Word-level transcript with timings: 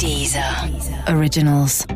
Dieser 0.00 0.68
Originals. 1.08 1.86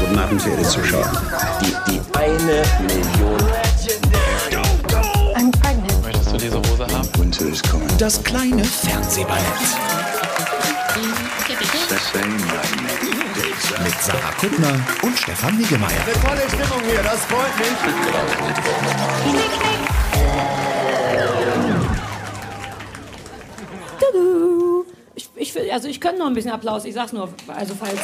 Guten 0.00 0.18
Abend, 0.18 0.42
verehrte 0.42 0.62
Zuschauer. 0.64 1.10
Die, 1.60 1.74
die 1.90 2.00
eine 2.16 2.62
Million. 2.86 3.40
I'm 5.34 5.50
pregnant. 5.60 6.02
Möchtest 6.02 6.32
du 6.32 6.36
diese 6.38 6.58
Hose 6.58 6.86
haben? 6.86 7.08
Winter 7.18 7.46
is 7.46 7.62
coming. 7.62 7.88
Das 7.98 8.22
kleine 8.22 8.64
Fernsehballett. 8.64 9.44
Mit 13.82 13.94
Sarah 14.02 14.32
Kuttner 14.40 14.80
und 15.02 15.18
Stefan 15.18 15.56
Niggemeier. 15.58 16.04
Tolle 16.24 16.42
Stimmung 16.48 16.80
hier, 16.88 17.02
das 17.02 17.20
freut 17.26 17.56
mich. 17.58 17.66
Ich, 25.14 25.28
ich, 25.34 25.72
also 25.72 25.88
ich 25.88 26.00
könnte 26.00 26.18
noch 26.18 26.26
ein 26.26 26.34
bisschen 26.34 26.50
Applaus, 26.50 26.84
ich 26.84 26.94
sag's 26.94 27.12
nur, 27.12 27.28
also 27.48 27.74
falls. 27.74 28.00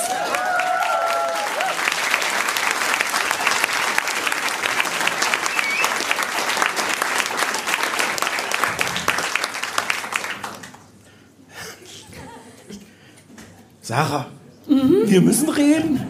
Sarah, 13.82 14.26
wir 14.66 15.20
müssen 15.20 15.50
reden. 15.50 16.00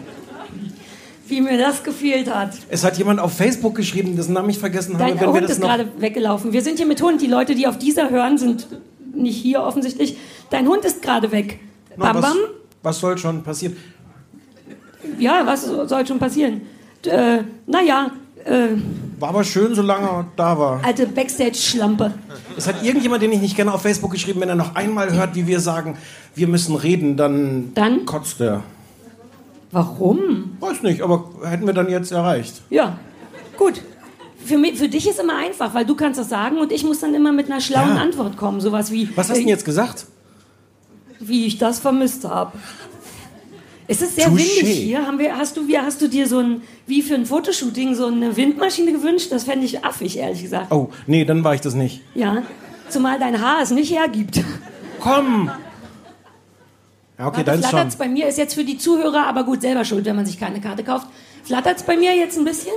Wie 1.27 1.41
mir 1.41 1.57
das 1.57 1.83
gefehlt 1.83 2.33
hat. 2.33 2.53
Es 2.69 2.83
hat 2.83 2.97
jemand 2.97 3.19
auf 3.19 3.33
Facebook 3.33 3.75
geschrieben, 3.75 4.15
dessen 4.15 4.33
Namen 4.33 4.51
ich 4.51 4.59
vergessen 4.59 4.93
habe. 4.93 5.03
Dein 5.03 5.19
wenn 5.19 5.33
wir 5.33 5.41
Hund 5.41 5.49
ist 5.49 5.59
gerade 5.59 5.91
weggelaufen. 5.97 6.53
Wir 6.53 6.61
sind 6.61 6.77
hier 6.77 6.85
mit 6.85 7.01
Hund. 7.01 7.21
Die 7.21 7.27
Leute, 7.27 7.55
die 7.55 7.65
auf 7.67 7.77
dieser 7.77 8.09
hören, 8.09 8.37
sind 8.37 8.67
nicht 9.13 9.37
hier 9.37 9.61
offensichtlich. 9.61 10.17
Dein 10.49 10.67
Hund 10.67 10.83
ist 10.85 11.01
gerade 11.01 11.31
weg. 11.31 11.59
Na, 11.97 12.11
Bam 12.13 12.15
was, 12.23 12.33
Bam? 12.33 12.37
was 12.81 12.99
soll 12.99 13.17
schon 13.17 13.43
passieren? 13.43 13.77
Ja, 15.19 15.45
was 15.45 15.65
soll 15.65 16.07
schon 16.07 16.19
passieren? 16.19 16.61
Äh, 17.05 17.39
naja, 17.67 18.11
äh, 18.45 18.69
War 19.19 19.29
aber 19.29 19.43
schön, 19.43 19.75
solange 19.75 20.07
er 20.07 20.25
da 20.35 20.57
war. 20.57 20.79
alte 20.83 21.05
Backstage-Schlampe. 21.07 22.13
Es 22.57 22.67
hat 22.67 22.83
irgendjemand, 22.83 23.21
den 23.21 23.31
ich 23.33 23.41
nicht 23.41 23.55
kenne, 23.55 23.73
auf 23.73 23.81
Facebook 23.81 24.11
geschrieben, 24.11 24.41
wenn 24.41 24.49
er 24.49 24.55
noch 24.55 24.75
einmal 24.75 25.11
hört, 25.13 25.35
wie 25.35 25.45
wir 25.47 25.59
sagen, 25.59 25.97
wir 26.35 26.47
müssen 26.47 26.75
reden, 26.75 27.17
dann, 27.17 27.71
Dann? 27.75 28.05
kotzt 28.05 28.39
er. 28.41 28.63
Warum? 29.71 30.55
Weiß 30.59 30.83
nicht, 30.83 31.01
aber 31.01 31.29
hätten 31.43 31.65
wir 31.65 31.73
dann 31.73 31.89
jetzt 31.89 32.11
erreicht. 32.11 32.61
Ja, 32.69 32.97
gut. 33.57 33.81
Für, 34.45 34.57
mich, 34.57 34.77
für 34.77 34.89
dich 34.89 35.07
ist 35.07 35.19
immer 35.19 35.37
einfach, 35.37 35.73
weil 35.73 35.85
du 35.85 35.95
kannst 35.95 36.19
das 36.19 36.29
sagen 36.29 36.57
und 36.57 36.71
ich 36.71 36.83
muss 36.83 36.99
dann 36.99 37.13
immer 37.13 37.31
mit 37.31 37.49
einer 37.49 37.61
schlauen 37.61 37.95
Ja. 37.95 38.01
Antwort 38.01 38.37
kommen. 38.37 38.59
Sowas 38.61 38.91
wie, 38.91 39.09
Was 39.15 39.29
hast 39.29 39.37
du 39.37 39.41
denn 39.41 39.49
jetzt 39.49 39.65
gesagt? 39.65 40.05
wie 41.19 41.45
ich 41.45 41.57
das 41.57 41.79
vermisst 41.79 42.25
habe. 42.25 42.51
Es 43.87 44.01
ist 44.01 44.15
sehr 44.15 44.27
Touché. 44.27 44.37
windig 44.37 44.77
hier. 44.77 45.05
Haben 45.07 45.19
wir, 45.19 45.37
hast, 45.37 45.55
du, 45.55 45.67
wie, 45.67 45.77
hast 45.77 46.01
du 46.01 46.07
dir 46.09 46.27
so 46.27 46.39
ein, 46.39 46.61
wie 46.87 47.01
für 47.01 47.15
ein 47.15 47.25
Fotoshooting, 47.25 47.95
so 47.95 48.07
eine 48.07 48.35
Windmaschine 48.35 48.91
gewünscht? 48.91 49.27
Das 49.31 49.43
fände 49.45 49.65
ich 49.65 49.85
affig, 49.85 50.17
ehrlich 50.17 50.41
gesagt. 50.41 50.71
Oh, 50.71 50.89
nee, 51.07 51.23
dann 51.23 51.43
war 51.43 51.53
ich 51.55 51.61
das 51.61 51.75
nicht. 51.75 52.01
Ja, 52.15 52.43
zumal 52.89 53.19
dein 53.19 53.41
Haar 53.41 53.61
es 53.61 53.71
nicht 53.71 53.91
hergibt. 53.93 54.41
Komm! 54.99 55.49
Ja, 57.19 57.27
okay, 57.27 57.43
deins 57.43 57.61
schon. 57.61 57.69
flattert's 57.69 57.95
bei 57.95 58.07
mir, 58.09 58.27
ist 58.27 58.37
jetzt 58.37 58.55
für 58.55 58.63
die 58.63 58.77
Zuhörer, 58.77 59.27
aber 59.27 59.43
gut, 59.43 59.61
selber 59.61 59.85
schuld, 59.85 60.03
wenn 60.05 60.15
man 60.15 60.25
sich 60.25 60.39
keine 60.39 60.59
Karte 60.59 60.83
kauft. 60.83 61.07
Flattert's 61.43 61.83
bei 61.83 61.95
mir 61.95 62.15
jetzt 62.15 62.37
ein 62.37 62.45
bisschen? 62.45 62.73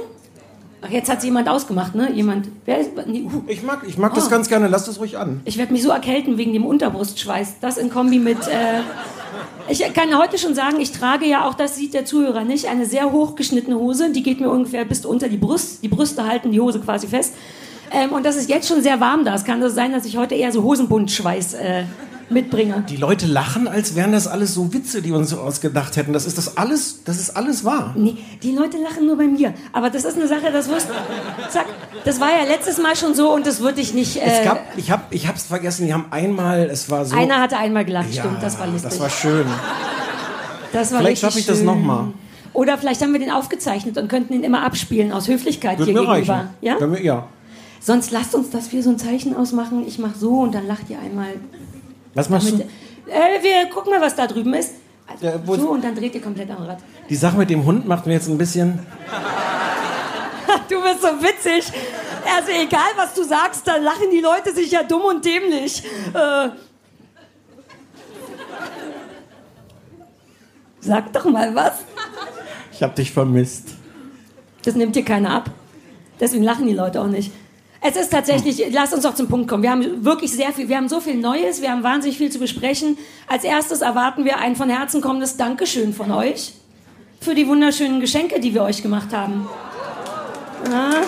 Ach, 0.87 0.91
jetzt 0.91 1.11
hat's 1.11 1.25
jemand 1.25 1.49
ausgemacht, 1.49 1.95
ne? 1.95 2.13
Jemand. 2.13 2.49
Wer 2.65 2.79
ist. 2.81 2.91
Nee, 3.07 3.23
uh. 3.23 3.43
Ich 3.47 3.63
mag, 3.63 3.83
ich 3.87 3.99
mag 3.99 4.15
das 4.15 4.27
Oh. 4.27 4.31
ganz 4.31 4.49
gerne, 4.49 4.69
lass 4.69 4.85
das 4.87 5.01
ruhig 5.01 5.19
an. 5.19 5.41
Ich 5.45 5.59
werde 5.59 5.73
mich 5.73 5.83
so 5.83 5.91
erkälten 5.91 6.39
wegen 6.39 6.53
dem 6.53 6.65
Unterbrustschweiß. 6.65 7.57
Das 7.61 7.77
in 7.79 7.91
Kombi 7.91 8.19
mit. 8.19 8.39
Äh, 8.47 8.81
ich 9.69 9.83
kann 9.95 10.17
heute 10.17 10.39
schon 10.39 10.55
sagen, 10.55 10.81
ich 10.81 10.93
trage 10.93 11.27
ja 11.27 11.47
auch, 11.47 11.55
das 11.55 11.77
sieht 11.77 11.93
der 11.95 12.05
Zuhörer 12.05 12.45
nicht, 12.45 12.67
eine 12.69 12.87
sehr 12.87 13.11
hochgeschnittene 13.11 13.77
Hose. 13.77 14.11
Die 14.13 14.23
geht 14.23 14.41
mir 14.41 14.49
ungefähr 14.51 14.85
bis 14.85 15.05
unter 15.05 15.29
die 15.29 15.37
Brust. 15.39 15.83
Die 15.83 15.89
Brüste 15.89 16.27
halten 16.27 16.53
die 16.53 16.61
Hose 16.61 16.79
quasi 16.81 17.09
fest. 17.09 17.35
Ähm, 17.91 18.11
und 18.13 18.25
das 18.25 18.37
ist 18.37 18.49
jetzt 18.49 18.69
schon 18.69 18.83
sehr 18.83 19.01
warm 19.01 19.25
da. 19.25 19.35
Es 19.35 19.45
kann 19.45 19.63
also 19.63 19.75
sein, 19.75 19.93
dass 19.93 20.05
ich 20.07 20.17
heute 20.17 20.35
eher 20.35 20.53
so 20.53 20.63
Hosenbundschweiß 20.63 21.55
äh, 21.55 21.85
mitbringe. 22.31 22.85
Die 22.89 22.97
Leute 22.97 23.27
lachen, 23.27 23.69
als 23.69 23.95
wären 23.95 24.13
das 24.13 24.27
alles 24.27 24.55
so 24.55 24.73
Witze, 24.73 25.03
die 25.03 25.11
wir 25.11 25.17
uns 25.17 25.33
ausgedacht 25.33 25.97
hätten. 25.97 26.13
Das 26.13 26.27
ist 26.27 26.39
das 26.39 26.57
alles, 26.57 27.03
das 27.05 27.19
ist 27.21 27.37
alles 27.37 27.65
wahr. 27.65 27.95
Nee, 27.97 28.17
die 28.43 28.53
Leute 28.53 28.79
lachen 28.79 29.07
nur 29.07 29.17
bei 29.17 29.27
mir. 29.27 29.55
Aber 29.73 29.91
das 29.91 30.05
ist 30.05 30.17
eine 30.17 30.27
Sache, 30.29 30.51
das 30.53 30.69
wirst 30.69 30.89
Zack. 31.51 31.67
Das 32.05 32.21
war 32.21 32.29
ja 32.31 32.45
letztes 32.49 32.79
Mal 32.79 32.97
schon 32.97 33.15
so 33.15 33.33
und 33.33 33.47
das 33.47 33.61
würde 33.61 33.81
ich 33.81 33.95
nicht. 33.95 34.17
Äh, 34.17 34.39
Es 34.41 34.45
gab, 34.45 34.61
ich 34.77 34.91
hab, 34.91 35.13
ich 35.15 35.27
hab's 35.29 35.45
vergessen, 35.45 35.87
die 35.87 35.95
haben 35.95 36.07
einmal, 36.11 36.69
es 36.71 36.91
war 36.91 37.05
so. 37.05 37.17
einer 37.17 37.41
hatte 37.41 37.57
einmal 37.57 37.85
gelacht, 37.85 38.13
ja, 38.13 38.23
stimmt, 38.25 38.43
das 38.43 38.59
war 38.59 38.67
lustig. 38.67 38.91
Das 38.91 39.01
war 39.01 39.11
schön. 39.11 39.47
Das 40.73 40.93
war 40.93 41.01
Vielleicht 41.01 41.21
schaffe 41.23 41.39
ich 41.39 41.47
das 41.47 41.59
schön. 41.59 41.67
noch 41.67 41.77
mal. 41.77 42.09
Oder 42.53 42.79
vielleicht 42.79 43.03
haben 43.03 43.13
wir 43.13 43.21
den 43.21 43.31
aufgezeichnet 43.31 43.99
und 43.99 44.09
könnten 44.09 44.33
ihn 44.33 44.43
immer 44.43 44.63
abspielen 44.65 45.13
aus 45.13 45.29
Höflichkeit 45.29 45.79
Würde 45.79 45.93
hier 45.93 46.01
mir 46.03 46.07
gegenüber. 46.15 46.33
reichen. 46.35 46.49
Ja? 46.63 46.81
Wir, 46.81 47.03
ja. 47.03 47.27
Sonst 47.81 48.11
lasst 48.11 48.35
uns, 48.35 48.51
dass 48.51 48.73
wir 48.73 48.83
so 48.83 48.91
ein 48.91 48.99
Zeichen 48.99 49.37
ausmachen. 49.37 49.85
Ich 49.87 49.99
mache 49.99 50.19
so 50.19 50.41
und 50.41 50.55
dann 50.55 50.67
lacht 50.67 50.89
ihr 50.91 50.99
einmal. 50.99 51.29
Was 52.17 52.29
machst 52.31 52.51
Mit, 52.57 52.67
du? 53.07 53.11
äh, 53.13 53.43
wir 53.43 53.71
gucken 53.71 53.93
mal, 53.93 54.01
was 54.01 54.15
da 54.17 54.27
drüben 54.27 54.53
ist. 54.55 54.73
Also, 55.07 55.27
Ja, 55.27 55.35
wo- 55.47 55.55
so 55.57 55.69
und 55.71 55.85
dann 55.85 55.95
dreht 55.95 56.15
ihr 56.15 56.21
komplett 56.23 56.51
am 56.51 56.63
Rad. 56.65 56.79
Die 57.09 57.15
Sache 57.15 57.37
mit 57.37 57.51
dem 57.51 57.65
Hund 57.65 57.87
macht 57.87 58.07
mir 58.07 58.15
jetzt 58.15 58.29
ein 58.29 58.39
bisschen. 58.39 58.81
Du 60.69 60.81
bist 60.83 61.01
so 61.03 61.09
witzig. 61.23 61.71
Also 62.37 62.51
egal, 62.51 62.89
was 62.97 63.15
du 63.15 63.23
sagst, 63.25 63.67
dann 63.69 63.83
lachen 63.85 64.11
die 64.11 64.21
Leute 64.21 64.53
sich 64.53 64.71
ja 64.73 64.83
dumm 64.83 65.03
und 65.03 65.25
dämlich. 65.25 65.83
Äh, 66.15 66.49
sag 70.81 71.13
doch 71.13 71.25
mal 71.27 71.55
was. 71.55 71.75
Ich 72.73 72.83
hab 72.83 72.95
dich 72.97 73.13
vermisst. 73.13 73.69
Das 74.63 74.75
nimmt 74.75 74.97
dir 74.97 75.05
keiner 75.05 75.31
ab. 75.35 75.51
Deswegen 76.21 76.43
lachen 76.43 76.67
die 76.67 76.75
Leute 76.75 77.01
auch 77.01 77.07
nicht. 77.09 77.33
Es 77.89 77.95
ist 77.95 78.11
tatsächlich, 78.11 78.67
lasst 78.73 78.95
uns 78.95 79.05
doch 79.05 79.15
zum 79.15 79.29
Punkt 79.29 79.47
kommen. 79.49 79.63
Wir 79.63 79.71
haben 79.71 80.05
wirklich 80.05 80.33
sehr 80.33 80.53
viel, 80.53 80.69
wir 80.69 80.77
haben 80.77 80.89
so 80.89 80.99
viel 80.99 81.15
Neues, 81.15 81.63
wir 81.63 81.71
haben 81.71 81.85
wahnsinnig 81.85 82.19
viel 82.19 82.33
zu 82.33 82.41
besprechen. 82.41 82.99
Als 83.29 83.45
erstes 83.45 83.81
erwarten 83.81 84.25
wir 84.25 84.39
ein 84.39 84.57
von 84.57 84.69
Herzen 84.69 85.01
kommendes 85.01 85.37
Dankeschön 85.37 85.95
von 85.95 86.11
euch 86.11 86.55
für 87.21 87.37
die 87.37 87.47
wunderschönen 87.47 88.01
Geschenke, 88.01 88.41
die 88.41 88.55
wir 88.55 88.65
euch 88.65 88.83
gemacht 88.83 89.13
haben. 89.13 89.49
Ja. 90.69 91.03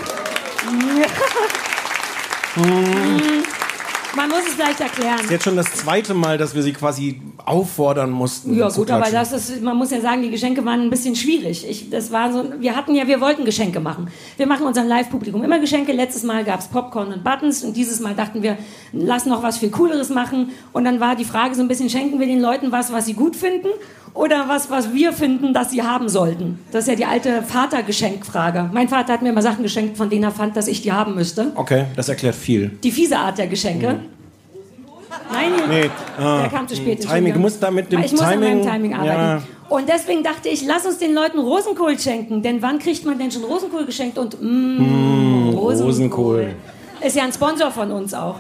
Man 4.19 4.31
muss 4.31 4.41
es 4.49 4.55
vielleicht 4.55 4.81
erklären. 4.81 5.21
Jetzt 5.31 5.45
schon 5.45 5.55
das 5.55 5.73
zweite 5.73 6.13
Mal, 6.13 6.39
dass 6.39 6.53
wir 6.53 6.65
sie 6.65 6.73
quasi 6.73 7.23
auffordern 7.47 8.11
mussten. 8.11 8.53
Ja 8.59 8.69
gut, 8.69 8.91
aber 8.91 9.09
das 9.13 9.31
ist, 9.31 9.63
man 9.63 9.77
muss 9.77 9.93
ja 9.93 10.01
sagen, 10.01 10.23
die 10.23 10.31
Geschenke 10.31 10.65
waren 10.65 10.81
ein 10.81 10.91
bisschen 10.91 11.15
schwierig. 11.15 11.65
Ich, 11.71 11.89
das 11.89 12.11
war 12.11 12.33
so, 12.33 12.45
wir 12.59 12.75
hatten 12.75 12.97
ja, 12.97 13.07
wir 13.07 13.21
wollten 13.21 13.45
Geschenke 13.45 13.79
machen. 13.79 14.11
Wir 14.37 14.49
machen 14.49 14.67
unserem 14.67 14.89
Live-Publikum 14.89 15.45
immer 15.45 15.61
Geschenke. 15.61 15.93
Letztes 15.93 16.25
Mal 16.25 16.43
gab 16.43 16.59
es 16.59 16.67
Popcorn 16.67 17.13
und 17.13 17.23
Buttons 17.23 17.63
und 17.63 17.77
dieses 17.77 18.01
Mal 18.01 18.17
dachten 18.17 18.43
wir, 18.43 18.59
lass 18.93 19.25
noch 19.25 19.45
was 19.45 19.59
viel 19.59 19.71
Cooleres 19.71 20.09
machen. 20.09 20.51
Und 20.73 20.85
dann 20.85 20.99
war 20.99 21.15
die 21.15 21.25
Frage 21.25 21.55
so 21.55 21.63
ein 21.63 21.69
bisschen, 21.69 21.89
schenken 21.89 22.19
wir 22.19 22.27
den 22.27 22.41
Leuten 22.41 22.73
was, 22.73 22.93
was 22.93 23.07
sie 23.07 23.15
gut 23.15 23.37
finden 23.37 23.69
oder 24.15 24.49
was, 24.49 24.71
was 24.71 24.93
wir 24.93 25.13
finden, 25.13 25.53
dass 25.55 25.71
sie 25.71 25.83
haben 25.83 26.09
sollten? 26.09 26.59
Das 26.73 26.85
ist 26.85 26.89
ja 26.89 26.95
die 26.97 27.05
alte 27.05 27.43
Vatergeschenkfrage. 27.43 28.71
Mein 28.73 28.89
Vater 28.89 29.13
hat 29.13 29.23
mir 29.23 29.31
immer 29.31 29.43
Sachen 29.43 29.63
geschenkt, 29.63 29.97
von 29.97 30.11
denen 30.11 30.25
er 30.25 30.31
fand, 30.31 30.57
dass 30.57 30.69
ich 30.69 30.83
die 30.83 30.93
haben 30.93 31.15
müsste. 31.15 31.53
Okay, 31.55 31.85
das 31.97 32.09
erklärt 32.09 32.35
viel. 32.35 32.71
Die 32.83 32.91
fiese 32.91 33.19
Art 33.19 33.39
der 33.39 33.47
Geschenke. 33.47 34.01
Nein, 35.31 35.53
Nee, 35.69 35.91
ah, 36.19 36.41
der 36.43 36.49
kam 36.51 36.67
zu 36.67 36.75
spät. 36.77 37.01
Timing, 37.01 37.03
Entschuldigung. 37.03 37.33
du 37.35 37.39
musst 37.41 37.63
da 37.63 37.71
mit 37.71 37.93
dem 37.93 38.01
ich 38.01 38.13
muss 38.13 38.21
an 38.23 38.41
meinem 38.41 38.63
Timing- 38.63 38.73
Timing 38.73 38.95
arbeiten. 38.95 39.19
Ja. 39.19 39.43
Und 39.69 39.87
deswegen 39.89 40.23
dachte 40.23 40.49
ich, 40.49 40.65
lass 40.67 40.87
uns 40.87 40.97
den 40.99 41.13
Leuten 41.15 41.39
Rosenkohl 41.39 41.99
schenken. 41.99 42.43
Denn 42.43 42.63
wann 42.63 42.79
kriegt 42.79 43.05
man 43.05 43.19
denn 43.19 43.31
schon 43.31 43.45
Rosenkohl 43.45 43.85
geschenkt? 43.85 44.17
Und 44.17 44.37
mm, 44.41 45.51
Rosenkohl. 45.55 46.55
Ist 47.05 47.17
ja 47.17 47.25
ein 47.25 47.33
Sponsor 47.33 47.71
von 47.71 47.91
uns 47.93 48.15
auch. 48.15 48.37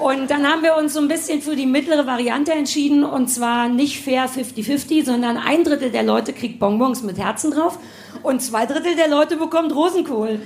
Und 0.00 0.30
dann 0.30 0.46
haben 0.46 0.62
wir 0.62 0.76
uns 0.76 0.94
so 0.94 1.00
ein 1.00 1.08
bisschen 1.08 1.40
für 1.40 1.56
die 1.56 1.66
mittlere 1.66 2.06
Variante 2.06 2.52
entschieden. 2.52 3.04
Und 3.04 3.28
zwar 3.28 3.68
nicht 3.68 4.02
fair 4.02 4.28
50-50, 4.28 5.04
sondern 5.04 5.36
ein 5.36 5.64
Drittel 5.64 5.90
der 5.90 6.02
Leute 6.02 6.32
kriegt 6.32 6.58
Bonbons 6.58 7.02
mit 7.02 7.18
Herzen 7.18 7.50
drauf. 7.50 7.78
Und 8.22 8.42
zwei 8.42 8.66
Drittel 8.66 8.96
der 8.96 9.08
Leute 9.08 9.36
bekommt 9.36 9.74
Rosenkohl. 9.74 10.40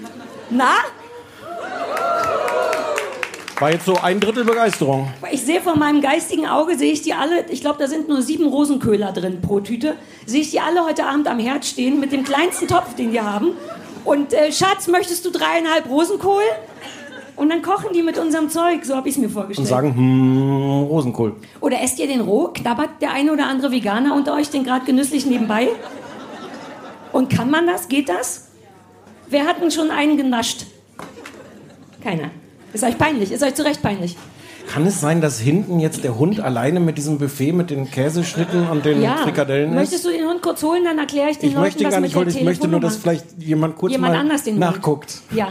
Na? 0.50 0.72
War 3.58 3.72
jetzt 3.72 3.86
so 3.86 3.96
ein 3.96 4.20
Drittel 4.20 4.44
Begeisterung. 4.44 5.10
Ich 5.32 5.42
sehe 5.42 5.60
vor 5.60 5.76
meinem 5.76 6.00
geistigen 6.00 6.46
Auge, 6.46 6.78
sehe 6.78 6.92
ich 6.92 7.02
die 7.02 7.12
alle, 7.12 7.44
ich 7.48 7.60
glaube, 7.60 7.80
da 7.80 7.88
sind 7.88 8.08
nur 8.08 8.22
sieben 8.22 8.46
Rosenköhler 8.46 9.10
drin 9.10 9.40
pro 9.40 9.58
Tüte, 9.58 9.96
sehe 10.26 10.42
ich 10.42 10.52
die 10.52 10.60
alle 10.60 10.84
heute 10.84 11.06
Abend 11.06 11.26
am 11.26 11.40
Herd 11.40 11.64
stehen 11.64 11.98
mit 11.98 12.12
dem 12.12 12.22
kleinsten 12.22 12.68
Topf, 12.68 12.94
den 12.94 13.12
wir 13.12 13.24
haben. 13.24 13.56
Und 14.04 14.32
äh, 14.32 14.52
Schatz, 14.52 14.86
möchtest 14.86 15.24
du 15.24 15.30
dreieinhalb 15.30 15.88
Rosenkohl? 15.88 16.44
Und 17.38 17.50
dann 17.50 17.62
kochen 17.62 17.90
die 17.94 18.02
mit 18.02 18.18
unserem 18.18 18.50
Zeug, 18.50 18.84
so 18.84 18.96
habe 18.96 19.08
ich 19.08 19.14
es 19.14 19.20
mir 19.20 19.28
Und 19.28 19.32
vorgestellt. 19.32 19.68
sagen, 19.68 19.94
hm, 19.94 20.82
Rosenkohl. 20.88 21.36
Oder 21.60 21.80
esst 21.80 22.00
ihr 22.00 22.08
den 22.08 22.20
roh? 22.20 22.48
Knabbert 22.52 23.00
der 23.00 23.12
eine 23.12 23.32
oder 23.32 23.46
andere 23.46 23.70
Veganer 23.70 24.16
unter 24.16 24.34
euch 24.34 24.50
den 24.50 24.64
gerade 24.64 24.84
genüsslich 24.84 25.24
nebenbei? 25.24 25.68
Und 27.12 27.30
kann 27.30 27.48
man 27.48 27.66
das? 27.68 27.88
Geht 27.88 28.08
das? 28.08 28.48
Wer 29.28 29.46
hat 29.46 29.62
denn 29.62 29.70
schon 29.70 29.92
einen 29.92 30.16
genascht? 30.16 30.66
Keiner. 32.02 32.30
Ist 32.72 32.82
euch 32.82 32.98
peinlich, 32.98 33.30
ist 33.30 33.42
euch 33.44 33.54
zu 33.54 33.64
Recht 33.64 33.82
peinlich. 33.82 34.16
Kann 34.68 34.86
es 34.86 35.00
sein, 35.00 35.22
dass 35.22 35.40
hinten 35.40 35.80
jetzt 35.80 36.04
der 36.04 36.18
Hund 36.18 36.40
alleine 36.40 36.78
mit 36.78 36.98
diesem 36.98 37.16
Buffet 37.18 37.52
mit 37.52 37.70
den 37.70 37.90
Käseschnitten 37.90 38.68
und 38.68 38.84
den 38.84 39.00
Ja. 39.00 39.16
Frikadellen 39.16 39.70
ist? 39.70 39.74
Möchtest 39.74 40.04
du 40.04 40.10
den 40.10 40.28
Hund 40.28 40.42
kurz 40.42 40.62
holen, 40.62 40.84
dann 40.84 40.98
erkläre 40.98 41.30
ich 41.30 41.38
den 41.38 41.48
ich 41.48 41.54
Leuten 41.54 41.64
möchte 41.64 41.84
ihn 41.84 41.90
gar 41.90 42.00
nicht 42.00 42.14
holen. 42.14 42.28
Ich 42.28 42.42
möchte 42.42 42.68
nur, 42.68 42.78
dass 42.78 42.96
vielleicht 42.96 43.24
jemand 43.38 43.76
kurz 43.76 43.92
jemand 43.92 44.12
mal 44.12 44.20
anders 44.20 44.42
den 44.42 44.58
nachguckt. 44.58 45.22
Ja, 45.32 45.48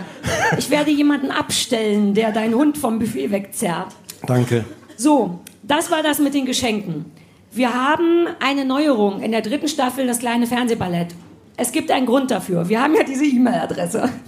ich 0.58 0.69
werde 0.69 0.92
jemanden 0.92 1.31
abstellen, 1.31 2.14
der 2.14 2.31
deinen 2.31 2.54
Hund 2.54 2.78
vom 2.78 3.00
Buffet 3.00 3.31
wegzerrt. 3.31 3.88
Danke. 4.28 4.66
So, 4.98 5.40
das 5.64 5.90
war 5.90 6.04
das 6.04 6.19
mit 6.19 6.36
den 6.36 6.46
Geschenken. 6.46 7.06
Wir 7.52 7.74
haben 7.74 8.28
eine 8.40 8.66
Neuerung 8.66 9.22
in 9.22 9.31
der 9.31 9.42
dritten 9.42 9.68
Staffel, 9.68 10.06
das 10.06 10.19
kleine 10.19 10.46
Fernsehballett. 10.46 11.16
Es 11.58 11.72
gibt 11.72 11.90
einen 11.90 12.06
Grund 12.06 12.30
dafür. 12.30 12.69
Wir 12.69 12.84
haben 12.84 12.94
ja 12.94 13.02
diese 13.04 13.25
E-Mail-Adresse. 13.25 14.10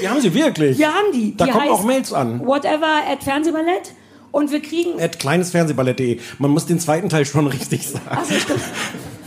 Wir 0.00 0.10
haben 0.10 0.20
sie 0.20 0.34
wirklich. 0.34 0.78
Wir 0.78 0.88
haben 0.88 1.12
die. 1.12 1.36
Da 1.36 1.46
die 1.46 1.50
kommen 1.50 1.68
auch 1.68 1.84
Mails 1.84 2.12
an. 2.12 2.46
Whatever 2.46 3.02
at 3.10 3.22
Fernsehballett. 3.22 3.92
Und 4.32 4.52
wir 4.52 4.60
kriegen. 4.60 5.00
At 5.00 5.18
kleinesfernsehballett.de. 5.18 6.20
Man 6.38 6.50
muss 6.50 6.66
den 6.66 6.78
zweiten 6.78 7.08
Teil 7.08 7.24
schon 7.24 7.46
richtig 7.46 7.88
sagen. 7.88 8.06
Achso, 8.10 8.34
stimmt. 8.34 8.60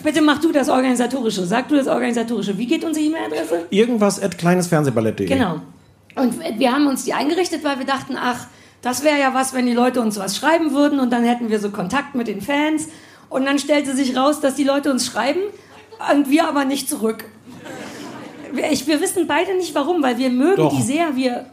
Bitte 0.04 0.22
mach 0.22 0.40
du 0.40 0.52
das 0.52 0.70
Organisatorische. 0.70 1.46
Sag 1.46 1.68
du 1.68 1.76
das 1.76 1.88
Organisatorische. 1.88 2.58
Wie 2.58 2.68
geht 2.68 2.84
unsere 2.84 3.06
E-Mail-Adresse? 3.06 3.66
Irgendwas 3.70 4.22
at 4.22 4.38
kleinesfernsehballett.de. 4.38 5.28
Genau. 5.28 5.62
Und 6.16 6.36
wir 6.58 6.72
haben 6.72 6.88
uns 6.88 7.06
die 7.06 7.14
eingerichtet, 7.14 7.64
weil 7.64 7.80
wir 7.80 7.86
dachten, 7.86 8.16
ach, 8.20 8.48
das 8.82 9.04
wäre 9.04 9.20
ja 9.20 9.34
was, 9.34 9.54
wenn 9.54 9.66
die 9.66 9.74
Leute 9.74 10.02
uns 10.02 10.18
was 10.18 10.38
schreiben 10.38 10.74
würden 10.74 11.00
und 11.00 11.12
dann 11.12 11.24
hätten 11.24 11.50
wir 11.50 11.60
so 11.60 11.70
Kontakt 11.70 12.16
mit 12.16 12.28
den 12.28 12.42
Fans. 12.42 12.88
Und 13.30 13.46
dann 13.46 13.60
stellte 13.60 13.96
sich 13.96 14.16
raus, 14.16 14.40
dass 14.42 14.56
die 14.56 14.64
Leute 14.64 14.92
uns 14.92 15.06
schreiben 15.06 15.42
und 16.14 16.30
wir 16.30 16.48
aber 16.48 16.66
nicht 16.66 16.90
zurück. 16.90 17.26
Ich, 18.72 18.88
wir 18.88 19.02
wissen 19.02 19.28
beide 19.28 19.56
nicht 19.56 19.76
warum, 19.76 20.02
weil 20.02 20.18
wir 20.18 20.30
mögen 20.30 20.58
Doch. 20.58 20.76
die 20.76 20.82
sehr. 20.82 21.16
Wir, 21.16 21.46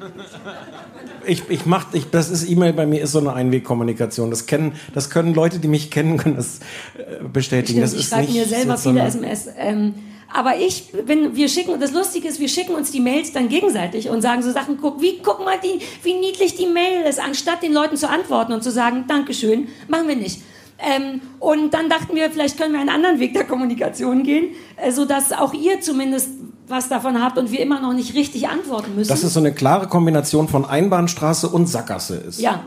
Ich, 1.27 1.43
ich 1.49 1.67
mach, 1.67 1.93
ich, 1.93 2.11
das 2.11 2.31
ist 2.31 2.49
E-Mail 2.49 2.73
bei 2.73 2.87
mir 2.87 3.03
ist 3.03 3.13
so 3.13 3.19
eine 3.19 3.33
Einwegkommunikation. 3.33 4.31
Das 4.31 4.47
kennen, 4.47 4.73
das 4.95 5.11
können 5.11 5.35
Leute, 5.35 5.59
die 5.59 5.69
mich 5.69 5.91
kennen, 5.91 6.19
können 6.19 6.37
das 6.37 6.61
äh, 6.97 7.25
bestätigen. 7.25 7.87
Stimmt, 7.87 7.95
das 7.95 8.01
ich 8.01 8.09
schreibe 8.09 8.33
mir 8.33 8.47
selber 8.47 8.79
viele 8.79 9.01
SMS. 9.03 9.49
Ähm, 9.59 9.95
aber 10.33 10.59
ich 10.59 10.93
bin, 11.07 11.37
wir 11.37 11.49
schicken, 11.49 11.79
das 11.81 11.93
Lustige 11.93 12.29
ist, 12.29 12.41
wir 12.41 12.49
schicken 12.49 12.75
uns 12.75 12.91
die 12.91 13.01
Mails 13.01 13.33
dann 13.33 13.49
gegenseitig 13.49 14.09
und 14.09 14.23
sagen 14.23 14.43
so 14.43 14.53
Sachen, 14.53 14.79
guck, 14.81 15.01
wie, 15.01 15.19
guck 15.23 15.45
mal, 15.45 15.57
die, 15.63 15.81
wie 16.03 16.15
niedlich 16.15 16.55
die 16.57 16.67
Mail 16.67 17.03
ist, 17.09 17.21
anstatt 17.21 17.63
den 17.63 17.73
Leuten 17.73 17.97
zu 17.97 18.09
antworten 18.09 18.53
und 18.53 18.63
zu 18.63 18.71
sagen, 18.71 19.05
Dankeschön, 19.07 19.69
machen 19.89 20.09
wir 20.09 20.17
nicht. 20.17 20.43
Ähm, 20.79 21.23
und 21.39 21.73
dann 21.73 21.89
dachten 21.89 22.15
wir, 22.15 22.31
vielleicht 22.31 22.59
können 22.59 22.75
wir 22.75 22.81
einen 22.81 22.91
anderen 22.91 23.19
Weg 23.19 23.33
der 23.33 23.45
Kommunikation 23.45 24.25
gehen, 24.25 24.51
äh, 24.77 24.91
sodass 24.93 25.33
auch 25.33 25.55
ihr 25.55 25.81
zumindest 25.81 26.29
was 26.69 26.89
davon 26.89 27.23
habt 27.23 27.39
und 27.39 27.53
wir 27.53 27.61
immer 27.61 27.81
noch 27.81 27.93
nicht 27.93 28.15
richtig 28.15 28.49
antworten 28.49 28.95
müssen. 28.97 29.09
Dass 29.09 29.23
es 29.23 29.35
so 29.35 29.41
eine 29.41 29.53
klare 29.53 29.87
Kombination 29.89 30.49
von 30.49 30.65
Einbahnstraße 30.65 31.49
und 31.49 31.67
Sackgasse 31.67 32.17
ist. 32.17 32.41
Ja. 32.41 32.65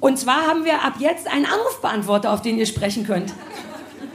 Und 0.00 0.18
zwar 0.18 0.46
haben 0.46 0.64
wir 0.64 0.84
ab 0.84 0.94
jetzt 0.98 1.26
einen 1.32 1.46
Anrufbeantworter, 1.46 2.32
auf 2.32 2.42
den 2.42 2.58
ihr 2.58 2.66
sprechen 2.66 3.06
könnt. 3.06 3.32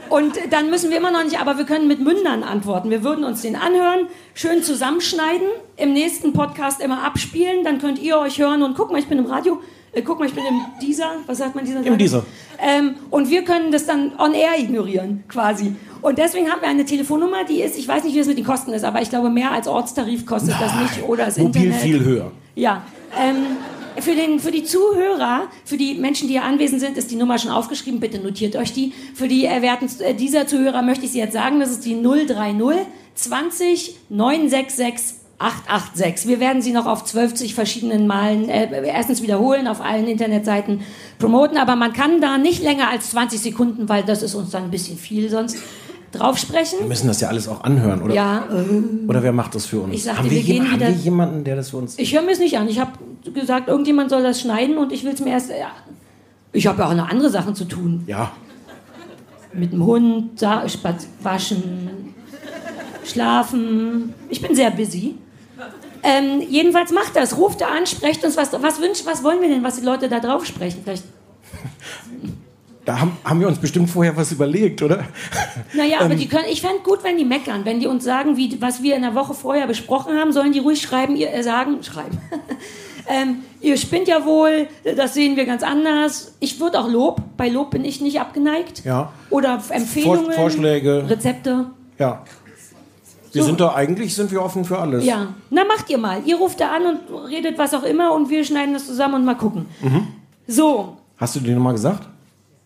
Und 0.08 0.34
dann 0.50 0.70
müssen 0.70 0.90
wir 0.90 0.96
immer 0.96 1.12
noch 1.12 1.22
nicht, 1.22 1.40
aber 1.40 1.56
wir 1.56 1.64
können 1.64 1.86
mit 1.86 2.00
Mündern 2.00 2.42
antworten. 2.42 2.90
Wir 2.90 3.04
würden 3.04 3.24
uns 3.24 3.42
den 3.42 3.54
anhören, 3.54 4.08
schön 4.34 4.62
zusammenschneiden, 4.62 5.46
im 5.76 5.92
nächsten 5.92 6.32
Podcast 6.32 6.80
immer 6.80 7.04
abspielen, 7.04 7.62
dann 7.62 7.78
könnt 7.78 8.00
ihr 8.00 8.18
euch 8.18 8.38
hören 8.40 8.62
und 8.62 8.76
guck 8.76 8.90
mal, 8.90 8.98
ich 8.98 9.06
bin 9.06 9.18
im 9.18 9.26
Radio, 9.26 9.60
äh, 9.92 10.02
guck 10.02 10.18
mal, 10.18 10.26
ich 10.26 10.34
bin 10.34 10.44
im 10.44 10.60
Deezer, 10.80 11.12
was 11.26 11.38
sagt 11.38 11.54
man 11.54 11.64
dieser 11.64 11.84
Im 11.84 11.98
Deezer. 11.98 12.24
Ähm, 12.58 12.94
und 13.10 13.30
wir 13.30 13.44
können 13.44 13.72
das 13.72 13.86
dann 13.86 14.12
on 14.18 14.34
air 14.34 14.58
ignorieren, 14.58 15.24
quasi. 15.28 15.74
Und 16.02 16.18
deswegen 16.18 16.50
haben 16.50 16.60
wir 16.60 16.68
eine 16.68 16.84
Telefonnummer, 16.84 17.44
die 17.44 17.60
ist, 17.60 17.76
ich 17.78 17.86
weiß 17.86 18.04
nicht, 18.04 18.14
wie 18.14 18.20
es 18.20 18.26
mit 18.26 18.38
den 18.38 18.44
Kosten 18.44 18.72
ist, 18.72 18.84
aber 18.84 19.02
ich 19.02 19.10
glaube, 19.10 19.30
mehr 19.30 19.50
als 19.50 19.66
Ortstarif 19.68 20.24
kostet 20.24 20.54
das 20.60 20.74
nicht 20.76 21.08
oder 21.08 21.26
das 21.26 21.38
Mobil 21.38 21.64
Internet. 21.64 21.82
viel 21.82 22.04
höher. 22.04 22.30
Ja. 22.54 22.82
Ähm, 23.20 23.36
für, 23.98 24.14
den, 24.14 24.38
für 24.38 24.50
die 24.50 24.64
Zuhörer, 24.64 25.48
für 25.64 25.76
die 25.76 25.94
Menschen, 25.94 26.28
die 26.28 26.34
hier 26.34 26.44
anwesend 26.44 26.80
sind, 26.80 26.96
ist 26.96 27.10
die 27.10 27.16
Nummer 27.16 27.38
schon 27.38 27.50
aufgeschrieben. 27.50 28.00
Bitte 28.00 28.18
notiert 28.18 28.56
euch 28.56 28.72
die. 28.72 28.92
Für 29.14 29.28
die 29.28 29.44
erwerten, 29.44 29.88
äh, 30.00 30.14
dieser 30.14 30.46
Zuhörer 30.46 30.82
möchte 30.82 31.04
ich 31.04 31.12
sie 31.12 31.18
jetzt 31.18 31.32
sagen. 31.32 31.60
Das 31.60 31.70
ist 31.70 31.84
die 31.84 32.00
030 32.00 32.86
20 33.14 33.96
966 34.08 35.19
886. 35.40 36.28
Wir 36.28 36.38
werden 36.38 36.60
sie 36.62 36.72
noch 36.72 36.86
auf 36.86 37.04
12 37.04 37.52
verschiedenen 37.54 38.06
Malen 38.06 38.48
äh, 38.48 38.86
erstens 38.86 39.22
wiederholen, 39.22 39.66
auf 39.66 39.80
allen 39.80 40.06
Internetseiten 40.06 40.82
promoten, 41.18 41.56
aber 41.56 41.76
man 41.76 41.92
kann 41.92 42.20
da 42.20 42.36
nicht 42.38 42.62
länger 42.62 42.88
als 42.90 43.10
20 43.10 43.40
Sekunden, 43.40 43.88
weil 43.88 44.02
das 44.02 44.22
ist 44.22 44.34
uns 44.34 44.50
dann 44.50 44.64
ein 44.64 44.70
bisschen 44.70 44.98
viel 44.98 45.30
sonst, 45.30 45.56
drauf 46.12 46.36
sprechen. 46.38 46.80
Wir 46.80 46.86
müssen 46.88 47.06
das 47.06 47.20
ja 47.20 47.28
alles 47.28 47.48
auch 47.48 47.62
anhören, 47.64 48.02
oder? 48.02 48.14
Ja, 48.14 48.44
äh, 48.52 49.08
Oder 49.08 49.22
wer 49.22 49.32
macht 49.32 49.54
das 49.54 49.64
für 49.66 49.80
uns? 49.80 49.94
Ich 49.94 50.02
sagte, 50.04 50.18
haben 50.20 50.30
wir, 50.30 50.36
wir 50.38 50.42
gehen 50.42 50.56
jem- 50.56 50.66
haben 50.72 50.80
wieder- 50.80 50.88
wir 50.88 50.94
jemanden, 50.96 51.44
der 51.44 51.56
das 51.56 51.70
für 51.70 51.76
uns. 51.78 51.98
Ich 51.98 52.14
höre 52.14 52.22
mir 52.22 52.32
es 52.32 52.38
nicht 52.40 52.58
an. 52.58 52.68
Ich 52.68 52.78
habe 52.80 52.90
gesagt, 53.32 53.68
irgendjemand 53.68 54.10
soll 54.10 54.22
das 54.22 54.40
schneiden 54.40 54.76
und 54.76 54.92
ich 54.92 55.04
will 55.04 55.12
es 55.14 55.20
mir 55.20 55.30
erst. 55.30 55.50
Ja. 55.50 55.70
Ich 56.52 56.66
habe 56.66 56.82
ja 56.82 56.88
auch 56.88 56.94
noch 56.94 57.08
andere 57.08 57.30
Sachen 57.30 57.54
zu 57.54 57.64
tun. 57.64 58.02
Ja. 58.08 58.32
Mit 59.54 59.72
dem 59.72 59.84
Hund, 59.86 60.40
waschen, 61.22 61.90
schlafen. 63.04 64.12
Ich 64.28 64.42
bin 64.42 64.54
sehr 64.54 64.70
busy. 64.70 65.14
Ähm, 66.02 66.42
jedenfalls 66.48 66.92
macht 66.92 67.16
das. 67.16 67.36
Ruft 67.36 67.60
da 67.60 67.68
an, 67.68 67.86
sprecht 67.86 68.24
uns 68.24 68.36
was. 68.36 68.52
Was 68.52 68.80
wünscht, 68.80 69.06
was 69.06 69.22
wollen 69.22 69.40
wir 69.40 69.48
denn, 69.48 69.62
was 69.62 69.78
die 69.78 69.84
Leute 69.84 70.08
da 70.08 70.20
drauf 70.20 70.46
sprechen? 70.46 70.80
Vielleicht. 70.84 71.04
Da 72.84 72.98
haben, 72.98 73.16
haben 73.24 73.40
wir 73.40 73.46
uns 73.46 73.58
bestimmt 73.58 73.90
vorher 73.90 74.16
was 74.16 74.32
überlegt, 74.32 74.82
oder? 74.82 75.04
Naja, 75.74 75.98
Ähm. 76.00 76.06
aber 76.06 76.14
die 76.14 76.26
können, 76.26 76.46
ich 76.50 76.62
fände 76.62 76.80
gut, 76.82 77.04
wenn 77.04 77.18
die 77.18 77.24
meckern. 77.24 77.64
Wenn 77.64 77.78
die 77.78 77.86
uns 77.86 78.04
sagen, 78.04 78.36
wie, 78.36 78.60
was 78.60 78.82
wir 78.82 78.96
in 78.96 79.02
der 79.02 79.14
Woche 79.14 79.34
vorher 79.34 79.66
besprochen 79.66 80.16
haben, 80.18 80.32
sollen 80.32 80.52
die 80.52 80.60
ruhig 80.60 80.80
schreiben, 80.80 81.14
ihr, 81.14 81.32
äh, 81.32 81.42
sagen, 81.42 81.82
schreiben. 81.82 82.18
ähm, 83.08 83.44
ihr 83.60 83.76
spinnt 83.76 84.08
ja 84.08 84.24
wohl, 84.24 84.66
das 84.96 85.14
sehen 85.14 85.36
wir 85.36 85.44
ganz 85.44 85.62
anders. 85.62 86.34
Ich 86.40 86.58
würde 86.58 86.80
auch 86.80 86.88
Lob, 86.88 87.20
bei 87.36 87.48
Lob 87.48 87.70
bin 87.70 87.84
ich 87.84 88.00
nicht 88.00 88.18
abgeneigt. 88.18 88.82
Ja. 88.84 89.12
Oder 89.28 89.62
Empfehlungen, 89.68 90.32
Vorschläge. 90.32 91.04
Rezepte. 91.08 91.66
Ja. 91.98 92.24
Wir 93.32 93.42
So. 93.42 93.48
sind 93.48 93.60
da 93.60 93.74
eigentlich 93.74 94.14
sind 94.14 94.30
wir 94.30 94.42
offen 94.42 94.64
für 94.64 94.78
alles. 94.78 95.04
Ja, 95.04 95.34
na 95.50 95.64
macht 95.64 95.88
ihr 95.90 95.98
mal. 95.98 96.22
Ihr 96.26 96.36
ruft 96.36 96.60
da 96.60 96.72
an 96.72 96.82
und 96.86 97.28
redet 97.28 97.58
was 97.58 97.74
auch 97.74 97.84
immer 97.84 98.12
und 98.14 98.28
wir 98.30 98.44
schneiden 98.44 98.74
das 98.74 98.86
zusammen 98.86 99.14
und 99.14 99.24
mal 99.24 99.34
gucken. 99.36 99.66
Mhm. 99.82 100.08
So, 100.46 100.96
Hast 101.16 101.36
du 101.36 101.40
die 101.40 101.50
Nummer 101.52 101.72
gesagt? 101.72 102.08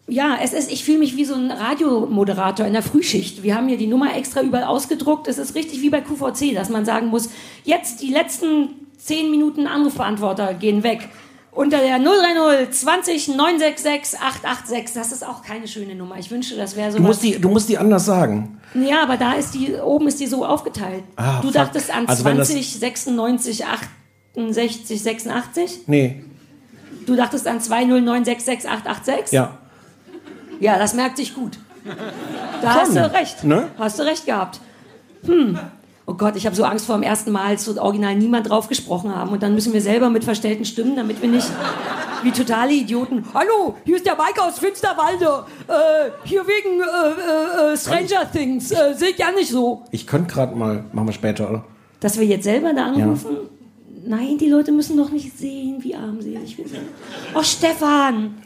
Ja, 0.06 0.37
es 0.40 0.52
ist, 0.52 0.70
ich 0.70 0.84
fühle 0.84 0.99
mich 0.99 1.16
wie 1.16 1.25
so 1.25 1.34
ein 1.34 1.50
Radiomoderator 1.50 2.66
in 2.66 2.72
der 2.72 2.82
Frühschicht. 2.82 3.43
Wir 3.43 3.56
haben 3.56 3.69
hier 3.69 3.78
die 3.78 3.87
Nummer 3.88 4.14
extra 4.16 4.43
überall 4.43 4.64
ausgedruckt. 4.64 5.26
Es 5.28 5.38
ist 5.38 5.55
richtig 5.55 5.81
wie 5.82 5.90
bei 5.90 6.00
QVC, 6.02 6.55
dass 6.55 6.69
man 6.69 6.84
sagen 6.84 7.08
muss, 7.08 7.31
jetzt 7.64 8.00
die 8.02 8.11
letzten 8.12 8.69
10 8.99 9.31
Minuten 9.31 9.66
Anrufbeantworter 9.66 10.55
gehen 10.55 10.82
weg. 10.82 11.08
Unter 11.55 11.78
der 11.78 11.99
030 12.00 12.71
20 12.73 13.28
966 13.28 14.19
886. 14.21 14.95
Das 14.95 15.12
ist 15.12 15.25
auch 15.25 15.43
keine 15.43 15.69
schöne 15.69 15.95
Nummer. 15.95 16.19
Ich 16.19 16.31
wünschte, 16.31 16.57
das 16.57 16.75
wäre 16.75 16.90
so. 16.90 16.99
Du 16.99 17.05
musst, 17.05 17.23
die, 17.23 17.40
du 17.40 17.49
musst 17.49 17.69
die 17.69 17.78
anders 17.78 18.05
sagen. 18.05 18.61
Ja, 18.75 19.05
aber 19.05 19.17
da 19.17 19.35
ist 19.35 19.55
die, 19.55 19.75
oben 19.75 20.09
ist 20.09 20.19
die 20.19 20.26
so 20.26 20.45
aufgeteilt. 20.45 21.05
Ah, 21.14 21.37
du 21.40 21.47
fuck. 21.49 21.52
dachtest 21.55 21.93
an 21.95 22.09
Also 22.09 22.25
wenn 22.25 22.38
das- 22.38 22.49
20, 22.49 22.78
96, 22.81 23.64
68, 24.35 25.00
86? 25.02 25.81
Nee. 25.87 26.25
Du 27.07 27.14
dachtest 27.14 27.47
an 27.47 27.61
20966 27.61 28.69
886? 28.69 29.33
Ja. 29.33 29.59
Ja, 30.59 30.78
das 30.78 30.95
merkt 30.95 31.19
sich 31.19 31.35
gut. 31.35 31.59
Da 32.62 32.75
hast 32.81 32.97
du 32.97 33.12
recht. 33.12 33.45
ne? 33.45 33.69
Hast 33.78 33.99
du 33.99 34.02
recht 34.05 34.26
gehabt. 34.26 34.61
Hm. 35.26 35.59
Oh 36.06 36.14
Gott, 36.14 36.37
ich 36.37 36.44
habe 36.44 36.54
so 36.54 36.64
Angst 36.64 36.84
vor 36.84 36.96
dem 36.96 37.02
ersten 37.02 37.32
Mal, 37.32 37.58
so 37.58 37.80
original 37.80 38.14
niemand 38.14 38.50
drauf 38.50 38.68
gesprochen 38.68 39.14
haben. 39.14 39.30
Und 39.30 39.42
dann 39.42 39.54
müssen 39.54 39.73
wir 39.73 39.80
selber 39.80 40.11
mit 40.11 40.23
verstellten 40.23 40.66
Stimmen, 40.66 40.96
damit 40.96 41.23
wir 41.23 41.30
nicht 41.30 41.50
wie 42.23 42.30
totale 42.30 42.73
Idioten. 42.73 43.25
Hallo, 43.32 43.76
hier 43.84 43.96
ist 43.96 44.04
der 44.04 44.14
Mike 44.14 44.42
aus 44.42 44.58
Finsterwalde. 44.58 45.46
Äh, 45.66 46.11
hier 46.25 46.42
wegen 46.46 46.80
äh, 46.80 47.70
äh, 47.70 47.73
äh, 47.73 47.76
Stranger 47.76 48.30
Things. 48.30 48.70
Äh, 48.70 48.94
seht 48.94 49.18
ja 49.18 49.30
nicht 49.32 49.49
so. 49.49 49.84
Ich 49.92 50.06
könnte 50.06 50.34
gerade 50.34 50.54
mal, 50.54 50.84
machen 50.92 51.08
wir 51.08 51.12
später, 51.12 51.49
oder? 51.49 51.64
Dass 52.00 52.18
wir 52.18 52.26
jetzt 52.26 52.44
selber 52.44 52.75
da 52.75 52.87
anrufen? 52.87 53.37
Nein, 54.06 54.37
die 54.37 54.50
Leute 54.50 54.73
müssen 54.73 54.99
doch 54.99 55.11
nicht 55.11 55.38
sehen, 55.38 55.82
wie 55.82 55.94
armselig 55.94 56.58
wir 56.58 56.68
sind. 56.68 56.82
Oh, 57.34 57.42
Stefan! 57.42 58.42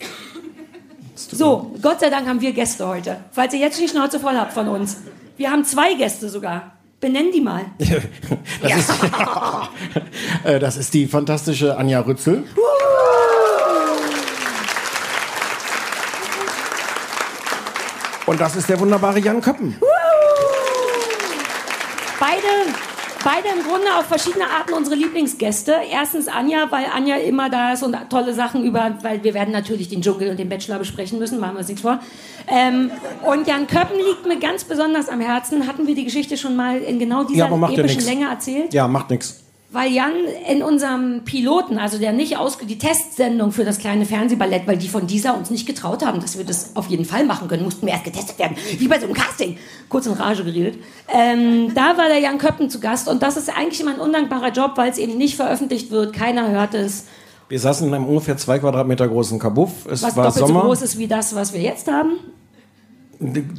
So, 1.17 1.73
Gott 1.83 1.99
sei 1.99 2.11
Dank 2.11 2.29
haben 2.29 2.41
wir 2.41 2.53
Gäste 2.53 2.87
heute. 2.87 3.17
Falls 3.33 3.53
ihr 3.53 3.59
jetzt 3.59 3.81
die 3.81 3.89
Schnauze 3.89 4.21
voll 4.21 4.37
habt 4.37 4.53
von 4.53 4.69
uns. 4.69 4.99
Wir 5.37 5.51
haben 5.51 5.65
zwei 5.65 5.95
Gäste 5.95 6.29
sogar. 6.29 6.78
Benenn 7.01 7.31
die 7.33 7.41
mal. 7.41 7.67
Das, 8.61 8.77
ist, 8.77 8.91
Äh, 10.45 10.59
das 10.59 10.77
ist 10.77 10.95
die 10.95 11.07
fantastische 11.07 11.77
Anja 11.77 12.01
Rützel. 12.01 12.45
Und 18.27 18.41
das 18.41 18.57
ist 18.57 18.69
der 18.69 18.79
wunderbare 18.81 19.21
Jan 19.21 19.41
Köppen. 19.41 19.77
Beide, 22.21 22.47
beide 23.29 23.49
im 23.49 23.63
Grunde 23.63 23.87
auf 23.99 24.07
verschiedene 24.07 24.45
Arten 24.45 24.73
unsere 24.73 24.97
Lieblingsgäste. 24.97 25.75
Erstens 25.91 26.29
Anja, 26.29 26.67
weil 26.71 26.87
Anja 26.95 27.17
immer 27.17 27.51
da 27.51 27.75
ist 27.75 27.83
und 27.83 27.95
tolle 28.09 28.33
Sachen 28.33 28.65
über, 28.65 28.97
weil 29.03 29.23
wir 29.23 29.35
werden 29.35 29.53
natürlich 29.53 29.89
den 29.89 30.01
Dschungel 30.01 30.31
und 30.31 30.39
den 30.39 30.49
Bachelor 30.49 30.79
besprechen 30.79 31.19
müssen, 31.19 31.39
machen 31.39 31.55
wir 31.55 31.59
uns 31.59 31.69
nichts 31.69 31.83
vor. 31.83 32.01
Ähm, 32.47 32.91
und 33.27 33.47
Jan 33.47 33.67
Köppen 33.67 33.99
liegt 33.99 34.27
mir 34.27 34.39
ganz 34.39 34.65
besonders 34.65 35.09
am 35.11 35.21
Herzen. 35.21 35.67
Hatten 35.67 35.87
wir 35.87 35.95
die 35.95 36.05
Geschichte 36.05 36.39
schon 36.39 36.57
mal 36.57 36.79
in 36.79 36.99
genau 36.99 37.25
dieser 37.25 37.51
Ja, 37.51 37.57
ja 37.57 37.69
epischen 37.69 37.85
nichts. 37.87 38.07
Länge 38.07 38.29
erzählt? 38.29 38.73
Ja, 38.73 38.89
macht 38.89 39.11
nichts. 39.11 39.41
Weil 39.71 39.93
Jan 39.93 40.13
in 40.51 40.63
unserem 40.63 41.25
Piloten, 41.27 41.77
also 41.77 41.99
der 41.99 42.13
nicht 42.15 42.39
ausge 42.39 42.65
die 42.65 42.79
Testsendung 42.79 43.53
für 43.53 43.67
das 43.67 43.79
kleine 43.79 44.07
Fernsehballett, 44.07 44.67
weil 44.67 44.79
die 44.79 44.89
von 44.89 45.07
dieser 45.07 45.37
uns 45.37 45.51
nicht 45.51 45.67
getraut 45.67 46.03
haben, 46.03 46.21
dass 46.21 46.39
wir 46.39 46.45
das 46.47 46.75
auf 46.75 46.87
jeden 46.87 47.05
Fall 47.05 47.27
machen 47.27 47.49
können, 47.49 47.65
mussten 47.65 47.85
wir 47.85 47.93
erst 47.93 48.05
getestet 48.05 48.39
werden, 48.39 48.57
wie 48.79 48.89
bei 48.89 48.99
so 48.99 49.05
einem 49.05 49.15
Casting. 49.15 49.59
Kurz 49.91 50.07
in 50.07 50.15
Rage 50.15 50.43
geredet. 50.43 50.79
Ähm, 51.13 51.75
da 51.75 51.99
war 51.99 52.09
der 52.09 52.19
Jan 52.19 52.39
Köppen 52.39 52.71
zu 52.71 52.81
Gast 52.81 53.09
und 53.09 53.23
das 53.23 53.37
ist 53.37 53.51
eigentlich 53.51 53.79
immer 53.81 53.93
ein 53.93 54.01
undankbarer 54.01 54.53
Job, 54.53 54.73
weil 54.77 54.91
es 54.91 54.97
eben 54.97 55.19
nicht 55.19 55.37
veröffentlicht 55.37 55.91
wird, 55.91 56.15
keiner 56.15 56.49
hört 56.51 56.73
es. 56.73 57.05
Wir 57.51 57.61
saßen 57.61 57.87
in 57.87 57.93
einem 57.93 58.07
ungefähr 58.07 58.39
zwei 58.39 58.59
Quadratmeter 58.59 59.07
großen 59.07 59.39
Kabuff. 59.39 59.85
Es 59.85 60.03
Was 60.03 60.17
war 60.17 60.25
doppelt 60.25 60.47
Sommer. 60.47 60.61
so 60.61 60.67
groß 60.67 60.83
ist 60.83 60.99
wie 60.99 61.09
das, 61.09 61.35
was 61.35 61.53
wir 61.53 61.61
jetzt 61.61 61.91
haben. 61.91 62.13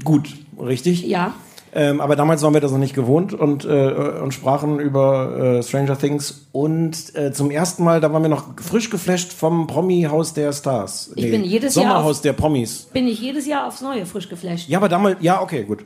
Gut, 0.04 0.36
richtig. 0.60 1.04
Ja. 1.04 1.34
Ähm, 1.74 2.02
aber 2.02 2.16
damals 2.16 2.42
waren 2.42 2.54
wir 2.54 2.62
das 2.62 2.72
noch 2.72 2.80
nicht 2.80 2.96
gewohnt 2.96 3.34
und, 3.34 3.66
äh, 3.66 4.20
und 4.22 4.34
sprachen 4.34 4.80
über 4.80 5.58
äh, 5.60 5.64
Stranger 5.64 5.98
Things. 5.98 6.48
Und 6.52 7.16
äh, 7.16 7.32
zum 7.32 7.52
ersten 7.52 7.84
Mal, 7.84 8.02
da 8.02 8.12
waren 8.12 8.24
wir 8.24 8.30
noch 8.30 8.46
frisch 8.62 8.90
geflasht 8.90 9.34
vom 9.34 9.68
Promi-Haus 9.68 10.34
der 10.34 10.52
Stars. 10.54 11.12
Ich 11.16 11.30
bin 11.30 11.44
jedes 11.44 11.76
Jahr 11.76 11.86
Sommerhaus 11.86 12.22
der 12.22 12.34
Promis. 12.34 12.88
Bin 12.92 13.08
ich 13.08 13.20
jedes 13.20 13.46
Jahr 13.46 13.68
aufs 13.68 13.82
Neue 13.82 14.06
frisch 14.06 14.30
geflasht. 14.30 14.68
Ja, 14.68 14.80
aber 14.80 14.90
damals, 14.90 15.18
ja, 15.22 15.42
okay, 15.42 15.64
gut. 15.64 15.86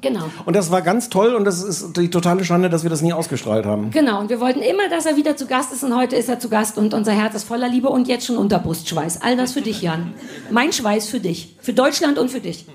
Genau. 0.00 0.24
Und 0.44 0.54
das 0.54 0.70
war 0.70 0.82
ganz 0.82 1.08
toll 1.08 1.34
und 1.34 1.44
das 1.44 1.62
ist 1.62 1.96
die 1.96 2.10
totale 2.10 2.44
Schande, 2.44 2.68
dass 2.68 2.82
wir 2.82 2.90
das 2.90 3.02
nie 3.02 3.12
ausgestrahlt 3.12 3.66
haben. 3.66 3.90
Genau, 3.90 4.20
und 4.20 4.28
wir 4.28 4.38
wollten 4.38 4.60
immer, 4.60 4.88
dass 4.88 5.06
er 5.06 5.16
wieder 5.16 5.36
zu 5.36 5.46
Gast 5.46 5.72
ist 5.72 5.82
und 5.82 5.96
heute 5.96 6.14
ist 6.14 6.28
er 6.28 6.38
zu 6.38 6.48
Gast 6.48 6.78
und 6.78 6.94
unser 6.94 7.12
Herz 7.12 7.34
ist 7.34 7.44
voller 7.44 7.68
Liebe 7.68 7.88
und 7.88 8.06
jetzt 8.06 8.26
schon 8.26 8.36
Unterbrustschweiß. 8.36 9.22
All 9.22 9.36
das 9.36 9.52
für 9.52 9.62
dich, 9.62 9.82
Jan. 9.82 10.12
Mein 10.50 10.72
Schweiß 10.72 11.08
für 11.08 11.20
dich. 11.20 11.56
Für 11.60 11.72
Deutschland 11.72 12.18
und 12.18 12.30
für 12.30 12.40
dich. 12.40 12.66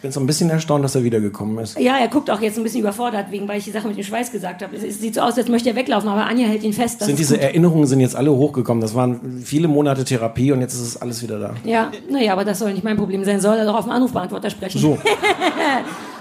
Ich 0.00 0.02
bin 0.02 0.12
so 0.12 0.20
ein 0.20 0.26
bisschen 0.26 0.48
erstaunt, 0.48 0.82
dass 0.82 0.94
er 0.94 1.04
wiedergekommen 1.04 1.58
ist. 1.58 1.78
Ja, 1.78 1.98
er 1.98 2.08
guckt 2.08 2.30
auch 2.30 2.40
jetzt 2.40 2.56
ein 2.56 2.62
bisschen 2.62 2.80
überfordert, 2.80 3.30
wegen, 3.30 3.46
weil 3.46 3.58
ich 3.58 3.64
die 3.64 3.70
Sache 3.70 3.86
mit 3.86 3.98
dem 3.98 4.02
Schweiß 4.02 4.32
gesagt 4.32 4.62
habe. 4.62 4.74
Es, 4.74 4.82
es 4.82 4.98
sieht 4.98 5.14
so 5.14 5.20
aus, 5.20 5.36
als 5.36 5.48
möchte 5.48 5.68
er 5.68 5.76
weglaufen, 5.76 6.08
aber 6.08 6.24
Anja 6.24 6.46
hält 6.46 6.62
ihn 6.62 6.72
fest. 6.72 7.00
Sind 7.00 7.18
diese. 7.18 7.38
Erinnerungen 7.38 7.86
sind 7.86 8.00
jetzt 8.00 8.16
alle 8.16 8.32
hochgekommen. 8.32 8.80
Das 8.80 8.94
waren 8.94 9.42
viele 9.44 9.68
Monate 9.68 10.02
Therapie 10.02 10.52
und 10.52 10.62
jetzt 10.62 10.72
ist 10.72 10.80
es 10.80 11.02
alles 11.02 11.22
wieder 11.22 11.38
da. 11.38 11.52
Ja, 11.64 11.92
naja, 12.08 12.32
aber 12.32 12.46
das 12.46 12.60
soll 12.60 12.72
nicht 12.72 12.82
mein 12.82 12.96
Problem 12.96 13.24
sein. 13.24 13.42
Soll 13.42 13.58
er 13.58 13.66
doch 13.66 13.74
auf 13.74 13.84
dem 13.84 13.92
Anrufbeantworter 13.92 14.48
sprechen. 14.48 14.80
So. 14.80 14.96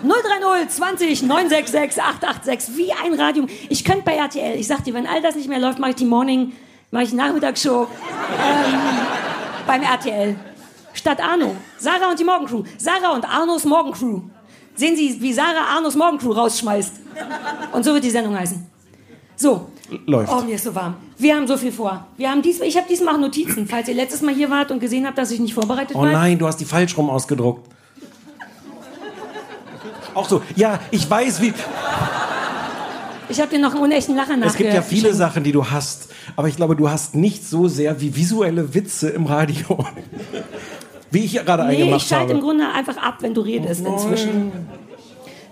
030 0.04 0.76
20 0.76 1.24
966 1.24 2.04
886, 2.04 2.78
wie 2.78 2.92
ein 2.92 3.18
Radio. 3.18 3.46
Ich 3.70 3.86
könnte 3.86 4.02
bei 4.04 4.16
RTL, 4.16 4.60
ich 4.60 4.68
sag 4.68 4.84
dir, 4.84 4.94
wenn 4.94 5.08
all 5.08 5.22
das 5.22 5.36
nicht 5.36 5.48
mehr 5.48 5.60
läuft, 5.60 5.80
mache 5.80 5.92
ich 5.92 5.96
die 5.96 6.06
Morning, 6.06 6.52
mache 6.92 7.04
ich 7.04 7.12
die 7.12 7.16
Nachmittagsshow 7.16 7.84
ähm, 7.84 8.80
beim 9.66 9.84
RTL. 9.84 10.36
Statt 11.00 11.22
Arno. 11.22 11.56
Sarah 11.78 12.10
und 12.12 12.20
die 12.20 12.26
Morgencrew. 12.26 12.64
Sarah 12.78 13.14
und 13.16 13.24
Arnos 13.24 13.64
Morgencrew. 13.64 14.22
Sehen 14.76 14.98
Sie, 14.98 15.22
wie 15.22 15.32
Sarah 15.32 15.64
Arnos 15.76 15.96
Morgencrew 15.96 16.34
rausschmeißt. 16.34 16.94
Und 17.72 17.86
so 17.86 17.94
wird 17.94 18.04
die 18.04 18.10
Sendung 18.10 18.38
heißen. 18.38 18.66
So. 19.38 19.70
Läuft. 20.06 20.32
Oh, 20.32 20.42
mir 20.42 20.56
ist 20.56 20.66
so 20.66 20.76
warm. 20.76 20.96
Wir 21.18 21.36
haben 21.36 21.48
so 21.48 21.56
viel 21.56 21.72
vor. 21.72 22.06
Wir 22.18 22.30
haben 22.30 22.42
dies, 22.42 22.60
ich 22.60 22.76
habe 22.76 22.86
diesmal 22.90 23.18
Notizen, 23.18 23.66
falls 23.66 23.88
ihr 23.88 23.96
letztes 23.96 24.22
Mal 24.22 24.34
hier 24.36 24.50
wart 24.50 24.72
und 24.72 24.80
gesehen 24.82 25.08
habt, 25.08 25.18
dass 25.18 25.32
ich 25.32 25.40
nicht 25.40 25.54
vorbereitet 25.54 25.96
Oh 25.96 26.02
war. 26.02 26.12
nein, 26.12 26.38
du 26.38 26.46
hast 26.46 26.58
die 26.58 26.66
falsch 26.66 26.96
rum 26.98 27.10
ausgedruckt. 27.10 27.66
Auch 30.14 30.28
so, 30.28 30.42
ja, 30.58 30.80
ich 30.92 31.10
weiß, 31.10 31.42
wie. 31.42 31.54
Ich 33.30 33.40
habe 33.40 33.50
dir 33.50 33.60
noch 33.60 33.74
einen 33.74 33.84
unechten 33.84 34.16
Lacher 34.16 34.36
Es 34.44 34.56
gibt 34.56 34.74
ja 34.74 34.82
viele. 34.82 35.14
Sachen, 35.14 35.44
die 35.44 35.52
du 35.54 35.70
hast, 35.72 36.10
aber 36.36 36.48
ich 36.50 36.56
glaube, 36.58 36.76
du 36.76 36.90
hast 36.90 37.16
nicht 37.16 37.48
so 37.48 37.68
sehr 37.68 38.02
wie 38.02 38.16
visuelle 38.16 38.74
Witze 38.74 39.10
im 39.10 39.26
Radio. 39.28 39.86
Wie 41.12 41.20
ich 41.20 41.34
gerade 41.34 41.66
Nee, 41.66 41.74
ich 41.74 41.80
eingemacht 41.82 42.08
schalte 42.08 42.32
im 42.32 42.38
habe. 42.38 42.46
Grunde 42.46 42.70
einfach 42.70 42.98
ab, 42.98 43.18
wenn 43.22 43.34
du 43.34 43.42
redest 43.42 43.86
inzwischen. 43.86 44.52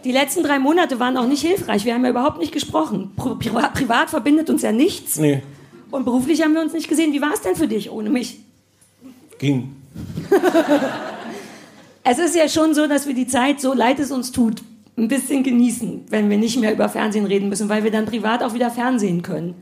Die 0.03 0.11
letzten 0.11 0.43
drei 0.43 0.59
Monate 0.59 0.99
waren 0.99 1.17
auch 1.17 1.27
nicht 1.27 1.41
hilfreich. 1.41 1.83
Wir 1.83 1.93
haben 1.93 2.03
ja 2.03 2.11
überhaupt 2.11 2.39
nicht 2.39 2.51
gesprochen. 2.51 3.11
Pri 3.15 3.35
privat, 3.35 3.73
privat 3.73 4.09
verbindet 4.09 4.49
uns 4.49 4.61
ja 4.61 4.71
nichts. 4.71 5.17
Nee, 5.17 5.41
Und 5.91 6.05
beruflich 6.05 6.41
haben 6.43 6.53
wir 6.53 6.61
uns 6.61 6.73
nicht 6.73 6.87
gesehen. 6.87 7.11
Wie 7.13 7.21
war 7.21 7.33
es 7.33 7.41
denn 7.41 7.55
für 7.55 7.67
dich 7.67 7.89
ohne 7.91 8.09
mich? 8.09 8.39
ging. 9.39 9.75
Es 12.09 12.19
ist 12.19 12.35
ja 12.37 12.47
schon 12.47 12.73
so, 12.73 12.87
dass 12.87 13.05
wir 13.05 13.13
die 13.13 13.27
Zeit, 13.27 13.59
so 13.59 13.73
leid 13.73 13.99
es 13.99 14.11
uns 14.11 14.31
tut, 14.31 14.61
ein 14.97 15.09
bisschen 15.09 15.43
genießen, 15.43 16.05
wenn 16.09 16.29
wir 16.29 16.37
nicht 16.37 16.57
mehr 16.57 16.71
über 16.71 16.87
Fernsehen 16.87 17.25
reden 17.25 17.49
müssen, 17.49 17.67
weil 17.67 17.83
wir 17.83 17.91
dann 17.91 18.05
privat 18.05 18.41
auch 18.43 18.53
wieder 18.53 18.71
Fernsehen 18.71 19.23
können. 19.23 19.55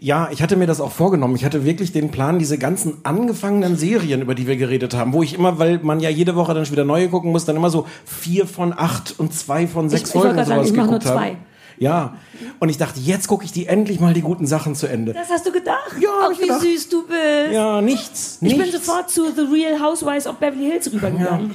Ja, 0.00 0.28
ich 0.30 0.42
hatte 0.42 0.56
mir 0.56 0.66
das 0.66 0.80
auch 0.80 0.92
vorgenommen. 0.92 1.34
Ich 1.34 1.44
hatte 1.44 1.64
wirklich 1.64 1.90
den 1.92 2.10
Plan, 2.10 2.38
diese 2.38 2.56
ganzen 2.56 2.98
angefangenen 3.02 3.76
Serien, 3.76 4.22
über 4.22 4.34
die 4.34 4.46
wir 4.46 4.56
geredet 4.56 4.94
haben, 4.94 5.12
wo 5.12 5.22
ich 5.22 5.34
immer, 5.34 5.58
weil 5.58 5.80
man 5.82 5.98
ja 6.00 6.08
jede 6.08 6.36
Woche 6.36 6.54
dann 6.54 6.64
schon 6.64 6.72
wieder 6.72 6.84
neue 6.84 7.08
gucken 7.08 7.32
muss, 7.32 7.44
dann 7.44 7.56
immer 7.56 7.70
so 7.70 7.86
vier 8.04 8.46
von 8.46 8.72
acht 8.76 9.18
und 9.18 9.34
zwei 9.34 9.66
von 9.66 9.88
sechs 9.88 10.10
ich 10.10 10.12
Folgen 10.12 10.28
und 10.30 10.34
gerade 10.36 10.48
sagen, 10.48 10.60
sowas 10.60 10.70
ich 10.70 10.76
nur 10.76 10.86
geguckt 10.86 11.02
zwei. 11.04 11.28
habe. 11.30 11.36
Ja, 11.80 12.14
und 12.58 12.68
ich 12.70 12.76
dachte, 12.76 12.98
jetzt 12.98 13.28
gucke 13.28 13.44
ich 13.44 13.52
die 13.52 13.66
endlich 13.66 14.00
mal 14.00 14.12
die 14.12 14.20
guten 14.20 14.46
Sachen 14.48 14.74
zu 14.74 14.88
Ende. 14.88 15.12
Das 15.12 15.30
hast 15.30 15.46
du 15.46 15.52
gedacht? 15.52 15.94
Ja, 16.00 16.08
Ach, 16.24 16.30
ich 16.32 16.38
wie 16.38 16.42
gedacht. 16.42 16.60
süß 16.62 16.88
du 16.88 17.06
bist. 17.06 17.52
Ja, 17.52 17.80
nichts. 17.80 18.38
Ich 18.40 18.52
nichts. 18.52 18.58
bin 18.72 18.80
sofort 18.80 19.10
zu 19.10 19.26
The 19.32 19.42
Real 19.42 19.80
Housewives 19.80 20.26
of 20.26 20.36
Beverly 20.36 20.70
Hills 20.70 20.92
rübergegangen. 20.92 21.54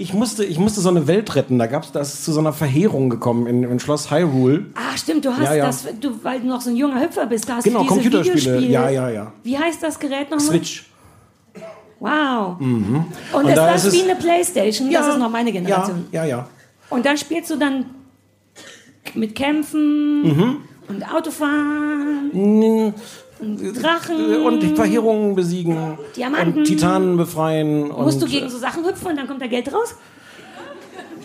Ich 0.00 0.14
musste, 0.14 0.44
ich 0.44 0.58
musste 0.58 0.80
so 0.80 0.88
eine 0.90 1.06
Welt 1.08 1.34
retten. 1.34 1.58
Da 1.58 1.66
gab's 1.66 1.90
das 1.90 2.22
zu 2.22 2.32
so 2.32 2.38
einer 2.38 2.52
Verheerung 2.52 3.10
gekommen 3.10 3.46
in, 3.48 3.64
in 3.64 3.80
Schloss 3.80 4.10
Hyrule. 4.12 4.66
Ach 4.74 4.96
stimmt, 4.96 5.24
du 5.24 5.30
hast 5.32 5.42
Ja, 5.42 5.54
ja. 5.54 5.66
das, 5.66 5.86
du, 6.00 6.22
weil 6.22 6.40
du 6.40 6.46
noch 6.46 6.60
so 6.60 6.70
ein 6.70 6.76
junger 6.76 7.00
Hüpfer 7.02 7.26
bist, 7.26 7.48
da 7.48 7.56
hast 7.56 7.64
Genau, 7.64 7.80
du 7.82 7.98
diese 7.98 8.10
Computerspiele. 8.10 8.60
Ja, 8.60 8.88
ja, 8.90 9.10
ja. 9.10 9.32
Wie 9.42 9.58
heißt 9.58 9.82
das 9.82 9.98
Gerät 9.98 10.30
nochmal? 10.30 10.40
Switch. 10.46 10.84
Wow. 12.00 12.60
Und, 12.60 13.06
Und 13.32 13.48
ist 13.48 13.56
da 13.56 13.72
das 13.72 13.84
ist 13.84 13.92
es- 13.94 14.00
wie 14.00 14.08
eine 14.08 14.14
Playstation? 14.20 14.88
Das 14.92 15.08
ist 15.08 15.18
noch 15.18 15.30
meine 15.30 15.50
Generation. 15.50 16.06
Ja, 16.12 16.22
ja, 16.24 16.28
ja. 16.38 16.48
Und 16.90 17.04
dann 17.04 17.18
spielst 17.18 17.50
du 17.50 17.56
dann 17.56 17.86
mit 19.14 19.34
Kämpfen 19.34 20.22
Mhm. 20.22 20.56
und 20.88 21.12
Autofahren 21.12 22.94
Drachen. 23.40 24.42
Und 24.42 24.60
die 24.60 24.74
Verheerungen 24.74 25.34
besiegen. 25.34 25.98
Diamanten. 26.16 26.58
Und 26.58 26.64
Titanen 26.64 27.16
befreien. 27.16 27.88
Musst 27.88 28.20
du 28.20 28.26
gegen 28.26 28.48
so 28.48 28.58
Sachen 28.58 28.84
hüpfen 28.84 29.08
und 29.08 29.16
dann 29.16 29.26
kommt 29.26 29.40
da 29.42 29.46
Geld 29.46 29.72
raus? 29.72 29.94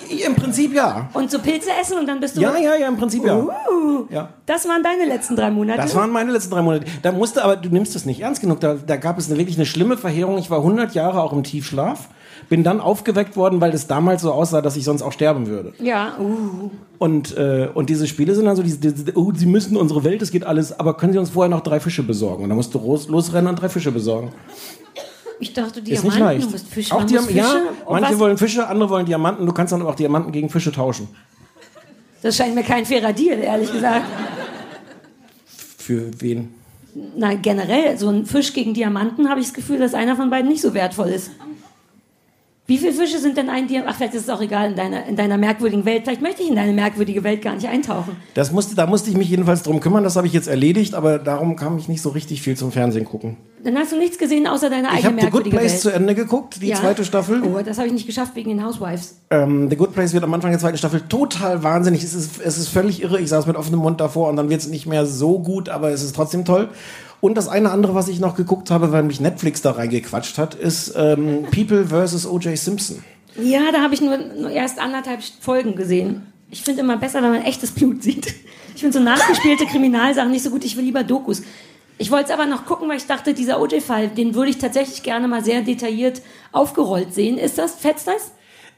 Im 0.10 0.36
Prinzip 0.36 0.74
ja. 0.74 1.10
Und 1.14 1.32
so 1.32 1.40
Pilze 1.40 1.70
essen 1.80 1.98
und 1.98 2.08
dann 2.08 2.20
bist 2.20 2.38
du... 2.38 2.42
Ja, 2.42 2.56
ja, 2.58 2.76
ja, 2.76 2.88
im 2.88 2.98
Prinzip 2.98 3.26
ja. 3.26 3.36
Uh, 3.38 4.06
ja. 4.10 4.30
Das 4.46 4.68
waren 4.68 4.84
deine 4.84 5.06
letzten 5.06 5.36
drei 5.36 5.50
Monate. 5.50 5.82
Das 5.82 5.96
waren 5.96 6.12
meine 6.12 6.32
letzten 6.32 6.52
drei 6.52 6.62
Monate. 6.62 6.86
Da 7.02 7.12
musste, 7.12 7.44
aber 7.44 7.56
du 7.56 7.70
nimmst 7.70 7.96
es 7.96 8.06
nicht 8.06 8.20
ernst 8.20 8.42
genug. 8.42 8.60
Da, 8.60 8.76
da 8.76 8.96
gab 8.98 9.18
es 9.18 9.30
eine, 9.30 9.40
wirklich 9.40 9.58
eine 9.58 9.66
schlimme 9.66 9.98
Verheerung. 9.98 10.38
Ich 10.38 10.50
war 10.50 10.60
100 10.60 10.94
Jahre 10.94 11.22
auch 11.22 11.34
im 11.34 11.44
Tiefschlaf. 11.44 12.10
Bin 12.54 12.64
dann 12.64 12.80
aufgeweckt 12.82 13.36
worden, 13.36 13.62
weil 13.62 13.74
es 13.74 13.88
damals 13.88 14.22
so 14.22 14.32
aussah, 14.32 14.62
dass 14.62 14.76
ich 14.76 14.84
sonst 14.84 15.02
auch 15.02 15.12
sterben 15.12 15.48
würde. 15.48 15.74
ja, 15.82 16.16
uh. 16.20 16.70
Und, 17.00 17.36
äh, 17.36 17.68
und 17.74 17.90
diese 17.90 18.06
Spiele 18.06 18.36
sind 18.36 18.46
dann 18.46 18.56
so, 18.56 18.62
diese, 18.62 18.78
diese, 18.78 19.18
oh, 19.18 19.32
sie 19.34 19.48
müssen 19.48 19.76
unsere 19.76 20.04
Welt, 20.04 20.22
es 20.22 20.30
geht 20.30 20.44
alles, 20.46 20.80
aber 20.80 20.96
können 20.96 21.14
sie 21.14 21.18
uns 21.18 21.32
vorher 21.32 21.50
noch 21.50 21.62
drei 21.62 21.80
Fische 21.80 22.04
besorgen? 22.04 22.44
Und 22.44 22.50
dann 22.50 22.56
musst 22.56 22.72
du 22.76 22.78
los, 22.78 23.08
losrennen 23.08 23.48
und 23.48 23.56
drei 23.60 23.70
Fische 23.70 23.92
besorgen. 23.92 24.34
Ich 25.40 25.52
dachte, 25.52 25.80
Ist 25.80 25.88
Diamanten, 25.88 26.10
nicht 26.10 26.20
leicht. 26.20 26.46
du 26.46 26.52
bist 26.52 26.68
Fischer, 26.68 26.96
auch 26.96 27.04
Diam 27.06 27.24
Fische. 27.24 27.38
ja, 27.40 27.62
manche 27.90 28.12
was- 28.12 28.20
wollen 28.20 28.38
Fische, 28.38 28.68
andere 28.68 28.88
wollen 28.92 29.08
Diamanten. 29.08 29.48
Du 29.48 29.52
kannst 29.52 29.74
dann 29.74 29.82
auch 29.82 29.96
Diamanten 29.96 30.32
gegen 30.32 30.50
Fische 30.52 30.72
tauschen. 30.72 31.08
Das 32.22 32.38
scheint 32.38 32.54
mir 32.54 32.62
kein 32.64 32.86
fairer 32.86 33.14
Deal, 33.14 33.40
ehrlich 33.40 33.72
gesagt. 33.74 34.06
Für 35.80 36.12
wen? 36.20 36.54
Nein, 37.18 37.42
generell, 37.42 37.98
so 37.98 38.10
ein 38.10 38.28
Fisch 38.28 38.54
gegen 38.54 38.76
Diamanten 38.76 39.28
habe 39.28 39.40
ich 39.40 39.48
das 39.48 39.56
Gefühl, 39.56 39.80
dass 39.80 39.96
einer 39.96 40.16
von 40.16 40.30
beiden 40.30 40.50
nicht 40.50 40.62
so 40.62 40.76
wertvoll 40.76 41.08
ist. 41.10 41.32
Wie 42.66 42.78
viele 42.78 42.94
Fische 42.94 43.20
sind 43.20 43.36
denn 43.36 43.50
ein 43.50 43.68
Diamant? 43.68 43.90
Ach, 43.92 43.98
vielleicht 43.98 44.14
ist 44.14 44.22
es 44.24 44.30
auch 44.30 44.40
egal 44.40 44.70
in 44.72 44.78
deiner, 44.78 45.06
in 45.06 45.18
deiner 45.18 45.38
merkwürdigen 45.38 45.84
Welt. 45.84 46.04
Vielleicht 46.06 46.22
möchte 46.22 46.44
ich 46.44 46.50
in 46.50 46.56
deine 46.56 46.72
merkwürdige 46.72 47.22
Welt 47.26 47.42
gar 47.42 47.56
nicht 47.56 47.68
eintauchen. 47.68 48.16
Das 48.36 48.54
musste, 48.54 48.74
da 48.74 48.88
musste 48.88 49.10
ich 49.10 49.18
mich 49.18 49.28
jedenfalls 49.30 49.64
drum 49.64 49.82
kümmern. 49.82 50.06
Das 50.06 50.16
habe 50.16 50.28
ich 50.28 50.34
jetzt 50.34 50.48
erledigt, 50.48 50.96
aber 50.96 51.20
darum 51.20 51.58
kam 51.58 51.78
ich 51.78 51.90
nicht 51.90 52.02
so 52.02 52.08
richtig 52.10 52.42
viel 52.42 52.56
zum 52.56 52.72
Fernsehen 52.72 53.04
gucken. 53.04 53.36
Dann 53.66 53.78
hast 53.78 53.92
du 53.92 53.98
nichts 53.98 54.18
gesehen 54.18 54.48
außer 54.48 54.70
deine 54.70 54.88
Ich 54.98 55.06
eigene 55.06 55.22
habe 55.24 55.26
The 55.26 55.30
Good 55.30 55.50
Place 55.50 55.72
Welt. 55.74 55.82
zu 55.82 55.90
Ende 55.90 56.16
geguckt, 56.16 56.62
die 56.62 56.68
Ja. 56.68 56.78
zweite 56.78 57.04
Staffel. 57.04 57.44
Oh, 57.44 57.60
das 57.62 57.78
habe 57.80 57.88
ich 57.88 57.94
nicht 57.94 58.08
geschafft 58.08 58.34
wegen 58.36 58.50
den 58.50 58.64
Housewives. 58.66 59.18
Ähm, 59.30 59.70
The 59.70 59.76
Good 59.76 59.94
Place 59.94 60.14
wird 60.14 60.24
am 60.24 60.34
Anfang 60.34 60.52
der 60.52 60.60
zweiten 60.62 60.78
Staffel 60.78 61.02
total 61.02 61.64
wahnsinnig. 61.64 62.02
Es 62.02 62.14
ist, 62.14 62.40
es 62.42 62.58
ist 62.58 62.70
völlig 62.70 63.02
irre. 63.04 63.20
Ich 63.20 63.28
saß 63.28 63.46
mit 63.46 63.58
offenem 63.58 63.82
Mund 63.82 64.00
davor 64.00 64.30
und 64.30 64.38
dann 64.38 64.50
wird 64.50 64.62
es 64.62 64.70
nicht 64.70 64.86
mehr 64.86 65.06
so 65.06 65.40
gut, 65.40 65.68
aber 65.68 65.90
es 65.92 66.02
ist 66.02 66.16
trotzdem 66.16 66.46
toll. 66.46 66.70
Und 67.24 67.36
das 67.36 67.48
eine 67.48 67.72
andere, 67.72 67.96
was 67.96 68.10
ich 68.10 68.20
noch 68.20 68.36
geguckt 68.36 68.70
habe, 68.70 68.92
weil 68.92 69.02
mich 69.02 69.22
Netflix 69.22 69.62
da 69.62 69.72
reingequatscht 69.72 70.38
hat, 70.38 70.56
ist 70.56 70.94
ähm, 70.98 71.46
People 71.52 71.86
vs. 71.88 72.28
O.J. 72.28 72.58
Simpson. 72.58 73.02
Ja, 73.42 73.72
da 73.72 73.82
habe 73.82 73.94
ich 73.94 74.02
nur, 74.02 74.18
nur 74.18 74.50
erst 74.50 74.78
anderthalb 74.78 75.22
Folgen 75.40 75.78
gesehen. 75.78 76.34
Ich 76.52 76.64
finde 76.64 76.82
immer 76.82 76.98
besser, 76.98 77.24
wenn 77.24 77.32
man 77.32 77.44
echtes 77.44 77.72
Blut 77.72 78.04
sieht. 78.04 78.36
Ich 78.76 78.82
finde 78.82 78.98
so 78.98 79.02
nachgespielte 79.02 79.66
Kriminalsachen 79.68 80.32
nicht 80.32 80.44
so 80.44 80.50
gut. 80.50 80.66
Ich 80.66 80.76
will 80.76 80.84
lieber 80.84 81.06
Dokus. 81.06 81.44
Ich 81.98 82.12
wollte 82.12 82.26
es 82.26 82.32
aber 82.32 82.46
noch 82.46 82.66
gucken, 82.66 82.90
weil 82.90 82.98
ich 82.98 83.08
dachte, 83.08 83.34
dieser 83.34 83.62
OJ-Fall, 83.62 84.10
den 84.10 84.36
würde 84.36 84.50
ich 84.50 84.58
tatsächlich 84.58 85.02
gerne 85.02 85.30
mal 85.30 85.46
sehr 85.46 85.62
detailliert 85.62 86.22
aufgerollt 86.52 87.14
sehen. 87.14 87.38
Ist 87.38 87.58
das, 87.58 87.76
fetzt 87.76 88.06
das? 88.06 88.34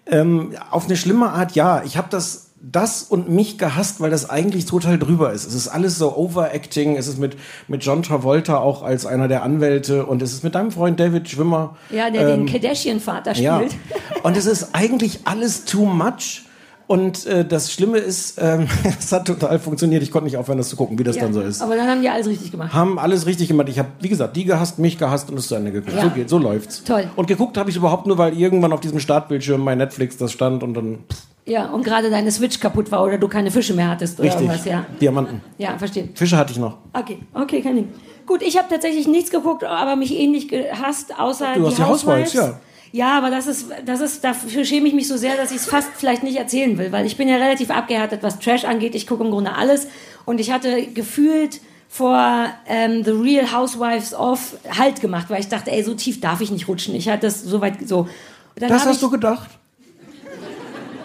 Ähm, 0.05 0.53
auf 0.69 0.85
eine 0.85 0.97
schlimme 0.97 1.31
Art, 1.31 1.55
ja. 1.55 1.81
Ich 1.83 1.97
habe 1.97 2.09
das, 2.11 2.44
das 2.71 3.03
und 3.03 3.29
mich 3.29 3.57
gehasst, 3.57 4.01
weil 4.01 4.09
das 4.09 4.29
eigentlich 4.29 4.65
total 4.65 4.97
drüber 4.97 5.31
ist. 5.33 5.45
Es 5.45 5.53
ist 5.53 5.67
alles 5.67 5.97
so 5.97 6.15
Overacting. 6.15 6.95
Es 6.95 7.07
ist 7.07 7.19
mit, 7.19 7.37
mit 7.67 7.83
John 7.83 8.01
Travolta 8.03 8.57
auch 8.57 8.81
als 8.81 9.05
einer 9.05 9.27
der 9.27 9.43
Anwälte 9.43 10.05
und 10.05 10.21
es 10.21 10.33
ist 10.33 10.43
mit 10.43 10.55
deinem 10.55 10.71
Freund 10.71 10.99
David 10.99 11.29
Schwimmer. 11.29 11.77
Ja, 11.91 12.09
der 12.09 12.27
Ähm, 12.27 12.45
den 12.45 12.51
Kardashian-Vater 12.51 13.33
Ja. 13.35 13.57
spielt. 13.57 13.75
Und 14.23 14.35
es 14.35 14.45
ist 14.45 14.69
eigentlich 14.73 15.19
alles 15.25 15.65
too 15.65 15.85
much. 15.85 16.41
Und 16.87 17.25
äh, 17.25 17.43
das 17.43 17.71
Schlimme 17.71 17.97
ist, 17.97 18.37
ähm, 18.39 18.67
es 18.99 19.11
hat 19.11 19.25
total 19.25 19.57
funktioniert. 19.59 20.03
Ich 20.03 20.11
konnte 20.11 20.25
nicht 20.25 20.37
aufhören, 20.37 20.57
das 20.59 20.69
zu 20.69 20.75
gucken, 20.75 20.99
wie 20.99 21.03
das 21.03 21.15
Ja, 21.15 21.23
dann 21.23 21.33
so 21.33 21.41
ist. 21.41 21.61
Aber 21.61 21.75
dann 21.75 21.87
haben 21.87 22.01
die 22.01 22.09
alles 22.09 22.27
richtig 22.27 22.51
gemacht. 22.51 22.73
Haben 22.73 22.99
alles 22.99 23.25
richtig 23.25 23.47
gemacht. 23.47 23.69
Ich 23.69 23.79
habe, 23.79 23.89
wie 24.01 24.09
gesagt, 24.09 24.35
die 24.35 24.45
gehasst, 24.45 24.77
mich 24.79 24.97
gehasst 24.99 25.29
und 25.31 25.37
es 25.39 25.47
zu 25.47 25.55
Ende 25.55 25.71
geguckt. 25.71 25.95
Ja. 25.95 26.03
So 26.03 26.09
geht, 26.11 26.29
so 26.29 26.37
läuft's. 26.37 26.83
Toll. 26.83 27.09
Und 27.15 27.27
geguckt 27.27 27.57
habe 27.57 27.69
ich 27.71 27.75
überhaupt 27.75 28.05
nur, 28.05 28.17
weil 28.19 28.37
irgendwann 28.37 28.71
auf 28.71 28.81
diesem 28.81 28.99
Startbildschirm 28.99 29.61
mein 29.61 29.79
Netflix 29.79 30.17
das 30.17 30.31
stand 30.31 30.61
und 30.61 30.75
dann 30.75 30.99
pff, 31.11 31.23
Ja, 31.47 31.67
und 31.67 31.83
gerade 31.83 32.09
deine 32.09 32.31
Switch 32.31 32.59
kaputt 32.59 32.91
war 32.91 33.03
oder 33.03 33.17
du 33.19 33.27
keine 33.27 33.51
Fische 33.51 33.73
mehr 33.73 33.89
hattest 33.89 34.19
oder 34.19 34.29
richtig. 34.29 34.47
irgendwas, 34.47 34.65
ja. 34.65 34.85
Diamanten. 34.99 35.41
Ja, 35.59 35.77
verstehe. 35.77 36.09
Fische 36.15 36.37
hatte 36.37 36.51
ich 36.51 36.57
noch. 36.57 36.77
Okay, 36.93 37.19
okay, 37.33 37.61
kein 37.61 37.75
Ding. 37.75 37.89
Gut, 38.25 38.41
ich 38.41 38.57
habe 38.57 38.67
tatsächlich 38.67 39.07
nichts 39.07 39.29
geguckt, 39.29 39.63
aber 39.63 39.95
mich 39.95 40.17
ähnlich 40.17 40.47
gehasst, 40.47 41.17
außer 41.19 41.53
Du 41.55 41.67
hast 41.67 41.77
die 41.77 41.83
Housewives, 41.83 42.33
ja. 42.33 42.59
Ja, 42.91 43.17
aber 43.17 43.29
das 43.29 43.45
ist, 43.45 43.67
das 43.85 43.99
ist, 43.99 44.23
dafür 44.23 44.63
schäme 44.63 44.87
ich 44.87 44.93
mich 44.93 45.07
so 45.07 45.17
sehr, 45.17 45.35
dass 45.35 45.51
ich 45.51 45.57
es 45.57 45.65
fast 45.65 45.89
vielleicht 45.95 46.23
nicht 46.23 46.37
erzählen 46.37 46.77
will, 46.77 46.91
weil 46.91 47.05
ich 47.05 47.17
bin 47.17 47.27
ja 47.27 47.35
relativ 47.35 47.69
abgehärtet, 47.69 48.23
was 48.23 48.39
Trash 48.39 48.63
angeht. 48.63 48.95
Ich 48.95 49.05
gucke 49.05 49.23
im 49.23 49.31
Grunde 49.31 49.53
alles 49.53 49.87
und 50.23 50.39
ich 50.39 50.49
hatte 50.49 50.87
gefühlt 50.87 51.59
vor 51.89 52.47
ähm, 52.67 53.03
The 53.03 53.11
Real 53.11 53.51
Housewives 53.51 54.13
of 54.13 54.55
Halt 54.77 55.01
gemacht, 55.01 55.29
weil 55.29 55.41
ich 55.41 55.49
dachte, 55.49 55.71
ey, 55.71 55.83
so 55.83 55.93
tief 55.93 56.21
darf 56.21 56.41
ich 56.41 56.51
nicht 56.51 56.67
rutschen. 56.67 56.95
Ich 56.95 57.09
hatte 57.09 57.27
das 57.27 57.43
so 57.43 57.61
weit 57.61 57.87
so. 57.87 58.07
Dann 58.55 58.69
Das 58.69 58.85
hast 58.85 58.95
ich, 58.95 59.01
du 59.01 59.09
gedacht? 59.09 59.49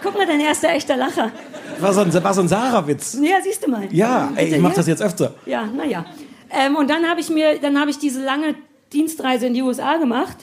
Guck 0.03 0.17
mal, 0.17 0.25
dein 0.25 0.39
erster 0.39 0.69
echter 0.69 0.97
Lacher. 0.97 1.31
War 1.79 1.93
so 1.93 2.01
ein, 2.01 2.13
war 2.23 2.33
so 2.33 2.41
ein 2.41 2.47
Sarah-Witz. 2.47 3.17
Ja, 3.21 3.35
siehst 3.43 3.65
du 3.65 3.69
mal. 3.69 3.87
Ja, 3.91 4.31
ey, 4.35 4.55
ich 4.55 4.61
mach 4.61 4.73
das 4.73 4.87
jetzt 4.87 5.01
öfter. 5.01 5.33
Ja, 5.45 5.65
naja. 5.65 6.05
Ähm, 6.49 6.75
und 6.75 6.89
dann 6.89 7.07
habe 7.07 7.21
ich 7.21 7.29
mir, 7.29 7.59
dann 7.59 7.79
habe 7.79 7.91
ich 7.91 7.97
diese 7.97 8.23
lange 8.23 8.55
Dienstreise 8.91 9.47
in 9.47 9.53
die 9.53 9.61
USA 9.61 9.97
gemacht 9.97 10.37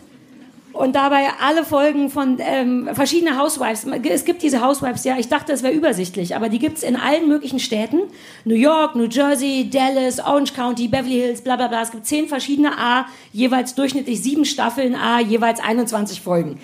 und 0.73 0.95
dabei 0.95 1.29
alle 1.41 1.65
Folgen 1.65 2.09
von 2.09 2.39
ähm, 2.39 2.89
verschiedene 2.93 3.39
Housewives. 3.39 3.85
Es 4.05 4.25
gibt 4.25 4.43
diese 4.43 4.65
Housewives, 4.65 5.05
ja, 5.05 5.19
ich 5.19 5.29
dachte, 5.29 5.53
es 5.53 5.63
wäre 5.63 5.75
übersichtlich, 5.75 6.37
aber 6.37 6.49
die 6.49 6.59
gibt's 6.59 6.83
in 6.83 6.97
allen 6.97 7.29
möglichen 7.29 7.59
Städten. 7.59 8.03
New 8.45 8.55
York, 8.55 8.95
New 8.95 9.09
Jersey, 9.09 9.69
Dallas, 9.71 10.21
Orange 10.21 10.55
County, 10.55 10.89
Beverly 10.89 11.21
Hills, 11.21 11.43
bla 11.43 11.57
bla 11.57 11.69
bla. 11.69 11.83
Es 11.83 11.91
gibt 11.91 12.07
zehn 12.07 12.29
verschiedene 12.29 12.79
A, 12.79 13.07
jeweils 13.33 13.75
durchschnittlich 13.75 14.23
sieben 14.23 14.45
Staffeln 14.45 14.95
A, 14.95 15.21
jeweils 15.21 15.61
21 15.61 16.21
Folgen. 16.21 16.59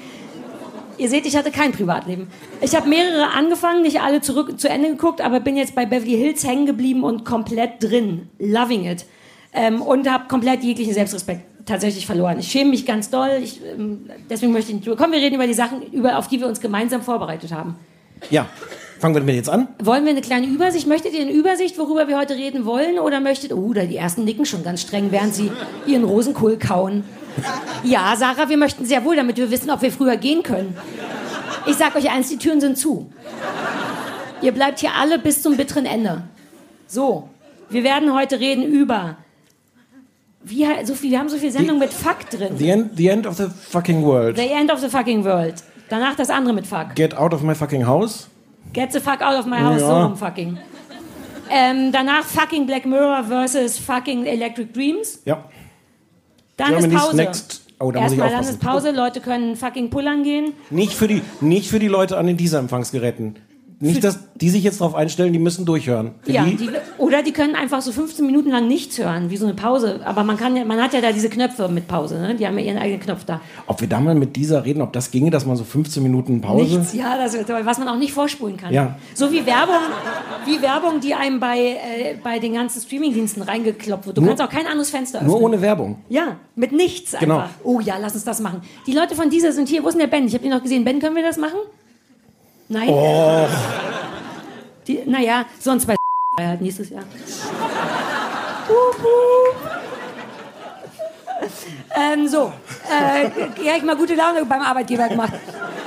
Ihr 0.98 1.08
seht, 1.08 1.26
ich 1.26 1.36
hatte 1.36 1.50
kein 1.50 1.72
Privatleben. 1.72 2.28
Ich 2.60 2.74
habe 2.74 2.88
mehrere 2.88 3.32
angefangen, 3.32 3.82
nicht 3.82 4.00
alle 4.00 4.20
zurück 4.20 4.58
zu 4.58 4.68
Ende 4.68 4.90
geguckt, 4.90 5.20
aber 5.20 5.40
bin 5.40 5.56
jetzt 5.56 5.74
bei 5.74 5.86
Beverly 5.86 6.16
Hills 6.16 6.46
hängen 6.46 6.66
geblieben 6.66 7.04
und 7.04 7.24
komplett 7.24 7.82
drin. 7.82 8.28
Loving 8.38 8.86
it. 8.86 9.04
Ähm, 9.52 9.82
und 9.82 10.10
habe 10.10 10.28
komplett 10.28 10.62
jeglichen 10.62 10.94
Selbstrespekt 10.94 11.42
tatsächlich 11.66 12.06
verloren. 12.06 12.38
Ich 12.38 12.48
schäme 12.50 12.70
mich 12.70 12.86
ganz 12.86 13.10
doll. 13.10 13.40
Ich, 13.42 13.60
ähm, 13.64 14.10
deswegen 14.28 14.52
möchte 14.52 14.72
ich 14.72 14.84
nicht. 14.84 14.98
Komm, 14.98 15.12
wir 15.12 15.18
reden 15.18 15.36
über 15.36 15.46
die 15.46 15.54
Sachen, 15.54 15.82
über, 15.92 16.18
auf 16.18 16.28
die 16.28 16.40
wir 16.40 16.46
uns 16.46 16.60
gemeinsam 16.60 17.02
vorbereitet 17.02 17.52
haben. 17.52 17.76
Ja. 18.30 18.46
Fangen 19.00 19.14
wir 19.14 19.20
damit 19.20 19.34
jetzt 19.34 19.50
an? 19.50 19.68
Wollen 19.82 20.04
wir 20.04 20.12
eine 20.12 20.22
kleine 20.22 20.46
Übersicht? 20.46 20.86
Möchtet 20.86 21.12
ihr 21.12 21.20
eine 21.20 21.32
Übersicht, 21.32 21.76
worüber 21.78 22.08
wir 22.08 22.16
heute 22.16 22.36
reden 22.36 22.64
wollen? 22.64 22.98
Oder 22.98 23.20
möchtet, 23.20 23.52
oh, 23.52 23.72
da 23.72 23.84
die 23.84 23.96
ersten 23.96 24.24
nicken 24.24 24.46
schon 24.46 24.62
ganz 24.62 24.80
streng, 24.80 25.10
während 25.10 25.34
sie 25.34 25.50
ihren 25.86 26.04
Rosenkohl 26.04 26.58
kauen. 26.58 27.04
Ja, 27.82 28.14
Sarah, 28.16 28.48
wir 28.48 28.56
möchten 28.56 28.84
sehr 28.84 29.04
wohl, 29.04 29.16
damit 29.16 29.36
wir 29.36 29.50
wissen, 29.50 29.70
ob 29.70 29.82
wir 29.82 29.92
früher 29.92 30.16
gehen 30.16 30.42
können. 30.42 30.76
Ich 31.66 31.76
sag 31.76 31.94
euch 31.96 32.10
eins, 32.10 32.28
die 32.28 32.36
Türen 32.38 32.60
sind 32.60 32.78
zu. 32.78 33.10
Ihr 34.42 34.52
bleibt 34.52 34.80
hier 34.80 34.90
alle 34.98 35.18
bis 35.18 35.42
zum 35.42 35.56
bitteren 35.56 35.86
Ende. 35.86 36.22
So, 36.86 37.28
wir 37.70 37.82
werden 37.84 38.12
heute 38.14 38.40
reden 38.40 38.64
über. 38.64 39.16
Wie, 40.42 40.66
so 40.84 40.94
viel, 40.94 41.10
wir 41.10 41.18
haben 41.18 41.28
so 41.30 41.38
viel 41.38 41.50
Sendung 41.50 41.78
mit 41.78 41.92
Fuck 41.92 42.28
drin. 42.30 42.58
The 42.58 42.68
end, 42.68 42.96
the 42.96 43.08
end 43.08 43.26
of 43.26 43.36
the 43.36 43.46
fucking 43.48 44.02
world. 44.04 44.36
The 44.36 44.48
end 44.50 44.70
of 44.70 44.80
the 44.80 44.88
fucking 44.88 45.24
world. 45.24 45.54
Danach 45.88 46.14
das 46.16 46.28
andere 46.28 46.54
mit 46.54 46.66
Fuck. 46.66 46.94
Get 46.94 47.16
out 47.16 47.32
of 47.32 47.42
my 47.42 47.54
fucking 47.54 47.86
house. 47.86 48.28
Get 48.74 48.92
the 48.92 49.00
fuck 49.00 49.22
out 49.22 49.38
of 49.38 49.46
my 49.46 49.56
house, 49.58 49.80
Ja. 49.80 49.86
so 49.86 49.94
rum 50.02 50.16
fucking. 50.16 50.58
Ähm, 51.50 51.92
danach 51.92 52.24
fucking 52.24 52.66
Black 52.66 52.84
Mirror 52.84 53.24
versus 53.24 53.78
fucking 53.78 54.24
Electric 54.26 54.72
Dreams. 54.72 55.20
Ja. 55.24 55.44
Dann 56.56 56.68
Germany's 56.70 56.94
ist 56.94 57.00
Pause. 57.06 57.16
Next- 57.16 57.60
Oh, 57.80 57.90
da 57.90 58.00
muss 58.02 58.12
ich 58.12 58.18
Erstmal 58.18 58.28
dann 58.30 58.38
aufpassen. 58.40 58.54
ist 58.54 58.64
Pause, 58.64 58.90
Leute 58.92 59.20
können 59.20 59.56
fucking 59.56 59.90
pullern 59.90 60.22
gehen. 60.22 60.52
Nicht 60.70 60.92
für 60.92 61.08
die, 61.08 61.22
nicht 61.40 61.68
für 61.68 61.80
die 61.80 61.88
Leute 61.88 62.16
an 62.16 62.26
den 62.28 62.36
Dieselempfangsgeräten. 62.36 63.36
Nicht, 63.84 64.04
dass 64.04 64.18
die 64.34 64.50
sich 64.50 64.64
jetzt 64.64 64.80
darauf 64.80 64.94
einstellen, 64.94 65.32
die 65.32 65.38
müssen 65.38 65.64
durchhören. 65.64 66.12
Für 66.22 66.32
Ja, 66.32 66.44
die, 66.44 66.56
die, 66.56 66.70
oder 66.98 67.22
die 67.22 67.32
können 67.32 67.54
einfach 67.54 67.80
so 67.82 67.92
15 67.92 68.26
Minuten 68.26 68.50
lang 68.50 68.66
nichts 68.66 68.98
hören, 68.98 69.30
wie 69.30 69.36
so 69.36 69.46
eine 69.46 69.54
Pause. 69.54 70.00
Aber 70.04 70.24
man 70.24 70.36
kann 70.36 70.56
ja, 70.56 70.64
man 70.64 70.82
hat 70.82 70.92
ja 70.92 71.00
da 71.00 71.12
diese 71.12 71.28
Knöpfe 71.28 71.68
mit 71.68 71.86
Pause, 71.86 72.18
ne? 72.20 72.34
Die 72.34 72.46
haben 72.46 72.58
ja 72.58 72.64
ihren 72.64 72.78
eigenen 72.78 73.00
Knopf 73.00 73.24
da. 73.24 73.40
ob 73.66 73.80
wir 73.80 73.88
da 73.88 74.00
mal 74.00 74.14
mit 74.14 74.34
dieser 74.36 74.64
reden, 74.64 74.82
ob 74.82 74.92
das 74.92 75.10
ginge, 75.10 75.30
dass 75.30 75.46
man 75.46 75.56
so 75.56 75.64
15 75.64 76.02
Minuten 76.02 76.40
Pause. 76.40 76.78
Nichts, 76.78 76.94
ja, 76.94 77.16
das 77.16 77.34
wird 77.34 77.46
toll. 77.46 77.60
Was 77.64 77.78
man 77.78 77.88
auch 77.88 77.98
nicht 77.98 78.12
vorspulen 78.12 78.56
kann. 78.56 78.72
Ja. 78.72 78.96
So 79.14 79.30
wie 79.30 79.46
Werbung, 79.46 79.74
wie 80.46 80.60
Werbung, 80.60 81.00
die 81.00 81.14
einem 81.14 81.38
bei, 81.38 81.58
äh, 81.58 82.16
bei 82.22 82.38
den 82.38 82.54
ganzen 82.54 82.80
Streamingdiensten 82.80 83.42
reingekloppt 83.42 84.06
wird. 84.06 84.16
Du 84.16 84.20
Nur- 84.22 84.30
kannst 84.30 84.42
auch 84.42 84.50
kein 84.50 84.66
anderes 84.66 84.90
Fenster 84.90 85.18
öffnen. 85.18 85.30
Nur 85.32 85.42
ohne 85.42 85.60
Werbung. 85.60 85.98
Ja, 86.08 86.36
mit 86.56 86.72
nichts 86.72 87.14
einfach. 87.14 87.26
Genau. 87.26 87.44
Oh 87.62 87.80
ja, 87.80 87.96
lass 88.00 88.14
uns 88.14 88.24
das 88.24 88.40
machen. 88.40 88.62
Die 88.86 88.92
Leute 88.92 89.14
von 89.14 89.30
dieser 89.30 89.52
sind 89.52 89.68
hier. 89.68 89.82
Wo 89.84 89.88
ist 89.88 89.94
denn 89.94 90.00
der 90.00 90.06
Ben? 90.08 90.26
Ich 90.26 90.34
habe 90.34 90.44
ihn 90.44 90.50
noch 90.50 90.62
gesehen. 90.62 90.84
Ben, 90.84 90.98
können 91.00 91.16
wir 91.16 91.22
das 91.22 91.36
machen? 91.36 91.58
Nein? 92.68 92.88
Oh. 92.88 93.46
Die, 94.86 95.02
naja, 95.06 95.44
sonst 95.58 95.86
bei 95.86 95.96
halt 96.38 96.60
nächstes 96.60 96.90
Jahr. 96.90 97.04
Ähm, 101.96 102.28
so, 102.28 102.52
äh, 102.90 103.64
ja, 103.64 103.76
ich 103.76 103.82
mal 103.82 103.96
gute 103.96 104.14
Laune 104.14 104.44
beim 104.46 104.62
Arbeitgeber 104.62 105.08
gemacht. 105.08 105.32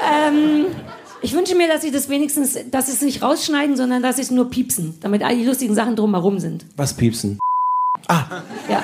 Ähm, 0.10 0.68
ich 1.22 1.34
wünsche 1.34 1.56
mir, 1.56 1.68
dass 1.68 1.82
sie 1.82 1.92
das 1.92 2.10
wenigstens, 2.10 2.58
dass 2.70 2.88
es 2.88 3.02
nicht 3.02 3.22
rausschneiden, 3.22 3.76
sondern 3.76 4.04
dass 4.04 4.18
sie 4.18 4.22
es 4.22 4.32
nur 4.32 4.50
piepsen, 4.50 4.98
damit 5.02 5.24
all 5.24 5.36
die 5.36 5.46
lustigen 5.46 5.76
Sachen 5.76 5.96
drumherum 5.96 6.40
sind. 6.40 6.66
Was 6.76 6.94
piepsen? 6.94 7.40
Ja. 8.70 8.84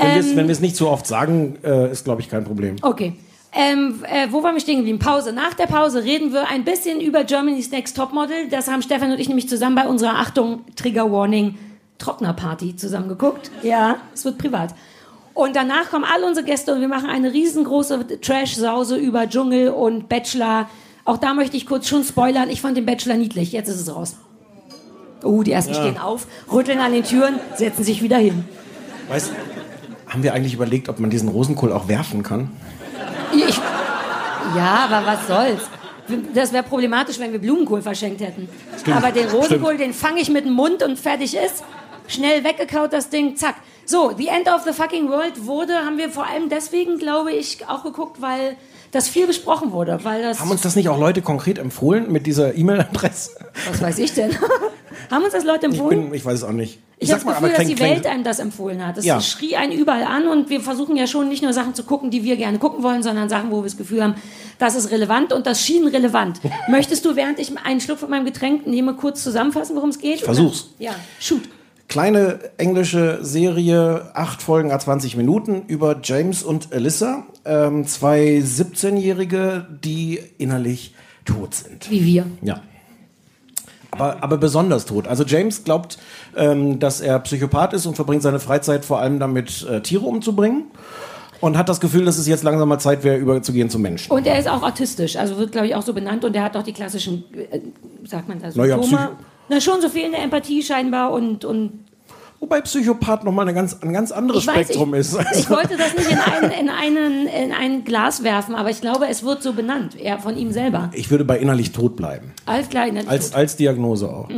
Wenn 0.00 0.24
wir 0.24 0.30
Ähm, 0.30 0.36
wir 0.48 0.52
es 0.52 0.60
nicht 0.60 0.76
so 0.76 0.90
oft 0.90 1.06
sagen, 1.06 1.58
äh, 1.62 1.90
ist, 1.92 2.04
glaube 2.04 2.20
ich, 2.20 2.28
kein 2.28 2.44
Problem. 2.44 2.76
Okay. 2.82 3.14
Ähm, 3.54 4.02
äh, 4.04 4.28
wo 4.30 4.42
waren 4.42 4.54
wir 4.54 4.60
stehen 4.60 4.78
geblieben? 4.78 4.98
Pause. 4.98 5.32
Nach 5.32 5.52
der 5.52 5.66
Pause 5.66 6.02
reden 6.04 6.32
wir 6.32 6.48
ein 6.48 6.64
bisschen 6.64 7.00
über 7.00 7.24
Germany's 7.24 7.70
Next 7.70 7.96
Topmodel. 7.96 8.48
Das 8.48 8.68
haben 8.68 8.80
Stefan 8.80 9.12
und 9.12 9.20
ich 9.20 9.28
nämlich 9.28 9.48
zusammen 9.48 9.76
bei 9.76 9.86
unserer 9.86 10.18
Achtung, 10.18 10.64
Trigger 10.74 11.12
Warning, 11.12 11.58
Trocknerparty 11.98 12.76
zusammen 12.76 13.08
geguckt. 13.08 13.50
Ja, 13.62 13.96
es 14.14 14.24
wird 14.24 14.38
privat. 14.38 14.74
Und 15.34 15.54
danach 15.56 15.90
kommen 15.90 16.04
all 16.04 16.24
unsere 16.24 16.46
Gäste 16.46 16.74
und 16.74 16.80
wir 16.80 16.88
machen 16.88 17.08
eine 17.08 17.32
riesengroße 17.32 18.20
Trash-Sause 18.20 18.96
über 18.96 19.28
Dschungel 19.28 19.68
und 19.68 20.08
Bachelor. 20.08 20.68
Auch 21.04 21.18
da 21.18 21.34
möchte 21.34 21.56
ich 21.56 21.66
kurz 21.66 21.88
schon 21.88 22.04
spoilern. 22.04 22.48
Ich 22.48 22.60
fand 22.60 22.76
den 22.76 22.86
Bachelor 22.86 23.16
niedlich. 23.16 23.52
Jetzt 23.52 23.68
ist 23.68 23.80
es 23.80 23.94
raus. 23.94 24.16
Oh, 25.22 25.42
die 25.42 25.52
ersten 25.52 25.74
stehen 25.74 25.98
auf, 25.98 26.26
rütteln 26.50 26.80
an 26.80 26.92
den 26.92 27.04
Türen, 27.04 27.38
setzen 27.54 27.84
sich 27.84 28.02
wieder 28.02 28.16
hin. 28.16 28.44
Weißt, 29.08 29.30
haben 30.08 30.22
wir 30.22 30.34
eigentlich 30.34 30.54
überlegt, 30.54 30.88
ob 30.88 30.98
man 30.98 31.10
diesen 31.10 31.28
Rosenkohl 31.28 31.72
auch 31.72 31.86
werfen 31.86 32.22
kann? 32.22 32.50
Ja, 34.56 34.88
aber 34.90 35.06
was 35.06 35.26
soll's? 35.26 35.68
Das 36.34 36.52
wäre 36.52 36.62
problematisch, 36.62 37.18
wenn 37.18 37.32
wir 37.32 37.38
Blumenkohl 37.38 37.80
verschenkt 37.80 38.20
hätten. 38.20 38.48
Stimmt, 38.80 38.96
aber 38.96 39.12
den 39.12 39.28
Rosenkohl, 39.28 39.74
stimmt. 39.74 39.80
den 39.80 39.94
fange 39.94 40.20
ich 40.20 40.28
mit 40.28 40.44
dem 40.44 40.52
Mund 40.52 40.82
und 40.82 40.98
fertig 40.98 41.36
ist. 41.36 41.64
Schnell 42.08 42.44
weggekaut 42.44 42.92
das 42.92 43.08
Ding, 43.08 43.36
zack. 43.36 43.56
So, 43.84 44.12
The 44.16 44.28
End 44.28 44.48
of 44.48 44.62
the 44.62 44.72
Fucking 44.72 45.08
World 45.08 45.46
wurde, 45.46 45.84
haben 45.84 45.98
wir 45.98 46.10
vor 46.10 46.26
allem 46.26 46.48
deswegen, 46.48 46.98
glaube 46.98 47.32
ich, 47.32 47.68
auch 47.68 47.82
geguckt, 47.84 48.20
weil 48.20 48.56
das 48.92 49.08
viel 49.08 49.26
besprochen 49.26 49.72
wurde. 49.72 49.98
Weil 50.04 50.22
das, 50.22 50.38
Haben 50.40 50.50
uns 50.52 50.60
das 50.62 50.76
nicht 50.76 50.88
auch 50.88 50.98
Leute 50.98 51.20
konkret 51.22 51.58
empfohlen 51.58 52.10
mit 52.12 52.26
dieser 52.26 52.54
E-Mail-Adresse? 52.54 53.30
was 53.68 53.82
weiß 53.82 53.98
ich 53.98 54.14
denn? 54.14 54.30
haben 55.10 55.24
uns 55.24 55.32
das 55.32 55.44
Leute 55.44 55.66
Ich, 55.66 55.72
empfohlen? 55.72 56.04
bin, 56.04 56.14
ich 56.14 56.24
weiß 56.24 56.34
es 56.34 56.44
auch 56.44 56.52
nicht. 56.52 56.78
Ich 56.98 57.10
habe 57.12 57.24
das 57.24 57.34
Gefühl, 57.40 57.52
dass 57.56 57.66
die 57.66 57.80
Welt 57.80 58.06
einem 58.06 58.22
das 58.22 58.38
empfohlen 58.38 58.86
hat. 58.86 58.96
Es 58.96 59.04
Ja. 59.04 59.20
schrie 59.20 59.56
einen 59.56 59.72
überall 59.72 60.04
an 60.04 60.28
und 60.28 60.50
wir 60.50 60.60
versuchen 60.60 60.96
ja 60.96 61.08
schon 61.08 61.28
nicht 61.28 61.42
nur 61.42 61.52
Sachen 61.52 61.74
zu 61.74 61.82
gucken, 61.82 62.12
die 62.12 62.22
wir 62.22 62.36
gerne 62.36 62.58
gucken 62.60 62.84
wollen, 62.84 63.02
sondern 63.02 63.28
Sachen, 63.28 63.50
wo 63.50 63.56
wir 63.56 63.64
das 63.64 63.76
Gefühl 63.76 64.04
haben, 64.04 64.14
das 64.60 64.76
ist 64.76 64.92
relevant 64.92 65.32
und 65.32 65.46
das 65.48 65.60
schien 65.60 65.88
relevant. 65.88 66.40
Möchtest 66.68 67.04
du, 67.04 67.16
während 67.16 67.40
ich 67.40 67.50
einen 67.64 67.80
Schluck 67.80 67.98
von 67.98 68.08
meinem 68.08 68.24
Getränk 68.24 68.68
nehme, 68.68 68.94
kurz 68.94 69.22
zusammenfassen, 69.24 69.74
worum 69.74 69.90
es 69.90 69.98
geht? 69.98 70.16
Ich 70.16 70.24
versuch's. 70.24 70.68
Ja, 70.78 70.92
shoot. 71.18 71.42
Kleine 71.92 72.38
englische 72.56 73.18
Serie, 73.20 74.12
acht 74.14 74.40
Folgen, 74.40 74.72
a 74.72 74.78
20 74.78 75.14
Minuten 75.14 75.64
über 75.66 75.96
James 76.02 76.42
und 76.42 76.72
Alyssa, 76.72 77.24
ähm, 77.44 77.86
zwei 77.86 78.38
17-Jährige, 78.38 79.66
die 79.84 80.18
innerlich 80.38 80.94
tot 81.26 81.52
sind. 81.54 81.90
Wie 81.90 82.06
wir. 82.06 82.24
Ja. 82.40 82.62
Aber, 83.90 84.22
aber 84.22 84.38
besonders 84.38 84.86
tot. 84.86 85.06
Also 85.06 85.24
James 85.24 85.64
glaubt, 85.64 85.98
ähm, 86.34 86.78
dass 86.78 87.02
er 87.02 87.18
Psychopath 87.18 87.74
ist 87.74 87.84
und 87.84 87.94
verbringt 87.94 88.22
seine 88.22 88.40
Freizeit 88.40 88.86
vor 88.86 88.98
allem 88.98 89.18
damit, 89.18 89.66
äh, 89.70 89.82
Tiere 89.82 90.06
umzubringen. 90.06 90.70
Und 91.42 91.58
hat 91.58 91.68
das 91.68 91.78
Gefühl, 91.78 92.06
dass 92.06 92.16
es 92.16 92.26
jetzt 92.26 92.42
langsam 92.42 92.70
mal 92.70 92.78
Zeit 92.78 93.04
wäre, 93.04 93.18
überzugehen 93.18 93.68
zum 93.68 93.82
Menschen. 93.82 94.12
Und 94.12 94.26
er 94.26 94.38
ist 94.38 94.48
auch 94.48 94.62
autistisch, 94.62 95.16
also 95.16 95.36
wird, 95.36 95.52
glaube 95.52 95.66
ich, 95.66 95.74
auch 95.74 95.82
so 95.82 95.92
benannt 95.92 96.24
und 96.24 96.34
er 96.34 96.44
hat 96.44 96.56
auch 96.56 96.62
die 96.62 96.72
klassischen, 96.72 97.24
äh, 97.50 97.60
sagt 98.06 98.28
man 98.28 98.40
das, 98.40 98.56
Naja, 98.56 98.76
Symptome. 98.80 98.96
Psycho- 98.96 99.31
Na, 99.52 99.60
schon 99.60 99.82
so 99.82 99.90
fehlende 99.90 100.16
Empathie 100.16 100.62
scheinbar 100.62 101.12
und, 101.12 101.44
und 101.44 101.84
Wobei 102.40 102.60
Psychopath 102.62 103.22
nochmal 103.22 103.46
eine 103.46 103.54
ganz, 103.54 103.76
ein 103.82 103.92
ganz 103.92 104.10
anderes 104.10 104.42
Ich 104.42 104.48
weiß, 104.48 104.54
Spektrum 104.66 104.94
ich, 104.94 105.00
ist. 105.00 105.12
ich 105.12 105.26
Also, 105.26 105.50
wollte 105.50 105.76
das 105.76 105.94
nicht 105.94 106.10
in, 106.10 106.18
ein, 106.18 106.50
in, 106.50 106.68
einen, 106.70 107.26
in 107.28 107.52
ein 107.52 107.84
Glas 107.84 108.24
werfen, 108.24 108.56
aber 108.56 108.70
ich 108.70 108.80
glaube, 108.80 109.06
es 109.08 109.22
wird 109.22 109.42
so 109.44 109.52
benannt, 109.52 109.94
eher 109.94 110.18
von 110.18 110.36
ihm 110.36 110.50
selber. 110.52 110.90
ich 110.92 111.10
würde 111.10 111.24
bei 111.24 111.38
innerlich 111.38 111.70
tot 111.70 111.94
bleiben. 111.94 112.32
Alles 112.46 112.68
klar, 112.68 112.88
in 112.88 112.96
der 112.96 113.08
Als, 113.08 113.32
als 113.34 113.54
Diagnose 113.56 114.08
auch. 114.08 114.28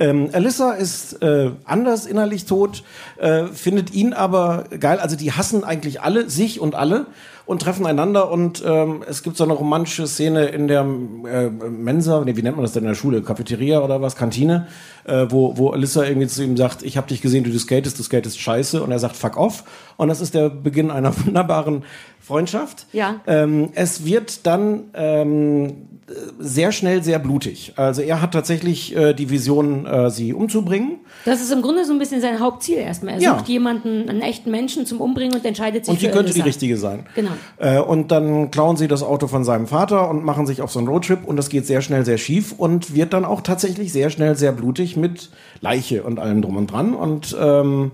Ähm, 0.00 0.30
Alyssa 0.32 0.72
ist 0.72 1.22
äh, 1.22 1.50
anders 1.64 2.06
innerlich 2.06 2.46
tot, 2.46 2.82
äh, 3.18 3.46
findet 3.48 3.94
ihn 3.94 4.14
aber 4.14 4.64
geil. 4.80 4.98
Also 4.98 5.14
die 5.14 5.30
hassen 5.30 5.62
eigentlich 5.62 6.00
alle, 6.00 6.28
sich 6.28 6.58
und 6.58 6.74
alle 6.74 7.06
und 7.46 7.62
treffen 7.62 7.84
einander 7.86 8.30
und 8.30 8.62
ähm, 8.66 9.04
es 9.08 9.22
gibt 9.22 9.36
so 9.36 9.44
eine 9.44 9.52
romantische 9.52 10.06
Szene 10.06 10.46
in 10.46 10.66
der 10.66 10.80
äh, 10.80 11.50
Mensa, 11.50 12.22
nee, 12.24 12.36
wie 12.36 12.42
nennt 12.42 12.56
man 12.56 12.64
das 12.64 12.72
denn 12.72 12.84
in 12.84 12.88
der 12.88 12.94
Schule, 12.94 13.22
Cafeteria 13.22 13.80
oder 13.80 14.00
was, 14.00 14.16
Kantine, 14.16 14.66
äh, 15.04 15.26
wo, 15.28 15.56
wo 15.58 15.70
Alyssa 15.70 16.04
irgendwie 16.04 16.26
zu 16.26 16.42
ihm 16.42 16.56
sagt, 16.56 16.82
ich 16.82 16.96
habe 16.96 17.08
dich 17.08 17.20
gesehen, 17.20 17.44
du 17.44 17.58
skatest, 17.58 17.98
du 17.98 18.02
skatest 18.02 18.40
scheiße 18.40 18.82
und 18.82 18.90
er 18.90 18.98
sagt, 18.98 19.16
fuck 19.16 19.36
off 19.36 19.64
und 19.96 20.08
das 20.08 20.20
ist 20.20 20.34
der 20.34 20.48
Beginn 20.48 20.90
einer 20.90 21.14
wunderbaren 21.26 21.84
Freundschaft. 22.20 22.86
Ja. 22.92 23.20
Ähm, 23.26 23.70
es 23.74 24.06
wird 24.06 24.46
dann 24.46 24.84
ähm, 24.94 25.93
sehr 26.38 26.70
schnell 26.72 27.02
sehr 27.02 27.18
blutig. 27.18 27.72
Also 27.76 28.02
er 28.02 28.20
hat 28.20 28.32
tatsächlich 28.32 28.94
äh, 28.94 29.14
die 29.14 29.30
Vision, 29.30 29.86
äh, 29.86 30.10
sie 30.10 30.34
umzubringen. 30.34 30.98
Das 31.24 31.40
ist 31.40 31.50
im 31.50 31.62
Grunde 31.62 31.84
so 31.86 31.92
ein 31.92 31.98
bisschen 31.98 32.20
sein 32.20 32.40
Hauptziel 32.40 32.76
erstmal. 32.76 33.14
Er 33.14 33.20
Ja. 33.20 33.38
sucht 33.38 33.48
jemanden, 33.48 34.08
einen 34.10 34.20
echten 34.20 34.50
Menschen 34.50 34.84
zum 34.84 35.00
Umbringen 35.00 35.34
und 35.34 35.44
entscheidet 35.46 35.86
sich 35.86 35.92
Und 35.92 36.00
für 36.00 36.10
könnte 36.10 36.34
die 36.34 36.42
richtige 36.42 36.76
sein. 36.76 37.06
Genau. 37.14 37.30
Äh, 37.58 37.78
und 37.78 38.10
dann 38.12 38.50
klauen 38.50 38.76
sie 38.76 38.86
das 38.88 39.02
Auto 39.02 39.28
von 39.28 39.44
seinem 39.44 39.66
Vater 39.66 40.10
und 40.10 40.24
machen 40.24 40.46
sich 40.46 40.60
auf 40.60 40.70
so 40.70 40.78
einen 40.78 40.88
Roadtrip 40.88 41.24
und 41.24 41.36
das 41.36 41.48
geht 41.48 41.66
sehr 41.66 41.80
schnell 41.80 42.04
sehr 42.04 42.18
schief 42.18 42.52
und 42.56 42.94
wird 42.94 43.12
dann 43.14 43.24
auch 43.24 43.40
tatsächlich 43.40 43.92
sehr 43.92 44.10
schnell 44.10 44.36
sehr 44.36 44.52
blutig 44.52 44.96
mit 44.96 45.30
Leiche 45.62 46.02
und 46.02 46.18
allem 46.18 46.42
drum 46.42 46.56
und 46.56 46.66
dran. 46.70 46.94
Und 46.94 47.34
ähm, 47.40 47.92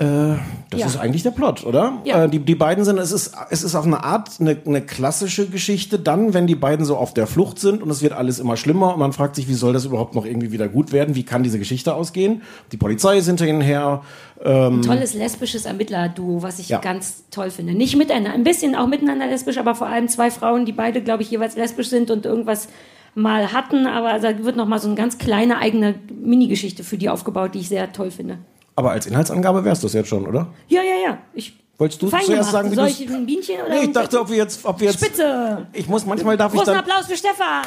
äh, 0.00 0.36
das 0.70 0.80
Ja. 0.80 0.86
ist 0.86 0.96
eigentlich 0.96 1.22
der 1.22 1.30
Plot, 1.30 1.64
oder? 1.66 1.98
Ja. 2.04 2.24
Äh, 2.24 2.28
die, 2.30 2.38
die 2.38 2.54
beiden 2.54 2.84
sind, 2.84 2.98
es 2.98 3.12
ist, 3.12 3.32
es 3.50 3.62
ist 3.62 3.74
auf 3.74 3.84
eine 3.84 4.02
Art 4.02 4.30
eine, 4.40 4.56
eine 4.66 4.80
klassische 4.80 5.46
Geschichte, 5.46 5.98
dann, 5.98 6.32
wenn 6.34 6.46
die 6.46 6.54
beiden 6.54 6.84
so 6.86 6.96
auf 6.96 7.12
der 7.12 7.26
Flucht 7.26 7.58
sind 7.58 7.82
und 7.82 7.90
es 7.90 8.00
wird 8.02 8.12
alles 8.14 8.38
immer 8.38 8.56
schlimmer 8.56 8.94
und 8.94 8.98
man 8.98 9.12
fragt 9.12 9.36
sich, 9.36 9.46
wie 9.48 9.54
soll 9.54 9.72
das 9.74 9.84
überhaupt 9.84 10.14
noch 10.14 10.24
irgendwie 10.24 10.52
wieder 10.52 10.68
gut 10.68 10.90
werden? 10.92 11.14
Wie 11.14 11.22
kann 11.22 11.42
diese 11.42 11.58
Geschichte 11.58 11.94
ausgehen? 11.94 12.42
Die 12.72 12.76
Polizei 12.78 13.18
ist 13.18 13.26
hinter 13.26 13.46
ihnen 13.46 13.60
her. 13.60 14.02
Ein 14.42 14.80
tolles 14.80 15.12
lesbisches 15.12 15.66
Ermittler-Duo, 15.66 16.42
was 16.42 16.58
ich 16.58 16.70
Ja. 16.70 16.78
ganz 16.78 17.24
toll 17.30 17.50
finde. 17.50 17.74
Nicht 17.74 17.96
miteinander, 17.96 18.32
ein 18.32 18.42
bisschen 18.42 18.74
auch 18.74 18.86
miteinander 18.86 19.26
lesbisch, 19.26 19.58
aber 19.58 19.74
vor 19.74 19.86
allem 19.88 20.08
zwei 20.08 20.30
Frauen, 20.30 20.64
die 20.64 20.72
beide, 20.72 21.02
glaube 21.02 21.22
ich, 21.22 21.30
jeweils 21.30 21.56
lesbisch 21.56 21.90
sind 21.90 22.10
und 22.10 22.24
irgendwas 22.24 22.68
mal 23.14 23.52
hatten. 23.52 23.86
Aber 23.86 24.18
da 24.18 24.42
wird 24.42 24.56
noch 24.56 24.66
mal 24.66 24.78
so 24.78 24.86
eine 24.88 24.96
ganz 24.96 25.18
kleine 25.18 25.58
eigene 25.58 25.94
Minigeschichte 26.24 26.84
für 26.84 26.96
die 26.96 27.10
aufgebaut, 27.10 27.54
die 27.54 27.58
ich 27.58 27.68
sehr 27.68 27.92
toll 27.92 28.10
finde. 28.10 28.38
Aber 28.76 28.90
als 28.92 29.06
Inhaltsangabe 29.06 29.64
wär's 29.64 29.80
das 29.80 29.92
jetzt 29.92 30.08
schon, 30.08 30.26
oder? 30.26 30.46
Ja, 30.68 30.82
ja, 30.82 31.08
ja. 31.10 31.18
Ich 31.34 31.54
Wolltest 31.78 32.02
du 32.02 32.08
fein 32.10 32.20
zuerst 32.24 32.50
sagen, 32.50 32.70
wie 32.70 32.74
Soll 32.74 32.88
ich 32.88 33.08
ein 33.10 33.24
Bienchen 33.24 33.54
oder 33.64 33.70
Nee, 33.74 33.84
ich 33.84 33.92
dachte, 33.92 34.20
ob 34.20 34.28
wir 34.28 34.36
jetzt, 34.36 34.64
ob 34.66 34.78
wir 34.80 34.88
jetzt. 34.88 35.02
Spitze. 35.02 35.66
Ich 35.72 35.88
muss, 35.88 36.04
manchmal 36.04 36.36
darf 36.36 36.52
ich 36.52 36.58
Großen 36.58 36.74
dann. 36.74 36.82
Applaus 36.84 37.06
für 37.06 37.16
Stefan. 37.16 37.62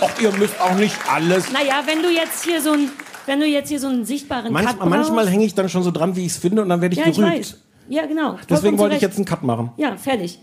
Ach, 0.00 0.20
ihr 0.20 0.32
müsst 0.32 0.60
auch 0.60 0.74
nicht 0.74 0.96
alles. 1.08 1.52
Naja, 1.52 1.82
wenn 1.86 2.02
du 2.02 2.10
jetzt 2.10 2.44
hier 2.44 2.60
so 2.60 2.72
ein, 2.72 2.90
wenn 3.26 3.38
du 3.38 3.46
jetzt 3.46 3.68
hier 3.68 3.78
so 3.78 3.86
einen 3.86 4.04
sichtbaren 4.04 4.52
Manch, 4.52 4.66
Cut 4.66 4.78
brauchst. 4.78 4.90
manchmal 4.90 5.28
hänge 5.28 5.44
ich 5.44 5.54
dann 5.54 5.68
schon 5.68 5.84
so 5.84 5.92
dran, 5.92 6.16
wie 6.16 6.26
ich 6.26 6.32
es 6.32 6.38
finde, 6.38 6.62
und 6.62 6.68
dann 6.68 6.80
werde 6.80 6.94
ich 6.94 7.00
Ja, 7.00 7.06
ich 7.06 7.16
gerügt. 7.16 7.32
weiß. 7.38 7.56
Ja, 7.88 8.06
genau. 8.06 8.36
Deswegen 8.50 8.78
wollte 8.78 8.96
ich 8.96 9.02
jetzt 9.02 9.16
einen 9.16 9.26
Cut 9.26 9.44
machen. 9.44 9.70
Ja, 9.76 9.96
fertig. 9.96 10.40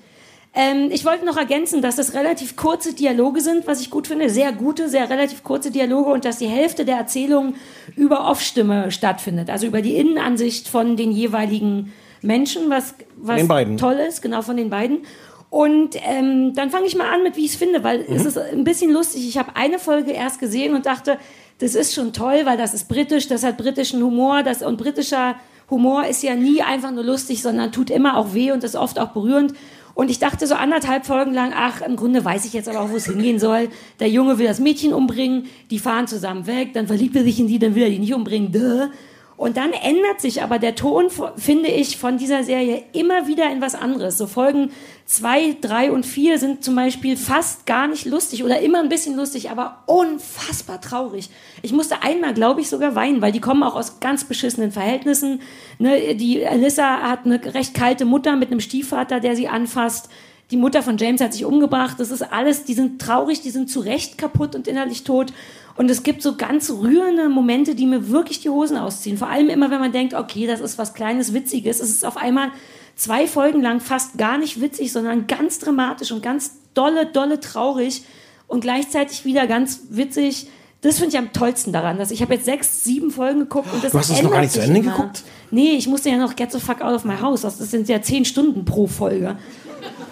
Ähm, 0.53 0.89
ich 0.91 1.05
wollte 1.05 1.25
noch 1.25 1.37
ergänzen, 1.37 1.81
dass 1.81 1.95
das 1.95 2.13
relativ 2.13 2.57
kurze 2.57 2.93
Dialoge 2.93 3.39
sind, 3.39 3.67
was 3.67 3.79
ich 3.79 3.89
gut 3.89 4.07
finde. 4.07 4.29
Sehr 4.29 4.51
gute, 4.51 4.89
sehr 4.89 5.09
relativ 5.09 5.43
kurze 5.43 5.71
Dialoge 5.71 6.11
und 6.11 6.25
dass 6.25 6.39
die 6.39 6.47
Hälfte 6.47 6.83
der 6.83 6.97
Erzählung 6.97 7.55
über 7.95 8.29
Off-Stimme 8.29 8.91
stattfindet. 8.91 9.49
Also 9.49 9.67
über 9.67 9.81
die 9.81 9.95
Innenansicht 9.95 10.67
von 10.67 10.97
den 10.97 11.11
jeweiligen 11.11 11.93
Menschen, 12.21 12.69
was, 12.69 12.95
was 13.15 13.41
toll 13.77 13.95
ist, 13.95 14.21
genau 14.21 14.41
von 14.41 14.57
den 14.57 14.69
beiden. 14.69 14.99
Und 15.49 15.95
ähm, 16.05 16.53
dann 16.53 16.69
fange 16.69 16.85
ich 16.85 16.95
mal 16.95 17.13
an 17.13 17.23
mit, 17.23 17.35
wie 17.35 17.45
ich 17.45 17.51
es 17.51 17.57
finde, 17.57 17.83
weil 17.83 18.05
es 18.09 18.25
ist 18.25 18.37
ein 18.37 18.63
bisschen 18.63 18.91
lustig. 18.91 19.27
Ich 19.27 19.37
habe 19.37 19.55
eine 19.55 19.79
Folge 19.79 20.11
erst 20.11 20.39
gesehen 20.39 20.75
und 20.75 20.85
dachte, 20.85 21.17
das 21.59 21.75
ist 21.75 21.93
schon 21.93 22.13
toll, 22.13 22.41
weil 22.45 22.57
das 22.57 22.73
ist 22.73 22.87
britisch, 22.87 23.27
das 23.27 23.43
hat 23.43 23.57
britischen 23.57 24.01
Humor, 24.01 24.43
das 24.43 24.63
und 24.63 24.77
britischer 24.77 25.35
Humor 25.69 26.05
ist 26.05 26.23
ja 26.23 26.35
nie 26.35 26.61
einfach 26.61 26.91
nur 26.91 27.03
lustig, 27.03 27.41
sondern 27.41 27.71
tut 27.71 27.89
immer 27.89 28.17
auch 28.17 28.33
weh 28.33 28.51
und 28.51 28.63
ist 28.63 28.75
oft 28.75 28.97
auch 28.97 29.09
berührend. 29.09 29.53
Und 29.93 30.09
ich 30.09 30.19
dachte 30.19 30.47
so 30.47 30.55
anderthalb 30.55 31.05
Folgen 31.05 31.33
lang, 31.33 31.53
ach, 31.55 31.81
im 31.81 31.95
Grunde 31.95 32.23
weiß 32.23 32.45
ich 32.45 32.53
jetzt 32.53 32.69
aber 32.69 32.81
auch, 32.81 32.89
wo 32.89 32.95
es 32.95 33.05
hingehen 33.05 33.39
soll. 33.39 33.69
Der 33.99 34.09
Junge 34.09 34.37
will 34.37 34.47
das 34.47 34.59
Mädchen 34.59 34.93
umbringen, 34.93 35.47
die 35.69 35.79
fahren 35.79 36.07
zusammen 36.07 36.47
weg, 36.47 36.73
dann 36.73 36.87
verliebt 36.87 37.15
er 37.15 37.23
sich 37.23 37.39
in 37.39 37.47
die, 37.47 37.59
dann 37.59 37.75
will 37.75 37.83
er 37.83 37.89
die 37.89 37.99
nicht 37.99 38.13
umbringen. 38.13 38.51
Duh. 38.51 38.89
Und 39.41 39.57
dann 39.57 39.73
ändert 39.73 40.21
sich 40.21 40.43
aber 40.43 40.59
der 40.59 40.75
Ton, 40.75 41.07
finde 41.35 41.69
ich, 41.69 41.97
von 41.97 42.19
dieser 42.19 42.43
Serie 42.43 42.83
immer 42.93 43.25
wieder 43.25 43.51
in 43.51 43.59
was 43.59 43.73
anderes. 43.73 44.19
So 44.19 44.27
Folgen 44.27 44.69
zwei, 45.07 45.57
drei 45.59 45.91
und 45.91 46.05
vier 46.05 46.37
sind 46.37 46.63
zum 46.63 46.75
Beispiel 46.75 47.17
fast 47.17 47.65
gar 47.65 47.87
nicht 47.87 48.05
lustig 48.05 48.43
oder 48.43 48.59
immer 48.59 48.81
ein 48.81 48.89
bisschen 48.89 49.15
lustig, 49.15 49.49
aber 49.49 49.81
unfassbar 49.87 50.79
traurig. 50.79 51.31
Ich 51.63 51.73
musste 51.73 52.03
einmal, 52.03 52.35
glaube 52.35 52.61
ich, 52.61 52.69
sogar 52.69 52.93
weinen, 52.93 53.23
weil 53.23 53.31
die 53.31 53.41
kommen 53.41 53.63
auch 53.63 53.73
aus 53.73 53.99
ganz 53.99 54.25
beschissenen 54.25 54.71
Verhältnissen. 54.71 55.41
Ne, 55.79 56.13
die 56.13 56.45
Alyssa 56.45 56.99
hat 57.01 57.25
eine 57.25 57.43
recht 57.43 57.73
kalte 57.73 58.05
Mutter 58.05 58.35
mit 58.35 58.51
einem 58.51 58.59
Stiefvater, 58.59 59.19
der 59.19 59.35
sie 59.35 59.47
anfasst. 59.47 60.09
Die 60.51 60.57
Mutter 60.57 60.83
von 60.83 60.97
James 60.97 61.19
hat 61.19 61.33
sich 61.33 61.45
umgebracht. 61.45 61.99
Das 61.99 62.11
ist 62.11 62.21
alles, 62.21 62.65
die 62.65 62.75
sind 62.75 63.01
traurig, 63.01 63.41
die 63.41 63.49
sind 63.49 63.71
zu 63.71 63.79
Recht 63.79 64.19
kaputt 64.19 64.53
und 64.53 64.67
innerlich 64.67 65.03
tot. 65.03 65.33
Und 65.81 65.89
es 65.89 66.03
gibt 66.03 66.21
so 66.21 66.35
ganz 66.35 66.69
rührende 66.69 67.27
Momente, 67.27 67.73
die 67.73 67.87
mir 67.87 68.09
wirklich 68.09 68.39
die 68.39 68.51
Hosen 68.51 68.77
ausziehen. 68.77 69.17
Vor 69.17 69.29
allem 69.29 69.49
immer, 69.49 69.71
wenn 69.71 69.79
man 69.79 69.91
denkt, 69.91 70.13
okay, 70.13 70.45
das 70.45 70.59
ist 70.59 70.77
was 70.77 70.93
Kleines, 70.93 71.33
Witziges. 71.33 71.79
Es 71.79 71.89
ist 71.89 72.05
auf 72.05 72.17
einmal 72.17 72.49
zwei 72.95 73.25
Folgen 73.25 73.63
lang 73.63 73.79
fast 73.79 74.19
gar 74.19 74.37
nicht 74.37 74.61
witzig, 74.61 74.91
sondern 74.91 75.25
ganz 75.25 75.57
dramatisch 75.57 76.11
und 76.11 76.21
ganz 76.21 76.51
dolle, 76.75 77.07
dolle 77.07 77.39
traurig 77.39 78.03
und 78.45 78.61
gleichzeitig 78.61 79.25
wieder 79.25 79.47
ganz 79.47 79.79
witzig. 79.89 80.49
Das 80.81 80.99
finde 80.99 81.15
ich 81.15 81.17
am 81.17 81.33
tollsten 81.33 81.73
daran. 81.73 81.97
Dass 81.97 82.11
ich 82.11 82.21
habe 82.21 82.35
jetzt 82.35 82.45
sechs, 82.45 82.83
sieben 82.83 83.09
Folgen 83.09 83.39
geguckt 83.39 83.73
und 83.73 83.83
das 83.83 83.91
Du 83.91 83.97
hast 83.97 84.11
es 84.11 84.21
noch 84.21 84.29
gar 84.29 84.41
nicht 84.41 84.53
zu 84.53 84.61
Ende 84.61 84.81
immer. 84.81 84.91
geguckt? 84.91 85.23
Nee, 85.49 85.71
ich 85.71 85.87
musste 85.87 86.11
ja 86.11 86.17
noch 86.17 86.35
Get 86.35 86.51
the 86.51 86.59
Fuck 86.59 86.81
Out 86.81 86.93
of 86.93 87.05
My 87.05 87.17
House. 87.19 87.41
Das 87.41 87.57
sind 87.57 87.89
ja 87.89 88.03
zehn 88.03 88.23
Stunden 88.23 88.65
pro 88.65 88.85
Folge. 88.85 89.35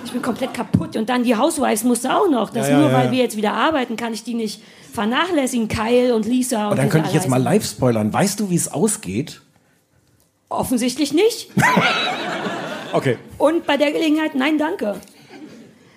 Ich 0.04 0.12
bin 0.12 0.24
komplett 0.24 0.56
kaputt. 0.56 0.98
Und 0.98 1.10
dann 1.10 1.22
die 1.22 1.36
Housewives 1.36 1.84
musste 1.84 2.16
auch 2.16 2.28
noch. 2.28 2.50
Das 2.50 2.70
Ja, 2.70 2.74
ja, 2.74 2.80
nur, 2.80 2.90
ja, 2.90 2.98
weil 2.98 3.12
wir 3.12 3.20
jetzt 3.20 3.38
wieder 3.38 3.54
arbeiten, 3.54 3.98
kann 3.98 4.16
ich 4.16 4.24
die 4.24 4.34
nicht 4.34 4.64
vernachlässigen. 4.94 5.68
Kyle 5.68 6.16
und 6.16 6.26
Lisa. 6.26 6.66
Und 6.66 6.72
Und 6.72 6.78
dann 6.78 6.90
könnte 6.90 7.10
ich 7.10 7.14
jetzt 7.14 7.30
mal 7.30 7.42
live 7.42 7.66
spoilern. 7.66 8.12
Weißt 8.12 8.40
du, 8.40 8.50
wie 8.50 8.56
es 8.56 8.72
ausgeht? 8.72 9.42
Offensichtlich 10.50 11.14
nicht. 11.14 11.52
Okay. 12.92 13.18
Und 13.38 13.68
bei 13.68 13.78
der 13.78 13.92
Gelegenheit, 13.92 14.34
nein, 14.34 14.58
danke. 14.58 14.96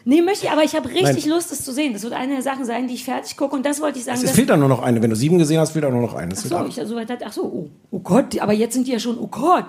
Nee, 0.04 0.20
möchte 0.20 0.46
ich, 0.46 0.52
aber 0.52 0.64
ich 0.64 0.74
habe 0.74 0.88
richtig 0.88 1.26
Nein. 1.26 1.34
Lust, 1.34 1.52
es 1.52 1.64
zu 1.64 1.72
sehen. 1.72 1.92
Das 1.92 2.02
wird 2.02 2.12
eine 2.12 2.34
der 2.34 2.42
Sachen 2.42 2.64
sein, 2.64 2.88
die 2.88 2.94
ich 2.94 3.04
fertig 3.04 3.36
gucke. 3.36 3.54
Und 3.54 3.64
das 3.64 3.80
wollte 3.80 3.98
ich 3.98 4.04
sagen. 4.04 4.20
Es 4.22 4.32
fehlt 4.32 4.50
dann 4.50 4.60
nur 4.60 4.68
noch 4.68 4.82
eine. 4.82 5.00
Wenn 5.00 5.10
du 5.10 5.16
sieben 5.16 5.38
gesehen 5.38 5.60
hast, 5.60 5.70
fehlt 5.72 5.84
auch 5.84 5.90
nur 5.92 6.02
noch 6.02 6.14
eine. 6.14 6.34
Ach 6.34 6.38
so, 6.38 6.66
ich 6.66 6.74
so 6.74 6.96
weit 6.96 7.08
hatte, 7.08 7.24
ach 7.26 7.32
so, 7.32 7.44
oh, 7.44 7.70
oh 7.90 8.00
Gott, 8.00 8.38
aber 8.40 8.52
jetzt 8.52 8.74
sind 8.74 8.86
die 8.86 8.92
ja 8.92 8.98
schon, 8.98 9.16
oh 9.18 9.28
Gott. 9.28 9.66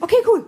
Okay, 0.00 0.16
cool. 0.26 0.46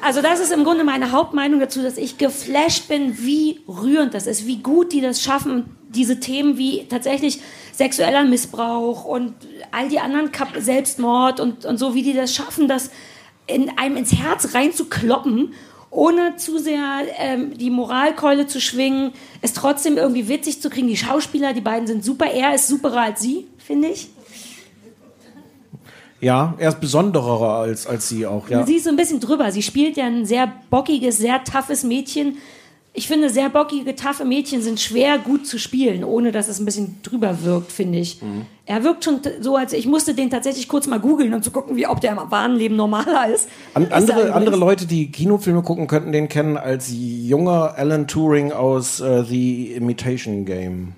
Also 0.00 0.22
das 0.22 0.40
ist 0.40 0.52
im 0.52 0.64
Grunde 0.64 0.84
meine 0.84 1.12
Hauptmeinung 1.12 1.60
dazu, 1.60 1.82
dass 1.82 1.96
ich 1.96 2.18
geflasht 2.18 2.88
bin, 2.88 3.18
wie 3.18 3.60
rührend 3.68 4.14
das 4.14 4.26
ist, 4.26 4.46
wie 4.46 4.58
gut 4.58 4.92
die 4.92 5.00
das 5.00 5.22
schaffen, 5.22 5.76
diese 5.88 6.20
Themen 6.20 6.56
wie 6.56 6.86
tatsächlich 6.88 7.40
sexueller 7.72 8.24
Missbrauch 8.24 9.04
und 9.04 9.34
all 9.70 9.88
die 9.88 10.00
anderen 10.00 10.32
Kap 10.32 10.48
Selbstmord 10.58 11.40
und, 11.40 11.64
und 11.64 11.78
so, 11.78 11.94
wie 11.94 12.02
die 12.02 12.12
das 12.12 12.34
schaffen, 12.34 12.68
das 12.68 12.90
in 13.46 13.70
einem 13.78 13.96
ins 13.96 14.14
Herz 14.14 14.54
reinzukloppen, 14.54 15.52
ohne 15.90 16.36
zu 16.36 16.58
sehr 16.58 17.02
ähm, 17.18 17.56
die 17.58 17.70
Moralkeule 17.70 18.46
zu 18.46 18.60
schwingen, 18.60 19.12
es 19.40 19.52
trotzdem 19.52 19.96
irgendwie 19.96 20.28
witzig 20.28 20.62
zu 20.62 20.70
kriegen. 20.70 20.86
Die 20.86 20.96
Schauspieler, 20.96 21.52
die 21.52 21.60
beiden 21.60 21.88
sind 21.88 22.04
super. 22.04 22.26
Er 22.26 22.54
ist 22.54 22.68
superer 22.68 23.02
als 23.02 23.20
sie, 23.20 23.48
finde 23.58 23.88
ich. 23.88 24.08
Ja, 26.20 26.54
er 26.58 26.68
ist 26.68 26.80
besonderer 26.80 27.60
als, 27.60 27.86
als 27.86 28.08
sie 28.08 28.26
auch. 28.26 28.48
Ja. 28.48 28.66
Sie 28.66 28.76
ist 28.76 28.84
so 28.84 28.90
ein 28.90 28.96
bisschen 28.96 29.20
drüber. 29.20 29.50
Sie 29.52 29.62
spielt 29.62 29.96
ja 29.96 30.04
ein 30.04 30.26
sehr 30.26 30.52
bockiges, 30.68 31.18
sehr 31.18 31.42
toughes 31.44 31.82
Mädchen. 31.82 32.36
Ich 32.92 33.06
finde, 33.06 33.30
sehr 33.30 33.48
bockige, 33.48 33.94
taffe 33.94 34.24
Mädchen 34.24 34.62
sind 34.62 34.80
schwer 34.80 35.18
gut 35.18 35.46
zu 35.46 35.58
spielen, 35.60 36.02
ohne 36.02 36.32
dass 36.32 36.48
es 36.48 36.58
ein 36.58 36.64
bisschen 36.64 37.00
drüber 37.04 37.44
wirkt, 37.44 37.70
finde 37.70 38.00
ich. 38.00 38.20
Mhm. 38.20 38.46
Er 38.66 38.82
wirkt 38.82 39.04
schon 39.04 39.20
so, 39.40 39.54
als 39.54 39.72
ich 39.72 39.86
musste 39.86 40.12
den 40.12 40.28
tatsächlich 40.28 40.66
kurz 40.66 40.88
mal 40.88 40.98
googeln, 40.98 41.32
um 41.32 41.40
zu 41.40 41.52
gucken, 41.52 41.76
wie, 41.76 41.86
ob 41.86 42.00
der 42.00 42.10
im 42.12 42.30
wahren 42.32 42.56
Leben 42.56 42.74
normaler 42.74 43.32
ist. 43.32 43.48
An, 43.74 43.84
Ist 43.84 43.90
er 43.90 43.96
andere, 43.96 44.16
übrigens. 44.16 44.36
andere 44.36 44.56
Leute, 44.56 44.86
die 44.86 45.12
Kinofilme 45.12 45.62
gucken, 45.62 45.86
könnten 45.86 46.10
den 46.10 46.28
kennen 46.28 46.56
als 46.56 46.90
junger 46.92 47.74
Alan 47.76 48.08
Turing 48.08 48.50
aus 48.50 48.98
äh, 48.98 49.22
The 49.22 49.72
Imitation 49.72 50.44
Game, 50.44 50.94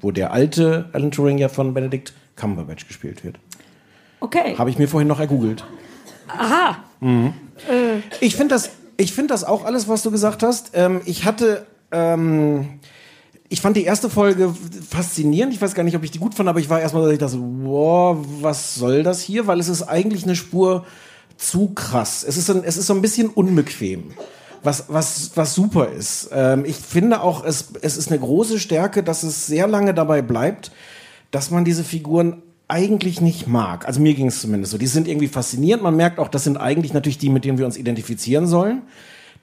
wo 0.00 0.10
der 0.10 0.32
alte 0.32 0.90
Alan 0.92 1.12
Turing 1.12 1.38
ja 1.38 1.48
von 1.48 1.74
Benedict 1.74 2.12
Cumberbatch 2.34 2.88
gespielt 2.88 3.24
wird. 3.24 3.38
Okay. 4.26 4.56
Habe 4.58 4.70
ich 4.70 4.78
mir 4.78 4.88
vorhin 4.88 5.06
noch 5.06 5.20
ergoogelt. 5.20 5.64
Aha. 6.26 6.78
Ich 8.20 8.34
finde 8.34 8.56
das, 8.56 8.70
ich 8.96 9.12
finde 9.12 9.32
das 9.32 9.44
auch 9.44 9.64
alles, 9.64 9.86
was 9.86 10.02
du 10.02 10.10
gesagt 10.10 10.42
hast. 10.42 10.72
Ähm, 10.74 11.00
ich 11.04 11.24
hatte, 11.24 11.64
ähm, 11.92 12.80
ich 13.48 13.60
fand 13.60 13.76
die 13.76 13.84
erste 13.84 14.10
Folge 14.10 14.52
faszinierend. 14.90 15.54
Ich 15.54 15.62
weiß 15.62 15.74
gar 15.74 15.84
nicht, 15.84 15.94
ob 15.94 16.02
ich 16.02 16.10
die 16.10 16.18
gut 16.18 16.34
fand, 16.34 16.48
aber 16.48 16.58
ich 16.58 16.68
war 16.68 16.80
erstmal, 16.80 17.04
dass 17.04 17.12
ich 17.12 17.20
dachte, 17.20 17.38
wow, 17.38 18.18
was 18.40 18.74
soll 18.74 19.04
das 19.04 19.20
hier? 19.20 19.46
Weil 19.46 19.60
es 19.60 19.68
ist 19.68 19.84
eigentlich 19.84 20.24
eine 20.24 20.34
Spur 20.34 20.84
zu 21.36 21.68
krass. 21.68 22.24
Es 22.26 22.36
ist, 22.36 22.50
ein, 22.50 22.64
es 22.64 22.76
ist 22.76 22.88
so 22.88 22.94
ein 22.94 23.02
bisschen 23.02 23.28
unbequem. 23.28 24.14
Was, 24.64 24.86
was, 24.88 25.30
was 25.36 25.54
super 25.54 25.90
ist. 25.90 26.30
Ähm, 26.32 26.64
ich 26.64 26.74
finde 26.74 27.20
auch, 27.20 27.44
es, 27.44 27.66
es 27.80 27.96
ist 27.96 28.10
eine 28.10 28.18
große 28.18 28.58
Stärke, 28.58 29.04
dass 29.04 29.22
es 29.22 29.46
sehr 29.46 29.68
lange 29.68 29.94
dabei 29.94 30.20
bleibt, 30.20 30.72
dass 31.30 31.52
man 31.52 31.64
diese 31.64 31.84
Figuren 31.84 32.42
eigentlich 32.68 33.20
nicht 33.20 33.46
mag. 33.46 33.86
Also 33.86 34.00
mir 34.00 34.14
ging 34.14 34.26
es 34.26 34.40
zumindest 34.40 34.72
so. 34.72 34.78
Die 34.78 34.86
sind 34.86 35.06
irgendwie 35.06 35.28
faszinierend. 35.28 35.82
Man 35.82 35.94
merkt 35.96 36.18
auch, 36.18 36.28
das 36.28 36.44
sind 36.44 36.56
eigentlich 36.56 36.92
natürlich 36.92 37.18
die, 37.18 37.28
mit 37.28 37.44
denen 37.44 37.58
wir 37.58 37.66
uns 37.66 37.76
identifizieren 37.76 38.46
sollen. 38.46 38.82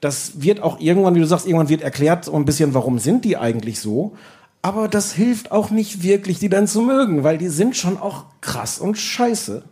Das 0.00 0.42
wird 0.42 0.60
auch 0.60 0.80
irgendwann, 0.80 1.14
wie 1.14 1.20
du 1.20 1.26
sagst, 1.26 1.46
irgendwann 1.46 1.68
wird 1.70 1.80
erklärt 1.82 2.26
so 2.26 2.34
ein 2.34 2.44
bisschen, 2.44 2.74
warum 2.74 2.98
sind 2.98 3.24
die 3.24 3.36
eigentlich 3.38 3.80
so. 3.80 4.12
Aber 4.60 4.88
das 4.88 5.12
hilft 5.12 5.52
auch 5.52 5.70
nicht 5.70 6.02
wirklich, 6.02 6.38
die 6.38 6.48
dann 6.48 6.66
zu 6.66 6.82
mögen, 6.82 7.22
weil 7.24 7.38
die 7.38 7.48
sind 7.48 7.76
schon 7.76 7.96
auch 7.98 8.24
krass 8.40 8.78
und 8.78 8.96
scheiße. 8.98 9.62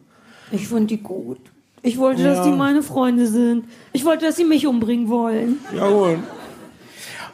Ich 0.50 0.68
fand 0.68 0.90
die 0.90 0.98
gut. 1.02 1.38
Ich 1.82 1.98
wollte, 1.98 2.22
dass 2.22 2.38
Ja. 2.38 2.44
die 2.44 2.52
meine 2.56 2.82
Freunde 2.82 3.26
sind. 3.26 3.64
Ich 3.92 4.04
wollte, 4.04 4.26
dass 4.26 4.36
sie 4.36 4.44
mich 4.44 4.66
umbringen 4.66 5.08
wollen. 5.08 5.56
Jawohl. 5.76 6.18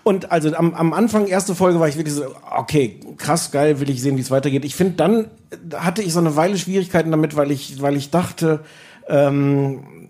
Und 0.04 0.32
also 0.32 0.54
am, 0.54 0.74
am 0.74 0.92
Anfang, 0.92 1.26
erste 1.26 1.54
Folge, 1.54 1.80
war 1.80 1.88
ich 1.88 1.96
wirklich 1.96 2.14
so, 2.14 2.24
okay, 2.56 3.00
krass, 3.16 3.50
geil, 3.50 3.80
will 3.80 3.90
ich 3.90 4.00
sehen, 4.00 4.16
wie 4.16 4.20
es 4.20 4.30
weitergeht. 4.30 4.64
Ich 4.64 4.74
finde, 4.74 4.94
dann 4.94 5.26
hatte 5.74 6.02
ich 6.02 6.12
so 6.12 6.18
eine 6.18 6.36
Weile 6.36 6.56
Schwierigkeiten 6.56 7.10
damit, 7.10 7.36
weil 7.36 7.50
ich, 7.50 7.80
weil 7.82 7.96
ich 7.96 8.10
dachte, 8.10 8.60
ähm, 9.08 10.08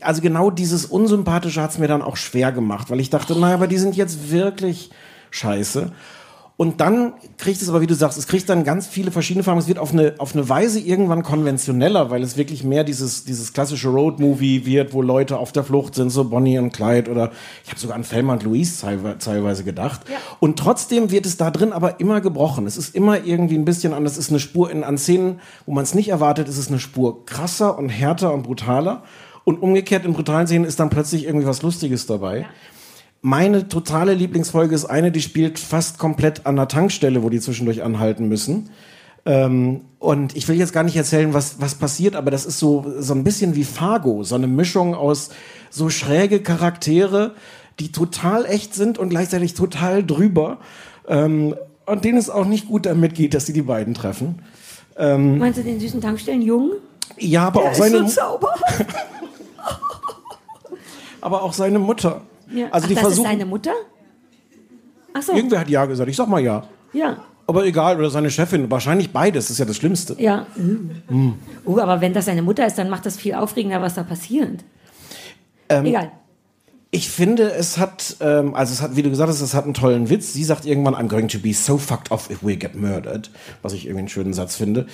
also 0.00 0.22
genau 0.22 0.50
dieses 0.50 0.86
Unsympathische 0.86 1.62
hat 1.62 1.70
es 1.70 1.78
mir 1.78 1.88
dann 1.88 2.02
auch 2.02 2.16
schwer 2.16 2.52
gemacht, 2.52 2.90
weil 2.90 3.00
ich 3.00 3.10
dachte, 3.10 3.38
naja, 3.38 3.54
aber 3.54 3.66
die 3.66 3.78
sind 3.78 3.96
jetzt 3.96 4.30
wirklich 4.30 4.90
scheiße. 5.30 5.92
Und 6.60 6.80
dann 6.80 7.12
kriegt 7.36 7.62
es 7.62 7.68
aber, 7.68 7.80
wie 7.80 7.86
du 7.86 7.94
sagst, 7.94 8.18
es 8.18 8.26
kriegt 8.26 8.48
dann 8.48 8.64
ganz 8.64 8.88
viele 8.88 9.12
verschiedene 9.12 9.44
Farben. 9.44 9.60
Es 9.60 9.68
wird 9.68 9.78
auf 9.78 9.92
eine, 9.92 10.14
auf 10.18 10.34
eine 10.34 10.48
Weise 10.48 10.80
irgendwann 10.80 11.22
konventioneller, 11.22 12.10
weil 12.10 12.20
es 12.20 12.36
wirklich 12.36 12.64
mehr 12.64 12.82
dieses, 12.82 13.24
dieses 13.24 13.52
klassische 13.52 13.90
Road-Movie 13.90 14.66
wird, 14.66 14.92
wo 14.92 15.00
Leute 15.00 15.38
auf 15.38 15.52
der 15.52 15.62
Flucht 15.62 15.94
sind, 15.94 16.10
so 16.10 16.24
Bonnie 16.24 16.58
und 16.58 16.72
Clyde 16.72 17.12
oder 17.12 17.30
ich 17.62 17.70
habe 17.70 17.78
sogar 17.78 17.94
an 17.94 18.02
Thelma 18.02 18.32
und 18.32 18.42
Louise 18.42 18.84
teilwe- 18.84 19.18
teilweise 19.18 19.62
gedacht. 19.62 20.00
Und 20.40 20.58
trotzdem 20.58 21.12
wird 21.12 21.26
es 21.26 21.36
da 21.36 21.52
drin 21.52 21.72
aber 21.72 22.00
immer 22.00 22.20
gebrochen. 22.20 22.66
Es 22.66 22.76
ist 22.76 22.92
immer 22.92 23.24
irgendwie 23.24 23.54
ein 23.56 23.64
bisschen 23.64 23.94
anders. 23.94 24.14
Es 24.14 24.18
ist 24.26 24.30
eine 24.30 24.40
Spur 24.40 24.68
in, 24.72 24.82
an 24.82 24.98
Szenen, 24.98 25.38
wo 25.64 25.72
man 25.72 25.84
es 25.84 25.94
nicht 25.94 26.08
erwartet, 26.08 26.48
ist 26.48 26.58
es 26.58 26.66
eine 26.66 26.80
Spur 26.80 27.24
krasser 27.24 27.78
und 27.78 27.88
härter 27.88 28.34
und 28.34 28.42
brutaler. 28.42 29.04
Und 29.44 29.62
umgekehrt 29.62 30.04
in 30.04 30.12
brutalen 30.12 30.48
Szenen 30.48 30.64
ist 30.64 30.80
dann 30.80 30.90
plötzlich 30.90 31.24
irgendwie 31.24 31.46
was 31.46 31.62
Lustiges 31.62 32.06
dabei. 32.06 32.46
Meine 33.20 33.68
totale 33.68 34.14
Lieblingsfolge 34.14 34.74
ist 34.74 34.84
eine, 34.84 35.10
die 35.10 35.20
spielt 35.20 35.58
fast 35.58 35.98
komplett 35.98 36.46
an 36.46 36.56
der 36.56 36.68
Tankstelle, 36.68 37.22
wo 37.22 37.30
die 37.30 37.40
zwischendurch 37.40 37.82
anhalten 37.82 38.28
müssen. 38.28 38.70
Ähm, 39.26 39.82
und 39.98 40.36
ich 40.36 40.46
will 40.46 40.56
jetzt 40.56 40.72
gar 40.72 40.84
nicht 40.84 40.96
erzählen, 40.96 41.34
was, 41.34 41.60
was 41.60 41.74
passiert, 41.74 42.14
aber 42.14 42.30
das 42.30 42.46
ist 42.46 42.58
so, 42.58 42.94
so 42.98 43.14
ein 43.14 43.24
bisschen 43.24 43.56
wie 43.56 43.64
Fargo, 43.64 44.22
so 44.22 44.36
eine 44.36 44.46
Mischung 44.46 44.94
aus 44.94 45.30
so 45.70 45.90
schräge 45.90 46.40
Charaktere, 46.40 47.34
die 47.80 47.90
total 47.90 48.46
echt 48.46 48.74
sind 48.74 48.98
und 48.98 49.08
gleichzeitig 49.08 49.54
total 49.54 50.04
drüber. 50.04 50.58
Ähm, 51.08 51.56
und 51.86 52.04
denen 52.04 52.18
es 52.18 52.30
auch 52.30 52.44
nicht 52.44 52.68
gut 52.68 52.86
damit 52.86 53.14
geht, 53.14 53.34
dass 53.34 53.46
sie 53.46 53.52
die 53.52 53.62
beiden 53.62 53.94
treffen. 53.94 54.42
Meinst 54.98 55.58
du 55.58 55.62
den 55.62 55.78
süßen 55.78 56.00
Tankstellenjungen? 56.00 56.72
Ja, 57.18 57.46
aber 57.46 57.60
auch 57.60 57.72
Der 57.72 57.72
ist 57.72 57.78
seine, 57.78 58.08
so 58.08 58.20
aber 61.20 61.42
auch 61.42 61.52
seine 61.52 61.78
Mutter. 61.78 62.22
Ja. 62.52 62.66
Also 62.70 62.84
Ach, 62.84 62.88
die 62.88 62.94
das 62.94 63.02
ist 63.02 63.08
versuchen. 63.08 63.24
seine 63.30 63.46
Mutter? 63.46 63.72
Ach 65.12 65.22
so. 65.22 65.32
Irgendwer 65.34 65.60
hat 65.60 65.68
ja 65.68 65.84
gesagt. 65.86 66.08
Ich 66.10 66.16
sag 66.16 66.28
mal 66.28 66.40
ja. 66.40 66.64
Ja. 66.92 67.16
Aber 67.46 67.64
egal, 67.64 67.98
oder 67.98 68.10
seine 68.10 68.30
Chefin. 68.30 68.70
Wahrscheinlich 68.70 69.10
beides. 69.12 69.46
Das 69.46 69.52
ist 69.52 69.58
ja 69.58 69.64
das 69.64 69.76
Schlimmste. 69.76 70.14
Ja. 70.18 70.46
Hm. 70.56 71.34
Oh, 71.64 71.78
aber 71.78 72.00
wenn 72.00 72.12
das 72.12 72.26
seine 72.26 72.42
Mutter 72.42 72.66
ist, 72.66 72.76
dann 72.78 72.90
macht 72.90 73.06
das 73.06 73.16
viel 73.16 73.34
aufregender, 73.34 73.80
was 73.80 73.94
da 73.94 74.02
passiert. 74.02 74.64
Ähm, 75.70 75.86
Egal. 75.86 76.12
Ich 76.90 77.10
finde, 77.10 77.50
es 77.52 77.76
hat, 77.76 78.16
ähm, 78.20 78.54
also 78.54 78.72
es 78.72 78.80
hat, 78.80 78.96
wie 78.96 79.02
du 79.02 79.10
gesagt 79.10 79.28
hast, 79.28 79.42
es 79.42 79.52
hat 79.54 79.64
einen 79.64 79.74
tollen 79.74 80.08
Witz. 80.08 80.32
Sie 80.32 80.42
sagt 80.44 80.64
irgendwann, 80.64 80.94
I'm 80.94 81.08
going 81.08 81.28
to 81.28 81.38
be 81.38 81.52
so 81.52 81.76
fucked 81.76 82.10
off 82.10 82.30
if 82.30 82.42
we 82.42 82.56
get 82.56 82.74
murdered. 82.74 83.30
Was 83.60 83.74
ich 83.74 83.84
irgendwie 83.84 84.00
einen 84.00 84.08
schönen 84.08 84.32
Satz 84.32 84.56
finde. 84.56 84.86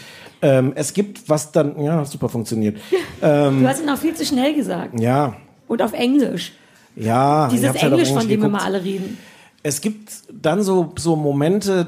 Ähm, 0.43 0.73
es 0.75 0.93
gibt, 0.93 1.29
was 1.29 1.53
dann, 1.53 1.81
ja, 1.81 2.05
super 2.05 2.29
funktioniert. 2.29 2.79
Ähm, 3.23 3.63
Du 3.63 3.69
hast 3.69 3.81
ihn 3.83 3.89
auch 3.89 3.97
viel 3.97 4.15
zu 4.15 4.25
schnell 4.25 4.55
gesagt. 4.55 4.99
ja, 5.01 5.37
Und 5.69 5.81
auf 5.83 5.93
Englisch. 5.93 6.53
Ja. 6.97 7.49
Dieses 7.49 7.69
halt 7.69 7.83
Englisch, 7.83 8.09
von 8.09 8.21
dem 8.21 8.29
geguckt. 8.29 8.47
immer 8.47 8.63
alle 8.63 8.83
reden. 8.83 9.19
Es 9.63 9.81
gibt 9.81 10.11
dann 10.33 10.63
so, 10.63 10.93
so 10.99 11.17
Momente, 11.17 11.87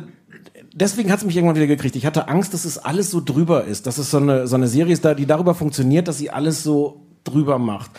deswegen 0.73 1.11
hat 1.11 1.19
es 1.19 1.25
mich 1.25 1.37
irgendwann 1.37 1.57
wieder 1.57 1.67
gekriegt. 1.67 1.97
Ich 1.97 2.07
hatte 2.07 2.29
Angst, 2.29 2.55
dass 2.55 2.65
es 2.65 2.79
alles 2.79 3.11
so 3.11 3.21
drüber 3.25 3.65
ist, 3.65 3.87
dass 3.87 3.99
es 3.99 4.11
so 4.11 4.19
eine, 4.19 4.47
so 4.47 4.57
eine 4.57 4.69
Serie 4.69 4.93
ist, 4.93 5.05
die 5.05 5.27
darüber 5.27 5.55
funktioniert, 5.55 6.09
dass 6.09 6.19
sie 6.19 6.31
alles 6.31 6.63
so 6.63 7.01
drüber 7.25 7.59
macht. 7.59 7.91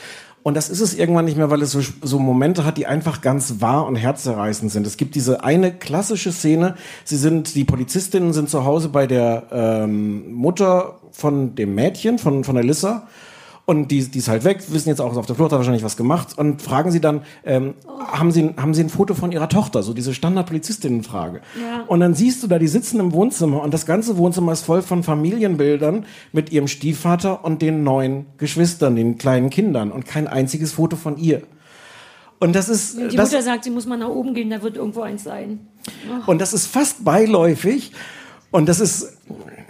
Und 0.48 0.54
das 0.54 0.70
ist 0.70 0.80
es 0.80 0.94
irgendwann 0.94 1.26
nicht 1.26 1.36
mehr, 1.36 1.50
weil 1.50 1.62
es 1.62 1.74
so, 1.74 1.82
so 2.02 2.20
Momente 2.20 2.64
hat, 2.64 2.78
die 2.78 2.88
einfach 2.88 3.20
ganz 3.20 3.56
wahr 3.60 3.86
und 3.86 3.98
herzzerreißend 3.98 4.72
sind. 4.72 4.88
Es 4.88 4.96
gibt 4.96 5.16
diese 5.16 5.44
eine 5.44 5.74
klassische 5.74 6.32
Szene, 6.32 6.76
sie 7.04 7.18
sind, 7.18 7.54
die 7.54 7.66
Polizistinnen 7.66 8.32
sind 8.32 8.50
zu 8.50 8.64
Hause 8.64 8.88
bei 8.88 9.08
der 9.08 9.48
ähm, 9.52 10.32
Mutter 10.32 11.00
von 11.12 11.56
dem 11.56 11.76
Mädchen, 11.76 12.18
von, 12.18 12.46
von 12.46 12.56
Alyssa. 12.56 13.08
Und 13.70 13.92
die, 13.92 14.02
die 14.08 14.20
ist 14.20 14.30
halt 14.30 14.46
weg, 14.46 14.64
wissen 14.70 14.88
jetzt 14.88 15.02
auch, 15.02 15.12
ist 15.12 15.18
auf 15.18 15.26
der 15.26 15.36
Flucht, 15.36 15.52
hat 15.52 15.60
wahrscheinlich 15.60 15.84
was 15.84 15.98
gemacht 15.98 16.38
und 16.38 16.62
fragen 16.62 16.90
sie 16.90 17.02
dann, 17.02 17.24
ähm, 17.44 17.74
haben, 18.00 18.32
sie, 18.32 18.54
haben 18.56 18.74
sie 18.74 18.82
ein 18.82 18.90
Foto 18.90 19.14
von 19.14 19.34
ihrer 19.34 19.50
Tochter? 19.50 19.84
So 19.84 19.94
diese 19.94 20.14
Standard-Polizistinnen-Frage. 20.14 21.42
Ja. 21.62 21.84
Und 21.86 22.00
dann 22.00 22.14
siehst 22.14 22.42
du 22.42 22.48
da, 22.48 22.60
die 22.60 22.68
sitzen 22.70 23.02
im 23.02 23.12
Wohnzimmer 23.12 23.62
und 23.62 23.74
das 23.74 23.86
ganze 23.86 24.16
Wohnzimmer 24.16 24.54
ist 24.54 24.62
voll 24.62 24.82
von 24.82 25.04
Familienbildern 25.04 26.06
mit 26.32 26.54
ihrem 26.54 26.70
Stiefvater 26.70 27.44
und 27.44 27.62
den 27.62 27.84
neun 27.84 28.28
Geschwistern, 28.38 28.96
den 28.96 29.18
kleinen 29.18 29.50
Kindern 29.50 29.92
und 29.92 30.06
kein 30.06 30.30
einziges 30.30 30.72
Foto 30.72 30.96
von 30.96 31.18
ihr. 31.18 31.42
Und 32.40 32.56
das 32.56 32.70
ist, 32.70 32.98
Die 32.98 33.18
das, 33.18 33.32
Mutter 33.32 33.44
sagt, 33.44 33.66
sie 33.66 33.70
muss 33.72 33.86
mal 33.86 33.98
nach 33.98 34.08
oben 34.08 34.34
gehen, 34.34 34.50
da 34.50 34.62
wird 34.62 34.78
irgendwo 34.78 35.02
eins 35.02 35.26
sein. 35.26 35.68
und 36.26 36.40
das 36.40 36.54
ist 36.54 36.68
fast 36.68 37.04
beiläufig. 37.04 37.92
Und 38.50 38.70
das 38.70 38.80
ist, 38.80 39.18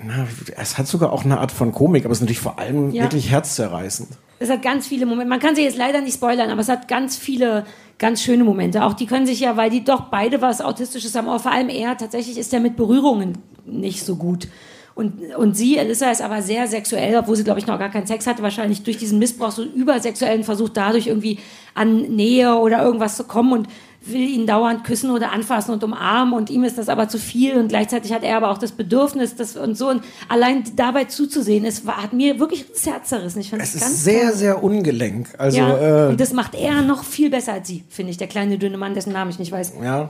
na, 0.08 0.28
es 0.58 0.78
hat 0.78 0.88
sogar 0.88 1.12
auch 1.12 1.26
eine 1.26 1.40
Art 1.40 1.52
von 1.52 1.72
Komik, 1.72 2.06
aber 2.06 2.12
es 2.12 2.18
ist 2.20 2.22
natürlich 2.22 2.40
vor 2.40 2.60
allem 2.60 2.92
Ja. 2.92 3.04
wirklich 3.04 3.30
herzzerreißend. 3.30 4.10
Es 4.40 4.50
hat 4.50 4.62
ganz 4.62 4.88
viele 4.88 5.06
Momente. 5.06 5.30
Man 5.30 5.40
kann 5.40 5.56
sie 5.56 5.64
jetzt 5.64 5.78
leider 5.78 6.02
nicht 6.02 6.14
spoilern, 6.16 6.50
aber 6.50 6.62
es 6.62 6.70
hat 6.70 6.88
ganz 6.88 7.18
viele 7.18 7.66
ganz 7.98 8.22
schöne 8.22 8.44
Momente. 8.44 8.84
Auch 8.86 8.94
die 8.94 9.08
können 9.08 9.26
sich 9.26 9.40
ja, 9.40 9.58
weil 9.58 9.70
die 9.72 9.84
doch 9.84 10.02
beide 10.12 10.42
was 10.42 10.62
Autistisches 10.62 11.16
haben, 11.16 11.28
aber 11.28 11.40
vor 11.40 11.52
allem 11.52 11.70
er, 11.70 11.98
tatsächlich 11.98 12.38
ist 12.38 12.54
er 12.54 12.60
mit 12.60 12.76
Berührungen 12.76 13.40
nicht 13.66 14.04
so 14.06 14.16
gut. 14.16 14.48
Und, 14.94 15.36
und 15.36 15.56
sie, 15.56 15.80
Alyssa, 15.80 16.10
ist 16.10 16.24
aber 16.24 16.42
sehr 16.42 16.68
sexuell, 16.68 17.16
obwohl 17.18 17.36
sie, 17.36 17.44
glaube 17.44 17.60
ich, 17.60 17.68
noch 17.68 17.78
gar 17.78 17.90
keinen 17.90 18.08
Sex 18.08 18.26
hatte, 18.26 18.42
wahrscheinlich 18.42 18.82
durch 18.82 18.98
diesen 18.98 19.20
Missbrauch 19.20 19.52
so 19.52 19.64
übersexuellen 19.64 20.44
Versuch, 20.44 20.70
dadurch 20.70 21.06
irgendwie 21.06 21.38
an 21.76 22.02
Nähe 22.16 22.56
oder 22.56 22.82
irgendwas 22.84 23.16
zu 23.16 23.24
kommen 23.26 23.54
und 23.54 23.68
will 24.12 24.28
ihn 24.30 24.46
dauernd 24.48 24.84
küssen 24.84 25.12
oder 25.12 25.32
anfassen 25.32 25.72
und 25.72 25.84
umarmen 25.84 26.34
und 26.34 26.50
ihm 26.50 26.64
ist 26.64 26.78
das 26.78 26.90
aber 26.90 27.08
zu 27.10 27.18
viel 27.20 27.58
und 27.58 27.68
gleichzeitig 27.70 28.14
hat 28.14 28.24
er 28.24 28.38
aber 28.38 28.50
auch 28.52 28.58
das 28.58 28.72
Bedürfnis 28.72 29.36
das 29.36 29.56
und 29.58 29.78
so 29.78 29.90
und 29.90 30.04
allein 30.30 30.64
dabei 30.76 31.06
zuzusehen, 31.06 31.66
es 31.66 31.86
war, 31.86 32.02
hat 32.04 32.14
mir 32.14 32.40
wirklich 32.40 32.66
das 32.72 32.86
Herz 32.86 33.10
zerrissen. 33.10 33.40
Ich 33.42 33.50
fand 33.50 33.62
Es 33.62 33.74
das 33.74 33.82
ganz 33.82 33.94
ist 33.94 34.04
sehr, 34.04 34.22
toll. 34.30 34.34
sehr 34.34 34.64
ungelenk. 34.64 35.30
Also, 35.38 35.58
Ja, 35.58 36.06
äh, 36.06 36.10
und 36.10 36.20
das 36.20 36.34
macht 36.34 36.56
er 36.56 36.82
noch 36.82 37.04
viel 37.04 37.30
besser 37.30 37.54
als 37.54 37.68
sie, 37.68 37.84
finde 37.90 38.12
ich. 38.12 38.18
Der 38.18 38.28
kleine 38.28 38.58
dünne 38.58 38.78
Mann, 38.78 38.94
dessen 38.94 39.14
Namen 39.14 39.32
ich 39.32 39.40
nicht 39.40 39.52
weiß. 39.52 39.74
ja. 39.84 40.10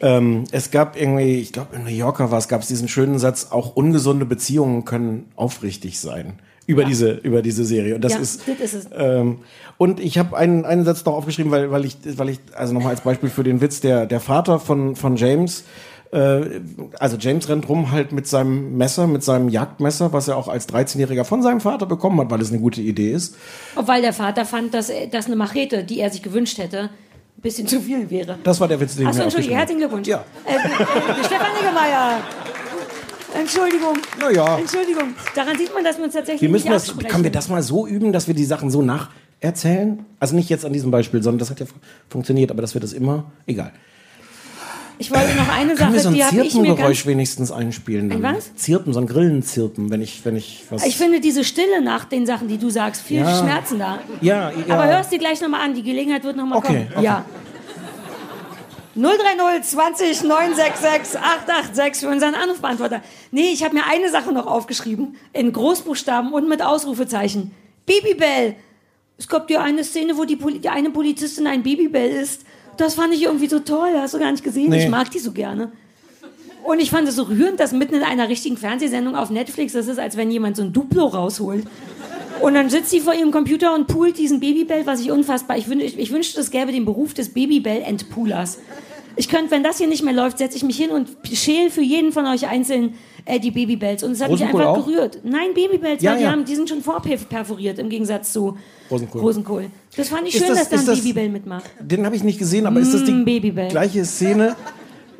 Ähm, 0.00 0.44
es 0.50 0.70
gab 0.70 1.00
irgendwie, 1.00 1.36
ich 1.40 1.52
glaube 1.52 1.76
in 1.76 1.84
New 1.84 1.90
Yorker 1.90 2.30
war 2.30 2.38
es, 2.38 2.48
gab 2.48 2.62
es 2.62 2.68
diesen 2.68 2.88
schönen 2.88 3.18
Satz, 3.18 3.48
auch 3.50 3.76
ungesunde 3.76 4.26
Beziehungen 4.26 4.84
können 4.84 5.28
aufrichtig 5.36 6.00
sein. 6.00 6.38
Über 6.68 6.84
diese, 6.84 7.12
über 7.12 7.42
diese 7.42 7.64
Serie. 7.64 7.94
Und 7.94 8.02
das 8.02 8.14
Ja, 8.14 8.18
ist, 8.18 8.42
das 8.48 8.60
ist 8.60 8.74
es. 8.74 8.88
Ähm, 8.92 9.38
und 9.78 10.00
ich 10.00 10.18
habe 10.18 10.36
einen, 10.36 10.64
einen 10.64 10.84
Satz 10.84 11.04
noch 11.04 11.14
aufgeschrieben, 11.14 11.52
weil, 11.52 11.70
weil 11.70 11.84
ich, 11.84 11.96
weil 12.16 12.28
ich, 12.28 12.40
also 12.54 12.74
nochmal 12.74 12.90
als 12.90 13.02
Beispiel 13.02 13.28
für 13.28 13.44
den 13.44 13.60
Witz, 13.60 13.80
der, 13.80 14.06
der 14.06 14.18
Vater 14.18 14.58
von, 14.58 14.96
von 14.96 15.14
James, 15.14 15.62
äh, 16.12 16.60
also 16.98 17.16
James 17.18 17.48
rennt 17.48 17.68
rum 17.68 17.92
halt 17.92 18.10
mit 18.10 18.26
seinem 18.26 18.76
Messer, 18.76 19.06
mit 19.06 19.22
seinem 19.22 19.48
Jagdmesser, 19.48 20.12
was 20.12 20.28
er 20.28 20.36
auch 20.36 20.48
als 20.48 20.68
13-Jähriger 20.68 21.24
von 21.24 21.42
seinem 21.42 21.60
Vater 21.60 21.86
bekommen 21.86 22.20
hat, 22.20 22.30
weil 22.30 22.40
es 22.40 22.50
eine 22.50 22.60
gute 22.60 22.80
Idee 22.80 23.12
ist. 23.12 23.36
Obwohl 23.76 24.00
der 24.00 24.12
Vater 24.12 24.44
fand, 24.44 24.74
dass, 24.74 24.90
dass 25.12 25.26
eine 25.26 25.36
Machete, 25.36 25.84
die 25.84 26.00
er 26.00 26.10
sich 26.10 26.22
gewünscht 26.22 26.58
hätte, 26.58 26.90
bisschen 27.36 27.66
zu 27.66 27.80
viel 27.80 28.08
wäre. 28.10 28.38
Das 28.42 28.60
war 28.60 28.68
der 28.68 28.80
Witz, 28.80 28.96
den 28.96 29.06
Achso, 29.06 29.22
Entschuldigung, 29.22 29.56
herzlichen. 29.56 29.78
Glückwunsch. 29.80 30.08
Ja. 30.08 30.24
Äh, 30.44 30.54
äh, 30.54 31.24
Stefan 31.24 31.52
Niggemeier. 31.60 32.20
Entschuldigung. 33.38 33.96
Naja. 34.18 34.58
Entschuldigung. 34.58 35.14
Daran 35.34 35.58
sieht 35.58 35.72
man, 35.74 35.84
dass 35.84 35.98
wir 35.98 36.04
uns 36.04 36.14
tatsächlich 36.14 36.42
Wir 36.42 36.48
müssen 36.48 36.70
das, 36.70 36.96
können 36.96 37.24
wir 37.24 37.30
das 37.32 37.48
mal 37.48 37.62
so 37.62 37.86
üben, 37.86 38.12
dass 38.12 38.26
wir 38.28 38.34
die 38.34 38.44
Sachen 38.44 38.70
so 38.70 38.82
nacherzählen? 38.82 40.04
Also 40.20 40.34
nicht 40.34 40.48
jetzt 40.48 40.64
an 40.64 40.72
diesem 40.72 40.90
Beispiel, 40.90 41.22
sondern 41.22 41.40
das 41.40 41.50
hat 41.50 41.60
ja 41.60 41.66
fu- 41.66 41.74
funktioniert, 42.08 42.50
aber 42.50 42.62
dass 42.62 42.74
wir 42.74 42.80
das 42.80 42.92
immer, 42.92 43.30
egal. 43.46 43.72
Ich 44.98 45.10
wollte 45.10 45.34
noch 45.34 45.48
eine 45.54 45.76
Sache, 45.76 45.98
so 46.00 46.08
ein 46.08 46.14
die 46.14 46.24
habe 46.24 46.36
ich 46.36 46.42
mir 46.42 46.50
Zirpengeräusch 46.64 47.00
ganz... 47.00 47.06
wenigstens 47.06 47.52
einspielen? 47.52 48.10
Ein 48.10 48.22
dann? 48.22 48.36
was? 48.36 48.54
Zirpen, 48.56 48.92
so 48.94 49.00
ein 49.00 49.06
Grillenzirpen, 49.06 49.90
wenn 49.90 50.00
ich, 50.00 50.24
wenn 50.24 50.36
ich 50.36 50.64
was. 50.70 50.86
Ich 50.86 50.96
finde 50.96 51.20
diese 51.20 51.44
Stille 51.44 51.82
nach 51.82 52.06
den 52.06 52.24
Sachen, 52.24 52.48
die 52.48 52.56
du 52.56 52.70
sagst, 52.70 53.02
viel 53.02 53.18
Ja. 53.20 53.38
schmerzender. 53.38 53.98
ja, 54.22 54.50
ja. 54.66 54.74
Aber 54.74 54.86
hörst 54.86 55.12
dir 55.12 55.18
gleich 55.18 55.40
nochmal 55.42 55.60
an, 55.60 55.74
die 55.74 55.82
Gelegenheit 55.82 56.24
wird 56.24 56.36
nochmal 56.36 56.58
Okay, 56.58 56.66
kommen. 56.66 56.88
okay. 56.94 57.04
Ja. 57.04 57.24
030 58.94 59.62
20 59.62 60.22
966 60.24 61.20
886 61.20 62.00
für 62.00 62.08
unseren 62.08 62.34
Anrufbeantworter. 62.34 63.02
Nee, 63.30 63.50
ich 63.52 63.62
habe 63.62 63.74
mir 63.74 63.82
eine 63.86 64.10
Sache 64.10 64.32
noch 64.32 64.46
aufgeschrieben. 64.46 65.16
In 65.34 65.52
Großbuchstaben 65.52 66.32
und 66.32 66.48
mit 66.48 66.62
Ausrufezeichen. 66.62 67.50
Babybell. 67.84 68.56
Es 69.18 69.28
gab 69.28 69.50
ja 69.50 69.60
eine 69.60 69.84
Szene, 69.84 70.16
wo 70.16 70.24
die, 70.24 70.36
Poli 70.36 70.60
die 70.60 70.70
eine 70.70 70.88
Polizistin 70.90 71.46
ein 71.46 71.62
Babybell 71.62 72.10
ist. 72.10 72.42
Das 72.76 72.94
fand 72.94 73.14
ich 73.14 73.22
irgendwie 73.22 73.48
so 73.48 73.60
toll. 73.60 73.90
Hast 73.96 74.14
du 74.14 74.18
gar 74.18 74.30
nicht 74.30 74.44
gesehen? 74.44 74.70
Nee. 74.70 74.84
Ich 74.84 74.90
mag 74.90 75.10
die 75.10 75.18
so 75.18 75.32
gerne. 75.32 75.72
Und 76.64 76.80
ich 76.80 76.90
fand 76.90 77.08
es 77.08 77.14
so 77.14 77.22
rührend, 77.24 77.60
dass 77.60 77.72
mitten 77.72 77.94
in 77.94 78.02
einer 78.02 78.28
richtigen 78.28 78.56
Fernsehsendung 78.56 79.14
auf 79.14 79.30
Netflix, 79.30 79.72
das 79.72 79.86
ist, 79.86 80.00
als 80.00 80.16
wenn 80.16 80.30
jemand 80.30 80.56
so 80.56 80.62
ein 80.62 80.72
Duplo 80.72 81.06
rausholt. 81.06 81.64
Und 82.40 82.54
dann 82.54 82.68
sitzt 82.68 82.90
sie 82.90 83.00
vor 83.00 83.14
ihrem 83.14 83.30
Computer 83.30 83.74
und 83.74 83.86
poolt 83.86 84.18
diesen 84.18 84.40
Babybell, 84.40 84.84
was 84.84 85.00
ich 85.00 85.10
unfassbar. 85.10 85.56
Ich, 85.56 85.68
wün 85.68 85.80
ich, 85.80 85.98
ich 85.98 86.10
wünschte, 86.10 86.40
es 86.40 86.50
gäbe 86.50 86.72
den 86.72 86.84
Beruf 86.84 87.14
des 87.14 87.30
Babybell-Entpoolers. 87.30 88.58
Ich 89.14 89.28
könnte, 89.28 89.50
wenn 89.52 89.62
das 89.62 89.78
hier 89.78 89.86
nicht 89.86 90.02
mehr 90.02 90.12
läuft, 90.12 90.38
setze 90.38 90.56
ich 90.56 90.62
mich 90.62 90.76
hin 90.76 90.90
und 90.90 91.08
schäle 91.32 91.70
für 91.70 91.80
jeden 91.80 92.12
von 92.12 92.26
euch 92.26 92.46
einzeln 92.48 92.94
äh, 93.24 93.40
die 93.40 93.50
Babybells. 93.50 94.02
Und 94.02 94.12
es 94.12 94.20
hat 94.20 94.30
mich 94.30 94.44
einfach 94.44 94.66
auch? 94.66 94.84
gerührt. 94.84 95.20
Nein, 95.22 95.54
Babybells, 95.54 96.02
Ja, 96.02 96.10
weil 96.10 96.18
die, 96.18 96.24
ja. 96.24 96.32
haben, 96.32 96.44
die 96.44 96.54
sind 96.54 96.68
schon 96.68 96.82
vorperforiert 96.82 97.78
im 97.78 97.88
Gegensatz 97.88 98.32
zu 98.32 98.58
Rosenkohl. 98.90 99.20
Rosenkohl. 99.20 99.66
Das 99.96 100.08
fand 100.08 100.26
ich 100.28 100.34
Ist 100.34 100.40
schön, 100.46 100.54
das- 100.54 100.68
dass 100.68 100.84
da 100.84 100.92
ein 100.92 100.98
Babybell 100.98 101.28
mitmacht. 101.28 101.64
Den 101.80 102.04
habe 102.06 102.14
ich 102.16 102.22
nicht 102.24 102.38
gesehen, 102.38 102.66
aber 102.66 102.80
ist 102.80 102.92
das 102.94 103.04
die 103.04 103.12
Mm, 103.12 103.68
gleiche 103.68 104.04
Szene, 104.04 104.54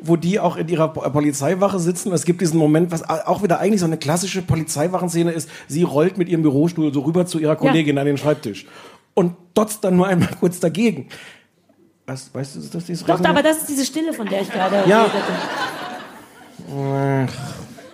wo 0.01 0.15
die 0.15 0.39
auch 0.39 0.57
in 0.57 0.67
ihrer 0.67 0.89
Po- 0.89 1.09
Polizeiwache 1.09 1.79
sitzen? 1.79 2.11
Es 2.13 2.23
gibt 2.25 2.39
diesen 2.41 2.57
Moment, 2.59 2.91
was 2.91 3.03
auch 3.09 3.43
wieder 3.43 3.59
eigentlich 3.59 3.79
so 3.81 3.85
eine 3.87 3.97
klassische 3.97 4.41
Polizeiwachenszene 4.41 5.31
ist. 5.31 5.49
Sie 5.67 5.83
rollt 5.83 6.17
mit 6.17 6.29
ihrem 6.29 6.43
Bürostuhl 6.43 6.93
so 6.93 7.01
rüber 7.01 7.25
zu 7.25 7.39
ihrer 7.39 7.55
Kollegin 7.55 7.97
an 7.97 8.05
den 8.05 8.17
Schreibtisch 8.17 8.65
und 9.13 9.33
dotzt 9.53 9.83
dann 9.83 9.95
nur 9.97 10.07
einmal 10.07 10.29
kurz 10.39 10.59
dagegen. 10.59 11.07
Was, 12.05 12.33
weißt 12.33 12.55
du, 12.55 12.59
ist 12.59 12.73
das 12.73 12.85
dieses 12.85 13.05
Doch, 13.05 13.15
Reden- 13.19 13.25
aber 13.27 13.43
das 13.43 13.57
ist 13.57 13.69
diese 13.69 13.83
Stille, 13.85 14.13
von 14.13 14.27
der 14.27 14.41
ich 14.43 14.49
gerade 14.51 14.89
Ja. 14.89 15.03
redete. 15.03 15.17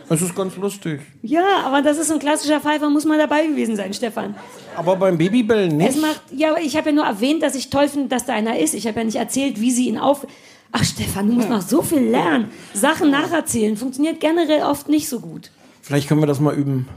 Das 0.10 0.22
ist 0.22 0.36
ganz 0.36 0.56
lustig. 0.58 1.02
Ja, 1.22 1.62
aber 1.66 1.82
das 1.82 1.98
ist 1.98 2.08
so 2.10 2.13
ein 2.16 2.20
klassischer 2.20 2.60
Fall, 2.60 2.78
man 2.80 2.92
muss 2.94 3.06
mal 3.06 3.18
dabei 3.18 3.46
gewesen 3.48 3.76
sein, 3.76 3.94
Stefan. 3.94 4.36
Aber 4.76 4.96
beim 4.98 5.18
Babybell 5.18 5.68
Es 5.68 5.74
nicht. 5.74 6.02
macht, 6.02 6.22
ja, 6.36 6.56
ich 6.62 6.76
habe 6.78 6.89
ja 6.89 6.96
nur 6.96 7.06
erwähnt, 7.06 7.42
dass 7.42 7.56
ich 7.56 7.70
toll 7.70 7.88
finde, 7.88 8.10
dass 8.10 8.26
da 8.26 8.34
einer 8.34 8.60
ist. 8.60 8.74
Ich 8.74 8.86
habe 8.88 9.00
ja 9.00 9.06
nicht 9.06 9.16
erzählt, 9.16 9.60
wie 9.62 9.72
sie 9.72 9.88
ihn 9.88 9.98
auf. 9.98 10.28
Ach, 10.72 10.84
Stefan, 10.84 11.28
du 11.28 11.34
musst 11.36 11.50
noch 11.50 11.62
so 11.62 11.82
viel 11.82 12.02
lernen. 12.02 12.50
Sachen 12.74 13.12
nacherzählen 13.12 13.78
funktioniert 13.78 14.20
generell 14.20 14.63
oft 14.63 14.89
nicht 14.89 15.08
so 15.08 15.20
gut. 15.20 15.52
Vielleicht 15.82 16.08
können 16.08 16.22
wir 16.22 16.28
das 16.28 16.39
mal 16.39 16.54
üben. 16.56 16.88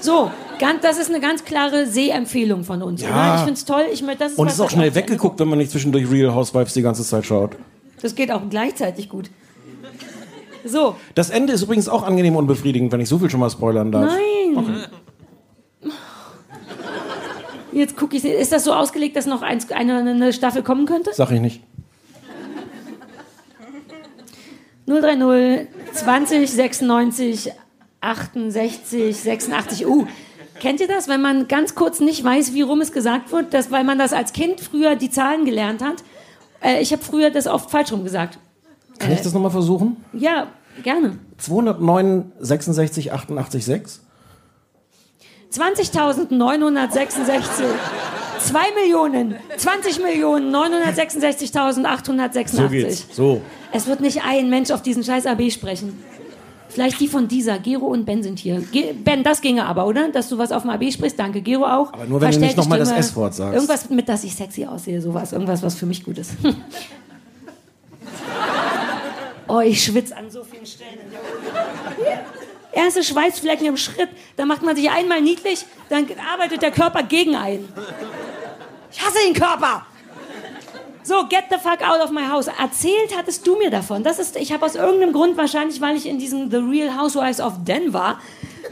So, 0.00 0.30
ganz, 0.58 0.80
das 0.82 0.98
ist 0.98 1.10
eine 1.10 1.20
ganz 1.20 1.44
klare 1.44 1.86
Sehempfehlung 1.86 2.64
von 2.64 2.82
uns. 2.82 3.02
Ja. 3.02 3.08
Oder? 3.10 3.34
Ich 3.36 3.40
finde 3.42 3.52
es 3.54 3.64
toll. 3.64 3.84
Ich, 3.92 4.02
möchte- 4.02 4.24
das 4.24 4.32
ist 4.32 4.38
Und 4.38 4.48
es 4.48 4.54
ist 4.54 4.60
auch 4.60 4.70
schnell 4.70 4.94
weggeguckt, 4.94 5.38
wenn 5.40 5.48
man 5.48 5.58
nicht 5.58 5.70
zwischendurch 5.70 6.10
Real 6.10 6.34
Housewives 6.34 6.72
die 6.74 6.82
ganze 6.82 7.04
Zeit 7.04 7.24
schaut. 7.26 7.56
Das 8.00 8.14
geht 8.14 8.32
auch 8.32 8.42
gleichzeitig 8.50 9.08
gut. 9.08 9.30
So, 10.64 10.96
Das 11.14 11.30
Ende 11.30 11.52
ist 11.52 11.62
übrigens 11.62 11.88
auch 11.88 12.02
angenehm 12.02 12.36
unbefriedigend, 12.36 12.92
wenn 12.92 13.00
ich 13.00 13.08
so 13.08 13.18
viel 13.18 13.30
schon 13.30 13.40
mal 13.40 13.50
spoilern 13.50 13.90
darf. 13.92 14.12
nein. 14.12 14.86
Jetzt 17.72 17.96
gucke 17.96 18.16
ich. 18.16 18.24
Ist 18.24 18.52
das 18.52 18.64
so 18.64 18.74
ausgelegt, 18.74 19.16
dass 19.16 19.24
noch 19.26 19.40
eins, 19.40 19.70
eine, 19.70 19.98
eine 19.98 20.32
Staffel 20.32 20.62
kommen 20.62 20.84
könnte? 20.84 21.10
Sag 21.14 21.30
ich 21.30 21.40
nicht. 21.40 21.62
030 24.86 25.68
20 25.94 26.50
96 26.50 27.52
68 28.00 29.16
86. 29.16 29.86
Uh, 29.86 30.06
kennt 30.60 30.80
ihr 30.80 30.88
das, 30.88 31.08
wenn 31.08 31.22
man 31.22 31.48
ganz 31.48 31.74
kurz 31.74 32.00
nicht 32.00 32.22
weiß, 32.22 32.52
wie 32.52 32.62
rum 32.62 32.80
es 32.80 32.92
gesagt 32.92 33.32
wird, 33.32 33.54
dass, 33.54 33.70
weil 33.70 33.84
man 33.84 33.98
das 33.98 34.12
als 34.12 34.32
Kind 34.32 34.60
früher 34.60 34.96
die 34.96 35.10
Zahlen 35.10 35.44
gelernt 35.44 35.82
hat? 35.82 36.04
Äh, 36.60 36.82
ich 36.82 36.92
habe 36.92 37.02
früher 37.02 37.30
das 37.30 37.46
oft 37.46 37.70
falsch 37.70 37.92
rum 37.92 38.04
gesagt. 38.04 38.38
Kann 38.98 39.12
ich 39.12 39.20
das 39.20 39.32
nochmal 39.32 39.50
versuchen? 39.50 39.96
Ja, 40.12 40.48
gerne. 40.82 41.18
209 41.38 42.32
66 42.38 43.12
88 43.12 43.64
6. 43.64 44.00
20.966. 45.52 47.42
2 48.38 48.60
Millionen. 48.74 49.36
20 49.56 50.02
Millionen 50.02 50.54
966.886. 50.54 52.48
So 52.48 52.68
geht's. 52.68 53.06
So. 53.12 53.40
Es 53.72 53.86
wird 53.86 54.00
nicht 54.00 54.22
ein 54.24 54.50
Mensch 54.50 54.70
auf 54.70 54.82
diesen 54.82 55.04
scheiß 55.04 55.26
AB 55.26 55.50
sprechen. 55.50 56.02
Vielleicht 56.68 57.00
die 57.00 57.08
von 57.08 57.28
dieser. 57.28 57.58
Gero 57.58 57.86
und 57.86 58.06
Ben 58.06 58.22
sind 58.22 58.38
hier. 58.38 58.60
Ge 58.60 58.94
ben, 58.94 59.22
das 59.22 59.42
ginge 59.42 59.66
aber, 59.66 59.86
oder? 59.86 60.08
Dass 60.08 60.30
du 60.30 60.38
was 60.38 60.52
auf 60.52 60.62
dem 60.62 60.70
AB 60.70 60.90
sprichst. 60.90 61.18
Danke, 61.18 61.42
Gero 61.42 61.66
auch. 61.66 61.92
Aber 61.92 62.06
nur, 62.06 62.18
wenn 62.20 62.30
du 62.30 62.40
nicht 62.40 62.54
Verstellte 62.54 62.60
noch 62.60 62.68
mal 62.68 62.78
das. 62.78 62.90
S-Wort 62.90 63.34
sagst. 63.34 63.54
Irgendwas 63.54 63.90
mit, 63.90 64.08
dass 64.08 64.24
ich 64.24 64.34
sexy 64.34 64.64
aussehe, 64.64 65.02
sowas. 65.02 65.32
Irgendwas, 65.32 65.62
was 65.62 65.74
für 65.74 65.84
mich 65.84 66.02
gut 66.02 66.16
ist. 66.16 66.32
oh, 69.52 69.60
ich 69.60 69.84
schwitze 69.84 70.16
an 70.16 70.30
so 70.30 70.42
vielen 70.44 70.66
Stellen. 70.66 70.98
Erste 72.72 73.04
Schweißflecken 73.04 73.66
im 73.66 73.76
Schritt. 73.76 74.08
Da 74.36 74.46
macht 74.46 74.62
man 74.62 74.74
sich 74.74 74.90
einmal 74.90 75.20
niedlich, 75.20 75.66
dann 75.90 76.06
arbeitet 76.32 76.62
der 76.62 76.70
Körper 76.70 77.02
gegen 77.02 77.36
einen. 77.36 77.68
Ich 78.90 79.00
hasse 79.00 79.18
den 79.26 79.34
Körper! 79.34 79.86
So, 81.04 81.26
get 81.28 81.44
the 81.50 81.56
fuck 81.56 81.82
out 81.82 82.00
of 82.00 82.12
my 82.12 82.22
house. 82.28 82.46
Erzählt 82.46 83.16
hattest 83.16 83.44
du 83.46 83.56
mir 83.56 83.70
davon. 83.70 84.04
Das 84.04 84.20
ist, 84.20 84.36
ich 84.36 84.52
habe 84.52 84.64
aus 84.64 84.76
irgendeinem 84.76 85.12
Grund, 85.12 85.36
wahrscheinlich 85.36 85.80
weil 85.80 85.96
ich 85.96 86.06
in 86.06 86.18
diesem 86.18 86.48
The 86.48 86.58
Real 86.58 86.96
Housewives 86.96 87.40
of 87.40 87.54
Denver 87.66 88.20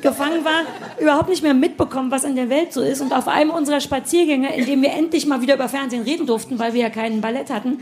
gefangen 0.00 0.44
war, 0.44 0.62
überhaupt 1.00 1.28
nicht 1.28 1.42
mehr 1.42 1.54
mitbekommen, 1.54 2.12
was 2.12 2.22
in 2.22 2.36
der 2.36 2.48
Welt 2.48 2.72
so 2.72 2.82
ist. 2.82 3.00
Und 3.00 3.12
auf 3.12 3.26
einem 3.26 3.50
unserer 3.50 3.80
Spaziergänge, 3.80 4.54
in 4.56 4.64
dem 4.64 4.80
wir 4.80 4.92
endlich 4.92 5.26
mal 5.26 5.40
wieder 5.42 5.54
über 5.54 5.68
Fernsehen 5.68 6.04
reden 6.04 6.26
durften, 6.26 6.58
weil 6.60 6.72
wir 6.72 6.82
ja 6.82 6.90
keinen 6.90 7.20
Ballett 7.20 7.50
hatten, 7.50 7.80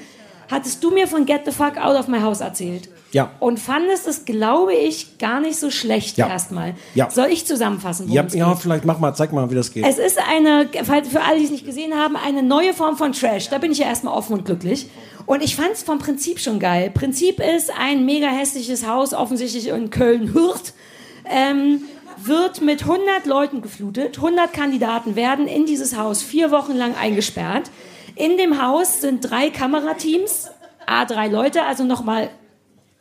hattest 0.51 0.83
du 0.83 0.91
mir 0.91 1.07
von 1.07 1.27
Get 1.27 1.43
the 1.45 1.53
fuck 1.53 1.77
out 1.77 1.97
of 1.99 2.09
my 2.09 2.21
house 2.21 2.41
erzählt. 2.41 2.89
Ja. 3.13 3.31
Und 3.41 3.59
fandest 3.59 4.07
es, 4.07 4.25
glaube 4.27 4.75
ich, 4.75 5.19
gar 5.19 5.41
nicht 5.41 5.59
so 5.59 5.71
schlecht 5.71 6.19
Ja. 6.19 6.29
erstmal. 6.29 6.75
Ja. 6.95 7.09
Soll 7.11 7.29
ich 7.29 7.47
zusammenfassen? 7.47 8.11
Ja, 8.11 8.27
ja, 8.27 8.55
vielleicht 8.55 8.85
mach 8.85 8.99
mal, 8.99 9.15
zeig 9.15 9.33
mal, 9.33 9.51
wie 9.51 9.55
das 9.55 9.73
geht. 9.73 9.87
Es 9.87 9.99
ist 9.99 10.19
eine, 10.19 10.69
für 10.85 11.23
alle, 11.23 11.39
die 11.39 11.45
es 11.45 11.51
nicht 11.51 11.65
gesehen 11.65 11.95
haben, 11.95 12.17
eine 12.17 12.43
neue 12.43 12.75
Form 12.75 12.97
von 12.97 13.13
Trash. 13.13 13.49
Da 13.49 13.59
bin 13.59 13.73
ich 13.73 13.79
ja 13.79 13.87
erstmal 13.87 14.15
offen 14.15 14.35
und 14.35 14.45
glücklich. 14.45 14.89
Und 15.25 15.43
ich 15.43 15.57
fand 15.57 15.73
es 15.73 15.83
vom 15.83 15.99
Prinzip 15.99 16.39
schon 16.39 16.59
geil. 16.59 16.91
Prinzip 16.93 17.41
ist 17.41 17.71
ein 17.79 18.05
mega 18.05 18.29
hässliches 18.29 18.87
Haus, 18.87 19.15
offensichtlich 19.15 19.69
in 19.69 19.91
Köln-Hürth. 19.91 20.73
Ähm, 21.31 21.83
wird 22.17 22.61
mit 22.63 22.83
100 22.83 23.27
Leuten 23.27 23.63
geflutet. 23.63 24.17
100 24.17 24.53
Kandidaten 24.53 25.17
werden 25.17 25.47
in 25.47 25.67
dieses 25.67 25.97
Haus 25.97 26.23
vier 26.23 26.51
Wochen 26.51 26.73
lang 26.75 26.95
eingesperrt. 26.97 27.71
In 28.18 28.37
dem 28.37 28.61
Haus 28.61 29.00
sind 29.00 29.31
drei 29.31 29.48
Kamerateams, 29.48 30.50
A, 30.87 31.04
drei 31.04 31.28
Leute, 31.28 31.62
also 31.62 31.85
nochmal 31.85 32.31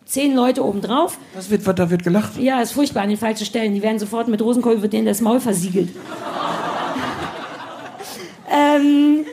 zehn 0.05 0.35
Leute 0.35 0.63
obendrauf. 0.63 1.17
Das 1.33 1.49
wird, 1.49 1.67
da 1.67 1.89
wird 1.89 2.03
gelacht. 2.03 2.37
Ja, 2.37 2.61
ist 2.61 2.73
furchtbar 2.73 3.01
an 3.01 3.09
den 3.09 3.17
falschen 3.17 3.45
Stellen. 3.45 3.73
Die 3.73 3.81
werden 3.81 3.97
sofort 3.97 4.27
mit 4.27 4.43
Rosenkohl, 4.43 4.83
wird 4.83 4.93
denen 4.93 5.07
das 5.07 5.19
Maul 5.19 5.39
versiegelt. 5.39 5.89
ähm, 8.51 9.25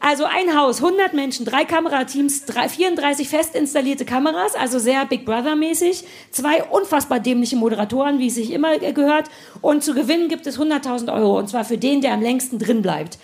also 0.00 0.24
ein 0.24 0.58
Haus, 0.58 0.82
100 0.82 1.14
Menschen, 1.14 1.46
drei 1.46 1.64
Kamerateams, 1.64 2.44
drei, 2.44 2.68
34 2.68 3.28
fest 3.28 3.54
installierte 3.54 4.04
Kameras, 4.04 4.56
also 4.56 4.80
sehr 4.80 5.06
Big 5.06 5.24
Brother-mäßig, 5.24 6.02
zwei 6.32 6.64
unfassbar 6.64 7.20
dämliche 7.20 7.54
Moderatoren, 7.54 8.18
wie 8.18 8.26
es 8.26 8.34
sich 8.34 8.52
immer 8.52 8.76
gehört. 8.78 9.30
Und 9.60 9.84
zu 9.84 9.94
gewinnen 9.94 10.28
gibt 10.28 10.48
es 10.48 10.58
100.000 10.58 11.14
Euro, 11.14 11.38
und 11.38 11.48
zwar 11.48 11.64
für 11.64 11.78
den, 11.78 12.00
der 12.00 12.12
am 12.12 12.22
längsten 12.22 12.58
drin 12.58 12.82
bleibt. 12.82 13.18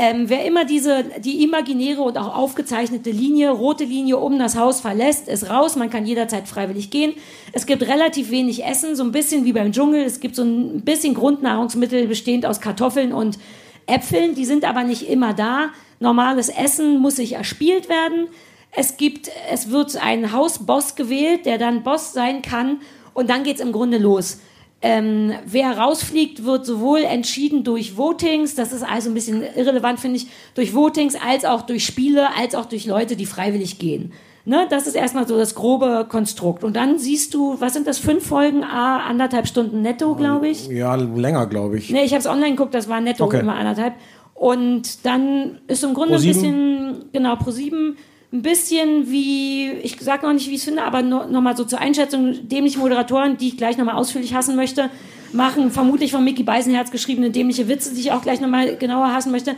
Ähm, 0.00 0.28
wer 0.30 0.44
immer 0.44 0.64
diese, 0.64 1.02
die 1.18 1.42
imaginäre 1.42 2.02
und 2.02 2.16
auch 2.18 2.32
aufgezeichnete 2.36 3.10
Linie, 3.10 3.50
rote 3.50 3.82
Linie 3.82 4.18
um 4.18 4.38
das 4.38 4.56
Haus 4.56 4.80
verlässt, 4.80 5.26
ist 5.26 5.50
raus. 5.50 5.74
Man 5.74 5.90
kann 5.90 6.06
jederzeit 6.06 6.46
freiwillig 6.46 6.90
gehen. 6.90 7.14
Es 7.52 7.66
gibt 7.66 7.82
relativ 7.82 8.30
wenig 8.30 8.64
Essen, 8.64 8.94
so 8.94 9.02
ein 9.02 9.10
bisschen 9.10 9.44
wie 9.44 9.52
beim 9.52 9.72
Dschungel. 9.72 10.04
Es 10.04 10.20
gibt 10.20 10.36
so 10.36 10.44
ein 10.44 10.82
bisschen 10.82 11.14
Grundnahrungsmittel 11.14 12.06
bestehend 12.06 12.46
aus 12.46 12.60
Kartoffeln 12.60 13.12
und 13.12 13.40
Äpfeln. 13.86 14.36
Die 14.36 14.44
sind 14.44 14.64
aber 14.64 14.84
nicht 14.84 15.08
immer 15.08 15.34
da. 15.34 15.70
Normales 15.98 16.48
Essen 16.48 17.00
muss 17.00 17.16
sich 17.16 17.32
erspielt 17.32 17.88
werden. 17.88 18.28
Es 18.70 18.98
gibt, 18.98 19.28
es 19.50 19.72
wird 19.72 19.96
ein 19.96 20.32
Hausboss 20.32 20.94
gewählt, 20.94 21.44
der 21.44 21.58
dann 21.58 21.82
Boss 21.82 22.12
sein 22.12 22.42
kann. 22.42 22.82
Und 23.14 23.30
dann 23.30 23.42
geht's 23.42 23.60
im 23.60 23.72
Grunde 23.72 23.98
los. 23.98 24.38
Ähm, 24.80 25.32
wer 25.44 25.76
rausfliegt, 25.76 26.44
wird 26.44 26.64
sowohl 26.64 27.00
entschieden 27.00 27.64
durch 27.64 27.96
Votings, 27.96 28.54
das 28.54 28.72
ist 28.72 28.84
also 28.84 29.10
ein 29.10 29.14
bisschen 29.14 29.42
irrelevant, 29.56 29.98
finde 29.98 30.18
ich, 30.18 30.28
durch 30.54 30.72
Votings, 30.72 31.16
als 31.16 31.44
auch 31.44 31.62
durch 31.62 31.84
Spiele, 31.84 32.28
als 32.36 32.54
auch 32.54 32.66
durch 32.66 32.86
Leute, 32.86 33.16
die 33.16 33.26
freiwillig 33.26 33.78
gehen. 33.78 34.12
Ne, 34.44 34.66
das 34.70 34.86
ist 34.86 34.94
erstmal 34.94 35.28
so 35.28 35.36
das 35.36 35.54
grobe 35.54 36.06
Konstrukt. 36.08 36.64
Und 36.64 36.74
dann 36.74 36.98
siehst 36.98 37.34
du, 37.34 37.60
was 37.60 37.74
sind 37.74 37.86
das, 37.86 37.98
fünf 37.98 38.26
Folgen, 38.26 38.64
a 38.64 39.00
anderthalb 39.00 39.46
Stunden 39.46 39.82
netto, 39.82 40.14
glaube 40.14 40.48
ich. 40.48 40.68
Ja, 40.68 40.94
länger, 40.94 41.46
glaube 41.48 41.76
ich. 41.76 41.90
Nee, 41.90 42.04
ich 42.04 42.12
habe 42.12 42.20
es 42.20 42.26
online 42.26 42.52
geguckt, 42.52 42.72
das 42.72 42.88
war 42.88 42.98
netto 43.00 43.24
Okay. 43.24 43.40
immer 43.40 43.56
anderthalb. 43.56 43.94
Und 44.32 45.04
dann 45.04 45.58
ist 45.66 45.84
im 45.84 45.92
Grunde 45.92 46.14
Pro 46.14 46.20
ein 46.22 46.26
bisschen, 46.26 47.04
genau, 47.12 47.36
pro 47.36 47.50
sieben, 47.50 47.98
ein 48.32 48.42
bisschen 48.42 49.10
wie, 49.10 49.70
ich 49.70 49.96
sag 50.00 50.22
noch 50.22 50.32
nicht, 50.32 50.48
wie 50.48 50.52
ich 50.52 50.58
es 50.58 50.64
finde, 50.64 50.82
aber 50.82 51.02
no, 51.02 51.26
nochmal 51.26 51.56
so 51.56 51.64
zur 51.64 51.80
Einschätzung, 51.80 52.48
dämliche 52.48 52.78
Moderatoren, 52.78 53.38
die 53.38 53.48
ich 53.48 53.56
gleich 53.56 53.78
nochmal 53.78 53.96
ausführlich 53.96 54.34
hassen 54.34 54.54
möchte, 54.54 54.90
machen 55.32 55.70
vermutlich 55.70 56.12
von 56.12 56.24
Mickey 56.24 56.42
Beisenherz 56.42 56.90
geschriebene 56.90 57.30
dämliche 57.30 57.68
Witze, 57.68 57.94
die 57.94 58.00
ich 58.00 58.12
auch 58.12 58.22
gleich 58.22 58.40
nochmal 58.40 58.76
genauer 58.76 59.12
hassen 59.12 59.32
möchte. 59.32 59.54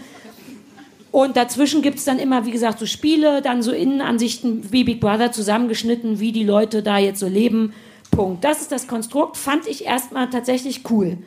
Und 1.11 1.37
dazwischen 1.37 1.83
gibt 1.83 1.99
es 1.99 2.05
dann 2.05 2.21
immer, 2.21 2.47
wie 2.47 2.53
gesagt, 2.53 2.79
so 2.79 2.87
Spiele, 2.87 3.43
dann 3.43 3.63
so 3.63 3.73
Innenansichten 3.73 4.73
wie 4.73 4.85
Big 4.85 5.01
Brother 5.01 5.33
zusammengeschnitten, 5.33 6.21
wie 6.21 6.31
die 6.31 6.45
Leute 6.45 6.85
da 6.85 6.99
jetzt 6.99 7.19
so 7.19 7.27
leben. 7.27 7.73
Punkt. 8.13 8.45
Das 8.45 8.61
ist 8.61 8.71
das 8.71 8.87
Konstrukt, 8.87 9.37
fand 9.37 9.67
ich 9.67 9.85
erstmal 9.85 10.31
tatsächlich 10.31 10.89
cool. 10.91 11.19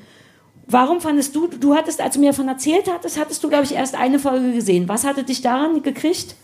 Warum 0.68 1.02
fandest 1.02 1.36
du, 1.36 1.48
du 1.48 1.76
hattest, 1.76 2.00
als 2.00 2.16
du 2.16 2.22
mir 2.22 2.28
davon 2.28 2.48
erzählt 2.48 2.90
hattest, 2.90 3.20
hattest 3.20 3.44
du, 3.44 3.50
glaube 3.50 3.66
ich, 3.66 3.74
erst 3.74 3.96
eine 3.96 4.20
Folge 4.20 4.54
gesehen. 4.54 4.88
Was 4.88 5.04
hatte 5.04 5.24
dich 5.24 5.42
daran 5.42 5.84
gekriegt? 5.84 6.36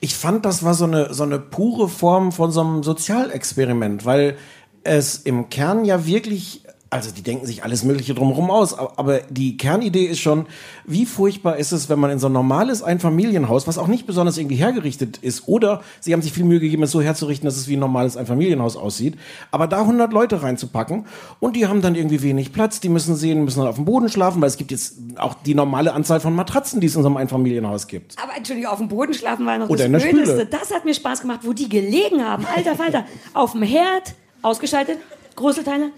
Ich 0.00 0.14
fand, 0.16 0.44
das 0.44 0.62
war 0.62 0.74
so 0.74 0.84
eine, 0.84 1.14
so 1.14 1.22
eine 1.22 1.38
pure 1.38 1.88
Form 1.88 2.32
von 2.32 2.50
so 2.50 2.60
einem 2.60 2.82
Sozialexperiment, 2.82 4.04
weil 4.04 4.36
es 4.84 5.16
im 5.16 5.48
Kern 5.48 5.84
ja 5.84 6.06
wirklich 6.06 6.65
also 6.88 7.10
die 7.10 7.22
denken 7.22 7.46
sich 7.46 7.64
alles 7.64 7.82
Mögliche 7.82 8.14
drumherum 8.14 8.50
aus, 8.50 8.78
aber 8.78 9.20
die 9.28 9.56
Kernidee 9.56 10.04
ist 10.04 10.20
schon, 10.20 10.46
wie 10.84 11.04
furchtbar 11.04 11.56
ist 11.56 11.72
es, 11.72 11.88
wenn 11.88 11.98
man 11.98 12.10
in 12.10 12.18
so 12.18 12.28
ein 12.28 12.32
normales 12.32 12.82
Einfamilienhaus, 12.82 13.66
was 13.66 13.76
auch 13.76 13.88
nicht 13.88 14.06
besonders 14.06 14.38
irgendwie 14.38 14.56
hergerichtet 14.56 15.18
ist, 15.18 15.48
oder 15.48 15.82
sie 16.00 16.12
haben 16.12 16.22
sich 16.22 16.32
viel 16.32 16.44
Mühe 16.44 16.60
gegeben, 16.60 16.84
es 16.84 16.92
so 16.92 17.02
herzurichten, 17.02 17.44
dass 17.46 17.56
es 17.56 17.66
wie 17.66 17.76
ein 17.76 17.80
normales 17.80 18.16
Einfamilienhaus 18.16 18.76
aussieht, 18.76 19.18
aber 19.50 19.66
da 19.66 19.80
100 19.80 20.12
Leute 20.12 20.42
reinzupacken 20.42 21.06
und 21.40 21.56
die 21.56 21.66
haben 21.66 21.82
dann 21.82 21.96
irgendwie 21.96 22.22
wenig 22.22 22.52
Platz, 22.52 22.78
die 22.78 22.88
müssen 22.88 23.16
sehen, 23.16 23.44
müssen 23.44 23.58
dann 23.58 23.68
auf 23.68 23.76
dem 23.76 23.84
Boden 23.84 24.08
schlafen, 24.08 24.40
weil 24.40 24.48
es 24.48 24.56
gibt 24.56 24.70
jetzt 24.70 24.94
auch 25.16 25.34
die 25.34 25.54
normale 25.54 25.92
Anzahl 25.92 26.20
von 26.20 26.34
Matratzen, 26.34 26.80
die 26.80 26.86
es 26.86 26.94
in 26.94 27.02
so 27.02 27.08
einem 27.08 27.16
Einfamilienhaus 27.16 27.88
gibt. 27.88 28.14
Aber 28.22 28.36
Entschuldigung, 28.36 28.70
auf 28.70 28.78
dem 28.78 28.88
Boden 28.88 29.12
schlafen 29.12 29.44
war 29.44 29.58
noch 29.58 29.68
Oder 29.68 29.88
das. 29.88 30.02
Spüle. 30.02 30.46
Das 30.46 30.70
hat 30.70 30.84
mir 30.84 30.94
Spaß 30.94 31.22
gemacht, 31.22 31.40
wo 31.42 31.52
die 31.52 31.68
gelegen 31.68 32.24
haben. 32.24 32.46
Alter 32.54 32.76
Falter. 32.76 33.04
auf 33.34 33.52
dem 33.52 33.62
Herd, 33.62 34.14
ausgeschaltet, 34.42 34.98
Großelteile, 35.34 35.90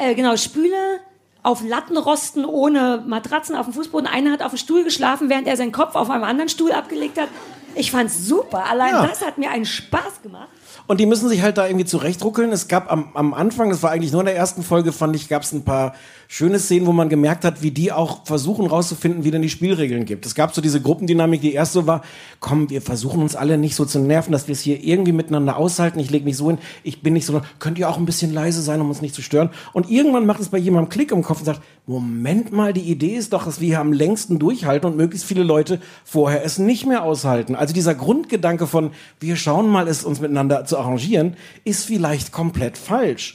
äh, 0.00 0.14
genau, 0.14 0.36
Spüle, 0.36 1.00
auf 1.42 1.62
Lattenrosten 1.66 2.44
ohne 2.44 3.02
Matratzen 3.06 3.56
auf 3.56 3.66
dem 3.66 3.74
Fußboden. 3.74 4.06
Einer 4.06 4.32
hat 4.32 4.42
auf 4.42 4.50
dem 4.52 4.58
Stuhl 4.58 4.84
geschlafen, 4.84 5.30
während 5.30 5.46
er 5.46 5.56
seinen 5.56 5.72
Kopf 5.72 5.94
auf 5.94 6.10
einem 6.10 6.24
anderen 6.24 6.48
Stuhl 6.48 6.72
abgelegt 6.72 7.18
hat. 7.18 7.28
Ich 7.74 7.90
fand's 7.90 8.26
super. 8.26 8.66
Allein 8.68 8.90
Ja. 8.90 9.06
das 9.06 9.24
hat 9.24 9.38
mir 9.38 9.50
einen 9.50 9.64
Spaß 9.64 10.22
gemacht. 10.22 10.48
Und 10.86 10.98
die 10.98 11.06
müssen 11.06 11.28
sich 11.28 11.40
halt 11.40 11.56
da 11.56 11.66
irgendwie 11.66 11.84
zurechtruckeln. 11.84 12.50
Es 12.50 12.66
gab 12.66 12.90
am, 12.90 13.12
am 13.14 13.32
Anfang, 13.32 13.70
das 13.70 13.82
war 13.82 13.90
eigentlich 13.92 14.10
nur 14.12 14.22
in 14.22 14.26
der 14.26 14.36
ersten 14.36 14.62
Folge, 14.64 14.92
fand 14.92 15.14
ich, 15.14 15.28
gab 15.28 15.42
es 15.42 15.52
ein 15.52 15.64
paar 15.64 15.94
schöne 16.32 16.60
Szenen, 16.60 16.86
wo 16.86 16.92
man 16.92 17.08
gemerkt 17.08 17.44
hat, 17.44 17.60
wie 17.60 17.72
die 17.72 17.90
auch 17.90 18.24
versuchen 18.24 18.66
rauszufinden, 18.66 19.24
wie 19.24 19.32
denn 19.32 19.42
die 19.42 19.48
Spielregeln 19.48 20.04
gibt. 20.04 20.24
Es 20.26 20.36
gab 20.36 20.54
so 20.54 20.60
diese 20.60 20.80
Gruppendynamik, 20.80 21.40
die 21.40 21.54
erst 21.54 21.72
so 21.72 21.88
war, 21.88 22.02
komm, 22.38 22.70
wir 22.70 22.82
versuchen 22.82 23.20
uns 23.20 23.34
alle 23.34 23.58
nicht 23.58 23.74
so 23.74 23.84
zu 23.84 23.98
nerven, 23.98 24.30
dass 24.30 24.46
wir 24.46 24.52
es 24.52 24.60
hier 24.60 24.80
irgendwie 24.80 25.10
miteinander 25.10 25.56
aushalten. 25.56 25.98
Ich 25.98 26.08
lege 26.08 26.24
mich 26.24 26.36
so 26.36 26.46
hin, 26.46 26.58
ich 26.84 27.02
bin 27.02 27.14
nicht 27.14 27.26
so, 27.26 27.42
könnt 27.58 27.80
ihr 27.80 27.88
auch 27.88 27.98
ein 27.98 28.06
bisschen 28.06 28.32
leise 28.32 28.62
sein, 28.62 28.80
um 28.80 28.88
uns 28.88 29.02
nicht 29.02 29.12
zu 29.12 29.22
stören. 29.22 29.50
Und 29.72 29.90
irgendwann 29.90 30.24
macht 30.24 30.38
es 30.38 30.50
bei 30.50 30.58
jemandem 30.58 30.88
Klick 30.88 31.10
im 31.10 31.24
Kopf 31.24 31.40
und 31.40 31.46
sagt, 31.46 31.62
Moment 31.84 32.52
mal, 32.52 32.72
die 32.72 32.82
Idee 32.88 33.16
ist 33.16 33.32
doch, 33.32 33.46
dass 33.46 33.60
wir 33.60 33.66
hier 33.66 33.80
am 33.80 33.92
längsten 33.92 34.38
durchhalten 34.38 34.88
und 34.88 34.96
möglichst 34.96 35.26
viele 35.26 35.42
Leute 35.42 35.80
vorher 36.04 36.44
es 36.44 36.60
nicht 36.60 36.86
mehr 36.86 37.02
aushalten. 37.02 37.56
Also 37.56 37.74
dieser 37.74 37.96
Grundgedanke 37.96 38.68
von, 38.68 38.92
wir 39.18 39.34
schauen 39.34 39.68
mal, 39.68 39.88
es 39.88 40.04
uns 40.04 40.20
miteinander 40.20 40.64
zu 40.64 40.78
arrangieren, 40.78 41.34
ist 41.64 41.86
vielleicht 41.86 42.30
komplett 42.30 42.78
falsch. 42.78 43.34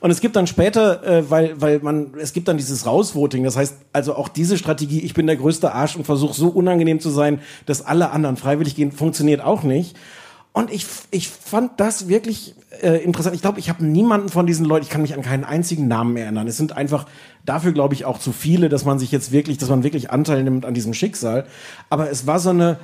Und 0.00 0.10
es 0.10 0.20
gibt 0.20 0.36
dann 0.36 0.46
später, 0.46 1.04
äh, 1.04 1.30
weil, 1.30 1.60
weil 1.60 1.80
man, 1.80 2.14
es 2.20 2.32
gibt 2.32 2.48
dann 2.48 2.56
dieses 2.56 2.86
Rausvoting, 2.86 3.44
das 3.44 3.56
heißt, 3.56 3.76
also 3.92 4.14
auch 4.14 4.28
diese 4.28 4.58
Strategie, 4.58 5.00
ich 5.00 5.14
bin 5.14 5.26
der 5.26 5.36
größte 5.36 5.72
Arsch 5.72 5.96
und 5.96 6.04
versuche 6.04 6.34
so 6.34 6.48
unangenehm 6.48 7.00
zu 7.00 7.10
sein, 7.10 7.40
dass 7.66 7.84
alle 7.84 8.10
anderen 8.10 8.36
freiwillig 8.36 8.74
gehen, 8.74 8.92
funktioniert 8.92 9.40
auch 9.40 9.62
nicht. 9.62 9.96
Und 10.52 10.72
ich, 10.72 10.86
ich 11.10 11.28
fand 11.28 11.78
das 11.78 12.08
wirklich 12.08 12.54
äh, 12.82 13.04
interessant. 13.04 13.34
Ich 13.34 13.42
glaube, 13.42 13.58
ich 13.58 13.68
habe 13.68 13.84
niemanden 13.84 14.30
von 14.30 14.46
diesen 14.46 14.64
Leuten, 14.64 14.84
ich 14.84 14.90
kann 14.90 15.02
mich 15.02 15.14
an 15.14 15.20
keinen 15.20 15.44
einzigen 15.44 15.86
Namen 15.86 16.16
erinnern. 16.16 16.48
Es 16.48 16.56
sind 16.56 16.74
einfach 16.74 17.04
dafür, 17.44 17.72
glaube 17.72 17.92
ich, 17.92 18.06
auch 18.06 18.18
zu 18.18 18.32
viele, 18.32 18.70
dass 18.70 18.86
man 18.86 18.98
sich 18.98 19.12
jetzt 19.12 19.32
wirklich, 19.32 19.58
dass 19.58 19.68
man 19.68 19.82
wirklich 19.82 20.10
Anteil 20.10 20.42
nimmt 20.42 20.64
an 20.64 20.72
diesem 20.72 20.94
Schicksal. 20.94 21.44
Aber 21.90 22.10
es 22.10 22.26
war 22.26 22.38
so 22.38 22.50
eine, 22.50 22.78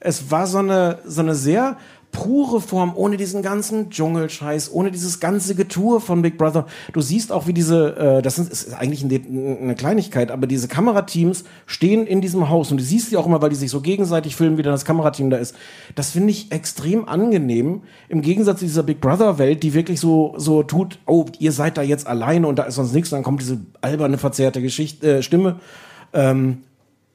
es 0.00 0.32
war 0.32 0.48
so 0.48 0.58
eine, 0.58 0.98
so 1.06 1.20
eine 1.20 1.36
sehr 1.36 1.76
pure 2.14 2.60
Form, 2.62 2.92
ohne 2.94 3.16
diesen 3.18 3.42
ganzen 3.42 3.90
Dschungelscheiß, 3.90 4.72
ohne 4.72 4.90
dieses 4.90 5.20
ganze 5.20 5.54
Getue 5.54 6.00
von 6.00 6.22
Big 6.22 6.38
Brother. 6.38 6.66
Du 6.92 7.00
siehst 7.02 7.32
auch, 7.32 7.46
wie 7.46 7.52
diese, 7.52 7.96
äh, 7.96 8.22
das 8.22 8.38
ist, 8.38 8.50
ist 8.50 8.72
eigentlich 8.72 9.02
ein- 9.02 9.58
eine 9.60 9.74
Kleinigkeit, 9.74 10.30
aber 10.30 10.46
diese 10.46 10.68
Kamerateams 10.68 11.44
stehen 11.66 12.06
in 12.06 12.20
diesem 12.20 12.48
Haus 12.48 12.70
und 12.70 12.78
du 12.78 12.84
siehst 12.84 13.10
sie 13.10 13.16
auch 13.16 13.26
immer, 13.26 13.42
weil 13.42 13.50
die 13.50 13.56
sich 13.56 13.70
so 13.70 13.80
gegenseitig 13.82 14.36
filmen, 14.36 14.56
wie 14.56 14.62
dann 14.62 14.72
das 14.72 14.84
Kamerateam 14.84 15.28
da 15.28 15.36
ist. 15.36 15.54
Das 15.96 16.12
finde 16.12 16.30
ich 16.30 16.50
extrem 16.52 17.08
angenehm, 17.08 17.82
im 18.08 18.22
Gegensatz 18.22 18.60
zu 18.60 18.64
dieser 18.64 18.84
Big 18.84 19.00
Brother-Welt, 19.00 19.62
die 19.62 19.74
wirklich 19.74 19.98
so, 20.00 20.34
so 20.38 20.62
tut, 20.62 20.98
oh, 21.06 21.26
ihr 21.40 21.52
seid 21.52 21.76
da 21.76 21.82
jetzt 21.82 22.06
alleine 22.06 22.46
und 22.46 22.58
da 22.58 22.62
ist 22.62 22.76
sonst 22.76 22.94
nichts, 22.94 23.10
dann 23.10 23.24
kommt 23.24 23.40
diese 23.42 23.58
alberne, 23.82 24.16
verzerrte 24.16 24.62
Geschichte, 24.62 25.18
äh, 25.18 25.22
Stimme. 25.22 25.56
Ähm, 26.12 26.58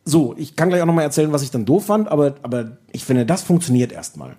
so, 0.05 0.33
ich 0.37 0.55
kann 0.55 0.69
gleich 0.69 0.81
auch 0.81 0.87
nochmal 0.87 1.03
erzählen, 1.05 1.31
was 1.31 1.43
ich 1.43 1.51
dann 1.51 1.65
doof 1.65 1.85
fand, 1.85 2.07
aber, 2.09 2.35
aber 2.41 2.77
ich 2.91 3.05
finde, 3.05 3.25
das 3.25 3.43
funktioniert 3.43 3.91
erstmal. 3.91 4.31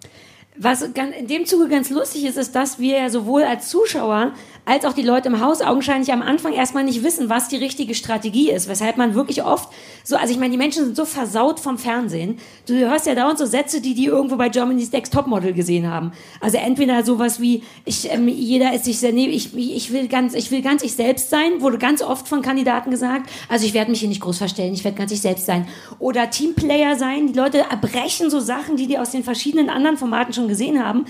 Was 0.62 0.82
in 0.82 1.26
dem 1.26 1.46
Zuge 1.46 1.68
ganz 1.68 1.88
lustig 1.88 2.26
ist, 2.26 2.36
ist, 2.36 2.54
dass 2.54 2.78
wir 2.78 2.98
ja 2.98 3.08
sowohl 3.08 3.44
als 3.44 3.70
Zuschauer 3.70 4.34
als 4.64 4.84
auch 4.84 4.92
die 4.92 5.02
Leute 5.02 5.28
im 5.28 5.40
Haus 5.40 5.60
augenscheinlich 5.62 6.12
am 6.12 6.22
Anfang 6.22 6.52
erstmal 6.52 6.84
nicht 6.84 7.02
wissen, 7.02 7.28
was 7.28 7.48
die 7.48 7.56
richtige 7.56 7.94
Strategie 7.94 8.50
ist. 8.50 8.68
Weshalb 8.68 8.96
man 8.96 9.14
wirklich 9.14 9.42
oft 9.42 9.68
so, 10.04 10.16
also 10.16 10.32
ich 10.32 10.38
meine, 10.38 10.52
die 10.52 10.58
Menschen 10.58 10.84
sind 10.84 10.96
so 10.96 11.04
versaut 11.04 11.60
vom 11.60 11.78
Fernsehen. 11.78 12.38
Du 12.66 12.74
hörst 12.74 13.06
ja 13.06 13.14
dauernd 13.14 13.38
so 13.38 13.46
Sätze, 13.46 13.80
die 13.80 13.94
die 13.94 14.06
irgendwo 14.06 14.36
bei 14.36 14.48
Germany's 14.48 14.92
Next 14.92 15.12
Topmodel 15.12 15.52
gesehen 15.52 15.88
haben. 15.88 16.12
Also 16.40 16.58
entweder 16.58 17.04
sowas 17.04 17.40
wie, 17.40 17.62
ich, 17.84 18.10
ähm, 18.10 18.28
jeder 18.28 18.72
ist 18.74 18.84
sich 18.84 18.98
sehr, 18.98 19.12
nee, 19.12 19.26
ich, 19.26 19.56
ich 19.56 19.92
will 19.92 20.08
ganz, 20.08 20.34
ich 20.34 20.50
will 20.50 20.62
ganz 20.62 20.82
ich 20.82 20.92
selbst 20.92 21.30
sein, 21.30 21.60
wurde 21.60 21.78
ganz 21.78 22.02
oft 22.02 22.28
von 22.28 22.42
Kandidaten 22.42 22.90
gesagt. 22.90 23.30
Also 23.48 23.66
ich 23.66 23.74
werde 23.74 23.90
mich 23.90 24.00
hier 24.00 24.08
nicht 24.08 24.20
groß 24.20 24.38
verstellen, 24.38 24.74
ich 24.74 24.84
werde 24.84 24.96
ganz 24.96 25.12
ich 25.12 25.20
selbst 25.20 25.46
sein. 25.46 25.68
Oder 25.98 26.30
Teamplayer 26.30 26.96
sein. 26.96 27.28
Die 27.28 27.38
Leute 27.38 27.58
erbrechen 27.70 28.30
so 28.30 28.40
Sachen, 28.40 28.76
die 28.76 28.86
die 28.86 28.98
aus 28.98 29.10
den 29.10 29.24
verschiedenen 29.24 29.70
anderen 29.70 29.96
Formaten 29.96 30.32
schon 30.32 30.48
gesehen 30.48 30.84
haben, 30.84 31.04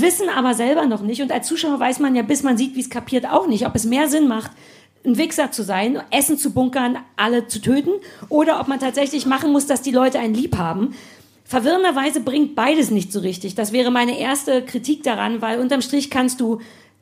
wissen 0.00 0.28
aber 0.28 0.54
selber 0.54 0.86
noch 0.86 1.02
nicht. 1.02 1.22
Und 1.22 1.32
als 1.32 1.46
Zuschauer 1.46 1.80
weiß 1.80 1.98
man 2.00 2.14
ja, 2.14 2.22
bis 2.22 2.42
man 2.42 2.56
sieht, 2.56 2.76
wie 2.76 2.80
es 2.80 2.90
kapiert, 2.90 3.26
auch 3.26 3.46
nicht, 3.46 3.66
ob 3.66 3.74
es 3.74 3.84
mehr 3.84 4.08
Sinn 4.08 4.28
macht, 4.28 4.50
ein 5.04 5.18
Wichser 5.18 5.50
zu 5.50 5.62
sein, 5.62 6.00
Essen 6.10 6.38
zu 6.38 6.52
bunkern, 6.52 6.98
alle 7.16 7.46
zu 7.46 7.60
töten, 7.60 7.92
oder 8.28 8.60
ob 8.60 8.68
man 8.68 8.80
tatsächlich 8.80 9.26
machen 9.26 9.52
muss, 9.52 9.66
dass 9.66 9.82
die 9.82 9.90
Leute 9.90 10.18
einen 10.18 10.34
lieb 10.34 10.56
haben. 10.56 10.94
Verwirrenderweise 11.44 12.20
bringt 12.20 12.54
beides 12.54 12.90
nicht 12.90 13.12
so 13.12 13.20
richtig. 13.20 13.54
Das 13.54 13.72
wäre 13.72 13.90
meine 13.90 14.18
erste 14.18 14.62
Kritik 14.62 15.02
daran, 15.02 15.42
weil 15.42 15.60
unterm 15.60 15.82
Strich 15.82 16.10
kannst 16.10 16.40
du 16.40 16.60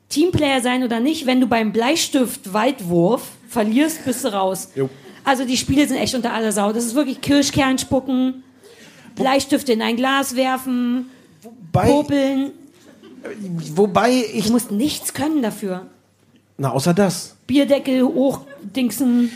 Teamplayer 0.09 0.61
sein 0.61 0.83
oder 0.83 0.99
nicht. 0.99 1.25
Wenn 1.25 1.39
du 1.39 1.47
beim 1.47 1.71
Bleistift-Weitwurf 1.71 3.29
verlierst, 3.47 4.03
bist 4.03 4.25
du 4.25 4.33
raus. 4.33 4.69
Jo. 4.75 4.89
Also 5.23 5.45
die 5.45 5.55
Spiele 5.55 5.87
sind 5.87 5.97
echt 5.97 6.13
unter 6.13 6.33
aller 6.33 6.51
Sau. 6.51 6.73
Das 6.73 6.85
ist 6.85 6.95
wirklich 6.95 7.21
Kirschkern 7.21 7.77
spucken, 7.77 8.43
Bleistifte 9.15 9.71
in 9.71 9.81
ein 9.81 9.95
Glas 9.95 10.35
werfen, 10.35 11.09
Bei, 11.71 11.87
popeln. 11.87 12.51
Wobei 13.75 14.11
ich, 14.33 14.45
Du 14.47 14.51
musst 14.51 14.71
nichts 14.71 15.13
können 15.13 15.41
dafür. 15.41 15.87
na, 16.57 16.71
außer 16.71 16.93
das. 16.93 17.35
Bierdeckel 17.47 18.03
hochdingsen. 18.03 19.31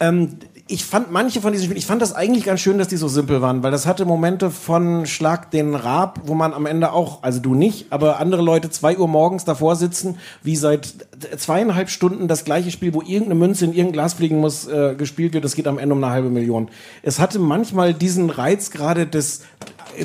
Ähm, 0.00 0.36
ich 0.72 0.86
fand 0.86 1.12
manche 1.12 1.42
von 1.42 1.52
diesen 1.52 1.66
Spielen, 1.66 1.76
ich 1.76 1.84
fand 1.84 2.00
das 2.00 2.14
eigentlich 2.14 2.44
ganz 2.44 2.60
schön, 2.60 2.78
dass 2.78 2.88
die 2.88 2.96
so 2.96 3.06
simpel 3.06 3.42
waren, 3.42 3.62
weil 3.62 3.70
das 3.70 3.86
hatte 3.86 4.06
Momente 4.06 4.50
von 4.50 5.04
Schlag 5.04 5.50
den 5.50 5.74
Rab, 5.74 6.20
wo 6.24 6.32
man 6.32 6.54
am 6.54 6.64
Ende 6.64 6.92
auch, 6.92 7.22
also 7.22 7.40
du 7.40 7.54
nicht, 7.54 7.86
aber 7.90 8.18
andere 8.18 8.40
Leute 8.40 8.70
zwei 8.70 8.96
Uhr 8.96 9.06
morgens 9.06 9.44
davor 9.44 9.76
sitzen, 9.76 10.16
wie 10.42 10.56
seit 10.56 10.94
zweieinhalb 11.36 11.90
Stunden 11.90 12.26
das 12.26 12.44
gleiche 12.44 12.70
Spiel, 12.70 12.94
wo 12.94 13.02
irgendeine 13.02 13.34
Münze 13.34 13.66
in 13.66 13.72
irgendein 13.72 13.92
Glas 13.92 14.14
fliegen 14.14 14.38
muss, 14.38 14.66
äh, 14.66 14.94
gespielt 14.96 15.34
wird. 15.34 15.44
Das 15.44 15.54
geht 15.54 15.68
am 15.68 15.78
Ende 15.78 15.94
um 15.94 16.02
eine 16.02 16.10
halbe 16.12 16.30
Million. 16.30 16.68
Es 17.02 17.18
hatte 17.18 17.38
manchmal 17.38 17.92
diesen 17.92 18.30
Reiz 18.30 18.70
gerade 18.70 19.06
des 19.06 19.42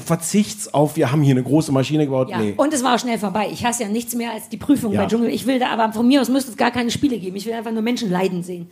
Verzichts 0.05 0.73
auf, 0.73 0.97
wir 0.97 1.13
haben 1.13 1.21
hier 1.21 1.33
eine 1.33 1.43
große 1.43 1.71
Maschine 1.71 2.05
gebaut. 2.05 2.29
Ja. 2.29 2.39
Nee. 2.39 2.55
Und 2.57 2.73
es 2.73 2.83
war 2.83 2.95
auch 2.95 2.99
schnell 2.99 3.17
vorbei. 3.17 3.47
Ich 3.53 3.65
hasse 3.65 3.83
ja 3.83 3.89
nichts 3.89 4.15
mehr 4.15 4.33
als 4.33 4.49
die 4.49 4.57
Prüfung 4.57 4.91
Ja. 4.91 5.03
bei 5.03 5.07
Dschungel. 5.07 5.29
Ich 5.29 5.47
will 5.47 5.59
da, 5.59 5.69
aber 5.69 5.93
von 5.93 6.05
mir 6.05 6.19
aus 6.19 6.27
müsste 6.27 6.51
es 6.51 6.57
gar 6.57 6.71
keine 6.71 6.91
Spiele 6.91 7.17
geben. 7.17 7.37
Ich 7.37 7.45
will 7.45 7.53
einfach 7.53 7.71
nur 7.71 7.81
Menschen 7.81 8.11
leiden 8.11 8.43
sehen. 8.43 8.67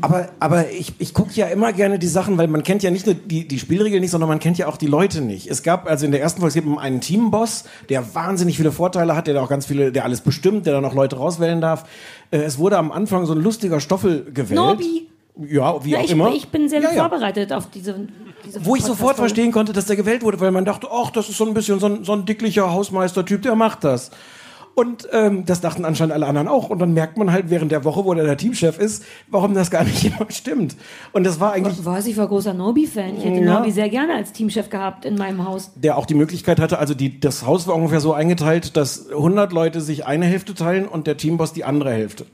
Aber, 0.00 0.28
aber 0.38 0.70
ich, 0.70 0.92
ich 0.98 1.12
gucke 1.14 1.32
ja 1.34 1.46
immer 1.46 1.72
gerne 1.72 1.98
die 1.98 2.06
Sachen, 2.06 2.38
weil 2.38 2.46
man 2.48 2.62
kennt 2.62 2.82
ja 2.82 2.90
nicht 2.90 3.06
nur 3.06 3.14
die, 3.14 3.46
die 3.46 3.58
Spielregeln 3.58 4.00
nicht, 4.00 4.10
sondern 4.10 4.28
man 4.28 4.38
kennt 4.38 4.58
ja 4.58 4.68
auch 4.68 4.76
die 4.76 4.86
Leute 4.86 5.20
nicht. 5.20 5.48
Es 5.48 5.62
gab 5.62 5.88
also 5.88 6.06
in 6.06 6.12
der 6.12 6.20
ersten 6.20 6.40
Folge 6.40 6.58
es 6.58 6.64
gibt 6.64 6.78
einen 6.78 7.00
Teamboss, 7.00 7.64
der 7.88 8.14
wahnsinnig 8.14 8.56
viele 8.56 8.72
Vorteile 8.72 9.16
hat, 9.16 9.26
der 9.26 9.42
auch 9.42 9.48
ganz 9.48 9.66
viele, 9.66 9.92
der 9.92 10.04
alles 10.04 10.20
bestimmt, 10.20 10.66
der 10.66 10.72
dann 10.72 10.84
auch 10.84 10.94
Leute 10.94 11.16
rauswählen 11.16 11.60
darf. 11.60 11.84
Äh, 12.30 12.38
Es 12.38 12.58
wurde 12.58 12.78
am 12.78 12.92
Anfang 12.92 13.26
so 13.26 13.32
ein 13.34 13.42
lustiger 13.42 13.80
Stoffel 13.80 14.24
gewählt. 14.32 14.56
Norbi. 14.56 15.08
Ja, 15.48 15.82
wie 15.84 15.90
Ja, 15.92 15.98
auch 15.98 16.04
ich, 16.04 16.10
immer. 16.10 16.32
ich 16.34 16.48
bin 16.48 16.68
sehr 16.68 16.80
ja, 16.80 16.88
gut 16.88 16.96
ja. 16.96 17.08
vorbereitet 17.08 17.52
auf 17.52 17.70
diese, 17.70 18.06
diese 18.44 18.64
Wo 18.66 18.76
ich 18.76 18.84
sofort 18.84 19.16
verstehen 19.16 19.50
konnte, 19.50 19.72
dass 19.72 19.86
der 19.86 19.96
gewählt 19.96 20.22
wurde, 20.22 20.38
weil 20.40 20.50
man 20.50 20.64
dachte, 20.66 20.88
ach, 20.92 21.10
das 21.10 21.28
ist 21.30 21.38
so 21.38 21.46
ein 21.46 21.54
bisschen 21.54 21.80
so 21.80 21.86
ein, 21.86 22.04
so 22.04 22.12
ein 22.12 22.26
dicklicher 22.26 22.70
Hausmeistertyp, 22.70 23.40
der 23.42 23.54
macht 23.54 23.82
das. 23.82 24.10
Und 24.74 25.06
ähm, 25.12 25.44
das 25.44 25.60
dachten 25.60 25.84
anscheinend 25.84 26.14
alle 26.14 26.26
anderen 26.26 26.48
auch. 26.48 26.70
Und 26.70 26.78
dann 26.78 26.94
merkt 26.94 27.18
man 27.18 27.30
halt 27.30 27.50
während 27.50 27.70
der 27.72 27.84
Woche, 27.84 28.04
wo 28.04 28.14
der, 28.14 28.24
der 28.24 28.38
Teamchef 28.38 28.78
ist, 28.78 29.04
warum 29.28 29.52
das 29.54 29.70
gar 29.70 29.84
nicht 29.84 30.04
immer 30.04 30.30
stimmt. 30.30 30.76
Und 31.12 31.24
das 31.24 31.40
war 31.40 31.52
eigentlich, 31.52 31.84
Weiß 31.84 32.06
ich 32.06 32.16
war 32.16 32.26
großer 32.28 32.54
Norby-Fan. 32.54 33.18
Ich 33.18 33.24
hätte 33.24 33.40
Ja. 33.40 33.54
Norby 33.54 33.70
sehr 33.70 33.88
gerne 33.90 34.14
als 34.14 34.32
Teamchef 34.32 34.70
gehabt 34.70 35.04
in 35.04 35.16
meinem 35.16 35.46
Haus. 35.46 35.72
der 35.74 35.98
auch 35.98 36.06
die 36.06 36.14
Möglichkeit 36.14 36.58
hatte, 36.58 36.78
also 36.78 36.94
die, 36.94 37.20
das 37.20 37.44
Haus 37.46 37.66
war 37.66 37.74
ungefähr 37.74 38.00
so 38.00 38.12
eingeteilt, 38.14 38.76
dass 38.76 39.10
100 39.10 39.52
Leute 39.52 39.80
sich 39.80 40.06
eine 40.06 40.24
Hälfte 40.24 40.54
teilen 40.54 40.88
und 40.88 41.06
der 41.06 41.16
Teamboss 41.16 41.52
die 41.52 41.64
andere 41.64 41.90
Hälfte. 41.90 42.24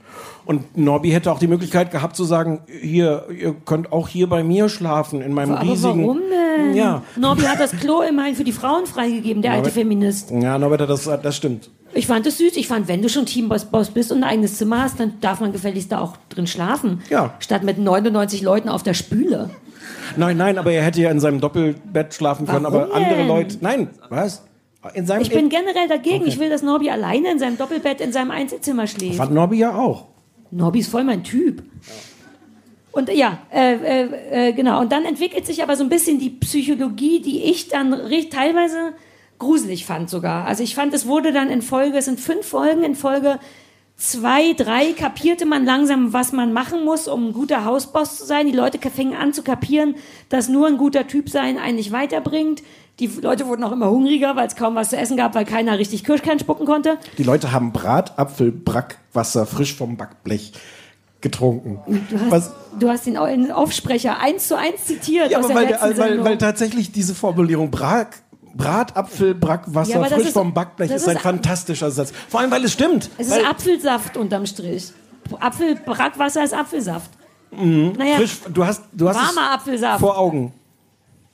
Und 0.45 0.77
Norby 0.77 1.11
hätte 1.11 1.31
auch 1.31 1.39
die 1.39 1.47
Möglichkeit 1.47 1.91
gehabt 1.91 2.15
zu 2.15 2.23
sagen, 2.23 2.61
hier, 2.81 3.25
ihr 3.29 3.53
könnt 3.65 3.91
auch 3.91 4.07
hier 4.07 4.27
bei 4.27 4.43
mir 4.43 4.69
schlafen, 4.69 5.21
in 5.21 5.33
meinem 5.33 5.51
Aber 5.55 5.69
riesigen... 5.69 6.03
warum 6.03 6.21
denn? 6.29 6.75
Ja. 6.75 7.03
Norby 7.17 7.43
hat 7.43 7.59
das 7.59 7.71
Klo 7.71 8.01
immerhin 8.01 8.35
für 8.35 8.43
die 8.43 8.51
Frauen 8.51 8.85
freigegeben, 8.85 9.41
der 9.41 9.51
alte 9.53 9.69
Feminist. 9.69 10.31
Ja, 10.31 10.57
Norbert, 10.57 10.89
das, 10.89 11.03
das 11.21 11.35
stimmt. 11.35 11.69
Ich 11.93 12.07
fand 12.07 12.25
es 12.27 12.37
süß. 12.37 12.55
Ich 12.57 12.67
fand, 12.67 12.87
wenn 12.87 13.01
du 13.01 13.09
schon 13.09 13.25
Teamboss 13.25 13.65
Boss 13.65 13.89
bist 13.89 14.11
und 14.11 14.19
ein 14.19 14.29
eigenes 14.29 14.57
Zimmer 14.57 14.83
hast, 14.83 14.99
dann 14.99 15.19
darf 15.21 15.39
man 15.39 15.51
gefälligst 15.51 15.91
da 15.91 15.99
auch 15.99 16.17
drin 16.29 16.47
schlafen. 16.47 17.01
Ja. 17.09 17.35
Statt 17.39 17.63
mit 17.63 17.77
99 17.77 18.41
Leuten 18.41 18.69
auf 18.69 18.83
der 18.83 18.93
Spüle. 18.93 19.49
Nein, 20.15 20.37
nein, 20.37 20.57
aber 20.57 20.71
er 20.71 20.83
hätte 20.83 21.01
ja 21.01 21.11
in 21.11 21.19
seinem 21.19 21.39
Doppelbett 21.39 22.13
schlafen 22.13 22.45
können, 22.47 22.65
Warum 22.65 22.81
aber 22.83 22.95
andere 22.95 23.15
denn? 23.15 23.27
Leute... 23.27 23.57
Nein, 23.61 23.89
was? 24.09 24.43
In 24.93 25.05
seinem... 25.05 25.21
Ich 25.21 25.29
bin 25.29 25.49
generell 25.49 25.87
dagegen. 25.87 26.25
Ich 26.25 26.39
will, 26.39 26.49
dass 26.49 26.61
Norby 26.61 26.89
alleine 26.89 27.31
in 27.31 27.39
seinem 27.39 27.57
Doppelbett 27.57 28.01
in 28.01 28.11
seinem 28.11 28.31
Einzelzimmer 28.31 28.87
schläft. 28.87 29.17
Fand 29.17 29.33
Norby 29.33 29.57
ja 29.57 29.75
auch. 29.75 30.05
Norby 30.51 30.79
ist 30.79 30.89
voll 30.89 31.03
mein 31.03 31.23
Typ. 31.23 31.63
Und 32.91 33.13
ja, 33.13 33.39
äh, 33.51 33.75
äh, 33.75 34.49
äh, 34.49 34.53
genau. 34.53 34.81
Und 34.81 34.91
dann 34.91 35.05
entwickelt 35.05 35.45
sich 35.45 35.61
aber 35.61 35.75
so 35.75 35.83
ein 35.83 35.89
bisschen 35.89 36.19
die 36.19 36.31
Psychologie, 36.31 37.21
die 37.21 37.43
ich 37.43 37.67
dann 37.67 37.91
teilweise 38.31 38.93
gruselig 39.39 39.85
fand 39.85 40.09
sogar. 40.09 40.45
Also 40.45 40.61
ich 40.63 40.75
fand, 40.75 40.93
es 40.93 41.07
wurde 41.07 41.31
dann 41.33 41.49
in 41.49 41.61
Folge, 41.61 41.97
es 41.97 42.05
sind 42.05 42.19
fünf 42.19 42.45
Folgen, 42.45 42.83
in 42.83 42.95
Folge 42.95 43.39
zwei, 43.95 44.53
drei 44.53 44.93
kapierte 44.93 45.45
man 45.45 45.65
langsam, 45.65 46.13
was 46.13 46.31
man 46.31 46.53
machen 46.53 46.85
muss, 46.85 47.07
um 47.07 47.27
ein 47.29 47.33
guter 47.33 47.65
Hausboss 47.65 48.17
zu 48.17 48.25
sein. 48.25 48.45
Die 48.45 48.53
Leute 48.53 48.79
fingen 48.89 49.13
an 49.15 49.33
zu 49.33 49.43
kapieren, 49.43 49.95
dass 50.29 50.47
nur 50.47 50.67
ein 50.67 50.77
guter 50.77 51.07
Typ 51.07 51.29
sein 51.29 51.57
einen 51.57 51.75
nicht 51.75 51.91
weiterbringt. 51.91 52.61
Die 52.99 53.07
Leute 53.07 53.47
wurden 53.47 53.63
auch 53.63 53.71
immer 53.71 53.89
hungriger, 53.89 54.35
weil 54.35 54.47
es 54.47 54.55
kaum 54.55 54.75
was 54.75 54.89
zu 54.89 54.97
essen 54.97 55.15
gab, 55.17 55.33
weil 55.35 55.45
keiner 55.45 55.77
richtig 55.79 56.03
Kirschkern 56.03 56.39
spucken 56.39 56.65
konnte. 56.65 56.97
Die 57.17 57.23
Leute 57.23 57.51
haben 57.51 57.71
Bratapfel, 57.71 58.51
Brackwasser 58.51 59.45
frisch 59.45 59.73
vom 59.75 59.95
Backblech 59.97 60.51
getrunken. 61.21 61.79
Du 62.09 62.19
hast, 62.19 62.31
Was, 62.31 62.51
du 62.79 62.89
hast 62.89 63.05
den 63.05 63.17
Au- 63.17 63.25
den 63.25 63.51
Aufsprecher 63.51 64.19
eins 64.21 64.47
zu 64.47 64.57
eins 64.57 64.85
zitiert 64.85 65.31
ja, 65.31 65.39
aber 65.39 65.53
weil, 65.53 65.67
der, 65.67 65.81
weil, 65.97 66.23
weil 66.23 66.37
tatsächlich 66.37 66.91
diese 66.93 67.13
Formulierung 67.15 67.71
Brat, 67.71 68.07
Bratapfel, 68.55 69.35
Brackwasser 69.35 69.99
Ja, 70.01 70.03
frisch 70.05 70.27
ist- 70.27 70.33
vom 70.33 70.53
Backblech 70.53 70.91
ist 70.91 71.07
ein 71.07 71.15
ist- 71.17 71.21
fantastischer 71.21 71.91
Satz. 71.91 72.11
Vor 72.27 72.39
allem, 72.39 72.51
weil 72.51 72.63
es 72.65 72.73
stimmt. 72.73 73.09
es 73.17 73.27
ist 73.27 73.45
Apfelsaft 73.45 74.17
unterm 74.17 74.45
Strich. 74.45 74.91
Apfel, 75.39 75.75
Brackwasser 75.75 76.43
ist 76.43 76.53
Apfelsaft. 76.53 77.11
Naja, 77.51 78.15
frisch, 78.17 78.39
du 78.53 78.65
hast, 78.65 78.83
du 78.93 79.07
hast 79.09 79.15
warmer 79.15 79.51
Apfelsaft. 79.53 79.99
vor 79.99 80.17
Augen. 80.17 80.53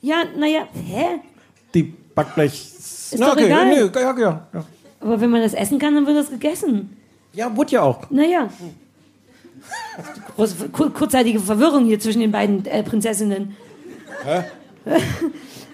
Ja, 0.00 0.16
naja, 0.36 0.62
hä? 0.72 1.20
Die 1.74 1.82
Backblech. 2.14 2.52
Ist 2.52 3.20
doch 3.20 3.36
egal. 3.36 3.66
nee, 3.68 3.80
ja, 3.94 4.00
ja, 4.18 4.46
ja. 4.52 4.64
Aber 5.00 5.20
wenn 5.20 5.30
man 5.30 5.42
das 5.42 5.54
essen 5.54 5.78
kann, 5.78 5.94
dann 5.94 6.06
wird 6.06 6.16
das 6.16 6.30
gegessen. 6.30 6.96
Ja, 7.32 7.54
wurde 7.54 7.72
ja 7.72 7.82
auch. 7.82 8.10
Naja. 8.10 8.48
Große, 10.36 10.68
kur- 10.70 10.92
kurzzeitige 10.92 11.40
Verwirrung 11.40 11.84
hier 11.86 11.98
zwischen 12.00 12.20
den 12.20 12.32
beiden 12.32 12.64
äh, 12.66 12.82
Prinzessinnen. 12.82 13.56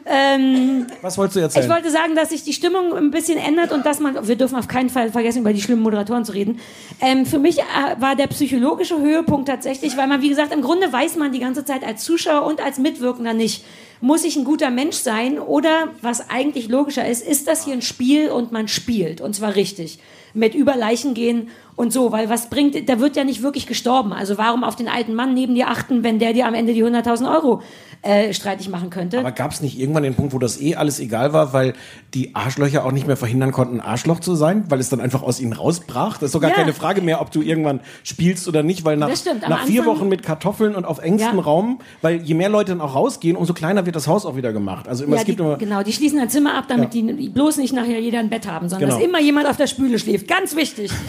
ähm, 0.07 0.87
Was 1.01 1.19
wolltest 1.19 1.37
du 1.37 1.41
erzählen? 1.41 1.65
Ich 1.65 1.71
wollte 1.71 1.91
sagen, 1.91 2.15
dass 2.15 2.31
sich 2.31 2.43
die 2.45 2.53
Stimmung 2.53 2.95
ein 2.95 3.11
bisschen 3.11 3.39
ändert 3.39 3.73
und 3.73 3.87
dass 3.87 4.01
man, 4.01 4.27
wir 4.27 4.37
dürfen 4.37 4.57
auf 4.57 4.69
keinen 4.69 4.91
Fall 4.91 5.11
vergessen, 5.11 5.41
über 5.41 5.53
die 5.53 5.61
schlimmen 5.61 5.83
Moderatoren 5.83 6.25
zu 6.25 6.33
reden. 6.33 6.61
Ähm, 7.01 7.27
für 7.27 7.39
mich 7.39 7.59
äh, 7.59 7.63
war 7.99 8.17
der 8.17 8.27
psychologische 8.29 9.01
Höhepunkt 9.01 9.49
tatsächlich, 9.49 9.97
weil 9.97 10.07
man, 10.07 10.23
wie 10.23 10.29
gesagt, 10.29 10.53
im 10.53 10.63
Grunde 10.63 10.93
weiß 10.93 11.17
man 11.17 11.33
die 11.33 11.41
ganze 11.41 11.65
Zeit 11.65 11.85
als 11.85 12.05
Zuschauer 12.05 12.47
und 12.47 12.63
als 12.63 12.79
Mitwirkender 12.79 13.35
nicht, 13.35 13.65
muss 14.01 14.25
ich 14.25 14.37
ein 14.37 14.45
guter 14.45 14.71
Mensch 14.71 14.97
sein 14.97 15.39
oder, 15.39 15.89
was 16.03 16.29
eigentlich 16.29 16.69
logischer 16.69 17.07
ist, 17.07 17.27
ist 17.27 17.47
das 17.47 17.65
hier 17.65 17.75
ein 17.75 17.83
Spiel 17.83 18.31
und 18.31 18.51
man 18.51 18.69
spielt 18.69 19.21
und 19.21 19.35
zwar 19.35 19.55
richtig. 19.55 20.01
Mit 20.35 20.55
über 20.55 20.77
Leichen 20.77 21.15
gehen 21.15 21.51
und 21.83 21.93
so, 21.93 22.13
weil 22.13 22.31
was 22.31 22.49
bringt, 22.49 22.89
da 22.89 22.99
wird 23.01 23.17
ja 23.17 23.25
nicht 23.25 23.43
wirklich 23.43 23.67
gestorben. 23.67 24.13
Also 24.15 24.39
warum 24.39 24.65
auf 24.65 24.77
den 24.77 24.89
alten 24.89 25.15
Mann 25.15 25.35
neben 25.35 25.55
dir 25.55 25.69
achten, 25.69 26.03
wenn 26.03 26.19
der 26.19 26.33
dir 26.33 26.47
am 26.47 26.55
Ende 26.55 26.73
die 26.73 26.83
100.000 26.83 27.31
Euro 27.31 27.61
äh, 28.03 28.33
streitig 28.33 28.69
machen 28.71 28.89
könnte? 28.89 29.19
Aber 29.19 29.33
gab 29.33 29.51
es 29.53 29.61
nicht 29.61 29.79
irgendwann 29.79 30.05
den 30.05 30.15
Punkt, 30.15 30.33
wo 30.33 30.39
das 30.39 30.61
eh 30.61 30.77
alles 30.77 30.99
egal 31.01 31.33
war, 31.33 31.53
weil 31.53 31.75
die 32.15 32.35
Arschlöcher 32.35 32.85
auch 32.87 32.93
nicht 32.93 33.07
mehr 33.07 33.17
verhindern 33.17 33.53
konnten, 33.53 33.81
Arschloch 33.81 34.21
zu 34.21 34.35
sein, 34.35 34.65
weil 34.71 34.81
es 34.81 34.89
dann 34.89 35.01
einfach 35.01 35.23
aus 35.23 35.41
ihnen 35.41 35.53
rausbrach? 35.53 36.15
Das 36.19 36.29
ist 36.29 36.33
sogar 36.33 36.51
Ja. 36.51 36.57
keine 36.57 36.73
Frage 36.73 37.03
mehr, 37.03 37.21
ob 37.21 37.31
du 37.31 37.43
irgendwann 37.43 37.81
spielst 38.05 38.49
oder 38.49 38.63
nicht, 38.63 38.85
weil 38.85 38.97
nach, 38.97 39.15
stimmt, 39.15 39.49
nach 39.49 39.65
vier 39.67 39.83
Anfang- 39.83 39.97
Wochen 39.97 40.09
mit 40.09 40.23
Kartoffeln 40.23 40.75
und 40.75 40.85
auf 40.85 40.99
engstem 41.01 41.37
Ja. 41.39 41.43
Raum, 41.43 41.81
weil 42.01 42.23
je 42.23 42.35
mehr 42.35 42.49
Leute 42.49 42.71
dann 42.73 42.81
auch 42.81 42.95
rausgehen, 42.95 43.37
umso 43.37 43.53
kleiner 43.55 43.85
wird 43.87 43.97
das 43.97 44.07
Haus 44.07 44.25
auch 44.25 44.37
wieder 44.37 44.53
gemacht. 44.53 44.89
Also 44.89 45.05
immer, 45.05 45.17
Ja, 45.17 45.21
es 45.23 45.27
gibt 45.27 45.41
die, 45.41 45.43
immer, 45.45 45.57
genau, 45.57 45.83
die 45.83 45.93
schließen 45.93 46.19
ein 46.21 46.29
Zimmer 46.31 46.55
ab, 46.55 46.65
damit 46.69 46.95
die 46.95 47.03
bloß 47.03 47.57
nicht 47.57 47.73
nachher 47.75 47.99
jeder 48.01 48.21
ein 48.21 48.31
Bett 48.31 48.47
haben, 48.47 48.69
sondern 48.69 48.89
Genau. 48.91 48.99
dass 49.01 49.05
immer 49.09 49.21
jemand 49.21 49.49
auf 49.49 49.57
der 49.57 49.67
Spüle 49.67 49.99
schläft. 49.99 50.29
Ganz 50.29 50.55
wichtig. 50.57 50.91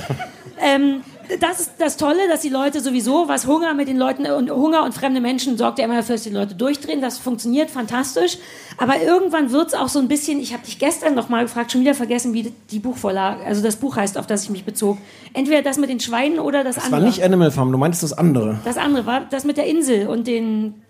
ähm, 0.63 1.01
das 1.39 1.59
ist 1.59 1.73
das 1.77 1.97
Tolle, 1.97 2.27
dass 2.29 2.41
die 2.41 2.49
Leute 2.49 2.79
sowieso, 2.79 3.27
was 3.27 3.47
Hunger 3.47 3.73
mit 3.73 3.87
den 3.87 3.97
Leuten 3.97 4.25
und 4.25 4.49
Hunger 4.51 4.83
und 4.83 4.93
fremde 4.93 5.21
Menschen 5.21 5.57
sorgt 5.57 5.79
ja 5.79 5.85
immer 5.85 5.97
dafür, 5.97 6.15
dass 6.15 6.23
die 6.23 6.29
Leute 6.29 6.55
durchdrehen. 6.55 7.01
Das 7.01 7.17
funktioniert 7.17 7.69
fantastisch. 7.69 8.37
Aber 8.77 9.01
irgendwann 9.01 9.51
wird 9.51 9.67
es 9.67 9.73
auch 9.73 9.89
so 9.89 9.99
ein 9.99 10.07
bisschen, 10.07 10.39
ich 10.39 10.53
habe 10.53 10.63
dich 10.63 10.79
gestern 10.79 11.15
noch 11.15 11.29
mal 11.29 11.43
gefragt, 11.43 11.71
schon 11.71 11.81
wieder 11.81 11.95
vergessen, 11.95 12.33
wie 12.33 12.53
die 12.71 12.79
Buchvorlage, 12.79 13.43
also 13.45 13.61
das 13.61 13.77
Buch 13.77 13.95
heißt, 13.95 14.17
auf 14.17 14.27
das 14.27 14.43
ich 14.43 14.49
mich 14.49 14.65
bezog. 14.65 14.97
Entweder 15.33 15.61
das 15.61 15.77
mit 15.77 15.89
den 15.89 15.99
Schweinen 15.99 16.39
oder 16.39 16.63
das, 16.63 16.75
das 16.75 16.85
andere. 16.85 17.01
war 17.01 17.07
nicht 17.07 17.23
Animal 17.23 17.51
Farm, 17.51 17.71
du 17.71 17.77
meintest 17.77 18.03
das 18.03 18.13
andere. 18.13 18.59
Das 18.65 18.77
andere 18.77 19.05
war 19.05 19.21
das 19.29 19.43
mit 19.43 19.57
der 19.57 19.65
Insel 19.65 20.07
und 20.07 20.27
den. 20.27 20.81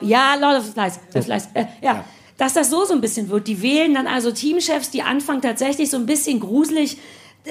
Ja, 0.00 0.34
Lord 0.38 0.58
of 0.58 0.66
the 0.66 0.72
Flies. 0.72 1.00
The 1.12 1.22
Flies. 1.22 1.48
Äh, 1.54 1.64
ja. 1.80 2.04
Dass 2.36 2.52
das 2.52 2.68
so 2.68 2.84
so 2.84 2.92
ein 2.92 3.00
bisschen 3.00 3.30
wird. 3.30 3.48
Die 3.48 3.62
wählen 3.62 3.94
dann 3.94 4.06
also 4.06 4.30
Teamchefs, 4.30 4.90
die 4.90 5.00
anfangen 5.00 5.40
tatsächlich 5.40 5.90
so 5.90 5.96
ein 5.96 6.04
bisschen 6.04 6.38
gruselig 6.38 6.98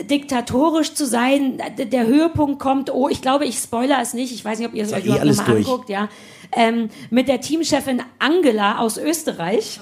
diktatorisch 0.04 0.94
zu 0.94 1.06
sein. 1.06 1.62
Der 1.78 2.06
Höhepunkt 2.06 2.60
kommt, 2.60 2.94
oh, 2.94 3.10
ich 3.10 3.22
glaube, 3.22 3.46
ich 3.46 3.58
spoiler 3.58 4.02
es 4.02 4.14
nicht. 4.14 4.34
Ich 4.34 4.44
weiß 4.44 4.60
nicht, 4.60 4.68
ob 4.68 4.74
ihr 4.74 4.84
es 4.84 4.94
euch 4.94 5.00
eh 5.00 5.06
überhaupt 5.06 5.22
alles 5.22 5.38
noch 5.38 5.48
mal 5.48 5.54
durch. 5.54 5.68
anguckt. 5.68 5.90
Ja. 5.90 6.10
Ähm, 6.52 6.90
mit 7.10 7.28
der 7.28 7.42
Teamchefin 7.42 8.04
Angela 8.20 8.80
aus 8.80 8.98
Österreich. 8.98 9.80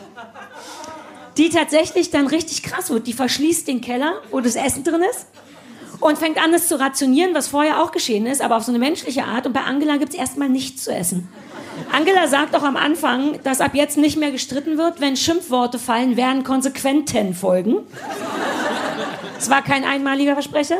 Die 1.37 1.49
tatsächlich 1.49 2.11
dann 2.11 2.27
richtig 2.27 2.61
krass 2.61 2.91
wird. 2.91 3.07
Die 3.07 3.13
verschließt 3.13 3.67
den 3.67 3.81
Keller, 3.81 4.13
wo 4.29 4.39
das 4.39 4.55
Essen 4.55 4.83
drin 4.83 5.01
ist 5.09 5.27
und 5.99 6.17
fängt 6.17 6.37
an, 6.37 6.53
es 6.53 6.67
zu 6.67 6.79
rationieren, 6.79 7.33
was 7.33 7.47
vorher 7.47 7.81
auch 7.81 7.91
geschehen 7.91 8.25
ist, 8.25 8.41
aber 8.41 8.57
auf 8.57 8.63
so 8.63 8.71
eine 8.71 8.79
menschliche 8.79 9.23
Art. 9.23 9.47
Und 9.47 9.53
bei 9.53 9.61
Angela 9.61 9.97
gibt 9.97 10.13
es 10.13 10.19
erstmal 10.19 10.49
nichts 10.49 10.83
zu 10.83 10.93
essen. 10.93 11.29
Angela 11.91 12.27
sagt 12.27 12.55
auch 12.55 12.63
am 12.63 12.75
Anfang, 12.75 13.39
dass 13.43 13.61
ab 13.61 13.73
jetzt 13.73 13.97
nicht 13.97 14.17
mehr 14.17 14.31
gestritten 14.31 14.77
wird. 14.77 14.99
Wenn 14.99 15.15
Schimpfworte 15.15 15.79
fallen, 15.79 16.17
werden 16.17 16.43
Konsequenten 16.43 17.33
folgen. 17.33 17.77
Es 19.43 19.49
war 19.49 19.61
kein 19.61 19.83
einmaliger 19.83 20.35
Versprecher. 20.35 20.77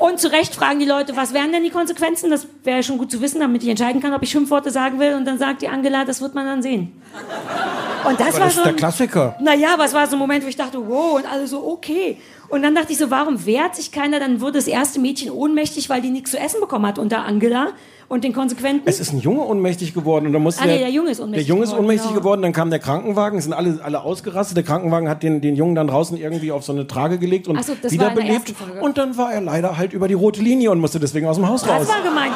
Und 0.00 0.18
zu 0.18 0.32
Recht 0.32 0.56
fragen 0.56 0.80
die 0.80 0.86
Leute, 0.86 1.14
was 1.14 1.32
wären 1.32 1.52
denn 1.52 1.62
die 1.62 1.70
Konsequenzen? 1.70 2.28
Das 2.28 2.48
wäre 2.64 2.82
schon 2.82 2.98
gut 2.98 3.12
zu 3.12 3.20
wissen, 3.20 3.38
damit 3.38 3.62
ich 3.62 3.68
entscheiden 3.68 4.02
kann, 4.02 4.12
ob 4.12 4.24
ich 4.24 4.30
Schimpfworte 4.30 4.72
sagen 4.72 4.98
will. 4.98 5.14
Und 5.14 5.24
dann 5.24 5.38
sagt 5.38 5.62
die 5.62 5.68
Angela, 5.68 6.04
das 6.04 6.20
wird 6.20 6.34
man 6.34 6.46
dann 6.46 6.62
sehen. 6.62 7.00
Und 8.08 8.20
das 8.20 8.34
war 8.34 8.40
Das 8.40 8.54
so 8.54 8.60
ist 8.60 8.64
der 8.64 8.72
ein- 8.72 8.76
Klassiker. 8.76 9.36
naja, 9.40 9.68
aber 9.74 9.84
es 9.84 9.94
war 9.94 10.06
so 10.06 10.16
ein 10.16 10.18
Moment, 10.18 10.44
wo 10.44 10.48
ich 10.48 10.56
dachte, 10.56 10.78
wow, 10.86 11.14
und 11.16 11.30
alle 11.30 11.46
so, 11.46 11.64
okay. 11.66 12.18
Und 12.48 12.62
dann 12.62 12.74
dachte 12.74 12.92
ich 12.92 12.98
so, 12.98 13.10
warum 13.10 13.46
wehrt 13.46 13.74
sich 13.74 13.90
keiner? 13.90 14.20
Dann 14.20 14.40
wurde 14.40 14.52
das 14.58 14.66
erste 14.66 15.00
Mädchen 15.00 15.30
ohnmächtig, 15.30 15.88
weil 15.88 16.02
die 16.02 16.10
nichts 16.10 16.30
zu 16.30 16.38
essen 16.38 16.60
bekommen 16.60 16.86
hat 16.86 16.98
unter 16.98 17.24
Angela 17.24 17.68
und 18.08 18.22
den 18.22 18.34
Konsequenten. 18.34 18.82
Es 18.86 19.00
ist 19.00 19.12
ein 19.14 19.18
Junge 19.20 19.40
ohnmächtig 19.40 19.94
geworden 19.94 20.26
und 20.26 20.34
dann 20.34 20.42
musste 20.42 20.62
Ah, 20.62 20.66
nee, 20.66 20.78
der 20.78 20.90
Junge 20.90 21.10
ist 21.10 21.20
ohnmächtig 21.20 21.46
Der 21.46 21.48
Junge 21.54 21.64
ist 21.64 21.70
geworden, 21.70 21.84
ohnmächtig 21.86 22.08
genau. 22.10 22.20
geworden, 22.20 22.42
dann 22.42 22.52
kam 22.52 22.68
der 22.68 22.78
Krankenwagen, 22.78 23.38
es 23.38 23.44
sind 23.44 23.54
alle, 23.54 23.80
alle 23.82 24.02
ausgerastet. 24.02 24.58
Der 24.58 24.64
Krankenwagen 24.64 25.08
hat 25.08 25.22
den, 25.22 25.40
den 25.40 25.56
Jungen 25.56 25.74
dann 25.74 25.86
draußen 25.88 26.16
irgendwie 26.18 26.52
auf 26.52 26.64
so 26.64 26.72
eine 26.72 26.86
Trage 26.86 27.18
gelegt 27.18 27.48
und 27.48 27.56
so, 27.64 27.72
das 27.72 27.80
der 27.80 27.90
wiederbelebt. 27.92 28.54
Und 28.82 28.98
dann 28.98 29.16
war 29.16 29.32
er 29.32 29.40
leider 29.40 29.78
halt 29.78 29.94
über 29.94 30.06
die 30.06 30.14
rote 30.14 30.42
Linie 30.42 30.70
und 30.70 30.80
musste 30.80 31.00
deswegen 31.00 31.26
aus 31.26 31.36
dem 31.36 31.48
Haus 31.48 31.66
raus. 31.66 31.78
das 31.80 31.88
war 31.88 32.02
gemein. 32.02 32.30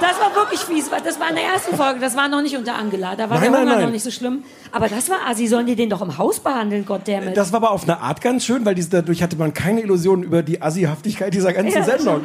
Das 0.00 0.20
war 0.20 0.34
wirklich 0.34 0.60
fies. 0.60 0.90
weil 0.90 1.00
Das 1.02 1.18
war 1.20 1.28
in 1.30 1.36
der 1.36 1.44
ersten 1.44 1.76
Folge. 1.76 2.00
Das 2.00 2.16
war 2.16 2.28
noch 2.28 2.42
nicht 2.42 2.56
unter 2.56 2.74
Angela. 2.76 3.16
Da 3.16 3.28
war 3.30 3.38
Nein, 3.38 3.42
der 3.42 3.50
nein, 3.52 3.60
Hunger 3.62 3.74
nein. 3.76 3.84
noch 3.86 3.92
nicht 3.92 4.02
so 4.04 4.10
schlimm. 4.10 4.44
Aber 4.72 4.88
das 4.88 5.08
war, 5.08 5.18
ah, 5.26 5.34
sie 5.34 5.46
sollen 5.46 5.66
die 5.66 5.76
den 5.76 5.88
doch 5.90 6.02
im 6.02 6.16
Haus 6.18 6.40
behandeln, 6.40 6.84
goddammit. 6.84 7.36
Das 7.36 7.52
war 7.52 7.58
aber 7.58 7.70
auf 7.70 7.84
eine 7.84 8.00
Art 8.00 8.20
ganz 8.20 8.44
schön, 8.44 8.64
weil 8.64 8.74
diese, 8.74 8.90
dadurch 8.90 9.22
hatte 9.22 9.36
man 9.36 9.54
keine 9.54 9.80
Illusionen 9.82 10.22
über 10.24 10.42
die 10.42 10.60
Assihaftigkeit 10.60 11.32
dieser 11.34 11.52
ganzen 11.52 11.76
Ja, 11.78 11.84
Sendung. 11.84 12.24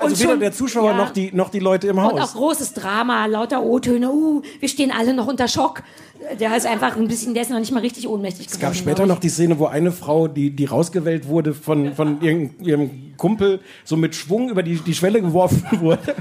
Also 0.00 0.12
Und 0.14 0.20
weder 0.20 0.30
schon- 0.30 0.40
der 0.40 0.52
Zuschauer 0.52 0.90
ja. 0.92 0.96
noch, 0.96 1.10
die, 1.10 1.32
noch 1.34 1.48
die 1.50 1.58
Leute 1.58 1.88
im 1.88 1.98
Und 1.98 2.04
auch 2.04 2.20
Haus. 2.20 2.34
großes 2.34 2.72
Drama, 2.74 3.26
lauter 3.26 3.62
O-Töne. 3.64 4.10
Uh, 4.12 4.42
wir 4.60 4.68
stehen 4.68 4.92
alle 4.96 5.12
noch 5.12 5.26
unter 5.26 5.48
Schock. 5.48 5.82
Der 6.38 6.56
ist 6.56 6.66
einfach 6.66 6.96
ein 6.96 7.08
bisschen, 7.08 7.34
der 7.34 7.42
ist 7.42 7.50
noch 7.50 7.58
nicht 7.58 7.72
mal 7.72 7.80
richtig 7.80 8.06
ohnmächtig 8.06 8.46
Es 8.46 8.52
gab 8.60 8.72
geworden, 8.72 8.76
später 8.76 9.06
noch 9.06 9.18
die 9.18 9.28
Szene, 9.28 9.58
wo 9.58 9.66
eine 9.66 9.90
Frau, 9.90 10.28
die, 10.28 10.50
die 10.50 10.66
rausgewählt 10.66 11.26
wurde 11.26 11.52
von, 11.52 11.94
von 11.94 12.20
ihrem, 12.22 12.50
ihrem 12.60 12.90
Kumpel, 13.16 13.60
so 13.84 13.96
mit 13.96 14.14
Schwung 14.14 14.50
über 14.50 14.62
die, 14.62 14.76
die 14.76 14.94
Schwelle 14.94 15.20
geworfen 15.20 15.64
wurde. 15.80 16.14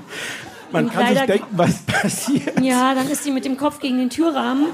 Man 0.71 0.89
kann 0.91 1.07
sich 1.07 1.19
denken, 1.21 1.47
was 1.51 1.77
passiert. 1.85 2.59
Ja, 2.61 2.93
dann 2.93 3.09
ist 3.09 3.23
sie 3.23 3.31
mit 3.31 3.45
dem 3.45 3.57
Kopf 3.57 3.79
gegen 3.79 3.97
den 3.97 4.09
Türrahmen. 4.09 4.65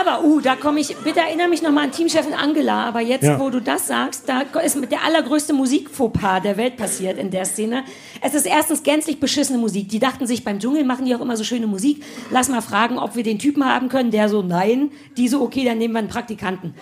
Aber, 0.00 0.24
uh, 0.24 0.40
da 0.40 0.56
komme 0.56 0.80
ich, 0.80 0.96
bitte 1.04 1.20
erinnere 1.20 1.48
mich 1.48 1.62
nochmal 1.62 1.84
an 1.84 1.92
Teamchefin 1.92 2.34
Angela, 2.34 2.84
aber 2.86 3.00
jetzt, 3.00 3.22
Ja. 3.22 3.38
wo 3.38 3.50
du 3.50 3.60
das 3.60 3.86
sagst, 3.86 4.24
da 4.28 4.40
ist 4.60 4.74
mit 4.76 4.90
der 4.90 5.04
allergrößte 5.04 5.52
Musikfauxpas 5.52 6.40
der 6.42 6.56
Welt 6.56 6.76
passiert 6.76 7.18
in 7.18 7.30
der 7.30 7.44
Szene. 7.44 7.84
Es 8.20 8.34
ist 8.34 8.46
erstens 8.46 8.82
gänzlich 8.82 9.20
beschissene 9.20 9.58
Musik. 9.58 9.88
Die 9.88 10.00
dachten 10.00 10.26
sich, 10.26 10.42
beim 10.42 10.58
Dschungel 10.58 10.82
machen 10.82 11.04
die 11.06 11.14
auch 11.14 11.20
immer 11.20 11.36
so 11.36 11.44
schöne 11.44 11.68
Musik. 11.68 12.02
Lass 12.30 12.48
mal 12.48 12.62
fragen, 12.62 12.98
ob 12.98 13.14
wir 13.14 13.22
den 13.22 13.38
Typen 13.38 13.64
haben 13.64 13.88
können, 13.88 14.10
der 14.10 14.28
so, 14.28 14.42
nein, 14.42 14.90
die 15.16 15.28
so, 15.28 15.40
okay, 15.40 15.64
dann 15.64 15.78
nehmen 15.78 15.94
wir 15.94 16.00
einen 16.00 16.08
Praktikanten. 16.08 16.74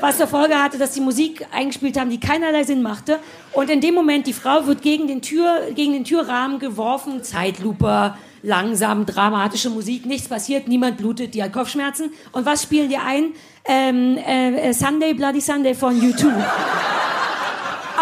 Was 0.00 0.18
zur 0.18 0.26
Folge 0.26 0.54
hatte, 0.62 0.78
dass 0.78 0.92
die 0.92 1.00
Musik 1.00 1.46
eingespielt 1.52 1.98
haben, 1.98 2.10
die 2.10 2.20
keinerlei 2.20 2.64
Sinn 2.64 2.82
machte. 2.82 3.18
Und 3.52 3.70
in 3.70 3.80
dem 3.80 3.94
Moment, 3.94 4.26
die 4.26 4.32
Frau 4.32 4.66
wird 4.66 4.82
gegen 4.82 5.06
den, 5.06 5.22
Tür, 5.22 5.70
gegen 5.74 5.92
den 5.92 6.04
Türrahmen 6.04 6.58
geworfen, 6.58 7.22
Zeitlupe, 7.22 8.14
langsam, 8.42 9.06
dramatische 9.06 9.70
Musik, 9.70 10.06
nichts 10.06 10.28
passiert, 10.28 10.68
niemand 10.68 10.98
blutet, 10.98 11.34
die 11.34 11.42
hat 11.42 11.52
Kopfschmerzen. 11.52 12.12
Und 12.32 12.44
was 12.46 12.62
spielen 12.62 12.88
die 12.88 12.98
ein? 12.98 13.32
Ähm, 13.64 14.18
äh, 14.18 14.68
äh, 14.68 14.72
Sunday, 14.72 15.14
Bloody 15.14 15.40
Sunday 15.40 15.74
von 15.74 15.98
U2. 16.00 16.26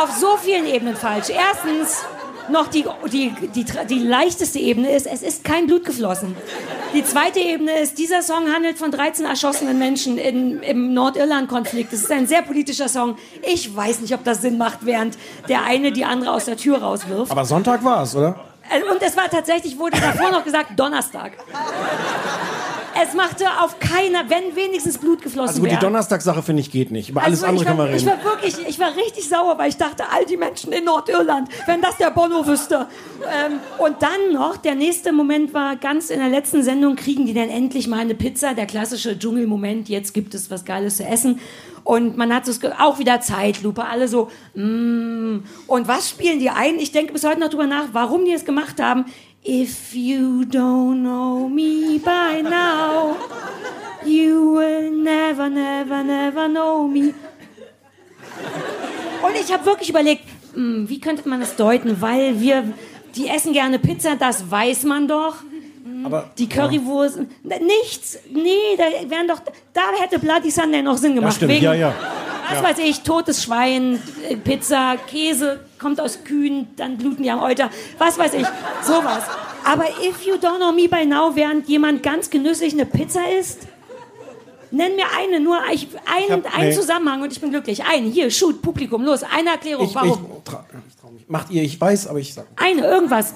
Auf 0.02 0.10
so 0.18 0.36
vielen 0.36 0.66
Ebenen 0.66 0.96
falsch. 0.96 1.30
Erstens, 1.30 2.04
noch 2.50 2.68
die, 2.68 2.84
die, 3.12 3.32
die, 3.54 3.64
die 3.88 3.98
leichteste 3.98 4.58
Ebene 4.58 4.90
ist, 4.90 5.06
es 5.06 5.22
ist 5.22 5.44
kein 5.44 5.66
Blut 5.66 5.84
geflossen. 5.84 6.36
Die 6.94 7.04
zweite 7.04 7.40
Ebene 7.40 7.78
ist, 7.80 7.98
dieser 7.98 8.22
Song 8.22 8.52
handelt 8.52 8.78
von 8.78 8.90
13 8.90 9.24
erschossenen 9.24 9.78
Menschen 9.78 10.18
in, 10.18 10.60
im 10.60 10.92
Nordirland-Konflikt. 10.94 11.92
Es 11.92 12.02
ist 12.02 12.12
ein 12.12 12.26
sehr 12.26 12.42
politischer 12.42 12.88
Song. 12.88 13.16
Ich 13.42 13.74
weiß 13.74 14.00
nicht, 14.00 14.14
ob 14.14 14.24
das 14.24 14.42
Sinn 14.42 14.58
macht, 14.58 14.80
während 14.82 15.16
der 15.48 15.64
eine 15.64 15.92
die 15.92 16.04
andere 16.04 16.32
aus 16.32 16.44
der 16.44 16.56
Tür 16.56 16.78
rauswirft. 16.82 17.30
Aber 17.30 17.44
Sonntag 17.44 17.82
war 17.84 18.02
es, 18.02 18.14
oder? 18.14 18.40
Äh, 18.70 18.82
Und 18.90 19.02
es 19.02 19.16
war 19.16 19.28
tatsächlich, 19.30 19.78
wurde 19.78 19.98
davor 20.00 20.30
noch 20.30 20.44
gesagt, 20.44 20.78
Donnerstag. 20.78 21.32
Es 23.00 23.14
machte 23.14 23.44
auf 23.62 23.78
keiner, 23.78 24.28
wenn 24.28 24.54
wenigstens 24.56 24.98
Blut 24.98 25.22
geflossen 25.22 25.48
Also 25.48 25.60
gut, 25.60 25.68
die 25.68 25.72
wäre. 25.72 25.80
Donnerstagssache 25.80 26.42
finde 26.42 26.60
ich 26.60 26.70
geht 26.70 26.90
nicht. 26.90 27.08
Über 27.10 27.22
alles 27.22 27.42
Also 27.42 27.46
andere 27.46 27.64
können 27.66 27.78
war, 27.78 27.88
wir 27.88 27.96
Ich 27.96 28.06
reden. 28.06 28.18
war 28.18 28.24
wirklich, 28.24 28.54
ich 28.68 28.78
war 28.78 28.94
richtig 28.96 29.28
sauer, 29.28 29.56
weil 29.58 29.68
ich 29.70 29.76
dachte, 29.76 30.04
all 30.12 30.24
die 30.26 30.36
Menschen 30.36 30.72
in 30.72 30.84
Nordirland, 30.84 31.48
wenn 31.66 31.80
das 31.80 31.96
der 31.96 32.10
Bono 32.10 32.46
wüsste. 32.46 32.86
Ähm, 33.22 33.60
und 33.78 33.96
dann 34.02 34.32
noch, 34.32 34.56
der 34.56 34.74
nächste 34.74 35.12
Moment 35.12 35.54
war 35.54 35.76
ganz 35.76 36.10
in 36.10 36.18
der 36.20 36.28
letzten 36.28 36.62
Sendung, 36.62 36.96
kriegen 36.96 37.26
die 37.26 37.34
dann 37.34 37.48
endlich 37.48 37.88
mal 37.88 38.00
eine 38.00 38.14
Pizza, 38.14 38.54
der 38.54 38.66
klassische 38.66 39.18
Dschungelmoment, 39.18 39.88
jetzt 39.88 40.12
gibt 40.12 40.34
es 40.34 40.50
was 40.50 40.64
Geiles 40.64 40.96
zu 40.98 41.04
essen. 41.04 41.40
Und 41.84 42.16
man 42.16 42.32
hat 42.32 42.44
Ge- 42.60 42.70
auch 42.78 43.00
wieder 43.00 43.20
Zeitlupe, 43.20 43.84
alle 43.84 44.06
so, 44.06 44.28
mm. 44.54 45.38
Und 45.66 45.88
was 45.88 46.10
spielen 46.10 46.38
die 46.38 46.50
ein? 46.50 46.78
Ich 46.78 46.92
denke 46.92 47.12
bis 47.12 47.24
heute 47.24 47.40
noch 47.40 47.48
drüber 47.48 47.66
nach, 47.66 47.86
warum 47.92 48.24
die 48.24 48.32
es 48.32 48.44
gemacht 48.44 48.80
haben. 48.80 49.06
If 49.44 49.92
you 49.94 50.44
don't 50.44 51.02
know 51.02 51.48
me 51.48 51.98
by 51.98 52.42
now, 52.42 53.16
you 54.04 54.54
will 54.54 54.92
never, 54.92 55.48
never, 55.50 56.04
never 56.04 56.48
know 56.48 56.86
me. 56.86 57.12
Und 59.22 59.34
ich 59.40 59.52
habe 59.52 59.64
wirklich 59.66 59.90
überlegt, 59.90 60.24
hm, 60.54 60.88
wie 60.88 61.00
könnte 61.00 61.28
man 61.28 61.40
das 61.40 61.56
deuten? 61.56 62.00
Weil 62.00 62.40
wir, 62.40 62.64
die 63.16 63.28
essen 63.28 63.52
gerne 63.52 63.78
Pizza, 63.80 64.14
das 64.16 64.48
weiß 64.50 64.84
man 64.84 65.08
doch. 65.08 65.36
Aber 66.04 66.30
Die 66.38 66.48
Currywurst, 66.48 67.18
Na, 67.42 67.56
nichts. 67.58 68.18
Nee, 68.32 68.76
da 68.76 68.84
wären 69.10 69.26
doch, 69.28 69.40
da 69.72 69.82
hätte 70.00 70.18
Bloody 70.20 70.50
Sunday 70.50 70.82
noch 70.82 70.96
Sinn 70.98 71.14
gemacht. 71.16 71.34
stimmt, 71.36 71.52
wegen, 71.52 71.64
ja, 71.64 71.74
ja. 71.74 71.94
Was 72.50 72.62
weiß 72.62 72.78
ich, 72.78 73.00
totes 73.02 73.42
Schwein, 73.42 74.00
äh, 74.28 74.36
Pizza, 74.36 74.96
Käse, 75.06 75.60
kommt 75.82 76.00
aus 76.00 76.24
Kühen, 76.24 76.68
dann 76.76 76.96
bluten 76.96 77.22
die 77.22 77.30
am 77.30 77.42
Euter. 77.42 77.68
Was 77.98 78.16
weiß 78.18 78.34
ich, 78.34 78.46
sowas. 78.82 79.24
Aber 79.64 79.84
if 80.08 80.24
you 80.24 80.34
don't 80.36 80.56
know 80.56 80.72
me 80.72 80.88
by 80.88 81.04
now, 81.04 81.34
während 81.34 81.68
jemand 81.68 82.02
ganz 82.02 82.30
genüsslich 82.30 82.72
eine 82.72 82.86
Pizza 82.86 83.20
isst, 83.38 83.66
nenn 84.70 84.96
mir 84.96 85.04
eine, 85.18 85.38
nur 85.40 85.58
ich, 85.72 85.88
ein, 86.06 86.32
hab- 86.32 86.54
einen 86.58 86.70
nee. 86.70 86.74
Zusammenhang 86.74 87.22
und 87.22 87.32
ich 87.32 87.40
bin 87.40 87.50
glücklich. 87.50 87.84
Eine, 87.84 88.08
hier, 88.08 88.30
shoot, 88.30 88.62
Publikum, 88.62 89.04
los, 89.04 89.22
eine 89.22 89.50
Erklärung, 89.50 89.84
ich, 89.84 89.90
ich, 89.90 89.94
warum? 89.96 90.42
tra 90.44 90.64
ich 90.88 90.96
trau 90.96 91.10
mich. 91.10 91.28
Macht 91.28 91.50
ihr, 91.50 91.62
ich 91.62 91.78
weiß, 91.80 92.06
aber 92.06 92.18
ich 92.20 92.32
sag. 92.32 92.46
Eine, 92.56 92.86
irgendwas. 92.86 93.34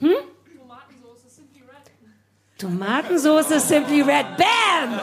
Hm? 0.00 0.12
Tomatensoße 2.58 3.58
Simply 3.58 4.02
Red. 4.02 4.26
Bam! 4.36 5.00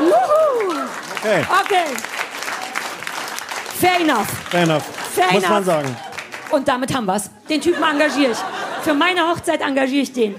Wuhu! 0.00 0.80
Okay, 1.20 1.44
Okay. 1.62 1.84
Fair 3.80 4.00
enough. 4.00 4.26
fair 4.50 4.62
enough. 4.62 4.82
Fair 5.14 5.32
Muss 5.32 5.42
man 5.42 5.52
enough. 5.52 5.64
sagen. 5.66 5.96
Und 6.50 6.68
damit 6.68 6.94
haben 6.94 7.06
wir's. 7.06 7.30
Den 7.48 7.60
Typen 7.60 7.82
engagiere 7.82 8.32
ich. 8.32 8.38
Für 8.82 8.94
meine 8.94 9.20
Hochzeit 9.28 9.60
engagiere 9.60 10.02
ich 10.02 10.12
den. 10.12 10.36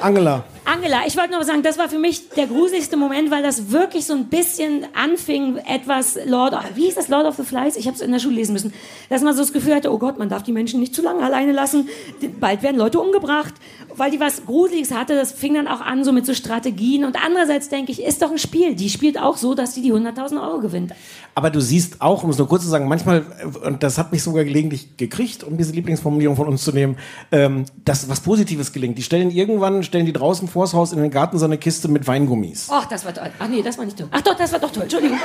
Angela, 0.00 0.42
Angela, 0.70 1.06
ich 1.06 1.16
wollte 1.16 1.32
noch 1.32 1.42
sagen, 1.44 1.62
das 1.62 1.78
war 1.78 1.88
für 1.88 1.98
mich 1.98 2.28
der 2.28 2.46
gruseligste 2.46 2.98
Moment, 2.98 3.30
weil 3.30 3.42
das 3.42 3.70
wirklich 3.70 4.04
so 4.04 4.12
ein 4.12 4.26
bisschen 4.26 4.84
anfing, 4.94 5.56
etwas 5.56 6.18
Lord, 6.26 6.54
wie 6.74 6.84
hieß 6.84 6.94
das, 6.94 7.08
Lord 7.08 7.24
of 7.24 7.36
the 7.36 7.42
Flies? 7.42 7.74
Ich 7.74 7.86
habe 7.86 7.94
es 7.96 8.02
in 8.02 8.12
der 8.12 8.18
Schule 8.18 8.34
lesen 8.34 8.52
müssen. 8.52 8.74
Dass 9.08 9.22
man 9.22 9.32
so 9.34 9.40
das 9.40 9.54
Gefühl 9.54 9.74
hatte, 9.74 9.90
oh 9.90 9.96
Gott, 9.96 10.18
man 10.18 10.28
darf 10.28 10.42
die 10.42 10.52
Menschen 10.52 10.80
nicht 10.80 10.94
zu 10.94 11.00
lange 11.00 11.24
alleine 11.24 11.52
lassen. 11.52 11.88
Bald 12.38 12.62
werden 12.62 12.76
Leute 12.76 13.00
umgebracht. 13.00 13.54
Weil 13.96 14.10
die 14.10 14.20
was 14.20 14.44
Gruseliges 14.44 14.92
hatte, 14.92 15.14
das 15.14 15.32
fing 15.32 15.54
dann 15.54 15.68
auch 15.68 15.80
an 15.80 16.04
so 16.04 16.12
mit 16.12 16.26
so 16.26 16.34
Strategien. 16.34 17.04
Und 17.04 17.16
andererseits 17.24 17.70
denke 17.70 17.90
ich, 17.90 18.02
ist 18.02 18.20
doch 18.20 18.30
ein 18.30 18.38
Spiel. 18.38 18.74
Die 18.74 18.90
spielt 18.90 19.18
auch 19.18 19.38
so, 19.38 19.54
dass 19.54 19.74
sie 19.74 19.80
die 19.80 19.94
100.000 19.94 20.40
Euro 20.40 20.60
gewinnt. 20.60 20.92
aber 21.34 21.48
du 21.48 21.60
siehst 21.60 22.02
auch, 22.02 22.24
um 22.24 22.30
es 22.30 22.36
nur 22.36 22.46
kurz 22.46 22.64
zu 22.64 22.68
sagen, 22.68 22.88
manchmal, 22.88 23.24
äh, 23.40 23.66
und 23.66 23.82
das 23.82 23.96
hat 23.96 24.12
mich 24.12 24.22
sogar 24.22 24.44
gelegentlich 24.44 24.98
gekriegt, 24.98 25.44
um 25.44 25.56
diese 25.56 25.72
Lieblingsformulierung 25.72 26.36
von 26.36 26.46
uns 26.46 26.62
zu 26.62 26.72
nehmen, 26.72 26.96
ähm, 27.32 27.64
dass 27.86 28.08
was 28.10 28.20
Positives 28.20 28.72
gelingt. 28.72 28.98
Die 28.98 29.02
stellen 29.02 29.30
irgendwann, 29.30 29.82
stellen 29.82 30.04
die 30.04 30.12
draußen 30.12 30.46
vors 30.58 30.74
Haus 30.74 30.92
in 30.92 31.00
den 31.00 31.10
Garten 31.12 31.38
so 31.38 31.44
eine 31.44 31.56
Kiste 31.56 31.86
mit 31.86 32.06
Weingummis. 32.06 32.66
Ach, 32.68 32.86
das 32.86 33.04
war 33.04 33.14
toll. 33.14 33.30
Ach 33.38 33.48
nee, 33.48 33.62
das 33.62 33.78
war 33.78 33.84
nicht 33.84 33.96
toll. 33.96 34.08
Ach 34.10 34.20
doch, 34.20 34.34
das 34.34 34.52
war 34.52 34.58
doch 34.58 34.72
toll. 34.72 34.82
Entschuldigung. 34.82 35.18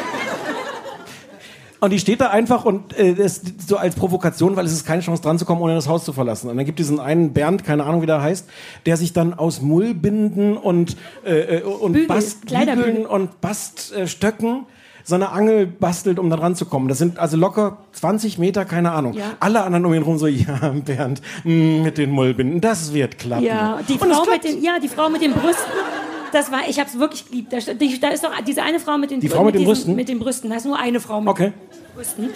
Und 1.80 1.90
die 1.90 2.00
steht 2.00 2.22
da 2.22 2.30
einfach 2.30 2.64
und 2.64 2.98
äh, 2.98 3.14
das 3.14 3.42
so 3.68 3.76
als 3.76 3.96
Provokation, 3.96 4.56
weil 4.56 4.66
es 4.66 4.72
ist 4.72 4.86
keine 4.86 5.02
Chance 5.02 5.22
dran 5.22 5.38
zu 5.38 5.44
kommen, 5.44 5.62
ohne 5.62 5.74
das 5.74 5.90
Haus 5.90 6.06
zu 6.06 6.14
verlassen. 6.14 6.50
Und 6.50 6.56
dann 6.56 6.66
gibt 6.66 6.80
es 6.80 6.86
diesen 6.88 7.02
einen 7.02 7.34
Bernd, 7.34 7.66
keine 7.66 7.84
Ahnung 7.84 8.02
wie 8.02 8.06
der 8.06 8.22
heißt, 8.22 8.48
der 8.86 8.96
sich 8.96 9.12
dann 9.12 9.34
aus 9.34 9.62
Mullbinden 9.62 10.56
und 10.56 10.96
äh, 11.26 11.58
äh, 11.58 11.64
und 11.64 11.94
Bügel, 11.94 12.08
Bast, 12.08 12.46
Kleiderbügel. 12.46 12.92
Bügeln 12.92 13.06
und 13.08 13.42
Baststöcken 13.42 14.60
so 14.60 14.66
eine 15.12 15.32
Angel 15.32 15.66
bastelt, 15.68 16.18
um 16.20 16.30
da 16.30 16.38
dran 16.38 16.56
zu 16.56 16.66
kommen. 16.66 16.88
Das 16.88 16.98
sind 16.98 17.20
also 17.20 17.36
locker 17.38 17.78
20 17.92 18.38
Meter, 18.38 18.64
keine 18.66 18.92
Ahnung. 18.92 19.14
Ja. 19.14 19.34
Alle 19.40 19.62
anderen 19.64 19.86
um 19.86 19.94
ihn 19.94 20.02
rum 20.04 20.18
so, 20.18 20.28
ja, 20.28 20.74
Bernd, 20.86 21.22
mh, 21.44 21.84
mit 21.84 21.98
den 21.98 22.12
Mullbinden, 22.12 22.62
das 22.62 22.94
wird 22.94 23.18
klappen. 23.20 23.44
Ja, 23.46 23.80
die 23.88 23.98
Frau 23.98 24.26
mit 24.32 24.44
den, 24.44 24.64
ja, 24.64 24.80
die 24.82 24.88
Frau 24.88 25.10
mit 25.10 25.22
den 25.22 25.34
Brüsten. 25.34 25.72
Das 26.32 26.52
war, 26.52 26.62
ich 26.68 26.80
habe 26.80 26.90
es 26.90 26.98
wirklich 26.98 27.28
geliebt. 27.30 27.54
Da, 27.54 27.58
da 27.60 28.08
ist 28.14 28.24
doch 28.24 28.32
diese 28.48 28.64
eine 28.64 28.80
Frau 28.80 28.98
mit 28.98 29.12
den, 29.12 29.20
Die 29.20 29.30
Frau 29.30 29.44
mit 29.44 29.54
den 29.54 29.60
diesen- 29.60 29.68
Brüsten? 29.74 29.96
Mit 29.96 30.10
den 30.10 30.20
Brüsten. 30.20 30.50
Da 30.50 30.56
ist 30.56 30.66
nur 30.66 30.80
eine 30.80 31.00
Frau 31.00 31.20
mit 31.22 31.30
Okay. 31.30 31.54
Brüsten. 31.96 32.30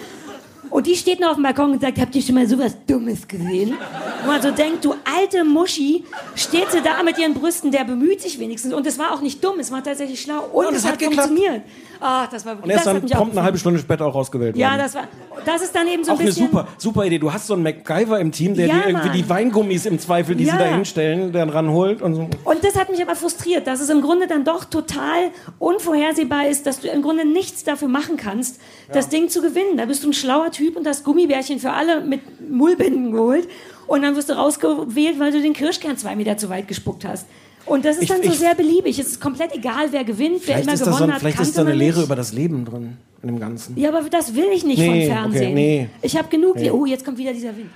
Und 0.70 0.86
die 0.86 0.94
steht 0.96 1.20
noch 1.20 1.28
auf 1.30 1.34
dem 1.34 1.42
Balkon 1.42 1.72
und 1.72 1.80
sagt, 1.80 1.98
habt 1.98 2.14
ihr 2.14 2.22
schon 2.22 2.34
mal 2.34 2.46
sowas 2.46 2.76
Dummes 2.86 3.26
gesehen? 3.26 3.74
Wo 4.22 4.28
man 4.30 4.42
so 4.42 4.50
denkt, 4.50 4.84
du 4.84 4.94
alte 5.04 5.44
Muschi, 5.44 6.04
steht 6.34 6.70
sie 6.70 6.80
da 6.82 7.02
mit 7.02 7.18
ihren 7.18 7.34
Brüsten, 7.34 7.70
der 7.70 7.84
bemüht 7.84 8.20
sich 8.20 8.38
wenigstens. 8.38 8.72
Und 8.74 8.86
es 8.86 8.98
war 8.98 9.12
auch 9.12 9.20
nicht 9.20 9.42
dumm, 9.44 9.58
es 9.60 9.70
war 9.72 9.82
tatsächlich 9.82 10.20
schlau. 10.20 10.44
Und, 10.52 10.66
Und 10.66 10.74
es 10.74 10.84
hat, 10.84 10.92
hat 10.94 11.02
funktioniert. 11.02 11.62
Ach, 12.00 12.28
das 12.28 12.46
war 12.46 12.56
Und 12.62 12.70
er 12.70 12.78
hat 12.78 12.86
dann 12.86 13.04
auch 13.04 13.16
prompt 13.16 13.32
eine 13.36 13.42
halbe 13.42 13.58
Stunde 13.58 13.80
später 13.80 14.06
auch 14.06 14.14
rausgewählt 14.14 14.54
worden. 14.54 14.60
Ja, 14.60 14.76
das 14.78 14.94
war, 14.94 15.08
das 15.44 15.62
ist 15.62 15.74
dann 15.74 15.88
eben 15.88 16.04
so 16.04 16.12
ein 16.12 16.16
auch 16.16 16.20
eine 16.20 16.28
bisschen. 16.28 16.46
super, 16.46 16.68
super 16.78 17.04
Idee. 17.04 17.18
Du 17.18 17.32
hast 17.32 17.46
so 17.48 17.54
einen 17.54 17.64
MacGyver 17.64 18.20
im 18.20 18.30
Team, 18.30 18.54
der 18.54 18.66
Ja, 18.68 18.74
dir 18.74 18.86
irgendwie 18.88 19.08
Mann. 19.08 19.16
die 19.16 19.28
Weingummis 19.28 19.86
im 19.86 19.98
Zweifel, 19.98 20.36
die 20.36 20.44
Ja. 20.44 20.52
sie 20.52 20.58
da 20.58 20.64
hinstellen, 20.66 21.32
dann 21.32 21.48
ranholt 21.50 22.00
und 22.02 22.14
so. 22.14 22.28
Und 22.44 22.62
das 22.62 22.76
hat 22.76 22.90
mich 22.90 23.02
aber 23.02 23.16
frustriert, 23.16 23.66
dass 23.66 23.80
es 23.80 23.88
im 23.90 24.00
Grunde 24.00 24.28
dann 24.28 24.44
doch 24.44 24.64
total 24.64 25.30
unvorhersehbar 25.58 26.46
ist, 26.46 26.66
dass 26.66 26.80
du 26.80 26.88
im 26.88 27.02
Grunde 27.02 27.24
nichts 27.26 27.64
dafür 27.64 27.88
machen 27.88 28.16
kannst, 28.16 28.60
das 28.92 29.08
Ding 29.08 29.28
zu 29.28 29.42
gewinnen. 29.42 29.76
Da 29.76 29.86
bist 29.86 30.04
du 30.04 30.08
ein 30.08 30.12
schlauer 30.12 30.50
Typ 30.52 30.57
und 30.76 30.86
hast 30.86 31.04
Gummibärchen 31.04 31.58
für 31.58 31.72
alle 31.72 32.00
mit 32.02 32.20
Mullbinden 32.50 33.12
geholt 33.12 33.48
und 33.86 34.02
dann 34.02 34.14
wirst 34.16 34.28
du 34.28 34.34
rausgewählt, 34.34 35.18
weil 35.18 35.32
du 35.32 35.40
den 35.40 35.52
Kirschkern 35.52 35.96
zwei 35.96 36.16
Meter 36.16 36.36
zu 36.36 36.48
weit 36.48 36.68
gespuckt 36.68 37.04
hast. 37.04 37.26
Und 37.66 37.84
das 37.84 37.96
ist 37.96 38.04
Ich- 38.04 38.08
dann 38.08 38.22
so 38.22 38.30
ich- 38.30 38.38
sehr 38.38 38.54
beliebig. 38.54 38.98
Es 38.98 39.08
ist 39.08 39.20
komplett 39.20 39.54
egal, 39.54 39.88
wer 39.90 40.02
gewinnt, 40.04 40.40
wer 40.46 40.56
immer 40.62 40.70
das 40.70 40.80
so, 40.80 40.86
gewonnen 40.86 41.04
ein- 41.04 41.12
hat. 41.14 41.20
vielleicht 41.20 41.40
ist 41.40 41.56
da 41.58 41.62
eine 41.62 41.74
Lehre 41.74 41.96
nicht. 41.98 42.06
über 42.06 42.16
das 42.16 42.32
Leben 42.32 42.64
drin, 42.64 42.96
in 43.22 43.28
dem 43.28 43.38
Ganzen. 43.40 43.76
Ja, 43.78 43.90
aber 43.90 44.02
das 44.08 44.34
will 44.34 44.46
ich 44.54 44.64
nicht 44.64 44.78
Nee, 44.78 45.06
vom 45.08 45.14
Fernsehen. 45.16 45.42
okay, 45.52 45.54
nee. 45.54 45.88
Ich 46.02 46.16
habe 46.16 46.28
genug. 46.28 46.56
Oh, 46.72 46.86
jetzt 46.86 47.04
kommt 47.04 47.18
wieder 47.18 47.32
dieser 47.32 47.54
Wind. 47.56 47.68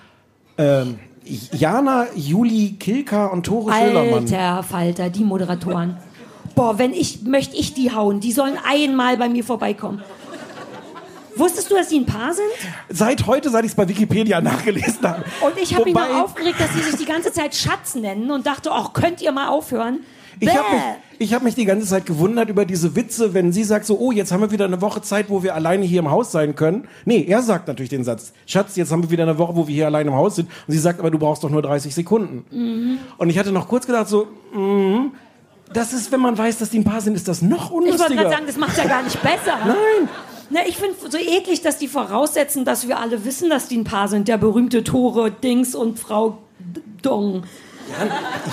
Ähm, 0.56 0.98
Jana, 1.52 2.06
Juli, 2.16 2.76
Kilka 2.80 3.26
und 3.26 3.44
Tore 3.46 3.72
Schölermann. 3.72 4.24
Alter 4.24 4.62
Falter, 4.62 5.10
die 5.10 5.24
Moderatoren. 5.24 5.96
Boah, 6.54 6.78
wenn 6.78 6.92
ich, 6.92 7.22
möchte 7.22 7.56
ich 7.56 7.74
die 7.74 7.92
hauen. 7.92 8.20
Die 8.20 8.32
sollen 8.32 8.54
einmal 8.66 9.16
bei 9.16 9.28
mir 9.28 9.44
vorbeikommen. 9.44 10.02
Wusstest 11.36 11.70
du, 11.70 11.74
dass 11.76 11.88
die 11.88 11.98
ein 11.98 12.06
Paar 12.06 12.32
sind? 12.34 12.46
Seit 12.88 13.26
heute, 13.26 13.50
seit 13.50 13.64
ich 13.64 13.70
es 13.72 13.74
bei 13.76 13.88
Wikipedia 13.88 14.40
nachgelesen 14.42 15.02
habe. 15.02 15.24
Und 15.40 15.58
ich 15.58 15.74
habe 15.74 15.84
mich 15.84 15.94
Wobei, 15.94 16.08
noch 16.08 16.24
aufgeregt, 16.24 16.60
dass 16.60 16.70
die 16.72 16.80
sich 16.80 16.96
die 16.96 17.04
ganze 17.04 17.32
Zeit 17.32 17.54
Schatz 17.54 17.94
nennen 17.94 18.30
und 18.30 18.46
dachte, 18.46 18.70
ach, 18.72 18.92
könnt 18.92 19.22
ihr 19.22 19.32
mal 19.32 19.48
aufhören? 19.48 20.00
Ich 20.40 20.48
habe 20.48 20.68
Bäh. 20.70 20.74
mich, 20.74 20.82
ich 21.18 21.34
hab 21.34 21.42
mich 21.42 21.54
die 21.54 21.64
ganze 21.64 21.86
Zeit 21.86 22.04
gewundert 22.06 22.48
über 22.48 22.64
diese 22.64 22.96
Witze, 22.96 23.32
wenn 23.32 23.52
sie 23.52 23.62
sagt 23.64 23.86
so, 23.86 23.98
oh, 23.98 24.10
jetzt 24.10 24.32
haben 24.32 24.40
wir 24.40 24.50
wieder 24.50 24.64
eine 24.64 24.80
Woche 24.80 25.00
Zeit, 25.02 25.28
wo 25.28 25.42
wir 25.42 25.54
alleine 25.54 25.84
hier 25.84 26.00
im 26.00 26.10
Haus 26.10 26.32
sein 26.32 26.56
können. 26.56 26.88
Nee, 27.04 27.24
er 27.28 27.42
sagt 27.42 27.68
natürlich 27.68 27.90
den 27.90 28.02
Satz, 28.02 28.32
Schatz, 28.46 28.74
jetzt 28.76 28.90
haben 28.90 29.02
wir 29.02 29.10
wieder 29.10 29.22
eine 29.22 29.38
Woche, 29.38 29.54
wo 29.54 29.68
wir 29.68 29.74
hier 29.74 29.86
alleine 29.86 30.10
im 30.10 30.16
Haus 30.16 30.36
sind. 30.36 30.48
Und 30.66 30.72
sie 30.72 30.78
sagt, 30.80 30.98
aber 30.98 31.10
du 31.10 31.18
brauchst 31.18 31.44
doch 31.44 31.50
nur 31.50 31.62
30 31.62 31.94
Sekunden. 31.94 32.44
Mhm. 32.50 32.98
Und 33.18 33.30
ich 33.30 33.38
hatte 33.38 33.52
noch 33.52 33.68
kurz 33.68 33.86
gedacht 33.86 34.08
so, 34.08 34.26
mhm, 34.52 35.12
das 35.72 35.92
ist, 35.92 36.10
wenn 36.12 36.20
man 36.20 36.36
weiß, 36.36 36.58
dass 36.58 36.70
die 36.70 36.78
ein 36.80 36.84
Paar 36.84 37.00
sind, 37.00 37.14
ist 37.14 37.28
das 37.28 37.40
noch 37.40 37.66
Ich 37.66 37.70
wollte 37.70 37.92
unlustiger. 37.92 38.14
gerade 38.22 38.30
sagen, 38.30 38.46
das 38.46 38.56
macht 38.56 38.76
ja 38.76 38.84
gar 38.84 39.02
nicht 39.02 39.22
besser. 39.22 39.58
Nein. 39.64 40.08
Na, 40.52 40.60
ich 40.66 40.76
finde 40.76 40.94
so 41.08 41.16
eklig, 41.18 41.62
dass 41.62 41.78
die 41.78 41.88
voraussetzen, 41.88 42.64
dass 42.64 42.86
wir 42.86 42.98
alle 43.00 43.24
wissen, 43.24 43.48
dass 43.48 43.68
die 43.68 43.78
ein 43.78 43.84
Paar 43.84 44.08
sind. 44.08 44.28
Der 44.28 44.36
berühmte 44.38 44.84
Tore 44.84 45.30
Dings 45.30 45.74
und 45.74 45.98
Frau 45.98 46.38
Dong. 47.00 47.44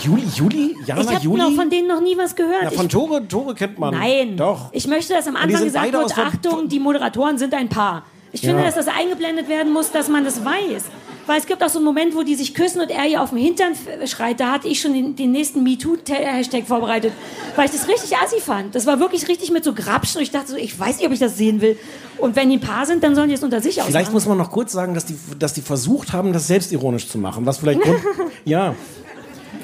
Juli, 0.01 0.23
Juli? 0.33 0.75
Jana, 0.85 1.01
Ich 1.01 1.07
habe 1.07 1.19
Juli? 1.23 1.41
noch 1.41 1.51
von 1.53 1.69
denen 1.69 1.87
noch 1.87 2.01
nie 2.01 2.17
was 2.17 2.35
gehört. 2.35 2.63
Na, 2.63 2.69
von 2.71 2.85
ich, 2.87 2.91
Tore, 2.91 3.27
Tore 3.27 3.53
kennt 3.53 3.77
man. 3.79 3.93
nein. 3.93 4.37
Doch. 4.37 4.69
Ich 4.71 4.87
möchte, 4.87 5.13
dass 5.13 5.27
am 5.27 5.35
Anfang 5.35 5.63
gesagt 5.63 5.91
wird, 5.93 6.17
Achtung, 6.17 6.67
die 6.67 6.79
Moderatoren 6.79 7.37
sind 7.37 7.53
ein 7.53 7.69
Paar. 7.69 8.03
Ich 8.31 8.41
finde, 8.41 8.57
Ja. 8.59 8.65
dass 8.65 8.75
das 8.75 8.87
eingeblendet 8.87 9.47
werden 9.49 9.71
muss, 9.73 9.91
dass 9.91 10.07
man 10.07 10.23
das 10.23 10.43
weiß. 10.43 10.85
Weil 11.29 11.37
es 11.37 11.45
gibt 11.45 11.63
auch 11.63 11.69
so 11.69 11.77
einen 11.77 11.85
Moment, 11.85 12.15
wo 12.15 12.23
die 12.23 12.33
sich 12.33 12.55
küssen 12.55 12.81
und 12.81 12.89
er 12.89 13.05
ihr 13.05 13.21
auf 13.21 13.29
dem 13.29 13.37
Hintern 13.37 13.73
schreit. 14.05 14.39
Da 14.39 14.51
hatte 14.51 14.67
ich 14.67 14.81
schon 14.81 14.93
den, 14.93 15.15
den 15.15 15.31
nächsten 15.31 15.61
MeToo-Hashtag 15.61 16.65
vorbereitet, 16.65 17.13
weil 17.55 17.65
ich 17.65 17.71
das 17.71 17.87
richtig 17.87 18.17
assi 18.17 18.41
fand. 18.41 18.73
Das 18.73 18.87
war 18.87 18.99
wirklich 18.99 19.27
richtig 19.27 19.51
mit 19.51 19.63
so 19.63 19.75
Grapschen 19.75 20.17
und 20.17 20.23
ich 20.23 20.31
dachte 20.31 20.49
so, 20.49 20.57
ich 20.57 20.79
weiß 20.79 20.97
nicht, 20.97 21.05
ob 21.05 21.13
ich 21.13 21.19
das 21.19 21.37
sehen 21.37 21.61
will. 21.61 21.77
Und 22.17 22.35
wenn 22.35 22.49
die 22.49 22.57
ein 22.57 22.61
Paar 22.61 22.87
sind, 22.87 23.03
dann 23.03 23.13
sollen 23.13 23.29
die 23.29 23.35
es 23.35 23.43
unter 23.43 23.61
sich 23.61 23.75
ausmachen. 23.75 23.91
Vielleicht 23.91 24.11
muss 24.11 24.25
man 24.25 24.39
noch 24.39 24.49
kurz 24.49 24.71
sagen, 24.71 24.95
dass 24.95 25.05
die, 25.05 25.15
dass 25.37 25.53
die 25.53 25.61
versucht 25.61 26.13
haben, 26.13 26.33
das 26.33 26.47
selbstironisch 26.47 27.07
zu 27.07 27.19
machen. 27.19 27.45
Was 27.45 27.59
vielleicht 27.59 27.81
Grund, 27.81 27.99
ja. 28.45 28.73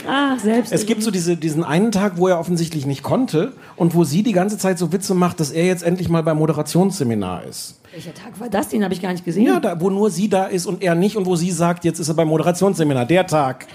Ah, 0.08 0.38
selbst. 0.38 0.72
Es 0.72 0.86
gibt 0.86 1.02
so 1.02 1.10
diese, 1.10 1.36
diesen 1.36 1.64
einen 1.64 1.92
Tag, 1.92 2.18
wo 2.18 2.28
er 2.28 2.40
offensichtlich 2.40 2.86
nicht 2.86 3.02
konnte 3.02 3.54
und 3.76 3.96
wo 3.96 4.04
sie 4.04 4.22
die 4.22 4.34
ganze 4.34 4.60
Zeit 4.60 4.78
so 4.78 4.92
Witze 4.92 5.16
macht, 5.16 5.40
dass 5.40 5.50
er 5.50 5.66
jetzt 5.66 5.82
endlich 5.82 6.10
mal 6.10 6.22
beim 6.22 6.38
Moderationsseminar 6.38 7.44
ist. 7.46 7.80
Welcher 7.96 8.14
Tag 8.14 8.38
war 8.42 8.50
das? 8.50 8.68
Den 8.68 8.84
habe 8.84 8.94
ich 8.94 9.02
gar 9.02 9.14
nicht 9.14 9.24
gesehen. 9.24 9.46
Ja, 9.46 9.62
da, 9.62 9.80
wo 9.80 9.90
nur 9.90 10.10
sie 10.10 10.28
da 10.28 10.48
ist 10.48 10.66
und 10.66 10.84
er 10.84 10.96
nicht 10.96 11.16
und 11.16 11.26
wo 11.26 11.38
sie 11.38 11.50
sagt, 11.50 11.86
jetzt 11.86 11.98
ist 11.98 12.10
er 12.10 12.14
beim 12.14 12.28
Moderationsseminar, 12.28 13.06
der 13.06 13.26
Tag. 13.26 13.68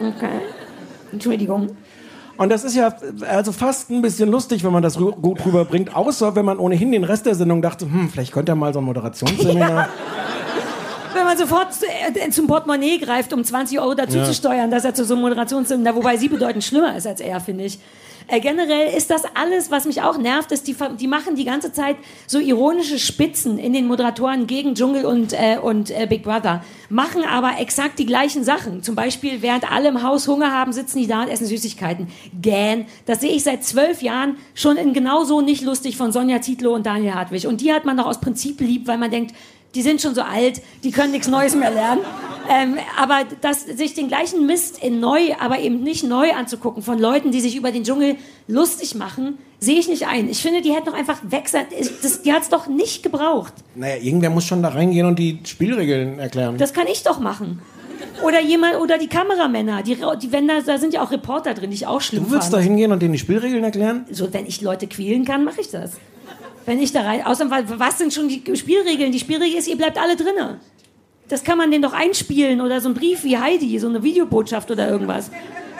Okay. 0.00 0.40
Entschuldigung. 1.12 1.76
Und 2.38 2.48
das 2.50 2.64
ist 2.64 2.74
ja 2.74 2.92
also 3.28 3.52
fast 3.52 3.90
ein 3.90 4.02
bisschen 4.02 4.32
lustig, 4.32 4.64
wenn 4.64 4.72
man 4.72 4.82
das 4.82 4.98
rü 4.98 5.12
gut 5.12 5.46
rüberbringt, 5.46 5.94
außer 5.94 6.34
wenn 6.34 6.44
man 6.44 6.58
ohnehin 6.58 6.90
den 6.90 7.04
Rest 7.04 7.26
der 7.26 7.36
Sendung 7.36 7.62
dachte, 7.62 7.84
hm, 7.84 8.10
vielleicht 8.10 8.32
könnte 8.32 8.50
er 8.50 8.56
mal 8.56 8.72
so 8.72 8.80
ein 8.80 8.84
Moderationsseminar. 8.84 9.88
Wenn 11.14 11.24
man 11.24 11.36
sofort 11.38 11.68
äh, 12.14 12.30
zum 12.30 12.46
Portemonnaie 12.46 12.98
greift, 12.98 13.32
um 13.32 13.42
20 13.44 13.80
Euro 13.80 13.94
dazu 13.94 14.18
Ja. 14.18 14.24
zu 14.24 14.34
steuern, 14.34 14.70
dass 14.70 14.84
er 14.84 14.94
zu 14.94 15.04
so 15.04 15.14
einem 15.14 15.22
Moderationsseminar, 15.22 15.94
wobei 15.94 16.16
sie 16.16 16.28
bedeutend 16.28 16.64
schlimmer 16.64 16.96
ist 16.96 17.06
als 17.06 17.20
er, 17.20 17.40
finde 17.40 17.64
ich. 17.64 17.78
Äh, 18.30 18.40
generell 18.40 18.94
ist 18.94 19.08
das 19.10 19.22
alles, 19.34 19.70
was 19.70 19.86
mich 19.86 20.02
auch 20.02 20.18
nervt, 20.18 20.52
ist, 20.52 20.68
die, 20.68 20.76
die 21.00 21.06
machen 21.06 21.34
die 21.34 21.46
ganze 21.46 21.72
Zeit 21.72 21.96
so 22.26 22.38
ironische 22.38 22.98
Spitzen 22.98 23.58
in 23.58 23.72
den 23.72 23.86
Moderatoren 23.86 24.46
gegen 24.46 24.74
Dschungel 24.74 25.06
und, 25.06 25.32
äh, 25.32 25.56
und 25.62 25.90
äh, 25.90 26.06
Big 26.06 26.24
Brother, 26.24 26.62
machen 26.90 27.22
aber 27.24 27.52
exakt 27.58 27.98
die 27.98 28.04
gleichen 28.04 28.44
Sachen. 28.44 28.82
Zum 28.82 28.94
Beispiel, 28.94 29.40
während 29.40 29.72
alle 29.72 29.88
im 29.88 30.02
Haus 30.02 30.28
Hunger 30.28 30.52
haben, 30.52 30.74
sitzen 30.74 30.98
die 30.98 31.06
da 31.06 31.22
und 31.22 31.28
essen 31.28 31.46
Süßigkeiten. 31.46 32.08
Gähn. 32.38 32.84
Das 33.06 33.22
sehe 33.22 33.32
ich 33.32 33.44
seit 33.44 33.64
zwölf 33.64 34.02
Jahren 34.02 34.36
schon 34.54 34.76
in 34.76 34.92
genauso 34.92 35.40
nicht 35.40 35.64
lustig 35.64 35.96
von 35.96 36.12
Sonja 36.12 36.42
Zietlow 36.42 36.74
und 36.74 36.84
Daniel 36.84 37.14
Hartwig. 37.14 37.46
Und 37.46 37.62
die 37.62 37.72
hat 37.72 37.86
man 37.86 37.96
doch 37.96 38.06
aus 38.06 38.20
Prinzip 38.20 38.60
lieb, 38.60 38.86
weil 38.88 38.98
man 38.98 39.10
denkt, 39.10 39.34
die 39.74 39.82
sind 39.82 40.00
schon 40.00 40.14
so 40.14 40.22
alt, 40.22 40.62
die 40.84 40.90
können 40.90 41.12
nichts 41.12 41.28
Neues 41.28 41.54
mehr 41.54 41.70
lernen. 41.70 42.02
Ähm, 42.50 42.76
aber 42.98 43.24
das, 43.42 43.64
sich 43.64 43.94
den 43.94 44.08
gleichen 44.08 44.46
Mist 44.46 44.82
in 44.82 45.00
neu, 45.00 45.34
aber 45.38 45.58
eben 45.60 45.82
nicht 45.82 46.04
neu 46.04 46.32
anzugucken 46.32 46.82
von 46.82 46.98
Leuten, 46.98 47.30
die 47.30 47.40
sich 47.40 47.56
über 47.56 47.70
den 47.70 47.84
Dschungel 47.84 48.16
lustig 48.46 48.94
machen, 48.94 49.36
sehe 49.60 49.78
ich 49.78 49.88
nicht 49.88 50.06
ein. 50.06 50.30
Ich 50.30 50.40
finde, 50.40 50.62
die 50.62 50.72
hätten 50.72 50.86
doch 50.86 50.94
einfach 50.94 51.18
weg 51.28 51.48
sein. 51.48 51.66
Das, 52.02 52.22
die 52.22 52.32
hat 52.32 52.42
es 52.42 52.48
doch 52.48 52.66
nicht 52.66 53.02
gebraucht. 53.02 53.52
naja, 53.74 53.96
irgendwer 53.96 54.30
muss 54.30 54.44
schon 54.44 54.62
da 54.62 54.70
reingehen 54.70 55.06
und 55.06 55.18
die 55.18 55.40
Spielregeln 55.44 56.18
erklären. 56.18 56.56
Das 56.56 56.72
kann 56.72 56.86
ich 56.86 57.02
doch 57.02 57.20
machen. 57.20 57.60
Oder 58.22 58.40
jemand, 58.40 58.76
oder 58.76 58.98
die 58.98 59.08
Kameramänner, 59.08 59.82
die, 59.82 59.96
die 60.22 60.32
wenn 60.32 60.48
da, 60.48 60.60
da 60.60 60.78
sind 60.78 60.94
ja 60.94 61.02
auch 61.02 61.10
Reporter 61.10 61.54
drin, 61.54 61.70
die 61.70 61.76
ich 61.76 61.86
auch 61.86 62.00
schlimm 62.00 62.24
du 62.24 62.30
würdest 62.30 62.52
da 62.52 62.56
fand. 62.56 62.68
hingehen 62.68 62.92
und 62.92 63.02
denen 63.02 63.12
die 63.12 63.18
Spielregeln 63.18 63.62
erklären? 63.62 64.06
So, 64.10 64.32
wenn 64.32 64.46
ich 64.46 64.60
Leute 64.60 64.86
quälen 64.86 65.24
kann, 65.24 65.44
mache 65.44 65.60
ich 65.60 65.70
das. 65.70 65.92
Wenn 66.68 66.82
ich 66.82 66.92
da 66.92 67.00
rein, 67.00 67.24
außerdem, 67.24 67.50
wa- 67.50 67.78
was 67.78 67.96
sind 67.96 68.12
schon 68.12 68.28
die 68.28 68.42
Spielregeln? 68.54 69.10
Die 69.10 69.18
Spielregel 69.18 69.58
ist, 69.58 69.68
ihr 69.68 69.76
bleibt 69.78 69.96
alle 69.98 70.16
drinnen. 70.16 70.58
Das 71.28 71.42
kann 71.42 71.56
man 71.56 71.70
denen 71.70 71.82
doch 71.82 71.94
einspielen 71.94 72.60
oder 72.60 72.80
so 72.82 72.88
ein 72.90 72.94
Brief 72.94 73.24
wie 73.24 73.38
Heidi, 73.38 73.78
so 73.78 73.88
eine 73.88 74.02
Videobotschaft 74.02 74.70
oder 74.70 74.88
irgendwas. 74.88 75.30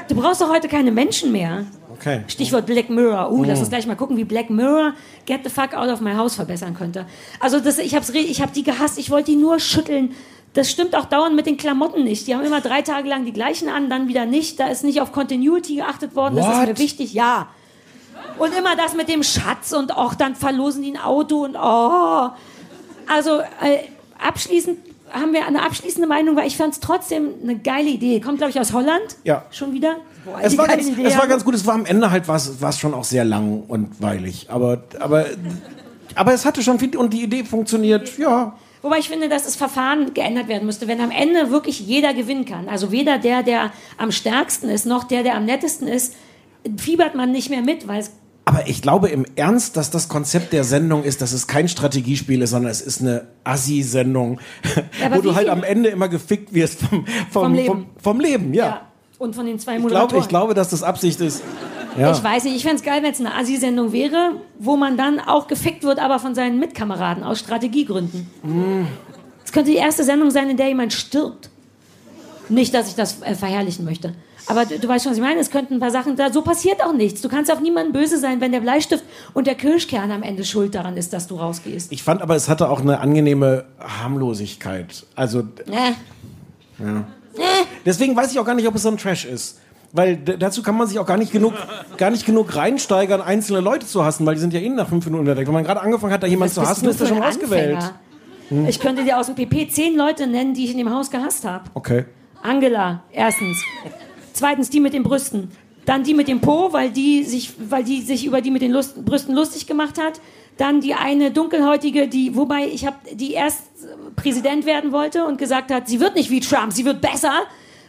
Du 0.08 0.14
brauchst 0.14 0.40
doch 0.40 0.48
heute 0.50 0.66
keine 0.66 0.90
Menschen 0.90 1.30
mehr. 1.30 1.66
Okay. 1.92 2.22
Stichwort 2.28 2.64
Black 2.64 2.88
Mirror. 2.88 3.30
Uh, 3.30 3.44
lass 3.44 3.58
uns 3.58 3.68
gleich 3.68 3.86
mal 3.86 3.96
gucken, 3.96 4.16
wie 4.16 4.24
Black 4.24 4.48
Mirror 4.48 4.94
Get 5.26 5.40
the 5.44 5.50
fuck 5.50 5.74
out 5.74 5.88
of 5.90 6.00
my 6.00 6.14
house 6.14 6.36
verbessern 6.36 6.72
könnte. 6.74 7.04
Also 7.40 7.60
das, 7.60 7.76
ich, 7.78 7.94
hab's, 7.94 8.14
re- 8.14 8.18
ich 8.18 8.40
hab 8.40 8.52
die 8.54 8.62
gehasst, 8.62 8.98
ich 8.98 9.10
wollte 9.10 9.32
die 9.32 9.36
nur 9.36 9.60
schütteln. 9.60 10.12
Das 10.54 10.70
stimmt 10.70 10.94
auch 10.96 11.04
dauernd 11.04 11.36
mit 11.36 11.44
den 11.44 11.58
Klamotten 11.58 12.04
nicht. 12.04 12.26
Die 12.26 12.34
haben 12.34 12.44
immer 12.44 12.62
drei 12.62 12.80
Tage 12.80 13.06
lang 13.08 13.26
die 13.26 13.32
gleichen 13.34 13.68
an, 13.68 13.90
dann 13.90 14.08
wieder 14.08 14.24
nicht. 14.24 14.58
Da 14.58 14.68
ist 14.68 14.84
nicht 14.84 15.00
auf 15.02 15.12
Continuity 15.12 15.76
geachtet 15.76 16.16
worden. 16.16 16.36
Das 16.36 16.46
ist 16.46 16.52
What? 16.60 16.68
mir 16.68 16.78
wichtig, 16.78 17.12
ja. 17.12 17.48
Und 18.38 18.56
immer 18.56 18.76
das 18.76 18.94
mit 18.94 19.08
dem 19.08 19.22
Schatz 19.22 19.72
und 19.72 19.96
auch 19.96 20.14
dann 20.14 20.36
verlosen 20.36 20.82
die 20.82 20.92
ein 20.92 20.96
Auto 20.96 21.44
und 21.44 21.56
oh. 21.56 22.28
Also 23.06 23.40
äh, 23.40 23.78
abschließend 24.18 24.78
haben 25.12 25.32
wir 25.32 25.46
eine 25.46 25.62
abschließende 25.62 26.06
Meinung, 26.06 26.36
weil 26.36 26.46
ich 26.46 26.56
fand 26.56 26.74
es 26.74 26.80
trotzdem 26.80 27.30
eine 27.42 27.58
geile 27.58 27.88
Idee. 27.88 28.20
Kommt, 28.20 28.38
glaube 28.38 28.50
ich, 28.50 28.60
aus 28.60 28.72
Holland. 28.72 29.16
Ja. 29.24 29.44
Schon 29.50 29.72
wieder? 29.72 29.96
Boah, 30.24 30.38
Es 30.42 30.56
war, 30.58 30.66
ganz, 30.66 30.86
Idee 30.86 31.04
es 31.04 31.16
war 31.16 31.26
ganz 31.26 31.44
gut, 31.44 31.54
es 31.54 31.66
war 31.66 31.74
am 31.74 31.86
Ende 31.86 32.10
halt 32.10 32.28
was, 32.28 32.60
was 32.60 32.78
schon 32.78 32.94
auch 32.94 33.04
sehr 33.04 33.24
lang 33.24 33.62
und 33.66 34.00
weilig. 34.02 34.46
Aber, 34.50 34.82
aber, 35.00 35.26
aber 36.14 36.32
es 36.34 36.44
hatte 36.44 36.62
schon 36.62 36.78
viel, 36.78 36.96
und 36.96 37.12
die 37.12 37.22
Idee 37.22 37.44
funktioniert, 37.44 38.18
ja. 38.18 38.56
Wobei 38.82 38.98
ich 38.98 39.08
finde, 39.08 39.28
dass 39.28 39.44
das 39.44 39.56
Verfahren 39.56 40.14
geändert 40.14 40.48
werden 40.48 40.66
müsste, 40.66 40.86
wenn 40.86 41.00
am 41.00 41.10
Ende 41.10 41.50
wirklich 41.50 41.80
jeder 41.80 42.14
gewinnen 42.14 42.44
kann. 42.44 42.68
Also 42.68 42.92
weder 42.92 43.18
der, 43.18 43.42
der 43.42 43.72
am 43.96 44.12
stärksten 44.12 44.68
ist, 44.68 44.86
noch 44.86 45.04
der, 45.04 45.22
der 45.22 45.34
am 45.34 45.46
nettesten 45.46 45.88
ist, 45.88 46.14
fiebert 46.76 47.14
man 47.14 47.32
nicht 47.32 47.50
mehr 47.50 47.62
mit, 47.62 47.88
weil 47.88 48.00
es 48.00 48.12
Aber 48.44 48.66
ich 48.68 48.82
glaube 48.82 49.08
im 49.08 49.24
Ernst, 49.36 49.76
dass 49.76 49.90
das 49.90 50.08
Konzept 50.08 50.52
der 50.52 50.64
Sendung 50.64 51.04
ist, 51.04 51.20
dass 51.20 51.32
es 51.32 51.46
kein 51.46 51.68
Strategiespiel 51.68 52.42
ist, 52.42 52.50
sondern 52.50 52.70
es 52.70 52.80
ist 52.80 53.00
eine 53.00 53.26
Assi-Sendung, 53.44 54.40
aber 55.04 55.16
wo 55.16 55.20
du 55.20 55.34
halt 55.34 55.48
am 55.48 55.62
Ende 55.62 55.90
immer 55.90 56.08
gefickt 56.08 56.52
wirst 56.54 56.80
vom, 56.80 57.04
vom, 57.06 57.42
Vom 57.42 57.54
Leben. 57.54 57.66
Vom, 57.66 57.86
vom 58.00 58.20
Leben 58.20 58.54
ja. 58.54 58.66
ja. 58.66 58.80
Und 59.18 59.34
von 59.34 59.46
den 59.46 59.58
zwei 59.58 59.78
Ich, 59.78 59.86
glaube, 59.86 60.18
ich 60.18 60.28
glaube, 60.28 60.54
dass 60.54 60.70
das 60.70 60.82
Absicht 60.82 61.20
ist. 61.20 61.42
Ja. 61.98 62.12
Ich 62.12 62.22
weiß 62.22 62.44
nicht, 62.44 62.54
ich 62.54 62.62
fände 62.62 62.76
es 62.76 62.82
geil, 62.82 63.02
wenn 63.02 63.10
es 63.10 63.18
eine 63.18 63.34
Asi-Sendung 63.34 63.92
wäre, 63.92 64.36
wo 64.58 64.76
man 64.76 64.96
dann 64.96 65.18
auch 65.18 65.48
gefickt 65.48 65.82
wird, 65.82 65.98
aber 65.98 66.20
von 66.20 66.36
seinen 66.36 66.60
Mitkameraden 66.60 67.24
aus 67.24 67.40
Strategiegründen. 67.40 68.28
Es 69.44 69.50
könnte 69.50 69.70
die 69.70 69.76
erste 69.76 70.04
Sendung 70.04 70.30
sein, 70.30 70.48
in 70.50 70.56
der 70.56 70.68
jemand 70.68 70.92
stirbt. 70.92 71.50
Nicht, 72.48 72.72
dass 72.74 72.88
ich 72.88 72.94
das 72.94 73.22
äh, 73.22 73.34
verherrlichen 73.34 73.84
möchte. 73.84 74.14
Aber 74.48 74.64
du, 74.64 74.78
du 74.78 74.88
weißt 74.88 75.04
schon, 75.04 75.12
was 75.12 75.18
ich 75.18 75.24
meine. 75.24 75.40
Es 75.40 75.50
könnten 75.50 75.74
ein 75.74 75.80
paar 75.80 75.90
Sachen 75.90 76.16
da. 76.16 76.32
So 76.32 76.42
passiert 76.42 76.82
auch 76.82 76.92
nichts. 76.92 77.20
Du 77.20 77.28
kannst 77.28 77.52
auf 77.52 77.60
niemanden 77.60 77.92
böse 77.92 78.18
sein, 78.18 78.40
wenn 78.40 78.52
der 78.52 78.60
Bleistift 78.60 79.04
und 79.34 79.46
der 79.46 79.54
Kirschkern 79.54 80.10
am 80.10 80.22
Ende 80.22 80.44
schuld 80.44 80.74
daran 80.74 80.96
ist, 80.96 81.12
dass 81.12 81.26
du 81.26 81.36
rausgehst. 81.36 81.92
Ich 81.92 82.02
fand 82.02 82.22
aber, 82.22 82.34
es 82.34 82.48
hatte 82.48 82.68
auch 82.68 82.80
eine 82.80 83.00
angenehme 83.00 83.66
Harmlosigkeit. 83.78 85.06
Also 85.14 85.42
Äh, 86.80 86.82
deswegen 87.84 88.16
weiß 88.16 88.32
ich 88.32 88.38
auch 88.38 88.44
gar 88.44 88.54
nicht, 88.54 88.66
ob 88.66 88.74
es 88.74 88.82
so 88.82 88.88
ein 88.88 88.96
Trash 88.96 89.24
ist. 89.24 89.60
Weil 89.92 90.16
dazu 90.16 90.62
kann 90.62 90.76
man 90.76 90.86
sich 90.86 90.98
auch 90.98 91.06
gar 91.06 91.16
nicht 91.16 91.32
genug, 91.32 91.54
gar 91.96 92.10
nicht 92.10 92.26
genug 92.26 92.54
reinsteigern, 92.54 93.22
einzelne 93.22 93.60
Leute 93.60 93.86
zu 93.86 94.04
hassen, 94.04 94.26
weil 94.26 94.34
die 94.34 94.40
sind 94.40 94.52
ja 94.52 94.60
eh 94.60 94.68
nach 94.68 94.88
fünf 94.88 95.06
Minuten 95.06 95.26
entdeckt. 95.26 95.48
Wenn 95.48 95.54
man 95.54 95.64
gerade 95.64 95.80
angefangen 95.80 96.12
hat, 96.12 96.22
da 96.22 96.26
jemanden 96.26 96.54
zu 96.54 96.60
hassen, 96.60 96.86
ist 96.88 97.00
er 97.00 97.06
schon 97.06 97.22
ausgewählt. 97.22 97.76
Anfänger? 97.76 98.68
Ich 98.68 98.80
könnte 98.80 99.04
dir 99.04 99.18
aus 99.18 99.26
dem 99.26 99.34
PP 99.34 99.68
zehn 99.70 99.96
Leute 99.96 100.26
nennen, 100.26 100.52
die 100.54 100.64
ich 100.64 100.72
in 100.72 100.78
dem 100.78 100.92
Haus 100.92 101.10
gehasst 101.10 101.44
habe. 101.46 101.64
Okay. 101.74 102.04
Angela, 102.42 103.02
erstens. 103.12 103.62
Zweitens 104.38 104.70
die 104.70 104.78
mit 104.78 104.92
den 104.92 105.02
Brüsten. 105.02 105.50
Dann 105.84 106.04
die 106.04 106.14
mit 106.14 106.28
dem 106.28 106.40
Po, 106.40 106.72
weil 106.72 106.90
die 106.90 107.24
sich, 107.24 107.54
weil 107.58 107.82
die 107.82 108.02
sich 108.02 108.24
über 108.24 108.40
die 108.40 108.52
mit 108.52 108.62
den 108.62 108.70
Lust, 108.70 109.04
Brüsten 109.04 109.34
lustig 109.34 109.66
gemacht 109.66 110.00
hat. 110.00 110.20
Dann 110.58 110.80
die 110.80 110.94
eine 110.94 111.32
dunkelhäutige, 111.32 112.06
die, 112.06 112.36
wobei 112.36 112.68
ich 112.68 112.86
habe, 112.86 112.98
die 113.14 113.32
erst 113.32 113.64
Präsident 114.14 114.64
werden 114.64 114.92
wollte 114.92 115.24
und 115.24 115.38
gesagt 115.38 115.72
hat, 115.72 115.88
sie 115.88 115.98
wird 115.98 116.14
nicht 116.14 116.30
wie 116.30 116.38
Trump, 116.38 116.72
sie 116.72 116.84
wird 116.84 117.00
besser. 117.00 117.32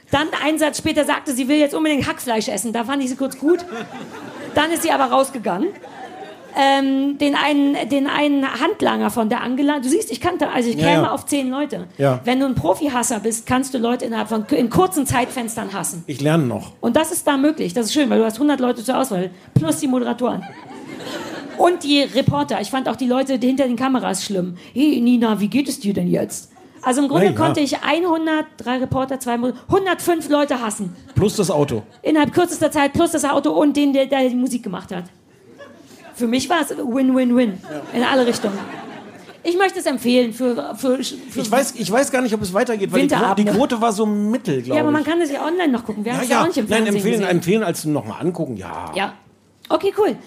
Dann 0.10 0.28
einen 0.44 0.58
Satz 0.58 0.80
später 0.80 1.06
sagte, 1.06 1.34
sie 1.34 1.48
will 1.48 1.58
jetzt 1.58 1.76
unbedingt 1.76 2.08
Hackfleisch 2.08 2.48
essen. 2.48 2.74
Da 2.74 2.84
fand 2.84 3.04
ich 3.04 3.10
sie 3.10 3.16
kurz 3.16 3.38
gut. 3.38 3.60
Dann 4.56 4.72
ist 4.72 4.82
sie 4.82 4.90
aber 4.90 5.06
rausgegangen. 5.06 5.68
Ähm, 6.58 7.18
den, 7.18 7.36
einen, 7.36 7.90
den 7.90 8.08
einen 8.08 8.44
Handlanger 8.62 9.10
von 9.12 9.30
der 9.30 9.42
Angela, 9.42 9.80
du 9.80 9.88
siehst, 9.90 10.12
ich 10.12 10.20
kannte, 10.20 10.50
also 10.50 10.70
ich 10.70 10.76
Ja, 10.78 10.88
käme 10.90 11.04
ja. 11.04 11.12
auf 11.12 11.26
zehn 11.26 11.50
Leute. 11.50 11.88
Ja. 11.98 12.20
Wenn 12.24 12.40
du 12.40 12.46
ein 12.48 12.56
Profihasser 12.56 13.20
bist, 13.20 13.46
kannst 13.46 13.74
du 13.74 13.78
Leute 13.78 14.06
innerhalb 14.06 14.30
von 14.30 14.46
in 14.52 14.70
kurzen 14.70 15.06
Zeitfenstern 15.06 15.74
hassen. 15.74 16.04
Ich 16.08 16.22
lerne 16.22 16.46
noch. 16.46 16.72
Und 16.82 16.96
das 16.96 17.12
ist 17.12 17.28
da 17.28 17.38
möglich. 17.38 17.74
Das 17.74 17.86
ist 17.88 17.94
schön, 17.94 18.10
weil 18.10 18.20
du 18.20 18.26
hast 18.26 18.36
100 18.36 18.60
Leute 18.60 18.84
zur 18.84 18.98
Auswahl. 18.98 19.30
Plus 19.54 19.78
die 19.78 19.88
Moderatoren. 19.88 20.44
Und 21.58 21.84
die 21.84 22.02
Reporter. 22.02 22.62
Ich 22.62 22.70
fand 22.72 22.88
auch 22.88 22.96
die 22.96 23.08
Leute 23.08 23.34
hinter 23.36 23.66
den 23.68 23.76
Kameras 23.76 24.24
schlimm. 24.24 24.56
Hey 24.74 25.00
Nina, 25.02 25.40
wie 25.40 25.48
geht 25.50 25.68
es 25.68 25.80
dir 25.80 25.94
denn 25.94 26.08
jetzt? 26.08 26.52
Also 26.82 27.02
im 27.02 27.10
Grunde 27.10 27.26
Ja, 27.26 27.32
ja. 27.32 27.38
konnte 27.38 27.60
ich 27.60 27.78
100, 27.84 28.46
drei 28.58 28.78
Reporter, 28.78 29.20
zwei 29.20 29.38
Mod 29.38 29.54
105 29.68 30.30
Leute 30.30 30.62
hassen. 30.62 30.96
Plus 31.16 31.36
das 31.36 31.52
Auto. 31.52 31.84
Innerhalb 32.02 32.34
kürzester 32.34 32.72
Zeit 32.72 32.94
plus 32.94 33.12
das 33.12 33.26
Auto 33.26 33.52
und 33.52 33.76
den, 33.76 33.92
der, 33.92 34.06
der 34.06 34.30
die 34.30 34.36
Musik 34.36 34.64
gemacht 34.64 34.96
hat. 34.96 35.04
Für 36.20 36.28
mich 36.28 36.50
war 36.50 36.62
es 36.62 36.70
Win-Win-Win. 36.78 37.58
In 37.94 38.04
alle 38.04 38.28
Richtungen. 38.28 38.60
Ich 39.42 39.58
möchte 39.58 39.80
es 39.80 39.86
empfehlen 39.86 40.34
für, 40.34 40.76
für, 40.76 41.02
für 41.02 41.40
Ich 41.40 41.50
weiß, 41.50 41.76
ich 41.78 41.90
weiß 41.90 42.12
gar 42.12 42.22
nicht, 42.22 42.34
ob 42.34 42.42
es 42.42 42.54
weitergeht, 42.54 42.92
weil 42.92 43.08
die, 43.08 43.16
Quo- 43.16 43.34
die. 43.36 43.46
Quote 43.46 43.80
war 43.80 43.94
so 43.94 44.06
mittel, 44.06 44.56
glaube 44.56 44.68
ich. 44.68 44.76
Ja, 44.76 44.82
aber 44.82 44.92
man 44.92 45.04
kann 45.06 45.20
das 45.22 45.32
ja 45.32 45.46
online 45.46 45.70
noch 45.70 45.86
gucken. 45.86 46.04
Wir 46.04 46.12
haben 46.12 46.20
ja, 46.20 46.24
es 46.26 46.30
ja, 46.30 46.36
ja. 46.36 46.42
auch 46.44 46.48
nicht 46.48 46.58
im 46.58 46.66
Nein, 46.68 46.86
empfehlen, 46.88 47.12
gesehen. 47.22 47.28
empfehlen 47.30 47.64
als 47.64 47.86
nochmal 47.86 48.22
angucken, 48.22 48.58
ja. 48.58 48.92
Ja. 48.94 49.14
Okay, 49.70 49.94
cool. 49.98 50.18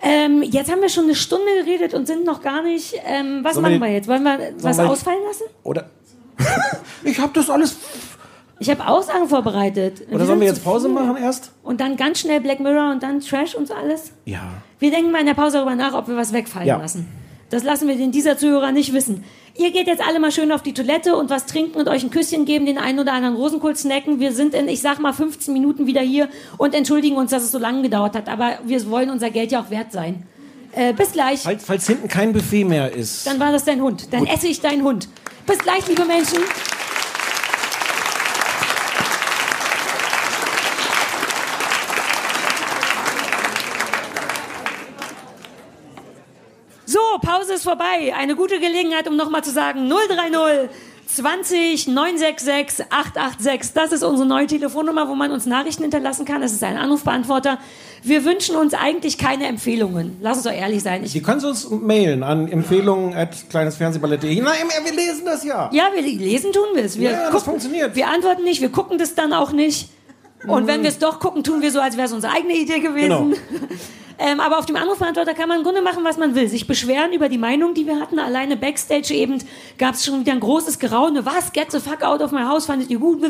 Ähm, 0.00 0.42
jetzt 0.42 0.72
haben 0.72 0.80
wir 0.80 0.88
schon 0.88 1.04
eine 1.04 1.14
Stunde 1.14 1.44
geredet 1.64 1.92
und 1.92 2.06
sind 2.06 2.24
noch 2.24 2.40
gar 2.40 2.62
nicht. 2.62 2.94
Ähm, 3.04 3.40
was 3.44 3.54
Sollen 3.54 3.66
wir 3.66 3.70
machen 3.72 3.74
die- 3.74 3.80
wir 3.88 3.92
jetzt? 3.92 4.08
Wollen 4.08 4.22
wir 4.24 4.38
was 4.60 4.78
wir- 4.78 4.88
ausfallen 4.88 5.20
lassen? 5.28 5.44
Oder? 5.64 5.90
ich 7.04 7.20
habe 7.20 7.30
das 7.34 7.50
alles. 7.50 7.76
Ich 8.62 8.70
habe 8.70 8.86
Aussagen 8.86 9.28
vorbereitet. 9.28 10.02
Oder 10.08 10.20
Die 10.20 10.26
sollen 10.26 10.38
wir 10.40 10.46
jetzt 10.46 10.62
Pause 10.62 10.86
viel. 10.86 10.94
machen 10.94 11.16
erst? 11.16 11.50
Und 11.64 11.80
dann 11.80 11.96
ganz 11.96 12.20
schnell 12.20 12.40
Black 12.40 12.60
Mirror 12.60 12.92
und 12.92 13.02
dann 13.02 13.18
Trash 13.18 13.56
und 13.56 13.66
so 13.66 13.74
alles? 13.74 14.12
Ja. 14.24 14.42
Wir 14.78 14.92
denken 14.92 15.10
mal 15.10 15.18
in 15.18 15.26
der 15.26 15.34
Pause 15.34 15.56
darüber 15.56 15.74
nach, 15.74 15.94
ob 15.94 16.06
wir 16.06 16.16
was 16.16 16.32
wegfallen 16.32 16.68
Ja. 16.68 16.76
lassen. 16.76 17.08
Das 17.50 17.64
lassen 17.64 17.88
wir 17.88 17.96
den 17.96 18.12
dieser 18.12 18.38
Zuhörer 18.38 18.70
nicht 18.70 18.92
wissen. 18.94 19.24
Ihr 19.56 19.72
geht 19.72 19.88
jetzt 19.88 20.00
alle 20.06 20.20
mal 20.20 20.30
schön 20.30 20.52
auf 20.52 20.62
die 20.62 20.72
Toilette 20.74 21.16
und 21.16 21.28
was 21.28 21.44
trinken 21.46 21.76
und 21.78 21.88
euch 21.88 22.04
ein 22.04 22.10
Küsschen 22.10 22.44
geben, 22.44 22.64
den 22.66 22.78
einen 22.78 23.00
oder 23.00 23.12
anderen 23.14 23.34
Rosenkohl 23.34 23.74
snacken. 23.74 24.20
Wir 24.20 24.30
sind 24.32 24.54
in, 24.54 24.68
ich 24.68 24.80
sag 24.80 25.00
mal, 25.00 25.12
15 25.12 25.52
Minuten 25.52 25.86
wieder 25.88 26.00
hier 26.00 26.28
und 26.56 26.72
entschuldigen 26.72 27.16
uns, 27.16 27.32
dass 27.32 27.42
es 27.42 27.50
so 27.50 27.58
lange 27.58 27.82
gedauert 27.82 28.14
hat. 28.14 28.28
Aber 28.28 28.58
wir 28.64 28.88
wollen 28.90 29.10
unser 29.10 29.30
Geld 29.30 29.50
ja 29.50 29.60
auch 29.60 29.70
wert 29.70 29.90
sein. 29.90 30.22
Äh, 30.70 30.92
bis 30.92 31.10
gleich. 31.12 31.40
Falls, 31.40 31.64
falls 31.64 31.86
hinten 31.88 32.06
kein 32.06 32.32
Buffet 32.32 32.62
mehr 32.64 32.92
ist. 32.94 33.26
Dann 33.26 33.40
war 33.40 33.50
das 33.50 33.64
dein 33.64 33.82
Hund. 33.82 34.12
Dann 34.12 34.24
esse 34.24 34.46
ich 34.46 34.60
deinen 34.60 34.84
Hund. 34.84 35.08
Bis 35.46 35.58
gleich, 35.58 35.86
liebe 35.88 36.04
Menschen. 36.04 36.38
So, 46.84 46.98
Pause 47.22 47.54
ist 47.54 47.64
vorbei. 47.64 48.14
Eine 48.16 48.36
gute 48.36 48.60
Gelegenheit, 48.60 49.08
um 49.08 49.16
nochmal 49.16 49.42
zu 49.42 49.50
sagen, 49.50 49.88
030 49.88 50.68
20 51.06 51.88
966 51.88 52.86
886. 52.90 53.72
Das 53.74 53.92
ist 53.92 54.02
unsere 54.02 54.26
neue 54.26 54.46
Telefonnummer, 54.46 55.08
wo 55.08 55.14
man 55.14 55.30
uns 55.30 55.46
Nachrichten 55.46 55.82
hinterlassen 55.82 56.24
kann. 56.24 56.40
Das 56.40 56.52
ist 56.52 56.62
ein 56.64 56.76
Anrufbeantworter. 56.76 57.58
Wir 58.02 58.24
wünschen 58.24 58.56
uns 58.56 58.74
eigentlich 58.74 59.18
keine 59.18 59.46
Empfehlungen. 59.46 60.16
Lass 60.20 60.38
uns 60.38 60.44
doch 60.44 60.52
ehrlich 60.52 60.82
sein. 60.82 61.04
Ich 61.04 61.12
Sie 61.12 61.22
können 61.22 61.44
uns 61.44 61.68
mailen 61.70 62.22
an 62.22 62.48
empfehlungen 62.48 63.14
at 63.14 63.48
kleinesfernsehballett.de. 63.50 64.40
Nein, 64.40 64.54
wir 64.84 64.92
lesen 64.92 65.24
das 65.24 65.44
ja. 65.44 65.70
Ja, 65.72 65.90
wir 65.92 66.02
lesen 66.02 66.52
tun 66.52 66.68
wir 66.74 66.84
es. 66.84 66.98
Wir 66.98 67.10
Ja, 67.10 67.30
das 67.30 67.42
funktioniert. 67.42 67.94
Wir 67.94 68.08
antworten 68.08 68.44
nicht, 68.44 68.60
wir 68.60 68.70
gucken 68.70 68.98
das 68.98 69.14
dann 69.14 69.32
auch 69.32 69.52
nicht. 69.52 69.90
Und 70.46 70.66
wenn 70.66 70.82
wir 70.82 70.88
es 70.88 70.98
doch 70.98 71.20
gucken, 71.20 71.44
tun 71.44 71.62
wir 71.62 71.70
so, 71.70 71.80
als 71.80 71.96
wäre 71.96 72.06
es 72.06 72.12
unsere 72.12 72.32
eigene 72.32 72.54
Idee 72.54 72.80
gewesen. 72.80 73.30
Genau. 73.30 73.36
ähm, 74.22 74.40
aber 74.40 74.58
auf 74.58 74.66
dem 74.66 74.76
Anrufbeantworter 74.76 75.34
kann 75.34 75.48
man 75.48 75.58
im 75.58 75.64
Grunde 75.64 75.82
machen, 75.82 76.04
was 76.04 76.16
man 76.16 76.34
will. 76.34 76.48
Sich 76.48 76.66
beschweren 76.66 77.12
über 77.12 77.28
die 77.28 77.38
Meinung, 77.38 77.74
die 77.74 77.86
wir 77.86 78.00
hatten. 78.00 78.18
Alleine 78.18 78.56
Backstage 78.56 79.12
eben 79.14 79.38
gab 79.78 79.94
es 79.94 80.04
schon 80.04 80.20
wieder 80.20 80.32
ein 80.32 80.40
großes 80.40 80.78
Geraune. 80.78 81.26
Was? 81.26 81.52
Get 81.52 81.72
the 81.72 81.80
fuck 81.80 82.02
out 82.02 82.20
of 82.22 82.30
my 82.32 82.42
house? 82.42 82.66
Fandet 82.66 82.90
ihr 82.90 82.98
gut? 82.98 83.20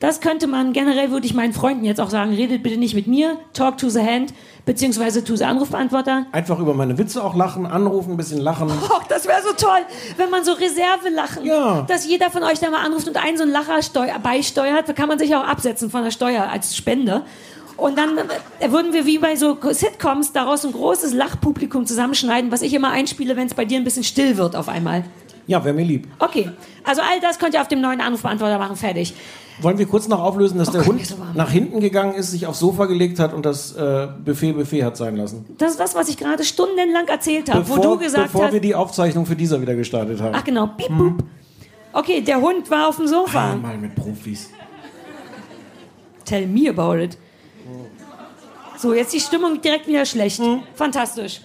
Das 0.00 0.20
könnte 0.20 0.46
man 0.46 0.72
generell, 0.72 1.10
würde 1.10 1.26
ich 1.26 1.34
meinen 1.34 1.52
Freunden 1.52 1.84
jetzt 1.84 2.00
auch 2.00 2.10
sagen, 2.10 2.32
redet 2.34 2.62
bitte 2.62 2.78
nicht 2.78 2.94
mit 2.94 3.06
mir. 3.06 3.36
Talk 3.52 3.76
to 3.78 3.88
the 3.90 4.00
hand, 4.00 4.32
beziehungsweise 4.64 5.22
to 5.24 5.36
the 5.36 5.44
Anrufbeantworter. 5.44 6.26
Einfach 6.32 6.58
über 6.58 6.74
meine 6.74 6.96
Witze 6.98 7.22
auch 7.22 7.34
lachen, 7.34 7.66
anrufen, 7.66 8.12
ein 8.12 8.16
bisschen 8.16 8.40
lachen. 8.40 8.68
Och, 8.90 9.02
das 9.08 9.26
wäre 9.26 9.42
so 9.42 9.52
toll, 9.54 9.80
wenn 10.16 10.30
man 10.30 10.44
so 10.44 10.52
Reserve 10.52 11.08
lachen. 11.14 11.44
Ja. 11.44 11.82
Dass 11.82 12.06
jeder 12.06 12.30
von 12.30 12.42
euch 12.42 12.58
da 12.60 12.70
mal 12.70 12.84
anruft 12.84 13.08
und 13.08 13.16
einen 13.22 13.36
so 13.36 13.42
einen 13.42 13.52
Lacher 13.52 13.78
steu- 13.82 14.18
beisteuert. 14.20 14.88
Da 14.88 14.92
kann 14.92 15.08
man 15.08 15.18
sich 15.18 15.34
auch 15.36 15.44
absetzen 15.46 15.90
von 15.90 16.02
der 16.04 16.10
Steuer 16.10 16.48
als 16.50 16.76
Spende. 16.76 17.22
Und 17.80 17.96
dann 17.96 18.10
würden 18.72 18.92
wir 18.92 19.06
wie 19.06 19.18
bei 19.18 19.36
so 19.36 19.56
Sitcoms 19.72 20.32
daraus 20.32 20.66
ein 20.66 20.72
großes 20.72 21.14
Lachpublikum 21.14 21.86
zusammenschneiden, 21.86 22.52
was 22.52 22.60
ich 22.60 22.74
immer 22.74 22.90
einspiele, 22.90 23.36
wenn 23.36 23.46
es 23.46 23.54
bei 23.54 23.64
dir 23.64 23.78
ein 23.78 23.84
bisschen 23.84 24.04
still 24.04 24.36
wird 24.36 24.54
auf 24.54 24.68
einmal. 24.68 25.04
Ja, 25.46 25.64
wäre 25.64 25.74
mir 25.74 25.84
lieb. 25.84 26.06
Okay, 26.18 26.50
also 26.84 27.00
all 27.00 27.20
das 27.20 27.38
könnt 27.38 27.54
ihr 27.54 27.60
auf 27.62 27.68
dem 27.68 27.80
neuen 27.80 28.00
Anrufbeantworter 28.02 28.58
machen. 28.58 28.76
Fertig. 28.76 29.14
Wollen 29.62 29.78
wir 29.78 29.86
kurz 29.86 30.08
noch 30.08 30.20
auflösen, 30.20 30.58
dass 30.58 30.70
der 30.70 30.82
Gott, 30.82 30.90
Hund 30.90 31.06
so 31.06 31.16
nach 31.34 31.50
hinten 31.50 31.80
gegangen 31.80 32.14
ist, 32.14 32.30
sich 32.30 32.46
aufs 32.46 32.60
Sofa 32.60 32.84
gelegt 32.84 33.18
hat 33.18 33.32
und 33.32 33.44
das 33.44 33.74
äh, 33.74 34.08
Buffet 34.24 34.52
Buffet 34.52 34.84
hat 34.84 34.96
sein 34.96 35.16
lassen? 35.16 35.46
Das 35.58 35.72
ist 35.72 35.80
das, 35.80 35.94
was 35.94 36.08
ich 36.08 36.16
gerade 36.18 36.44
stundenlang 36.44 37.08
erzählt 37.08 37.50
habe, 37.50 37.66
wo 37.68 37.76
Bevor, 37.76 37.96
du 37.96 38.04
gesagt 38.04 38.32
bevor 38.32 38.44
hast. 38.46 38.52
wir 38.52 38.60
die 38.60 38.74
Aufzeichnung 38.74 39.26
für 39.26 39.36
dieser 39.36 39.60
wieder 39.60 39.74
gestartet 39.74 40.20
haben. 40.20 40.34
Ach 40.34 40.44
genau, 40.44 40.66
piep, 40.68 40.96
boop. 40.96 41.24
Okay, 41.92 42.20
der 42.20 42.40
Hund 42.40 42.70
war 42.70 42.88
auf 42.88 42.96
dem 42.96 43.08
Sofa. 43.08 43.56
Mal 43.56 43.76
mit 43.78 43.94
Profis. 43.96 44.50
Tell 46.24 46.46
me 46.46 46.68
about 46.70 46.96
it. 46.98 47.18
So, 48.78 48.94
jetzt 48.94 49.12
die 49.12 49.20
Stimmung 49.20 49.60
direkt 49.60 49.86
wieder 49.86 50.06
schlecht. 50.06 50.38
Hm. 50.38 50.62
Fantastisch. 50.74 51.40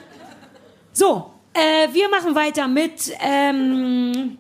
So, 0.93 1.31
äh, 1.53 1.93
wir 1.93 2.09
machen 2.09 2.35
weiter 2.35 2.67
mit 2.67 3.11
ähm, 3.19 4.37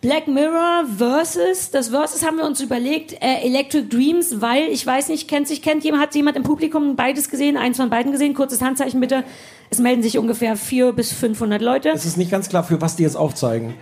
Black 0.00 0.28
Mirror 0.28 0.86
versus. 0.96 1.70
Das 1.70 1.90
Versus 1.90 2.24
haben 2.24 2.38
wir 2.38 2.44
uns 2.44 2.60
überlegt, 2.60 3.12
äh, 3.12 3.44
Electric 3.44 3.88
Dreams, 3.88 4.40
weil 4.40 4.68
ich 4.68 4.86
weiß 4.86 5.08
nicht, 5.08 5.28
kennt 5.28 5.46
sich, 5.46 5.60
kennt 5.60 5.84
jemand, 5.84 6.02
hat 6.02 6.14
jemand 6.14 6.36
im 6.36 6.42
Publikum 6.42 6.96
beides 6.96 7.28
gesehen, 7.28 7.56
eins 7.56 7.76
von 7.76 7.90
beiden 7.90 8.10
gesehen? 8.10 8.34
Kurzes 8.34 8.62
Handzeichen 8.62 8.98
bitte. 9.00 9.24
Es 9.68 9.78
melden 9.78 10.02
sich 10.02 10.18
ungefähr 10.18 10.56
400 10.56 10.96
bis 10.96 11.12
500 11.12 11.60
Leute. 11.60 11.90
Es 11.90 12.06
ist 12.06 12.16
nicht 12.16 12.30
ganz 12.30 12.48
klar, 12.48 12.64
für 12.64 12.80
was 12.80 12.96
die 12.96 13.02
jetzt 13.02 13.16
aufzeigen. 13.16 13.74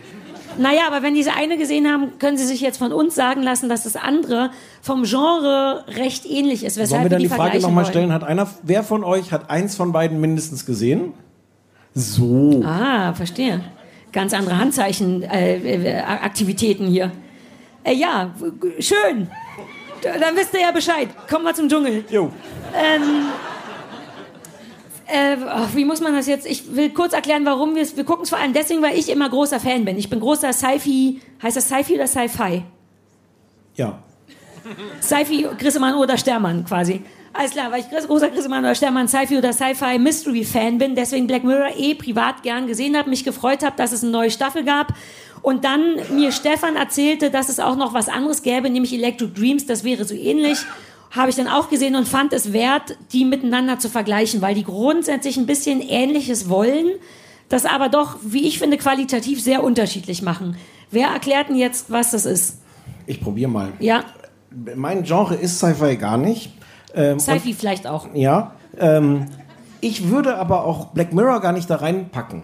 Naja, 0.59 0.83
aber 0.87 1.03
wenn 1.03 1.15
diese 1.15 1.33
eine 1.35 1.57
gesehen 1.57 1.89
haben, 1.89 2.19
können 2.19 2.37
sie 2.37 2.45
sich 2.45 2.61
jetzt 2.61 2.79
von 2.79 2.93
uns 2.93 3.15
sagen 3.15 3.43
lassen, 3.43 3.69
dass 3.69 3.85
das 3.85 3.97
andere 3.97 4.51
vom 4.83 5.05
Genre 5.05 5.85
recht 5.89 6.27
ähnlich 6.27 6.65
ist. 6.65 6.77
Weshalb 6.77 6.89
Sollen 6.89 7.03
wir 7.05 7.11
dann 7.11 7.19
die 7.21 7.29
die 7.29 7.35
Frage 7.35 7.61
nochmal 7.61 7.87
stellen? 7.87 8.13
Hat 8.13 8.25
einer, 8.25 8.49
wer 8.63 8.83
von 8.83 9.05
euch 9.05 9.33
hat 9.33 9.51
eins 9.51 9.77
von 9.77 9.93
beiden 9.93 10.21
mindestens 10.21 10.67
gesehen? 10.67 11.13
So. 11.95 12.63
Ah, 12.65 13.15
verstehe. 13.15 13.61
Ganz 14.13 14.33
andere 14.35 14.59
Handzeichen, 14.59 15.23
äh, 15.23 15.57
äh, 15.57 16.01
Aktivitäten 16.01 16.87
hier. 16.87 17.13
Äh, 17.85 17.95
ja, 17.95 18.33
schön. 18.79 19.29
Dann 20.03 20.37
wisst 20.37 20.55
ihr 20.55 20.61
ja 20.61 20.71
Bescheid. 20.71 21.09
Kommen 21.29 21.45
wir 21.45 21.55
zum 21.55 21.69
Dschungel. 21.69 22.05
Jo. 22.11 22.31
Äh, 25.09 25.37
wie 25.75 25.85
muss 25.85 26.01
man 26.01 26.15
das 26.15 26.27
jetzt? 26.27 26.47
Ich 26.47 26.75
will 26.77 26.91
kurz 26.91 27.13
erklären, 27.15 27.45
warum 27.47 27.75
wir 27.75 27.83
es. 27.83 27.97
Wir 27.97 28.05
gucken 28.05 28.25
es 28.25 28.29
vor 28.31 28.39
allem 28.39 28.53
deswegen, 28.53 28.83
weil 28.83 28.99
ich 28.99 29.09
immer 29.09 29.29
großer 29.29 29.59
Fan 29.59 29.85
bin. 29.85 29.97
Ich 29.97 30.11
bin 30.11 30.21
großer 30.21 30.53
Sci-Fi. 30.53 31.21
Heißt 31.43 31.57
das 31.57 31.69
Sci-Fi 31.69 31.95
oder 31.95 32.07
Sci-Fi? 32.07 32.63
Ja. 33.75 33.99
Sci-Fi, 35.01 35.49
Grissemann 35.59 35.95
oder 35.95 36.19
Stermann 36.19 36.65
quasi. 36.65 37.03
Alles 37.33 37.53
klar, 37.53 37.71
weil 37.71 37.81
ich 37.81 38.07
großer 38.07 38.31
Grissemann 38.31 38.65
oder 38.65 38.75
Stermann 38.75 39.09
Sci-Fi 39.09 39.39
oder 39.39 39.53
Sci-Fi 39.53 39.99
Mystery 39.99 40.45
Fan 40.45 40.79
bin, 40.79 40.95
deswegen 40.95 41.27
Black 41.27 41.45
Mirror 41.45 41.71
eh 41.77 41.95
privat 41.95 42.43
gern 42.43 42.67
gesehen 42.67 42.97
habe, 42.97 43.09
mich 43.09 43.23
gefreut 43.23 43.63
habe, 43.63 43.77
dass 43.77 43.93
es 43.93 44.03
eine 44.03 44.11
neue 44.11 44.31
Staffel 44.31 44.65
gab 44.65 44.95
und 45.43 45.65
dann 45.65 45.97
mir 46.11 46.33
Stefan 46.33 46.77
erzählte, 46.77 47.31
dass 47.31 47.49
es 47.49 47.61
auch 47.61 47.77
noch 47.77 47.95
was 47.95 48.09
anderes 48.09 48.43
gäbe, 48.43 48.69
nämlich 48.71 48.93
Electric 48.93 49.35
Dreams, 49.35 49.67
das 49.67 49.85
wäre 49.85 50.05
so 50.05 50.15
ähnlich. 50.15 50.59
Habe 51.11 51.31
ich 51.31 51.37
dann 51.37 51.49
auch 51.49 51.71
gesehen 51.71 51.97
und 51.97 52.07
fand 52.07 52.33
es 52.33 52.53
wert, 52.53 52.97
die 53.13 53.25
miteinander 53.25 53.79
zu 53.79 53.89
vergleichen, 53.89 54.43
weil 54.43 54.55
die 54.55 54.65
grundsätzlich 54.65 55.37
ein 55.37 55.47
bisschen 55.47 55.81
Ähnliches 55.81 56.49
wollen, 56.49 56.87
das 57.49 57.65
aber 57.65 57.89
doch, 57.89 58.17
wie 58.23 58.47
ich 58.47 58.59
finde, 58.59 58.77
qualitativ 58.77 59.43
sehr 59.43 59.65
unterschiedlich 59.65 60.21
machen. 60.21 60.57
Wer 60.91 61.09
erklärt 61.09 61.49
denn 61.49 61.57
jetzt, 61.57 61.91
was 61.91 62.11
das 62.11 62.27
ist? 62.27 62.59
Ich 63.07 63.21
probiere 63.23 63.51
mal. 63.51 63.73
Ja, 63.81 64.05
Mein 64.75 65.03
Genre 65.05 65.35
ist 65.35 65.59
Sci-Fi 65.59 65.97
gar 65.97 66.19
nicht. 66.19 66.53
Ähm, 66.95 67.19
Sci-Fi 67.19 67.55
vielleicht 67.55 67.87
auch. 67.87 68.09
Ja. 68.15 68.53
Ähm, 68.79 69.27
ich 69.81 70.09
würde 70.09 70.37
aber 70.37 70.65
auch 70.65 70.87
Black 70.89 71.13
Mirror 71.13 71.41
gar 71.41 71.53
nicht 71.53 71.71
da 71.71 71.77
reinpacken. 71.77 72.43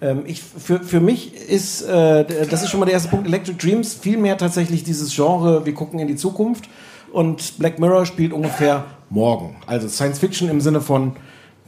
Ähm, 0.00 0.22
ich, 0.26 0.42
für, 0.42 0.80
für 0.80 1.00
mich 1.00 1.34
ist, 1.34 1.82
äh, 1.82 2.46
das 2.48 2.62
ist 2.62 2.70
schon 2.70 2.80
mal 2.80 2.86
der 2.86 2.94
erste 2.94 3.08
Punkt, 3.08 3.26
Electric 3.26 3.58
Dreams 3.58 3.94
viel 3.94 4.18
mehr 4.18 4.36
tatsächlich 4.36 4.84
dieses 4.84 5.14
Genre, 5.14 5.64
wir 5.64 5.74
gucken 5.74 5.98
in 5.98 6.08
die 6.08 6.16
Zukunft. 6.16 6.68
Und 7.12 7.58
Black 7.58 7.78
Mirror 7.78 8.06
spielt 8.06 8.32
ungefähr 8.32 8.84
morgen. 9.10 9.56
Also 9.66 9.88
Science 9.88 10.18
Fiction 10.18 10.48
im 10.48 10.60
Sinne 10.60 10.80
von, 10.80 11.12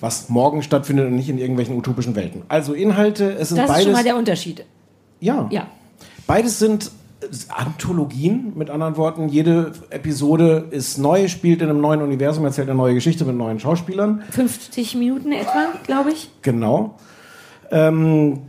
was 0.01 0.29
morgen 0.29 0.63
stattfindet 0.63 1.07
und 1.07 1.17
nicht 1.17 1.29
in 1.29 1.39
irgendwelchen 1.39 1.77
utopischen 1.77 2.15
Welten. 2.15 2.43
Also 2.49 2.73
Inhalte, 2.75 3.33
es 3.33 3.49
sind 3.49 3.59
Das 3.59 3.67
ist 3.67 3.73
beides. 3.73 3.85
schon 3.85 3.93
mal 3.93 4.05
der 4.05 4.17
Unterschied. 4.17 4.65
ja. 5.21 5.47
Ja. 5.51 5.67
Beides 6.27 6.59
sind 6.59 6.91
Anthologien, 7.49 8.53
mit 8.55 8.71
anderen 8.71 8.97
Worten. 8.97 9.29
Jede 9.29 9.73
Episode 9.91 10.67
ist 10.71 10.99
neu, 10.99 11.27
spielt 11.29 11.63
in 11.63 11.71
einem 11.71 11.81
neuen 11.81 12.03
Universum, 12.03 12.45
erzählt 12.45 12.69
eine 12.69 12.77
neue 12.77 12.95
Geschichte 12.95 13.25
mit 13.25 13.35
neuen 13.35 13.59
Schauspielern. 13.59 14.23
50 14.31 14.95
Minuten 14.97 15.33
etwa, 15.33 15.73
glaube 15.87 16.13
ich. 16.13 16.31
Genau. 16.43 16.95
Ähm, 17.71 18.41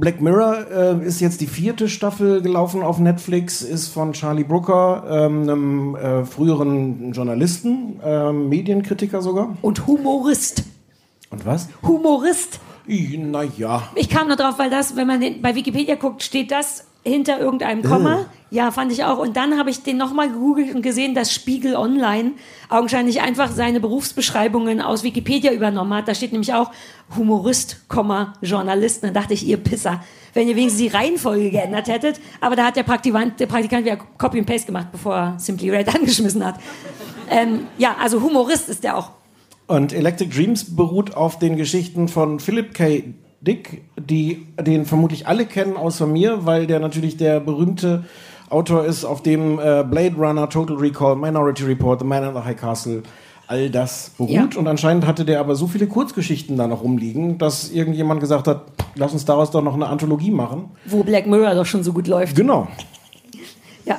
Black 0.00 0.20
Mirror 0.20 0.66
äh, 0.70 1.06
ist 1.06 1.20
jetzt 1.20 1.40
die 1.40 1.46
vierte 1.46 1.88
Staffel 1.88 2.42
gelaufen 2.42 2.82
auf 2.82 2.98
Netflix, 2.98 3.62
ist 3.62 3.88
von 3.88 4.12
Charlie 4.12 4.44
Brooker, 4.44 5.04
ähm, 5.08 5.42
einem 5.42 5.96
äh, 5.96 6.24
früheren 6.24 7.12
Journalisten, 7.12 8.00
ähm, 8.04 8.48
Medienkritiker 8.48 9.22
sogar. 9.22 9.56
Und 9.62 9.86
Humorist. 9.86 10.64
Und 11.30 11.46
was? 11.46 11.68
Humorist. 11.82 12.60
Naja. 12.86 13.88
Ich 13.94 14.10
kam 14.10 14.26
nur 14.26 14.36
drauf, 14.36 14.58
weil 14.58 14.68
das, 14.68 14.96
wenn 14.96 15.06
man 15.06 15.20
bei 15.40 15.54
Wikipedia 15.54 15.94
guckt, 15.94 16.22
steht 16.22 16.50
das 16.50 16.86
hinter 17.04 17.38
irgendeinem 17.38 17.82
Komma. 17.82 18.26
Ja, 18.50 18.70
fand 18.70 18.92
ich 18.92 19.04
auch. 19.04 19.18
Und 19.18 19.36
dann 19.36 19.58
habe 19.58 19.70
ich 19.70 19.82
den 19.82 19.96
nochmal 19.96 20.30
gegoogelt 20.30 20.74
und 20.74 20.82
gesehen, 20.82 21.14
dass 21.14 21.32
Spiegel 21.32 21.76
Online 21.76 22.32
augenscheinlich 22.68 23.20
einfach 23.20 23.50
seine 23.50 23.80
Berufsbeschreibungen 23.80 24.80
aus 24.80 25.02
Wikipedia 25.02 25.52
übernommen 25.52 25.92
hat. 25.92 26.08
Da 26.08 26.14
steht 26.14 26.32
nämlich 26.32 26.54
auch 26.54 26.70
Humorist, 27.16 27.88
Komma, 27.88 28.34
Journalist. 28.40 29.04
Dann 29.04 29.12
dachte 29.12 29.34
ich, 29.34 29.46
ihr 29.46 29.58
Pisser, 29.58 30.02
wenn 30.32 30.48
ihr 30.48 30.56
wenigstens 30.56 30.80
die 30.80 30.88
Reihenfolge 30.88 31.50
geändert 31.50 31.88
hättet. 31.88 32.20
Aber 32.40 32.56
da 32.56 32.66
hat 32.66 32.76
der 32.76 32.84
Praktikant, 32.84 33.38
der 33.38 33.46
Praktikant 33.46 33.84
wieder 33.84 33.98
Copy 34.18 34.38
and 34.38 34.46
Paste 34.46 34.66
gemacht, 34.66 34.88
bevor 34.92 35.14
er 35.14 35.38
Simply 35.38 35.70
Red 35.70 35.88
angeschmissen 35.94 36.44
hat. 36.44 36.54
Ähm, 37.30 37.66
ja, 37.76 37.96
also 38.00 38.22
Humorist 38.22 38.68
ist 38.68 38.84
der 38.84 38.96
auch. 38.96 39.10
Und 39.66 39.92
Electric 39.92 40.30
Dreams 40.30 40.76
beruht 40.76 41.16
auf 41.16 41.38
den 41.38 41.56
Geschichten 41.56 42.08
von 42.08 42.38
Philip 42.38 42.74
K. 42.74 43.14
Dick, 43.46 43.82
die, 43.98 44.46
den 44.60 44.86
vermutlich 44.86 45.26
alle 45.26 45.46
kennen, 45.46 45.76
außer 45.76 46.06
mir, 46.06 46.46
weil 46.46 46.66
der 46.66 46.80
natürlich 46.80 47.16
der 47.16 47.40
berühmte 47.40 48.04
Autor 48.50 48.84
ist, 48.84 49.04
auf 49.04 49.22
dem 49.22 49.58
äh, 49.58 49.84
Blade 49.84 50.14
Runner, 50.16 50.48
Total 50.48 50.76
Recall, 50.76 51.16
Minority 51.16 51.64
Report, 51.64 52.00
The 52.00 52.06
Man 52.06 52.24
in 52.24 52.34
the 52.34 52.40
High 52.40 52.56
Castle, 52.56 53.02
all 53.46 53.70
das 53.70 54.10
beruht. 54.16 54.30
Ja. 54.30 54.48
Und 54.56 54.66
anscheinend 54.68 55.06
hatte 55.06 55.24
der 55.24 55.40
aber 55.40 55.54
so 55.54 55.66
viele 55.66 55.86
Kurzgeschichten 55.86 56.56
da 56.56 56.66
noch 56.66 56.82
rumliegen, 56.82 57.38
dass 57.38 57.70
irgendjemand 57.70 58.20
gesagt 58.20 58.46
hat, 58.46 58.62
lass 58.94 59.12
uns 59.12 59.24
daraus 59.24 59.50
doch 59.50 59.62
noch 59.62 59.74
eine 59.74 59.86
Anthologie 59.86 60.30
machen. 60.30 60.70
Wo 60.86 61.02
Black 61.02 61.26
Mirror 61.26 61.54
doch 61.54 61.66
schon 61.66 61.82
so 61.82 61.92
gut 61.92 62.06
läuft. 62.06 62.36
Genau. 62.36 62.68
Ja. 63.84 63.98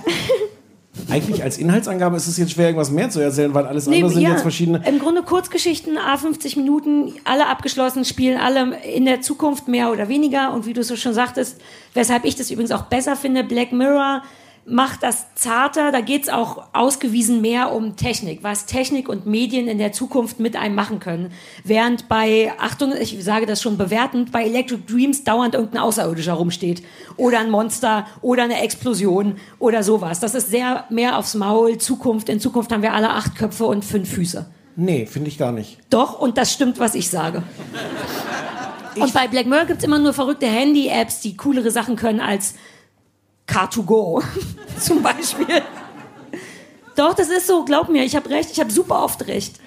Eigentlich 1.10 1.44
als 1.44 1.58
Inhaltsangabe 1.58 2.16
ist 2.16 2.28
es 2.28 2.38
jetzt 2.38 2.54
schwer, 2.54 2.68
irgendwas 2.68 2.92
mehr 2.92 3.10
zu 3.10 3.20
erzählen, 3.20 3.54
weil 3.54 3.66
alles 3.66 3.88
Nee, 3.88 3.98
andere 3.98 4.14
sind 4.14 4.22
ja, 4.22 4.32
jetzt 4.32 4.42
verschiedene. 4.42 4.82
Im 4.88 5.00
Grunde 5.00 5.24
Kurzgeschichten, 5.24 5.98
A50 5.98 6.58
Minuten, 6.58 7.14
alle 7.24 7.48
abgeschlossen, 7.48 8.06
spielen 8.06 8.40
alle 8.40 8.78
in 8.82 9.06
der 9.06 9.22
Zukunft 9.22 9.68
mehr 9.68 9.92
oder 9.92 10.10
weniger. 10.10 10.54
Und 10.54 10.66
wie 10.66 10.74
du 10.74 10.84
so 10.84 10.96
schon 10.96 11.14
sagtest, 11.14 11.62
weshalb 11.94 12.26
ich 12.26 12.36
das 12.36 12.52
übrigens 12.52 12.72
auch 12.72 12.84
besser 12.84 13.16
finde, 13.16 13.44
Black 13.44 13.72
Mirror 13.72 14.24
macht 14.66 15.04
das 15.04 15.28
zarter, 15.36 15.92
da 15.92 16.02
geht's 16.02 16.28
auch 16.28 16.68
ausgewiesen 16.74 17.40
mehr 17.42 17.72
um 17.72 17.96
Technik, 17.96 18.40
was 18.42 18.66
Technik 18.66 19.08
und 19.08 19.28
Medien 19.28 19.68
in 19.68 19.78
der 19.78 19.92
Zukunft 19.92 20.40
mit 20.40 20.56
einem 20.56 20.74
machen 20.74 21.00
können. 21.00 21.32
Während 21.64 22.10
bei, 22.10 22.52
Achtung, 22.58 22.94
ich 23.00 23.24
sage 23.24 23.46
das 23.46 23.62
schon 23.62 23.78
bewertend, 23.78 24.32
bei 24.32 24.44
Electric 24.44 24.82
Dreams 24.88 25.24
dauernd 25.24 25.54
irgendein 25.54 25.82
Außerirdischer 25.82 26.34
rumsteht. 26.34 26.84
Oder 27.16 27.40
ein 27.40 27.52
Monster 27.52 28.08
oder 28.22 28.44
eine 28.44 28.62
Explosion 28.62 29.36
oder 29.60 29.84
sowas. 29.84 30.20
Das 30.20 30.34
ist 30.34 30.50
sehr 30.50 30.86
mehr 30.90 31.18
aufs 31.18 31.36
Maul, 31.36 31.78
Zukunft. 31.78 32.30
In 32.30 32.40
Zukunft 32.40 32.72
haben 32.72 32.82
wir 32.82 32.94
alle 32.94 33.12
acht 33.12 33.36
Köpfe 33.36 33.66
und 33.66 33.86
fünf 33.86 34.10
Füße. 34.10 34.48
Nee, 34.76 35.06
finde 35.06 35.30
ich 35.30 35.38
gar 35.38 35.52
nicht. 35.52 35.78
Doch, 35.90 36.20
und 36.20 36.38
das 36.38 36.52
stimmt, 36.52 36.80
was 36.80 36.96
ich 36.96 37.10
sage. 37.10 37.44
Und 39.00 39.14
bei 39.14 39.28
Black 39.28 39.46
Mirror 39.46 39.66
gibt's 39.66 39.84
immer 39.84 40.00
nur 40.00 40.14
verrückte 40.14 40.48
Handy-Apps, 40.48 41.22
die 41.22 41.38
coolere 41.38 41.70
Sachen 41.70 41.96
können 41.96 42.20
als 42.20 42.56
Car2Go 43.48 44.24
zum 44.80 45.02
Beispiel. 45.02 45.62
Doch, 46.96 47.14
das 47.14 47.30
ist 47.30 47.48
so, 47.48 47.66
glaub 47.66 47.90
mir, 47.90 48.04
ich 48.04 48.16
habe 48.16 48.30
recht, 48.30 48.52
ich 48.52 48.60
habe 48.60 48.72
super 48.72 49.04
oft 49.04 49.28
recht. 49.28 49.60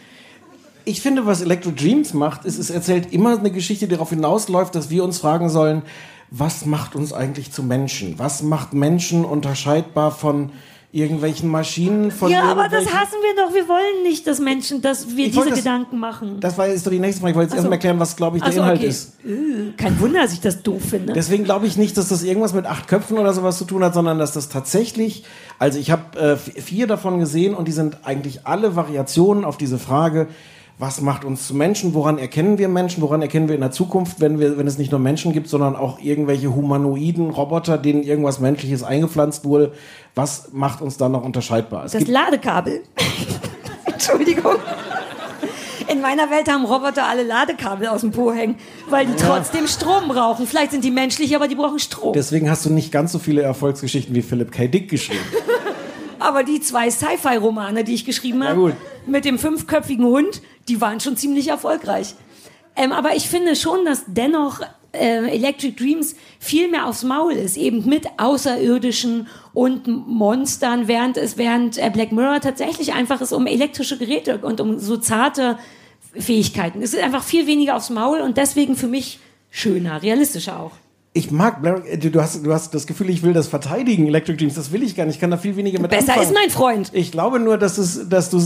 Ich 0.85 1.03
finde, 1.03 1.27
was 1.27 1.43
Electro 1.43 1.71
Dreams 1.71 2.15
macht, 2.15 2.47
ist, 2.47 2.59
es 2.59 2.71
erzählt 2.71 3.13
immer 3.13 3.39
eine 3.39 3.51
Geschichte, 3.51 3.87
die 3.87 3.93
darauf 3.93 4.11
hinausläuft, 4.11 4.75
dass 4.75 4.89
wir 4.89 5.05
uns 5.05 5.19
fragen 5.19 5.51
sollen, 5.51 5.83
was 6.31 6.65
macht 6.65 6.95
uns 6.95 7.13
eigentlich 7.13 7.53
zu 7.53 7.63
Menschen? 7.63 8.19
Was 8.19 8.43
macht 8.43 8.73
Menschen 8.73 9.25
unterscheidbar 9.25 10.11
von 10.11 10.53
irgendwelchen 10.91 11.51
Maschinen, 11.51 12.11
von 12.11 12.31
Ja, 12.31 12.45
aber 12.45 12.69
das 12.69 12.87
hassen 12.87 13.17
wir 13.23 13.45
doch. 13.45 13.55
Wir 13.55 13.69
wollen 13.69 14.03
nicht, 14.05 14.27
dass 14.27 14.41
Menschen, 14.41 14.81
dass 14.81 15.17
wir 15.17 15.27
Ich 15.27 15.33
diese 15.33 15.51
das- 15.51 15.59
Gedanken 15.59 15.99
machen. 15.99 16.41
Das 16.41 16.57
war 16.57 16.67
jetzt 16.67 16.87
doch 16.87 16.91
die 16.91 16.99
nächste 16.99 17.21
Frage. 17.21 17.33
Ich 17.33 17.37
wollte 17.37 17.47
jetzt 17.49 17.53
so. 17.53 17.57
erstmal 17.57 17.75
erklären, 17.75 17.99
was, 18.01 18.17
glaube 18.17 18.39
ich, 18.39 18.43
der 18.43 18.53
so, 18.53 18.61
Inhalt 18.61 18.79
okay. 18.79 18.89
ist. 18.89 19.13
Äh, 19.25 19.73
Kein 19.77 20.01
Wunder, 20.01 20.23
dass 20.23 20.33
ich 20.33 20.41
das 20.41 20.63
doof 20.63 20.83
finde. 20.89 21.13
Deswegen 21.13 21.45
glaube 21.45 21.67
ich 21.67 21.77
nicht, 21.77 21.97
dass 21.99 22.09
das 22.09 22.23
irgendwas 22.23 22.55
mit 22.55 22.65
acht 22.65 22.89
Köpfen 22.89 23.19
oder 23.19 23.35
sowas 23.35 23.59
zu 23.59 23.67
tun 23.67 23.85
hat, 23.85 23.93
sondern 23.93 24.19
dass 24.19 24.33
das 24.33 24.49
tatsächlich, 24.49 25.25
also 25.59 25.79
ich 25.79 25.91
habe 25.91 26.19
äh, 26.19 26.37
vier 26.37 26.87
davon 26.87 27.19
gesehen 27.21 27.55
und 27.55 27.69
die 27.69 27.73
sind 27.73 27.99
eigentlich 28.05 28.47
alle 28.47 28.75
Variationen 28.75 29.45
auf 29.45 29.59
diese 29.59 29.79
Frage, 29.79 30.29
was 30.79 31.01
macht 31.01 31.25
uns 31.25 31.47
zu 31.47 31.55
Menschen, 31.55 31.93
woran 31.93 32.19
erkennen 32.19 32.57
wir 32.57 32.69
Menschen, 32.69 33.03
woran 33.03 33.21
erkennen 33.21 33.49
wir 33.49 33.57
in 33.57 33.61
der 33.61 33.73
Zukunft, 33.73 34.21
wenn, 34.21 34.39
wir, 34.39 34.59
wenn 34.59 34.67
es 34.67 34.79
nicht 34.79 34.93
nur 34.93 35.01
Menschen 35.01 35.33
gibt, 35.33 35.49
sondern 35.49 35.75
auch 35.75 35.99
irgendwelche 35.99 36.55
humanoiden 36.55 37.31
Roboter, 37.31 37.79
denen 37.79 38.05
irgendwas 38.05 38.39
Menschliches 38.39 38.85
eingepflanzt 38.85 39.45
wurde, 39.45 39.73
was 40.15 40.53
macht 40.53 40.81
uns 40.81 40.97
da 40.97 41.09
noch 41.09 41.25
unterscheidbar? 41.25 41.85
Es 41.85 41.93
Das 41.93 42.07
Ladekabel. 42.07 42.83
Entschuldigung. 43.87 44.55
In 45.91 46.01
meiner 46.01 46.31
Welt 46.31 46.49
haben 46.49 46.65
Roboter 46.65 47.07
alle 47.07 47.25
Ladekabel 47.25 47.89
aus 47.89 48.03
dem 48.03 48.13
Po 48.13 48.31
hängen, 48.31 48.57
weil 48.89 49.07
die 49.07 49.17
trotzdem 49.17 49.67
Strom 49.67 50.07
brauchen. 50.07 50.47
Vielleicht 50.47 50.71
sind 50.71 50.85
die 50.85 50.91
menschlich, 50.91 51.35
aber 51.35 51.49
die 51.49 51.55
brauchen 51.55 51.79
Strom. 51.79 52.13
deswegen 52.13 52.49
hast 52.51 52.67
du 52.67 52.71
nicht 52.71 52.93
ganz 52.93 53.11
so 53.11 53.19
viele 53.19 53.43
Erfolgsgeschichten 53.43 54.15
wie 54.15 54.23
Philip 54.23 54.53
K. 54.53 54.67
Dick 54.69 54.89
geschrieben. 54.89 55.25
Aber 56.21 56.43
die 56.43 56.61
zwei 56.61 56.91
Sci-Fi-Romane, 56.91 57.85
die 57.85 57.95
ich 57.95 58.05
geschrieben 58.05 58.43
habe, 58.43 58.77
mit 59.07 59.25
dem 59.25 59.39
fünfköpfigen 59.39 60.05
Hund, 60.05 60.43
die 60.69 60.81
waren 60.81 61.01
schon 61.01 61.17
ziemlich 61.17 61.49
erfolgreich. 61.49 62.15
Ähm, 62.77 62.93
aber 62.93 63.17
ich 63.17 63.29
finde 63.29 63.57
schon, 63.57 63.85
dass 63.85 64.05
dennoch 64.07 64.61
äh, 64.93 65.35
Electric 65.35 65.75
Dreams 65.77 66.15
viel 66.39 66.69
mehr 66.69 66.87
aufs 66.87 67.03
Maul 67.03 67.33
ist, 67.33 67.57
eben 67.57 67.89
mit 67.89 68.07
Außerirdischen 68.19 69.27
und 69.53 69.87
Monstern, 69.87 70.89
während 70.89 71.17
es 71.17 71.37
während 71.37 71.79
äh, 71.79 71.91
Black 71.91 72.13
Mirror 72.13 72.41
tatsächlich 72.41 72.95
einfach 72.95 73.21
ist 73.21 73.33
um 73.33 73.47
elektrische 73.47 73.99
Geräte 73.99 74.39
und 74.39 74.61
um 74.61 74.79
so 74.79 74.97
zarte 74.97 75.59
Fähigkeiten. 76.15 76.83
Es 76.83 76.95
ist 76.95 77.03
einfach 77.03 77.23
viel 77.23 77.47
weniger 77.47 77.77
aufs 77.77 77.91
Maul 77.91 78.21
und 78.21 78.37
deswegen 78.37 78.77
für 78.77 78.89
mich 78.89 79.19
schöner, 79.51 80.03
realistischer 80.03 80.59
auch. 80.61 80.73
Ich 81.19 81.33
mag 81.33 81.61
Blair, 81.63 81.83
äh, 81.85 81.99
du 81.99 82.23
hast, 82.23 82.47
du 82.47 82.53
hast 82.53 82.73
das 82.75 82.87
Gefühl, 82.87 83.11
ich 83.11 83.25
will 83.25 83.33
das 83.33 83.49
verteidigen, 83.49 84.07
Electric 84.07 84.37
Dreams. 84.39 84.55
Das 84.55 84.71
will 84.71 84.85
ich 84.85 84.95
gar 84.95 85.05
nicht. 85.05 85.17
Ich 85.17 85.21
kann 85.21 85.33
da 85.33 85.37
viel 85.37 85.57
weniger 85.57 85.81
mit 85.81 85.91
Besser 85.91 86.13
anfangen. 86.13 86.23
ist 86.29 86.35
mein 86.35 86.51
Freund. 86.51 86.91
Ich 86.93 87.11
glaube 87.11 87.41
nur, 87.41 87.59
dass 87.59 87.77
es, 87.77 88.09
dass 88.09 88.31
du, 88.31 88.41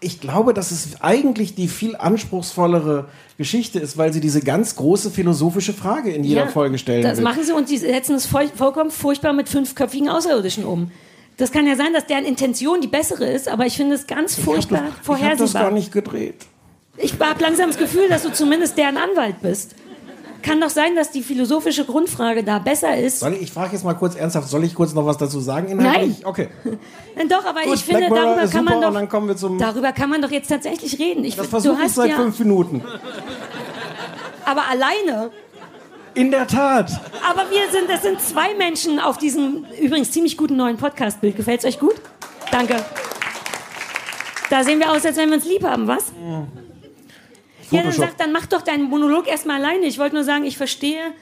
ich 0.00 0.20
glaube, 0.20 0.52
dass 0.52 0.72
es 0.72 1.00
eigentlich 1.00 1.54
die 1.54 1.68
viel 1.68 1.94
anspruchsvollere 1.94 3.06
Geschichte 3.38 3.78
ist, 3.78 3.96
weil 3.96 4.12
sie 4.12 4.20
diese 4.20 4.40
ganz 4.40 4.74
große 4.74 5.10
philosophische 5.10 5.72
Frage 5.72 6.10
in 6.10 6.24
jeder 6.24 6.46
Ja, 6.46 6.46
Folge 6.48 6.78
stellen 6.78 7.02
Das 7.02 7.18
will. 7.18 7.24
machen 7.24 7.44
sie 7.44 7.52
und 7.52 7.68
sie 7.68 7.78
setzen 7.78 8.16
es 8.16 8.26
voll, 8.26 8.48
vollkommen 8.54 8.90
furchtbar 8.90 9.32
mit 9.32 9.48
fünfköpfigen 9.48 10.08
Außerirdischen 10.08 10.64
um. 10.64 10.90
Das 11.36 11.52
kann 11.52 11.66
ja 11.66 11.76
sein, 11.76 11.92
dass 11.94 12.06
deren 12.06 12.24
Intention 12.24 12.80
die 12.80 12.88
bessere 12.88 13.24
ist, 13.30 13.48
aber 13.48 13.66
ich 13.66 13.76
finde 13.76 13.94
es 13.94 14.06
ganz 14.06 14.34
furchtbar 14.34 14.78
ich 14.78 14.84
habe 14.84 14.96
das 14.96 15.06
vorhersehbar. 15.06 15.62
gar 15.62 15.70
nicht 15.70 15.92
gedreht. 15.92 16.46
Ich 16.96 17.14
habe 17.20 17.40
langsam 17.40 17.68
das 17.68 17.78
Gefühl, 17.78 18.08
dass 18.08 18.24
du 18.24 18.32
zumindest 18.32 18.76
deren 18.76 18.96
Anwalt 18.96 19.36
bist. 19.40 19.74
Kann 20.42 20.60
doch 20.60 20.70
sein, 20.70 20.96
dass 20.96 21.10
die 21.10 21.22
philosophische 21.22 21.84
Grundfrage 21.84 22.42
da 22.42 22.58
besser 22.58 22.96
ist. 22.96 23.20
Soll 23.20 23.34
ich, 23.34 23.42
ich 23.42 23.52
frage 23.52 23.72
jetzt 23.72 23.84
mal 23.84 23.94
kurz 23.94 24.16
ernsthaft, 24.16 24.48
soll 24.48 24.64
ich 24.64 24.74
kurz 24.74 24.94
noch 24.94 25.04
was 25.04 25.18
dazu 25.18 25.40
sagen? 25.40 25.68
Inhaltlich? 25.68 26.20
Nein. 26.20 26.26
Okay. 26.26 26.48
Doch, 27.28 27.44
aber 27.44 27.62
Gut, 27.62 27.74
ich 27.74 27.84
finde, 27.84 28.08
darüber 28.08 28.46
kann 28.46 28.64
man 28.64 28.80
doch, 28.80 29.58
darüber 29.58 29.92
kann 29.92 30.08
man 30.08 30.22
doch 30.22 30.30
jetzt 30.30 30.48
tatsächlich 30.48 30.98
reden. 30.98 31.22
Ich, 31.24 31.36
das 31.36 31.48
versuche 31.48 31.82
ich 31.84 31.92
seit 31.92 32.10
ja, 32.10 32.16
fünf 32.16 32.38
Minuten. 32.38 32.82
aber 34.44 34.62
alleine. 34.70 35.30
In 36.14 36.30
der 36.30 36.46
Tat. 36.46 36.90
Aber 37.28 37.50
wir 37.50 37.70
sind, 37.70 37.90
das 37.90 38.02
sind 38.02 38.20
zwei 38.20 38.54
Menschen 38.54 38.98
auf 38.98 39.18
diesem 39.18 39.66
übrigens 39.80 40.10
ziemlich 40.10 40.36
guten 40.36 40.56
neuen 40.56 40.76
Podcast-Bild. 40.76 41.36
Gefällt's 41.36 41.64
euch 41.64 41.78
gut? 41.78 41.94
Danke. 42.50 42.76
Da 44.48 44.64
sehen 44.64 44.80
wir 44.80 44.90
aus, 44.90 45.04
als 45.04 45.16
wenn 45.16 45.28
wir 45.28 45.36
uns 45.36 45.44
lieb 45.44 45.62
haben, 45.62 45.86
was? 45.86 46.12
Ja, 46.20 46.46
dann 47.70 47.84
Photoshop. 47.84 48.10
sag, 48.10 48.18
dann 48.18 48.32
mach 48.32 48.46
doch 48.46 48.62
deinen 48.62 48.84
Monolog 48.84 49.28
erstmal 49.28 49.64
alleine. 49.64 49.86
Ich 49.86 49.98
wollte 49.98 50.14
nur 50.14 50.24
sagen, 50.24 50.44
ich 50.44 50.56
verstehe 50.56 51.12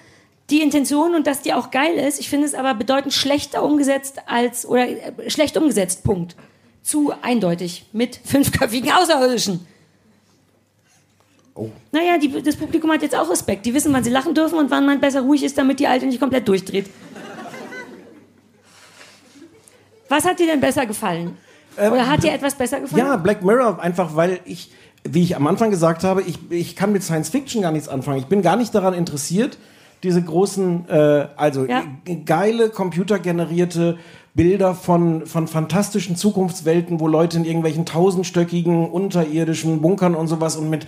die 0.50 0.62
Intention 0.62 1.14
und 1.14 1.26
dass 1.26 1.42
die 1.42 1.52
auch 1.52 1.70
geil 1.70 1.94
ist. 1.94 2.20
Ich 2.20 2.30
finde 2.30 2.46
es 2.46 2.54
aber 2.54 2.74
bedeutend 2.74 3.12
schlechter 3.12 3.62
umgesetzt 3.62 4.20
als, 4.26 4.66
oder 4.66 4.88
äh, 4.88 5.30
schlecht 5.30 5.56
umgesetzt, 5.56 6.04
Punkt. 6.04 6.36
Zu 6.82 7.12
eindeutig. 7.22 7.86
Mit 7.92 8.18
fünfköpfigen 8.24 8.90
Außerirdischen. 8.92 9.66
Oh. 11.54 11.70
Naja, 11.92 12.18
die, 12.18 12.40
das 12.40 12.56
Publikum 12.56 12.90
hat 12.92 13.02
jetzt 13.02 13.16
auch 13.16 13.28
Respekt. 13.28 13.66
Die 13.66 13.74
wissen, 13.74 13.92
wann 13.92 14.04
sie 14.04 14.10
lachen 14.10 14.32
dürfen 14.32 14.58
und 14.58 14.70
wann 14.70 14.86
man 14.86 15.00
besser 15.00 15.22
ruhig 15.22 15.42
ist, 15.42 15.58
damit 15.58 15.80
die 15.80 15.86
Alte 15.86 16.06
nicht 16.06 16.20
komplett 16.20 16.46
durchdreht. 16.46 16.86
Was 20.08 20.24
hat 20.24 20.38
dir 20.38 20.46
denn 20.46 20.60
besser 20.60 20.86
gefallen? 20.86 21.36
Oder 21.76 22.08
hat 22.08 22.22
dir 22.22 22.32
etwas 22.32 22.54
besser 22.54 22.80
gefallen? 22.80 23.04
Ja, 23.06 23.16
Black 23.16 23.42
Mirror, 23.42 23.80
einfach 23.80 24.16
weil 24.16 24.40
ich, 24.44 24.70
wie 25.14 25.22
ich 25.22 25.36
am 25.36 25.46
Anfang 25.46 25.70
gesagt 25.70 26.04
habe, 26.04 26.22
ich, 26.22 26.38
ich 26.50 26.76
kann 26.76 26.92
mit 26.92 27.02
Science 27.02 27.28
Fiction 27.30 27.62
gar 27.62 27.72
nichts 27.72 27.88
anfangen. 27.88 28.18
Ich 28.18 28.26
bin 28.26 28.42
gar 28.42 28.56
nicht 28.56 28.74
daran 28.74 28.94
interessiert, 28.94 29.58
diese 30.02 30.22
großen, 30.22 30.88
äh, 30.88 31.26
also 31.36 31.64
Ja. 31.66 31.82
ge- 32.04 32.22
geile 32.24 32.68
computergenerierte 32.70 33.98
Bilder 34.34 34.74
von, 34.74 35.26
von 35.26 35.48
fantastischen 35.48 36.14
Zukunftswelten, 36.14 37.00
wo 37.00 37.08
Leute 37.08 37.36
in 37.38 37.44
irgendwelchen 37.44 37.84
tausendstöckigen 37.86 38.88
unterirdischen 38.88 39.80
Bunkern 39.80 40.14
und 40.14 40.28
sowas 40.28 40.56
und 40.56 40.70
mit 40.70 40.86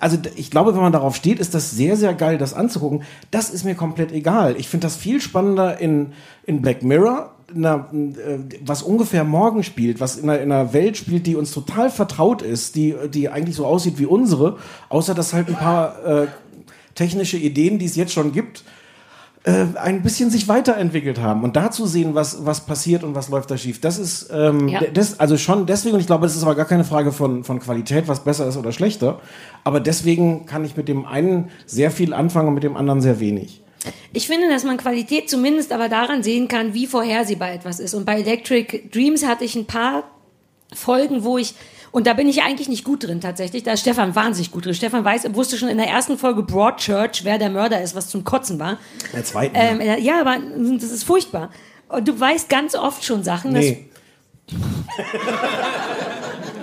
also 0.00 0.18
ich 0.34 0.50
glaube, 0.50 0.74
wenn 0.74 0.80
man 0.82 0.90
darauf 0.92 1.14
steht, 1.14 1.38
ist 1.38 1.54
das 1.54 1.70
sehr, 1.70 1.96
sehr 1.96 2.12
geil, 2.12 2.38
das 2.38 2.54
anzugucken. 2.54 3.04
Das 3.30 3.50
ist 3.50 3.62
mir 3.64 3.76
komplett 3.76 4.10
egal. 4.10 4.56
Ich 4.58 4.68
finde 4.68 4.84
das 4.88 4.96
viel 4.96 5.20
spannender 5.20 5.78
in, 5.80 6.12
in 6.44 6.60
Black 6.60 6.82
Mirror, 6.82 7.35
einer, 7.56 7.88
äh, 7.92 8.38
was 8.64 8.82
ungefähr 8.82 9.24
morgen 9.24 9.62
spielt, 9.62 10.00
was 10.00 10.16
in 10.16 10.28
einer, 10.30 10.40
in 10.40 10.52
einer 10.52 10.72
Welt 10.72 10.96
spielt, 10.96 11.26
die 11.26 11.36
uns 11.36 11.52
total 11.52 11.90
vertraut 11.90 12.42
ist, 12.42 12.74
die, 12.76 12.94
die 13.12 13.28
eigentlich 13.28 13.56
so 13.56 13.66
aussieht 13.66 13.98
wie 13.98 14.06
unsere, 14.06 14.58
außer 14.88 15.14
dass 15.14 15.32
halt 15.32 15.48
ein 15.48 15.54
paar 15.54 16.04
äh, 16.04 16.26
technische 16.94 17.36
Ideen, 17.36 17.78
die 17.78 17.86
es 17.86 17.96
jetzt 17.96 18.12
schon 18.12 18.32
gibt, 18.32 18.64
äh, 19.44 19.66
ein 19.76 20.02
bisschen 20.02 20.28
sich 20.30 20.48
weiterentwickelt 20.48 21.20
haben 21.20 21.44
und 21.44 21.54
dazu 21.54 21.86
sehen, 21.86 22.14
was, 22.16 22.44
was 22.44 22.66
passiert 22.66 23.04
und 23.04 23.14
was 23.14 23.28
läuft 23.28 23.48
da 23.50 23.56
schief. 23.56 23.80
Das 23.80 23.96
ist 23.98 24.28
ähm, 24.32 24.68
Ja. 24.68 24.80
das, 24.92 25.20
also 25.20 25.36
schon 25.36 25.66
deswegen, 25.66 25.94
und 25.94 26.00
ich 26.00 26.06
glaube, 26.08 26.26
das 26.26 26.34
ist 26.34 26.42
aber 26.42 26.56
gar 26.56 26.64
keine 26.66 26.82
Frage 26.84 27.12
von, 27.12 27.44
von 27.44 27.60
Qualität, 27.60 28.08
was 28.08 28.24
besser 28.24 28.48
ist 28.48 28.56
oder 28.56 28.72
schlechter. 28.72 29.20
Aber 29.62 29.78
deswegen 29.78 30.46
kann 30.46 30.64
ich 30.64 30.76
mit 30.76 30.88
dem 30.88 31.06
einen 31.06 31.50
sehr 31.64 31.92
viel 31.92 32.12
anfangen 32.12 32.48
und 32.48 32.54
mit 32.54 32.64
dem 32.64 32.76
anderen 32.76 33.00
sehr 33.00 33.20
wenig. 33.20 33.62
Ich 34.12 34.26
finde, 34.26 34.48
dass 34.48 34.64
man 34.64 34.76
Qualität 34.76 35.28
zumindest 35.28 35.72
aber 35.72 35.88
daran 35.88 36.22
sehen 36.22 36.48
kann, 36.48 36.74
wie 36.74 36.86
vorhersehbar 36.86 37.52
etwas 37.52 37.80
ist. 37.80 37.94
Und 37.94 38.04
bei 38.04 38.20
Electric 38.20 38.88
Dreams 38.90 39.26
hatte 39.26 39.44
ich 39.44 39.54
ein 39.54 39.66
paar 39.66 40.04
Folgen, 40.74 41.22
wo 41.24 41.38
ich 41.38 41.54
Und 41.92 42.06
da 42.06 42.14
bin 42.14 42.28
ich 42.28 42.42
eigentlich 42.42 42.68
nicht 42.68 42.84
gut 42.84 43.04
drin 43.04 43.20
tatsächlich. 43.20 43.62
Da 43.62 43.72
ist 43.72 43.80
Stefan 43.80 44.14
wahnsinnig 44.14 44.50
gut 44.50 44.66
drin. 44.66 44.74
Stefan 44.74 45.04
weiß, 45.04 45.34
wusste 45.34 45.56
schon 45.56 45.68
in 45.68 45.78
der 45.78 45.88
ersten 45.88 46.18
Folge 46.18 46.42
Broadchurch, 46.42 47.24
wer 47.24 47.38
der 47.38 47.50
Mörder 47.50 47.80
ist, 47.80 47.94
was 47.94 48.08
zum 48.08 48.24
Kotzen 48.24 48.58
war. 48.58 48.78
Der 49.12 49.24
zweiten. 49.24 49.54
Ähm, 49.56 49.80
ja, 50.02 50.20
aber 50.20 50.36
das 50.78 50.90
ist 50.90 51.04
furchtbar. 51.04 51.50
Und 51.88 52.06
du 52.06 52.18
weißt 52.18 52.48
ganz 52.48 52.74
oft 52.74 53.04
schon 53.04 53.22
Sachen. 53.22 53.52
nee. 53.52 53.88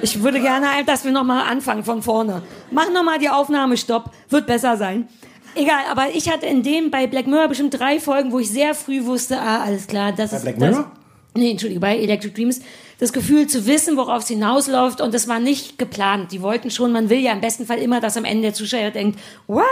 Ich 0.04 0.22
würde 0.22 0.42
gerne, 0.42 0.68
dass 0.86 1.06
wir 1.06 1.14
nochmal 1.14 1.50
anfangen 1.50 1.86
von 1.86 2.04
vorne. 2.04 2.42
Mach 2.72 2.90
nochmal 2.92 3.20
die 3.20 3.30
Aufnahme, 3.30 3.78
stopp. 3.78 4.12
Wird 4.28 4.48
besser 4.48 4.76
sein. 4.76 5.08
Egal, 5.56 5.84
aber 5.90 6.10
ich 6.14 6.30
hatte 6.30 6.46
in 6.46 6.64
dem 6.64 6.92
bei 6.92 7.08
Black 7.08 7.28
Mirror 7.28 7.48
bestimmt 7.48 7.80
drei 7.80 8.00
Folgen, 8.00 8.32
wo 8.32 8.40
ich 8.40 8.50
sehr 8.50 8.74
früh 8.74 9.06
wusste, 9.06 9.40
ah, 9.40 9.64
alles 9.64 9.88
klar, 9.88 10.12
das 10.12 10.32
Bei 10.32 10.38
ist. 10.38 10.44
Black 10.44 10.60
das, 10.60 10.70
Mirror? 10.70 10.92
Nee, 11.36 11.52
Entschuldige, 11.52 11.80
bei 11.80 11.98
Electric 11.98 12.34
Dreams. 12.34 12.62
Das 13.00 13.12
Gefühl 13.12 13.48
zu 13.48 13.66
wissen, 13.66 13.98
worauf 13.98 14.24
es 14.24 14.28
hinausläuft 14.28 15.02
und 15.02 15.14
das 15.14 15.28
war 15.28 15.40
nicht 15.40 15.78
geplant. 15.78 16.32
Die 16.32 16.42
wollten 16.42 16.70
schon, 16.70 16.92
man 16.92 17.10
will 17.10 17.20
ja 17.20 17.34
im 17.34 17.42
besten 17.42 17.66
Fall 17.66 17.80
immer, 17.80 18.00
dass 18.00 18.18
am 18.18 18.26
Ende 18.26 18.44
der 18.44 18.54
Zuschauer 18.54 18.92
denkt, 18.92 19.20
what? 19.48 19.66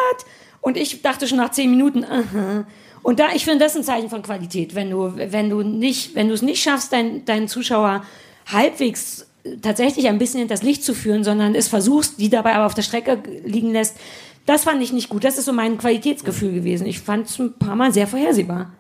Und 0.59 0.77
ich 0.77 1.01
dachte 1.01 1.27
schon 1.27 1.37
nach 1.37 1.51
zehn 1.51 1.69
Minuten, 1.69 2.03
aha. 2.03 2.65
Und 3.03 3.19
da, 3.19 3.29
ich 3.33 3.45
finde 3.45 3.63
das 3.63 3.75
ein 3.75 3.83
Zeichen 3.83 4.09
von 4.09 4.21
Qualität, 4.21 4.75
wenn 4.75 4.91
du, 4.91 5.13
wenn 5.15 5.49
du 5.49 5.61
nicht, 5.63 6.13
wenn 6.15 6.27
du 6.27 6.33
es 6.33 6.41
nicht 6.41 6.61
schaffst, 6.61 6.93
dein, 6.93 7.25
deinen 7.25 7.47
Zuschauer 7.47 8.03
halbwegs 8.51 9.27
tatsächlich 9.61 10.07
ein 10.07 10.19
bisschen 10.19 10.39
hinters 10.39 10.61
Licht 10.61 10.83
zu 10.83 10.93
führen, 10.93 11.23
sondern 11.23 11.55
es 11.55 11.67
versuchst, 11.67 12.19
die 12.19 12.29
dabei 12.29 12.53
aber 12.53 12.65
auf 12.65 12.75
der 12.75 12.83
Strecke 12.83 13.21
liegen 13.43 13.71
lässt. 13.71 13.97
Das 14.45 14.63
fand 14.63 14.81
ich 14.81 14.91
nicht 14.91 15.09
gut. 15.09 15.23
Das 15.23 15.37
ist 15.37 15.45
so 15.45 15.53
mein 15.53 15.77
Qualitätsgefühl 15.77 16.51
gewesen. 16.51 16.87
Ich 16.87 16.99
fand 16.99 17.27
es 17.27 17.39
ein 17.39 17.53
paar 17.53 17.75
Mal 17.75 17.93
sehr 17.93 18.07
vorhersehbar. 18.07 18.71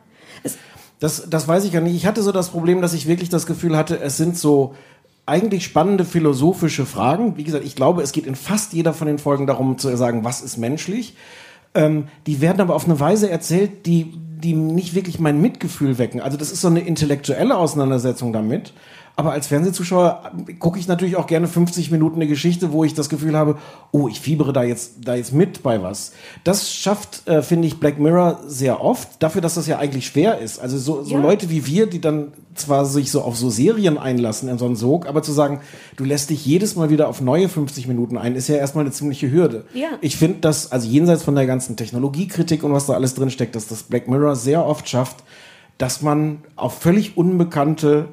Es, 0.43 0.57
Das, 0.99 1.29
das 1.29 1.47
weiß 1.47 1.65
ich 1.65 1.73
ja 1.73 1.81
nicht. 1.81 1.95
Ich 1.95 2.05
hatte 2.05 2.21
so 2.23 2.31
das 2.31 2.49
Problem, 2.49 2.81
dass 2.81 2.93
ich 2.93 3.07
wirklich 3.07 3.29
das 3.29 3.45
Gefühl 3.45 3.77
hatte, 3.77 3.99
es 3.99 4.17
sind 4.17 4.37
so 4.37 4.75
eigentlich 5.25 5.63
spannende 5.63 6.03
philosophische 6.03 6.85
Fragen. 6.85 7.37
Wie 7.37 7.43
gesagt, 7.43 7.65
ich 7.65 7.75
glaube, 7.75 8.01
es 8.01 8.11
geht 8.11 8.25
in 8.25 8.35
fast 8.35 8.73
jeder 8.73 8.93
von 8.93 9.07
den 9.07 9.19
Folgen 9.19 9.47
darum 9.47 9.77
zu 9.77 9.95
sagen, 9.95 10.23
was 10.23 10.41
ist 10.41 10.57
menschlich. 10.57 11.15
Ähm, 11.73 12.07
die 12.27 12.41
werden 12.41 12.59
aber 12.59 12.75
auf 12.75 12.85
eine 12.85 12.99
Weise 12.99 13.29
erzählt, 13.29 13.85
die, 13.85 14.13
die 14.15 14.53
nicht 14.53 14.93
wirklich 14.93 15.19
mein 15.19 15.39
Mitgefühl 15.39 15.97
wecken. 15.97 16.21
Also 16.21 16.37
das 16.37 16.51
ist 16.51 16.61
so 16.61 16.67
eine 16.67 16.81
intellektuelle 16.81 17.55
Auseinandersetzung 17.55 18.33
damit. 18.33 18.73
Aber 19.15 19.31
als 19.31 19.47
Fernsehzuschauer 19.47 20.31
gucke 20.59 20.79
ich 20.79 20.87
natürlich 20.87 21.15
auch 21.15 21.27
gerne 21.27 21.47
50 21.47 21.91
Minuten 21.91 22.15
eine 22.15 22.27
Geschichte, 22.27 22.71
wo 22.71 22.83
ich 22.83 22.93
das 22.93 23.09
Gefühl 23.09 23.37
habe, 23.37 23.57
oh, 23.91 24.07
ich 24.07 24.19
fiebere 24.19 24.53
da 24.53 24.63
jetzt, 24.63 24.93
da 25.03 25.15
jetzt 25.15 25.33
mit 25.33 25.63
bei 25.63 25.81
was. 25.83 26.13
Das 26.43 26.71
schafft, 26.73 27.27
äh, 27.27 27.41
finde 27.41 27.67
ich, 27.67 27.79
Black 27.79 27.99
Mirror 27.99 28.39
sehr 28.47 28.81
oft, 28.81 29.21
dafür, 29.21 29.41
dass 29.41 29.55
das 29.55 29.67
ja 29.67 29.79
eigentlich 29.79 30.07
schwer 30.07 30.39
ist. 30.39 30.59
Also 30.59 30.77
so, 30.77 31.03
so 31.03 31.15
Ja. 31.15 31.21
Leute 31.21 31.49
wie 31.49 31.65
wir, 31.65 31.87
die 31.87 32.01
dann 32.01 32.31
zwar 32.55 32.85
sich 32.85 33.11
so 33.11 33.21
auf 33.21 33.37
so 33.37 33.49
Serien 33.49 33.97
einlassen 33.97 34.49
in 34.49 34.57
so 34.57 34.65
einen 34.65 34.75
Sog, 34.75 35.07
aber 35.07 35.23
zu 35.23 35.31
sagen, 35.31 35.61
du 35.95 36.03
lässt 36.03 36.29
dich 36.29 36.45
jedes 36.45 36.75
Mal 36.75 36.89
wieder 36.89 37.07
auf 37.07 37.21
neue 37.21 37.49
50 37.49 37.87
Minuten 37.87 38.17
ein, 38.17 38.35
ist 38.35 38.47
ja 38.47 38.55
erstmal 38.55 38.83
eine 38.83 38.91
ziemliche 38.91 39.31
Hürde. 39.31 39.65
Ja. 39.73 39.89
Ich 40.01 40.17
finde, 40.17 40.39
dass, 40.39 40.71
also 40.71 40.87
jenseits 40.87 41.23
von 41.23 41.35
der 41.35 41.45
ganzen 41.45 41.75
Technologiekritik 41.75 42.63
und 42.63 42.73
was 42.73 42.87
da 42.87 42.93
alles 42.93 43.13
drin 43.13 43.29
steckt, 43.29 43.55
dass 43.55 43.67
das 43.67 43.83
Black 43.83 44.07
Mirror 44.07 44.35
sehr 44.35 44.65
oft 44.65 44.87
schafft, 44.89 45.23
dass 45.81 46.03
man 46.03 46.43
auf 46.55 46.77
völlig 46.79 47.17
unbekannte, 47.17 48.09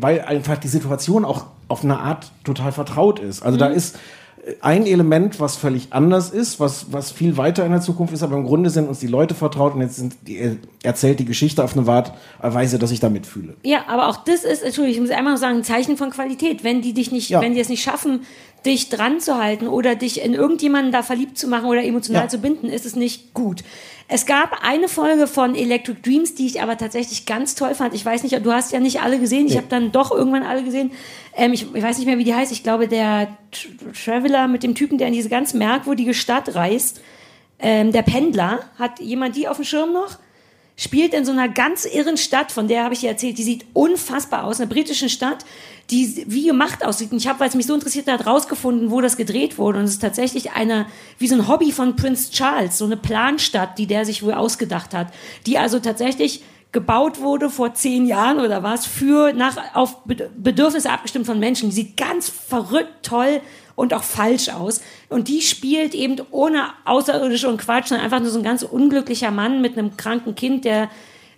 weil 0.00 0.20
einfach 0.20 0.58
die 0.58 0.68
Situation 0.68 1.24
auch 1.24 1.46
auf 1.66 1.82
eine 1.82 1.98
Art 1.98 2.30
total 2.44 2.72
vertraut 2.72 3.20
ist. 3.20 3.42
Also 3.42 3.56
da 3.56 3.68
ist 3.68 3.96
äh, 4.44 4.52
ein 4.60 4.84
Element, 4.86 5.40
was 5.40 5.56
völlig 5.56 5.88
anders 5.94 6.28
ist, 6.28 6.60
was, 6.60 6.92
was 6.92 7.10
viel 7.12 7.38
weiter 7.38 7.64
in 7.64 7.72
der 7.72 7.80
Zukunft 7.80 8.12
ist, 8.12 8.22
aber 8.22 8.36
im 8.36 8.44
Grunde 8.44 8.68
sind 8.68 8.86
uns 8.86 8.98
die 8.98 9.06
Leute 9.06 9.34
vertraut 9.34 9.74
und 9.74 9.80
jetzt 9.80 9.96
sind 9.96 10.14
die, 10.26 10.36
er 10.36 10.56
erzählt 10.82 11.18
die 11.18 11.24
Geschichte 11.24 11.64
auf 11.64 11.74
eine 11.74 11.88
Art, 11.90 12.12
Weise, 12.42 12.78
dass 12.78 12.90
ich 12.90 13.00
da 13.00 13.08
mitfühle. 13.08 13.54
Ja, 13.64 13.86
aber 13.88 14.08
auch 14.08 14.18
das 14.18 14.44
ist, 14.44 14.62
Entschuldigung, 14.62 15.02
ich 15.04 15.08
muss 15.08 15.16
einmal 15.16 15.32
noch 15.32 15.40
sagen, 15.40 15.56
ein 15.56 15.64
Zeichen 15.64 15.96
von 15.96 16.10
Qualität. 16.10 16.64
Wenn 16.64 16.82
die 16.82 16.92
dich 16.92 17.12
nicht, 17.12 17.30
Ja. 17.30 17.40
wenn 17.40 17.54
die 17.54 17.60
es 17.60 17.70
nicht 17.70 17.82
schaffen, 17.82 18.20
dich 18.66 18.90
dran 18.90 19.20
zu 19.20 19.38
halten 19.38 19.68
oder 19.68 19.94
dich 19.94 20.22
in 20.22 20.34
irgendjemanden 20.34 20.92
da 20.92 21.02
verliebt 21.02 21.38
zu 21.38 21.48
machen 21.48 21.66
oder 21.66 21.82
emotional 21.82 22.24
Ja. 22.24 22.28
zu 22.28 22.38
binden, 22.38 22.66
ist 22.68 22.84
es 22.84 22.94
nicht 22.94 23.32
gut. 23.32 23.64
Es 24.08 24.24
gab 24.24 24.62
eine 24.62 24.88
Folge 24.88 25.26
von 25.26 25.54
Electric 25.56 26.00
Dreams, 26.02 26.34
die 26.36 26.46
ich 26.46 26.62
aber 26.62 26.76
tatsächlich 26.78 27.26
ganz 27.26 27.56
toll 27.56 27.74
fand. 27.74 27.92
Ich 27.92 28.04
weiß 28.04 28.22
nicht, 28.22 28.44
du 28.44 28.52
hast 28.52 28.72
ja 28.72 28.78
nicht 28.78 29.00
alle 29.00 29.18
gesehen. 29.18 29.46
Ich 29.46 29.52
Nee. 29.52 29.58
habe 29.58 29.66
dann 29.68 29.90
doch 29.90 30.12
irgendwann 30.12 30.44
alle 30.44 30.62
gesehen. 30.62 30.92
Ähm, 31.34 31.52
ich, 31.52 31.74
ich 31.74 31.82
weiß 31.82 31.98
nicht 31.98 32.06
mehr, 32.06 32.16
wie 32.18 32.24
die 32.24 32.34
heißt. 32.34 32.52
Ich 32.52 32.62
glaube, 32.62 32.86
der 32.86 33.36
Traveler 34.04 34.46
mit 34.46 34.62
dem 34.62 34.74
Typen, 34.76 34.98
der 34.98 35.08
in 35.08 35.12
diese 35.14 35.28
ganz 35.28 35.54
merkwürdige 35.54 36.14
Stadt 36.14 36.54
reist, 36.54 37.00
ähm, 37.58 37.90
der 37.90 38.02
Pendler, 38.02 38.60
hat 38.78 39.00
jemand 39.00 39.34
die 39.34 39.48
auf 39.48 39.56
dem 39.56 39.64
Schirm 39.64 39.92
noch? 39.92 40.18
Spielt 40.76 41.14
in 41.14 41.24
so 41.24 41.32
einer 41.32 41.48
ganz 41.48 41.86
irren 41.86 42.16
Stadt, 42.16 42.52
von 42.52 42.68
der 42.68 42.84
habe 42.84 42.94
ich 42.94 43.00
dir 43.00 43.10
erzählt, 43.10 43.38
die 43.38 43.42
sieht 43.42 43.64
unfassbar 43.72 44.44
aus, 44.44 44.60
einer 44.60 44.68
britischen 44.68 45.08
Stadt, 45.08 45.44
die 45.90 46.24
wie 46.26 46.46
gemacht 46.46 46.84
aussieht. 46.84 47.12
Und 47.12 47.18
ich 47.18 47.28
habe, 47.28 47.40
weil 47.40 47.48
es 47.48 47.54
mich 47.54 47.66
so 47.66 47.74
interessiert 47.74 48.08
hat, 48.08 48.26
rausgefunden, 48.26 48.90
wo 48.90 49.00
das 49.00 49.16
gedreht 49.16 49.56
wurde. 49.56 49.78
Und 49.78 49.84
es 49.84 49.92
ist 49.92 50.02
tatsächlich 50.02 50.52
eine, 50.52 50.86
wie 51.18 51.28
so 51.28 51.34
ein 51.34 51.48
Hobby 51.48 51.72
von 51.72 51.96
Prince 51.96 52.30
Charles, 52.30 52.78
so 52.78 52.84
eine 52.84 52.96
Planstadt, 52.96 53.78
die 53.78 53.86
der 53.86 54.04
sich 54.04 54.22
wohl 54.22 54.34
ausgedacht 54.34 54.92
hat, 54.92 55.12
die 55.46 55.58
also 55.58 55.78
tatsächlich 55.78 56.42
gebaut 56.72 57.20
wurde 57.20 57.48
vor 57.48 57.72
zehn 57.72 58.04
Jahren 58.04 58.38
oder 58.38 58.62
was 58.62 58.84
für 58.84 59.32
nach 59.32 59.74
auf 59.74 60.04
Bed- 60.04 60.30
Bedürfnisse 60.36 60.90
abgestimmt 60.90 61.24
von 61.24 61.38
Menschen. 61.38 61.70
Die 61.70 61.74
sieht 61.74 61.96
ganz 61.96 62.28
verrückt 62.28 63.02
toll 63.02 63.40
und 63.76 63.94
auch 63.94 64.02
falsch 64.02 64.48
aus. 64.48 64.80
Und 65.08 65.28
die 65.28 65.42
spielt 65.42 65.94
eben 65.94 66.16
ohne 66.32 66.64
Außerirdische 66.84 67.48
und 67.48 67.58
Quatsch, 67.58 67.88
sondern 67.88 68.04
einfach 68.04 68.20
nur 68.20 68.30
so 68.30 68.38
ein 68.38 68.44
ganz 68.44 68.64
unglücklicher 68.64 69.30
Mann 69.30 69.60
mit 69.60 69.78
einem 69.78 69.96
kranken 69.96 70.34
Kind, 70.34 70.64
der 70.64 70.90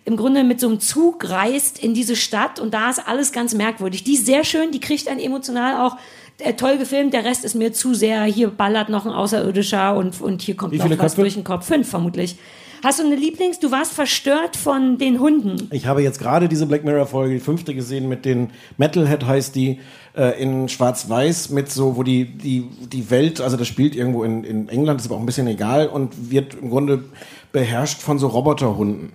im 0.07 0.17
Grunde 0.17 0.43
mit 0.43 0.59
so 0.59 0.69
einem 0.69 0.81
Zug 0.81 1.29
reist 1.29 1.79
in 1.83 1.93
diese 1.93 2.17
Stadt 2.17 2.59
und 2.61 2.73
da 2.73 2.89
ist 2.89 3.07
alles 3.07 3.31
ganz 3.31 3.53
merkwürdig. 3.53 4.05
Die 4.05 4.15
ist 4.15 4.25
sehr 4.25 4.43
schön, 4.43 4.71
die 4.71 4.81
kriegt 4.81 5.07
einen 5.07 5.21
emotional 5.21 5.87
auch 5.87 5.99
äh, 6.39 6.55
toll 6.55 6.79
gefilmt. 6.79 7.13
Der 7.13 7.27
Rest 7.27 7.45
ist 7.45 7.55
mir 7.55 7.75
zu 7.75 7.93
sehr, 7.93 8.23
hier 8.23 8.49
ballert 8.49 8.89
noch 8.89 9.05
ein 9.05 9.13
Außerirdischer 9.13 9.95
und, 9.95 10.19
und 10.23 10.41
hier 10.41 10.57
kommt 10.57 10.73
noch 10.73 10.89
was 10.89 10.99
Köpfe? 10.99 11.21
durch 11.21 11.35
den 11.35 11.45
Kopf. 11.45 11.67
Fünf 11.67 11.91
vermutlich. 11.91 12.39
Hast 12.83 13.01
du 13.01 13.05
eine 13.05 13.17
Lieblings? 13.17 13.59
Du 13.59 13.71
warst 13.71 13.93
verstört 13.93 14.57
von 14.57 14.99
den 14.99 15.19
Hunden. 15.19 15.69
Ich 15.73 15.87
habe 15.87 16.03
jetzt 16.03 16.19
gerade 16.19 16.49
diese 16.49 16.67
Black 16.67 16.85
Mirror 16.85 17.07
Folge, 17.07 17.35
die 17.35 17.41
fünfte 17.41 17.75
gesehen 17.75 18.09
mit 18.09 18.25
den 18.25 18.51
Metalhead 18.77 19.27
heißt 19.27 19.55
die, 19.57 19.81
äh, 20.17 20.41
in 20.41 20.69
Schwarz-Weiß 20.69 21.51
mit 21.51 21.71
so, 21.71 21.97
wo 21.97 22.03
die, 22.03 22.25
die, 22.25 22.69
die 22.93 23.11
Welt, 23.11 23.41
also 23.41 23.57
das 23.57 23.67
spielt 23.67 23.97
irgendwo 23.97 24.23
in, 24.23 24.45
in 24.45 24.69
England, 24.69 25.01
ist 25.01 25.07
aber 25.07 25.17
auch 25.17 25.21
ein 25.21 25.27
bisschen 25.27 25.49
egal 25.49 25.89
und 25.89 26.31
wird 26.31 26.55
im 26.55 26.71
Grunde 26.71 27.05
beherrscht 27.53 28.01
von 28.01 28.19
so 28.19 28.29
Roboterhunden. 28.29 29.13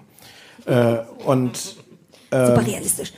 Äh, 0.66 0.98
und 1.26 1.58
Super 2.32 2.66
realistisch. 2.66 3.14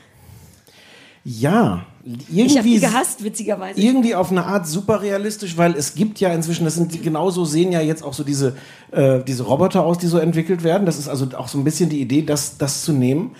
ja, 1.23 1.85
Ich 2.05 2.11
habe 2.11 2.67
irgendwie 2.67 2.75
die 2.75 2.79
gehasst, 2.79 3.23
witzigerweise. 3.23 3.81
irgendwie 3.81 4.13
auf 4.13 4.29
eine 4.29 4.45
Art 4.45 4.67
super 4.67 5.01
realistisch, 5.01 5.57
weil 5.57 5.75
es 5.75 5.95
gibt 5.95 6.19
ja 6.19 6.31
inzwischen, 6.31 6.63
das 6.63 6.75
sind 6.75 6.93
die, 6.93 6.99
genauso 6.99 7.45
sehen 7.45 7.71
ja 7.71 7.81
jetzt 7.81 8.03
auch 8.03 8.13
so 8.13 8.23
diese, 8.23 8.55
äh, 8.91 9.23
diese 9.23 9.43
Roboter 9.43 9.83
aus, 9.83 9.97
die 9.97 10.05
so 10.05 10.19
entwickelt 10.19 10.63
werden. 10.63 10.85
Das 10.85 10.99
ist 10.99 11.07
also 11.07 11.27
auch 11.35 11.47
so 11.47 11.57
ein 11.57 11.63
bisschen 11.63 11.89
die 11.89 11.99
Idee, 11.99 12.21
das, 12.21 12.59
das 12.59 12.83
zu 12.83 12.93
nehmen. 12.93 13.31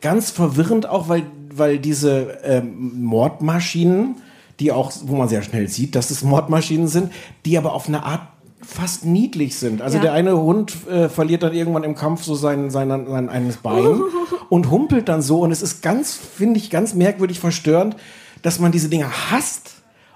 Ganz 0.00 0.30
verwirrend 0.30 0.88
auch, 0.88 1.10
weil, 1.10 1.24
weil 1.54 1.78
diese 1.78 2.38
ähm, 2.44 3.02
Mordmaschinen, 3.02 4.16
die 4.58 4.72
auch, 4.72 4.92
wo 5.02 5.16
man 5.16 5.28
sehr 5.28 5.42
schnell 5.42 5.68
sieht, 5.68 5.94
dass 5.94 6.10
es 6.10 6.22
Mordmaschinen 6.22 6.88
sind, 6.88 7.12
die 7.44 7.58
aber 7.58 7.74
auf 7.74 7.88
eine 7.88 8.04
Art 8.04 8.22
fast 8.66 9.04
niedlich 9.04 9.56
sind. 9.58 9.82
Also 9.82 9.96
Ja. 9.96 10.02
der 10.02 10.12
eine 10.12 10.36
Hund 10.36 10.74
äh, 10.88 11.08
verliert 11.08 11.42
dann 11.42 11.52
irgendwann 11.54 11.84
im 11.84 11.94
Kampf 11.94 12.22
so 12.24 12.34
sein, 12.34 12.70
sein, 12.70 12.88
sein 12.88 13.28
eines 13.28 13.58
Bein 13.58 14.02
und 14.48 14.70
humpelt 14.70 15.08
dann 15.08 15.22
so 15.22 15.40
und 15.40 15.52
es 15.52 15.62
ist 15.62 15.82
ganz, 15.82 16.14
finde 16.14 16.58
ich, 16.58 16.70
ganz 16.70 16.94
merkwürdig 16.94 17.40
verstörend, 17.40 17.96
dass 18.42 18.58
man 18.58 18.72
diese 18.72 18.88
Dinger 18.88 19.10
hasst 19.30 19.70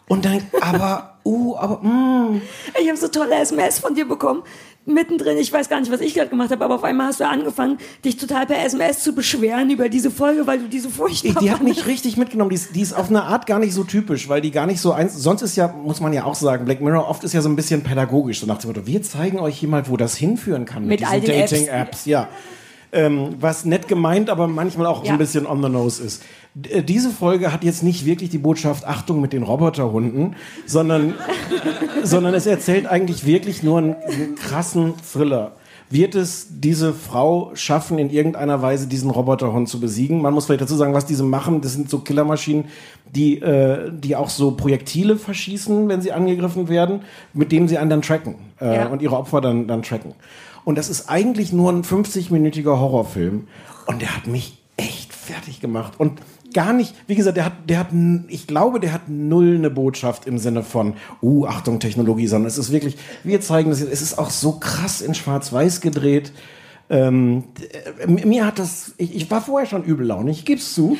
und 0.09 0.25
dann, 0.25 0.41
aber, 0.61 1.19
uh, 1.25 1.57
aber, 1.59 1.79
mm, 1.83 2.41
Ich 2.81 2.89
habe 2.89 2.99
so 2.99 3.09
tolle 3.09 3.35
SMS 3.37 3.79
von 3.79 3.95
dir 3.95 4.09
bekommen. 4.09 4.43
Mittendrin, 4.89 5.39
ich 5.39 5.53
weiß 5.53 5.69
gar 5.69 5.81
nicht, 5.81 5.93
was 5.93 6.01
ich 6.01 6.15
gerade 6.15 6.31
gemacht 6.31 6.51
habe, 6.51 6.65
aber 6.65 6.77
auf 6.77 6.85
einmal 6.85 7.09
hast 7.09 7.21
du 7.21 7.27
angefangen, 7.27 7.79
dich 8.05 8.17
total 8.17 8.47
per 8.47 8.65
SMS 8.65 9.03
zu 9.03 9.15
beschweren 9.15 9.71
über 9.71 9.89
diese 9.89 10.11
Folge, 10.11 10.47
weil 10.47 10.59
du 10.59 10.69
diese 10.69 10.91
furchtbar 10.91 11.43
die 11.43 11.51
hat 11.51 11.63
mich 11.63 11.87
richtig 11.87 12.17
mitgenommen. 12.17 12.51
Die 12.51 12.57
ist, 12.57 12.75
die 12.75 12.81
ist 12.81 12.93
auf 12.93 13.09
eine 13.11 13.23
Art 13.23 13.47
gar 13.47 13.59
nicht 13.59 13.75
so 13.75 13.85
typisch, 13.85 14.29
weil 14.29 14.41
die 14.41 14.51
gar 14.51 14.67
nicht 14.67 14.81
so 14.81 14.93
eins. 14.93 15.15
Sonst 15.15 15.43
ist 15.43 15.57
ja, 15.57 15.69
muss 15.69 16.01
man 16.01 16.13
ja 16.13 16.25
auch 16.25 16.35
sagen, 16.35 16.65
Black 16.65 16.81
Mirror 16.81 17.09
oft 17.09 17.25
ist 17.25 17.35
ja 17.35 17.41
so 17.41 17.49
ein 17.49 17.57
bisschen 17.57 17.83
pädagogisch, 17.83 18.41
so 18.41 18.47
nach 18.47 18.59
dem 18.59 18.69
Motto, 18.69 18.87
wir 18.87 19.03
zeigen 19.03 19.39
euch 19.39 19.59
hier 19.59 19.69
mal, 19.69 19.89
wo 19.89 19.97
das 19.97 20.17
hinführen 20.17 20.65
kann 20.65 20.87
mit, 20.87 21.01
Mit 21.01 21.11
all 21.11 21.21
diesen. 21.21 21.35
Dating-Apps. 21.39 22.07
Ja. 22.07 22.29
Ähm, 22.91 23.35
was 23.39 23.67
nett 23.67 23.87
gemeint, 23.87 24.31
aber 24.31 24.49
manchmal 24.49 24.87
auch 24.87 25.01
so 25.01 25.07
Ja. 25.07 25.13
ein 25.13 25.19
bisschen 25.19 25.47
on 25.47 25.63
the 25.63 25.69
nose 25.69 26.03
ist. 26.03 26.23
D 26.55 26.71
äh, 26.71 26.83
diese 26.83 27.11
Folge 27.11 27.53
hat 27.53 27.63
jetzt 27.63 27.83
nicht 27.83 28.07
wirklich 28.07 28.31
die 28.31 28.39
Botschaft 28.39 28.87
Achtung 28.87 29.21
mit 29.21 29.35
den 29.35 29.43
Roboterhunden, 29.43 30.37
sondern, 30.65 31.15
sondern 32.03 32.33
es 32.35 32.47
erzählt 32.47 32.87
eigentlich 32.87 33.27
wirklich 33.27 33.63
nur 33.63 33.79
einen, 33.79 33.95
einen 33.95 34.35
krassen 34.37 34.95
Thriller. 35.13 35.53
Wird 35.91 36.15
es 36.15 36.49
diese 36.51 36.93
Frau 36.93 37.51
schaffen, 37.55 37.99
in 37.99 38.11
irgendeiner 38.11 38.61
Weise 38.61 38.87
diesen 38.87 39.11
Roboterhund 39.11 39.69
zu 39.71 39.81
besiegen? 39.81 40.21
Man 40.21 40.35
muss 40.35 40.45
vielleicht 40.45 40.61
dazu 40.61 40.77
sagen, 40.77 40.93
was 40.93 41.07
diese 41.07 41.25
machen. 41.25 41.63
Das 41.63 41.73
sind 41.73 41.89
so 41.89 42.01
Killermaschinen, 42.01 42.67
die, 43.15 43.39
äh, 43.41 43.91
die 43.91 44.15
auch 44.15 44.29
so 44.29 44.51
Projektile 44.51 45.17
verschießen, 45.17 45.89
wenn 45.89 46.03
sie 46.03 46.13
angegriffen 46.13 46.69
werden, 46.69 47.01
mit 47.33 47.53
denen 47.53 47.69
sie 47.69 47.79
einen 47.79 47.89
dann 47.89 48.03
tracken 48.03 48.35
äh, 48.61 48.77
Ja. 48.77 48.87
und 48.89 49.01
ihre 49.01 49.17
Opfer 49.17 49.41
dann, 49.41 49.67
dann 49.67 49.83
tracken. 49.83 50.13
Und 50.69 50.77
das 50.77 50.91
ist 50.91 51.09
eigentlich 51.09 51.51
nur 51.51 51.73
ein 51.73 51.83
50-minütiger 51.83 52.79
Horrorfilm. 52.79 53.49
Und 53.87 54.03
der 54.03 54.15
hat 54.15 54.27
mich 54.27 54.59
echt 54.77 55.15
fertig 55.15 55.63
gemacht. 55.63 55.95
Und 55.97 56.21
gar 56.53 56.75
nicht, 56.75 56.95
wie 57.07 57.15
gesagt, 57.15 57.39
der 57.39 57.47
hat, 57.47 57.55
der 57.71 57.79
hat, 57.79 57.87
ich 58.29 58.47
glaube, 58.47 58.79
der 58.79 58.93
hat 58.93 59.09
null 59.09 59.55
eine 59.55 59.71
Botschaft 59.71 60.27
im 60.27 60.37
Sinne 60.37 60.63
von, 60.63 60.93
uh, 61.23 61.47
Achtung, 61.47 61.81
Technologie, 61.81 62.27
sondern 62.27 62.49
es 62.49 62.59
ist 62.59 62.71
wirklich, 62.71 62.99
wir 63.25 63.41
zeigen 63.41 63.71
das, 63.71 63.81
jetzt, 63.81 63.91
es 63.91 64.03
ist 64.03 64.19
auch 64.19 64.29
so 64.29 64.59
krass 64.61 65.01
in 65.01 65.15
Schwarz-Weiß 65.15 65.81
gedreht. 65.81 66.33
Ähm, 66.91 67.45
äh, 68.01 68.07
mir 68.07 68.47
hat 68.47 68.59
das, 68.59 68.93
ich, 68.97 69.15
ich 69.15 69.31
war 69.31 69.43
vorher 69.43 69.69
schon 69.69 69.85
übellaunig, 69.85 70.39
ich 70.39 70.45
geb's 70.47 70.75
zu. 70.75 70.97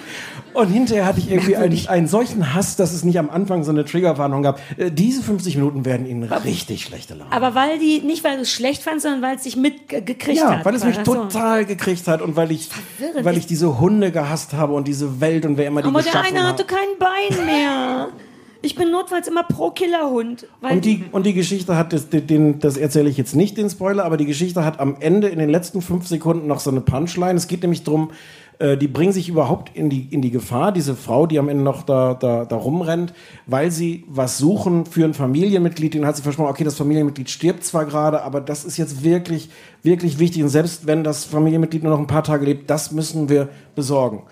Und 0.53 0.69
hinterher 0.69 1.07
hatte 1.07 1.19
ich 1.21 1.31
irgendwie 1.31 1.57
einen, 1.57 1.89
einen 1.89 2.09
solchen 2.09 2.53
Hass, 2.55 2.77
dass 2.77 2.93
es 2.93 3.05
nicht 3.05 3.19
am 3.19 3.31
Anfang 3.31 3.65
so 3.65 3.71
eine 3.71 3.85
Triggerwarnung 3.87 4.43
gab. 4.43 4.61
Äh, 4.77 4.91
diese 4.91 5.23
50 5.23 5.57
Minuten 5.57 5.85
werden 5.87 6.07
Ihnen 6.07 6.25
richtig 6.25 6.83
schlechte 6.85 7.15
Laune. 7.15 7.33
Aber 7.33 7.55
weil 7.55 7.79
die, 7.79 8.01
nicht 8.01 8.23
weil 8.25 8.37
du 8.37 8.43
es 8.43 8.53
schlecht 8.53 8.83
fandst, 8.83 9.05
sondern 9.05 9.23
weil 9.23 9.37
es 9.37 9.43
dich 9.45 9.57
mitgekriegt 9.57 10.39
Ja, 10.39 10.59
hat. 10.59 10.65
weil 10.67 10.75
es 10.75 10.85
mich 10.85 10.99
Ach 11.01 11.07
so. 11.07 11.15
total 11.15 11.65
gekriegt 11.65 12.07
hat 12.07 12.21
und 12.21 12.37
weil 12.37 12.51
ich, 12.53 12.69
verwirrend. 12.69 13.25
weil 13.25 13.39
ich 13.39 13.47
diese 13.47 13.81
Hunde 13.81 14.13
gehasst 14.13 14.53
habe 14.53 14.75
und 14.75 14.87
diese 14.89 15.21
Welt 15.23 15.47
und 15.47 15.57
wer 15.57 15.67
immer 15.69 15.81
die 15.81 15.89
Aber 15.89 16.03
der 16.03 16.13
geschaffen 16.13 16.37
eine 16.37 16.47
hat. 16.49 16.53
hatte 16.55 16.65
kein 16.65 16.99
Bein 16.99 17.47
mehr. 17.47 18.09
Ich 18.61 18.75
bin 18.75 18.91
notfalls 18.91 19.29
immer 19.29 19.45
pro 19.45 19.71
Killerhund. 19.71 20.47
Und 20.61 20.85
die, 20.85 21.05
und 21.13 21.27
die 21.27 21.35
Geschichte 21.35 21.77
hat, 21.77 21.93
das, 21.93 22.09
den, 22.09 22.59
das 22.59 22.77
erzähle 22.77 23.09
ich 23.09 23.17
jetzt 23.17 23.37
nicht, 23.37 23.57
den 23.57 23.71
Spoiler, 23.71 24.05
aber 24.05 24.17
die 24.17 24.27
Geschichte 24.27 24.65
hat 24.65 24.81
am 24.81 24.97
Ende 24.99 25.29
in 25.29 25.39
den 25.39 25.49
letzten 25.49 25.81
fünf 25.81 26.09
Sekunden 26.09 26.49
noch 26.49 26.59
so 26.59 26.71
eine 26.71 26.81
Punchline. 26.81 27.37
Es 27.37 27.47
geht 27.47 27.63
nämlich 27.63 27.85
darum, 27.85 28.11
äh, 28.59 28.77
die 28.77 28.89
bringen 28.89 29.13
sich 29.13 29.29
überhaupt 29.29 29.77
in 29.77 29.91
die, 29.91 30.09
in 30.11 30.23
die 30.23 30.33
Gefahr, 30.33 30.73
diese 30.73 30.97
Frau, 30.97 31.27
die 31.29 31.39
am 31.39 31.49
Ende 31.49 31.63
noch 31.63 31.85
da, 31.85 32.15
da, 32.15 32.45
da 32.45 32.57
rumrennt, 32.57 33.15
weil 33.47 33.71
sie 33.71 34.05
was 34.09 34.39
suchen 34.39 34.87
für 34.87 35.05
ein 35.05 35.15
Familienmitglied. 35.15 35.95
Den 35.95 36.05
hat 36.05 36.17
sie 36.17 36.23
versprochen, 36.23 36.51
okay, 36.51 36.65
das 36.65 36.75
Familienmitglied 36.77 37.31
stirbt 37.31 37.63
zwar 37.65 37.85
gerade, 37.85 38.23
aber 38.23 38.41
das 38.41 38.65
ist 38.65 38.77
jetzt 38.77 39.05
wirklich, 39.05 39.51
wirklich 39.85 40.19
wichtig. 40.19 40.43
Und 40.43 40.49
selbst 40.49 40.87
wenn 40.89 41.05
das 41.05 41.25
Familienmitglied 41.25 41.85
nur 41.85 41.93
noch 41.93 42.01
ein 42.01 42.09
paar 42.09 42.25
Tage 42.25 42.45
lebt, 42.45 42.69
das 42.69 42.91
müssen 42.91 43.29
wir 43.29 43.49
besorgen. 43.77 44.25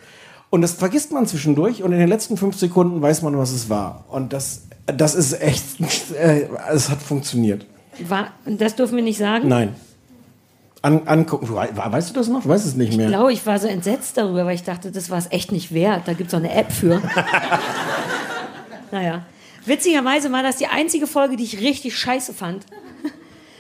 Und 0.50 0.62
das 0.62 0.72
vergisst 0.72 1.12
man 1.12 1.26
zwischendurch 1.26 1.82
und 1.82 1.92
in 1.92 1.98
den 1.98 2.08
letzten 2.08 2.36
fünf 2.36 2.56
Sekunden 2.56 3.02
weiß 3.02 3.22
man, 3.22 3.36
was 3.36 3.50
es 3.50 3.68
war. 3.68 4.04
Und 4.08 4.32
das, 4.32 4.62
das 4.86 5.14
ist 5.14 5.40
echt, 5.42 5.64
äh, 6.14 6.48
es 6.72 6.88
hat 6.88 7.02
funktioniert. 7.02 7.66
war, 8.06 8.28
das 8.46 8.76
dürfen 8.76 8.96
wir 8.96 9.02
nicht 9.04 9.18
sagen. 9.18 9.48
Nein. 9.48 9.74
An, 10.82 11.02
angucken. 11.08 11.48
We- 11.48 11.68
Weißt 11.74 12.10
du 12.10 12.14
das 12.14 12.28
noch? 12.28 12.40
Ich 12.42 12.48
weiß 12.48 12.64
es 12.64 12.76
nicht 12.76 12.90
Ich 12.90 12.96
mehr. 12.96 13.08
glaube, 13.08 13.32
ich 13.32 13.44
war 13.44 13.58
so 13.58 13.66
entsetzt 13.66 14.16
darüber, 14.16 14.46
weil 14.46 14.54
ich 14.54 14.62
dachte, 14.62 14.92
das 14.92 15.10
war 15.10 15.18
es 15.18 15.26
echt 15.32 15.50
nicht 15.50 15.74
wert. 15.74 16.02
Da 16.06 16.12
gibt 16.12 16.28
es 16.28 16.34
auch 16.34 16.38
eine 16.38 16.52
App 16.54 16.70
für. 16.70 17.02
naja. 18.92 19.22
Witzigerweise 19.64 20.30
war 20.30 20.44
das 20.44 20.56
die 20.56 20.68
einzige 20.68 21.08
Folge, 21.08 21.36
die 21.36 21.42
ich 21.44 21.60
richtig 21.60 21.98
scheiße 21.98 22.32
fand. 22.32 22.64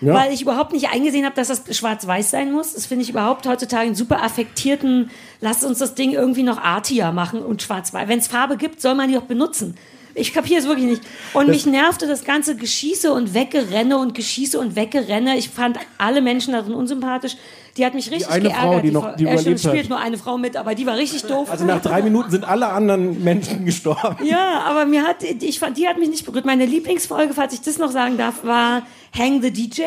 Ja. 0.00 0.14
Weil 0.14 0.32
ich 0.32 0.42
überhaupt 0.42 0.72
nicht 0.72 0.90
eingesehen 0.90 1.24
habe, 1.24 1.34
dass 1.34 1.48
das 1.48 1.62
schwarz-weiß 1.76 2.30
sein 2.30 2.52
muss. 2.52 2.74
Das 2.74 2.86
finde 2.86 3.04
ich 3.04 3.10
überhaupt 3.10 3.46
heutzutage 3.46 3.86
einen 3.86 3.94
super 3.94 4.22
affektierten, 4.22 5.10
lasst 5.40 5.64
uns 5.64 5.78
das 5.78 5.94
Ding 5.94 6.12
irgendwie 6.12 6.42
noch 6.42 6.58
artiger 6.58 7.12
machen 7.12 7.40
und 7.40 7.62
schwarz-weiß. 7.62 8.08
Wenn 8.08 8.18
es 8.18 8.26
Farbe 8.26 8.56
gibt, 8.56 8.80
soll 8.80 8.94
man 8.94 9.08
die 9.08 9.14
doch 9.14 9.22
benutzen. 9.22 9.74
Ich 10.14 10.32
kapiere 10.32 10.60
es 10.60 10.66
wirklich 10.66 10.86
nicht. 10.86 11.02
Und 11.34 11.48
mich 11.48 11.66
nervte 11.66 12.06
das 12.06 12.24
ganze 12.24 12.56
Geschieße 12.56 13.12
und 13.12 13.34
Weggerenne 13.34 13.98
und 13.98 14.14
Geschieße 14.14 14.58
und 14.58 14.74
Weggerenne. 14.74 15.36
Ich 15.36 15.50
fand 15.50 15.78
alle 15.98 16.22
Menschen 16.22 16.54
darin 16.54 16.72
unsympathisch. 16.72 17.36
Die 17.76 17.84
hat 17.84 17.94
mich 17.94 18.10
richtig 18.10 18.28
eine 18.30 18.48
geärgert. 18.48 18.62
Frau, 18.62 18.80
die 18.80 18.90
noch- 18.90 19.16
die 19.16 19.24
ja, 19.24 19.30
stimmt, 19.32 19.40
überlebt 19.42 19.64
hat. 19.64 19.72
spielt 19.72 19.88
nur 19.90 19.98
eine 19.98 20.16
Frau 20.18 20.38
mit, 20.38 20.56
aber 20.56 20.74
die 20.74 20.86
war 20.86 20.96
richtig 20.96 21.24
doof. 21.24 21.50
Also 21.50 21.64
nach 21.64 21.82
drei 21.82 22.00
Minuten 22.02 22.30
sind 22.30 22.44
alle 22.48 22.68
anderen 22.68 23.22
Menschen 23.22 23.64
gestorben. 23.66 24.24
Ja, 24.24 24.62
aber 24.66 24.86
mir 24.86 25.02
hat, 25.04 25.22
ich 25.22 25.58
fand, 25.58 25.76
die 25.76 25.86
hat 25.86 25.98
mich 25.98 26.08
nicht 26.08 26.24
berührt. 26.24 26.44
Meine 26.46 26.64
Lieblingsfolge, 26.66 27.34
falls 27.34 27.52
ich 27.54 27.60
das 27.60 27.78
noch 27.78 27.90
sagen 27.90 28.16
darf, 28.16 28.44
war 28.44 28.82
Hang 29.16 29.42
the 29.42 29.50
DJ. 29.50 29.82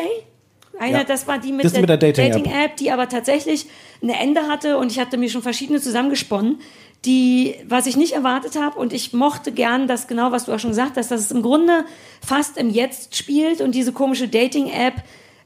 Einer, 0.78 0.98
Ja. 0.98 1.04
das 1.04 1.26
war 1.26 1.38
die 1.38 1.52
mit 1.52 1.64
Das 1.64 1.72
der, 1.72 1.80
mit 1.82 1.90
der 1.90 1.96
Dating-App. 1.98 2.32
Dating-App, 2.44 2.76
die 2.76 2.90
aber 2.90 3.08
tatsächlich 3.08 3.66
ein 4.02 4.08
Ende 4.08 4.42
hatte 4.48 4.78
und 4.78 4.90
ich 4.92 4.98
hatte 4.98 5.18
mir 5.18 5.28
schon 5.28 5.42
verschiedene 5.42 5.80
zusammengesponnen, 5.80 6.58
die, 7.04 7.54
was 7.68 7.86
ich 7.86 7.96
nicht 7.96 8.12
erwartet 8.12 8.56
habe 8.58 8.78
und 8.78 8.92
ich 8.92 9.12
mochte 9.12 9.52
gern 9.52 9.88
das 9.88 10.06
genau, 10.06 10.32
was 10.32 10.44
du 10.46 10.52
auch 10.52 10.58
schon 10.58 10.70
gesagt 10.70 10.96
hast, 10.96 11.10
dass 11.10 11.20
es 11.20 11.30
im 11.32 11.42
Grunde 11.42 11.84
fast 12.24 12.56
im 12.56 12.70
Jetzt 12.70 13.16
spielt 13.16 13.60
und 13.60 13.74
diese 13.74 13.92
komische 13.92 14.28
Dating-App 14.28 14.94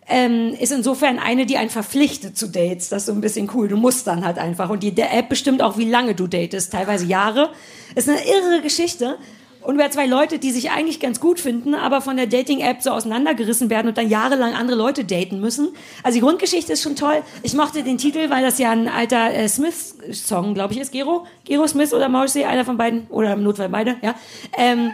ähm, 0.08 0.54
ist 0.58 0.72
insofern 0.72 1.18
eine, 1.18 1.46
die 1.46 1.56
einen 1.56 1.70
verpflichtet 1.70 2.36
zu 2.36 2.48
Dates. 2.48 2.88
Das 2.88 3.02
ist 3.02 3.06
so 3.06 3.12
ein 3.12 3.20
bisschen 3.20 3.50
cool. 3.54 3.68
Du 3.68 3.76
musst 3.76 4.06
dann 4.06 4.24
halt 4.24 4.38
einfach. 4.38 4.70
Und 4.70 4.82
die 4.82 4.96
App 4.96 5.28
bestimmt 5.28 5.62
auch, 5.62 5.78
wie 5.78 5.88
lange 5.88 6.14
du 6.14 6.26
datest. 6.26 6.72
Teilweise 6.72 7.06
Jahre. 7.06 7.50
Ist 7.94 8.08
eine 8.08 8.18
irre 8.18 8.60
Geschichte. 8.62 9.18
Und 9.64 9.76
über 9.76 9.90
zwei 9.90 10.04
Leute, 10.04 10.38
die 10.38 10.50
sich 10.50 10.70
eigentlich 10.72 11.00
ganz 11.00 11.20
gut 11.20 11.40
finden, 11.40 11.74
aber 11.74 12.02
von 12.02 12.18
der 12.18 12.26
Dating-App 12.26 12.82
so 12.82 12.90
auseinandergerissen 12.90 13.70
werden 13.70 13.88
und 13.88 13.96
dann 13.96 14.10
jahrelang 14.10 14.52
andere 14.52 14.76
Leute 14.76 15.06
daten 15.06 15.40
müssen. 15.40 15.70
Also 16.02 16.16
die 16.16 16.20
Grundgeschichte 16.20 16.74
ist 16.74 16.82
schon 16.82 16.96
toll. 16.96 17.22
Ich 17.42 17.54
mochte 17.54 17.82
den 17.82 17.96
Titel, 17.96 18.28
weil 18.28 18.42
das 18.42 18.58
ja 18.58 18.72
ein 18.72 18.88
alter 18.88 19.32
äh, 19.32 19.48
Smith-Song, 19.48 20.52
glaube 20.52 20.74
ich, 20.74 20.80
ist. 20.80 20.92
Gero? 20.92 21.26
Gero 21.46 21.66
Smith 21.66 21.94
oder 21.94 22.10
Morrissey, 22.10 22.44
einer 22.44 22.66
von 22.66 22.76
beiden. 22.76 23.06
Oder 23.08 23.32
im 23.32 23.42
Notfall 23.42 23.70
beide, 23.70 23.96
ja. 24.02 24.14
Ähm, 24.58 24.90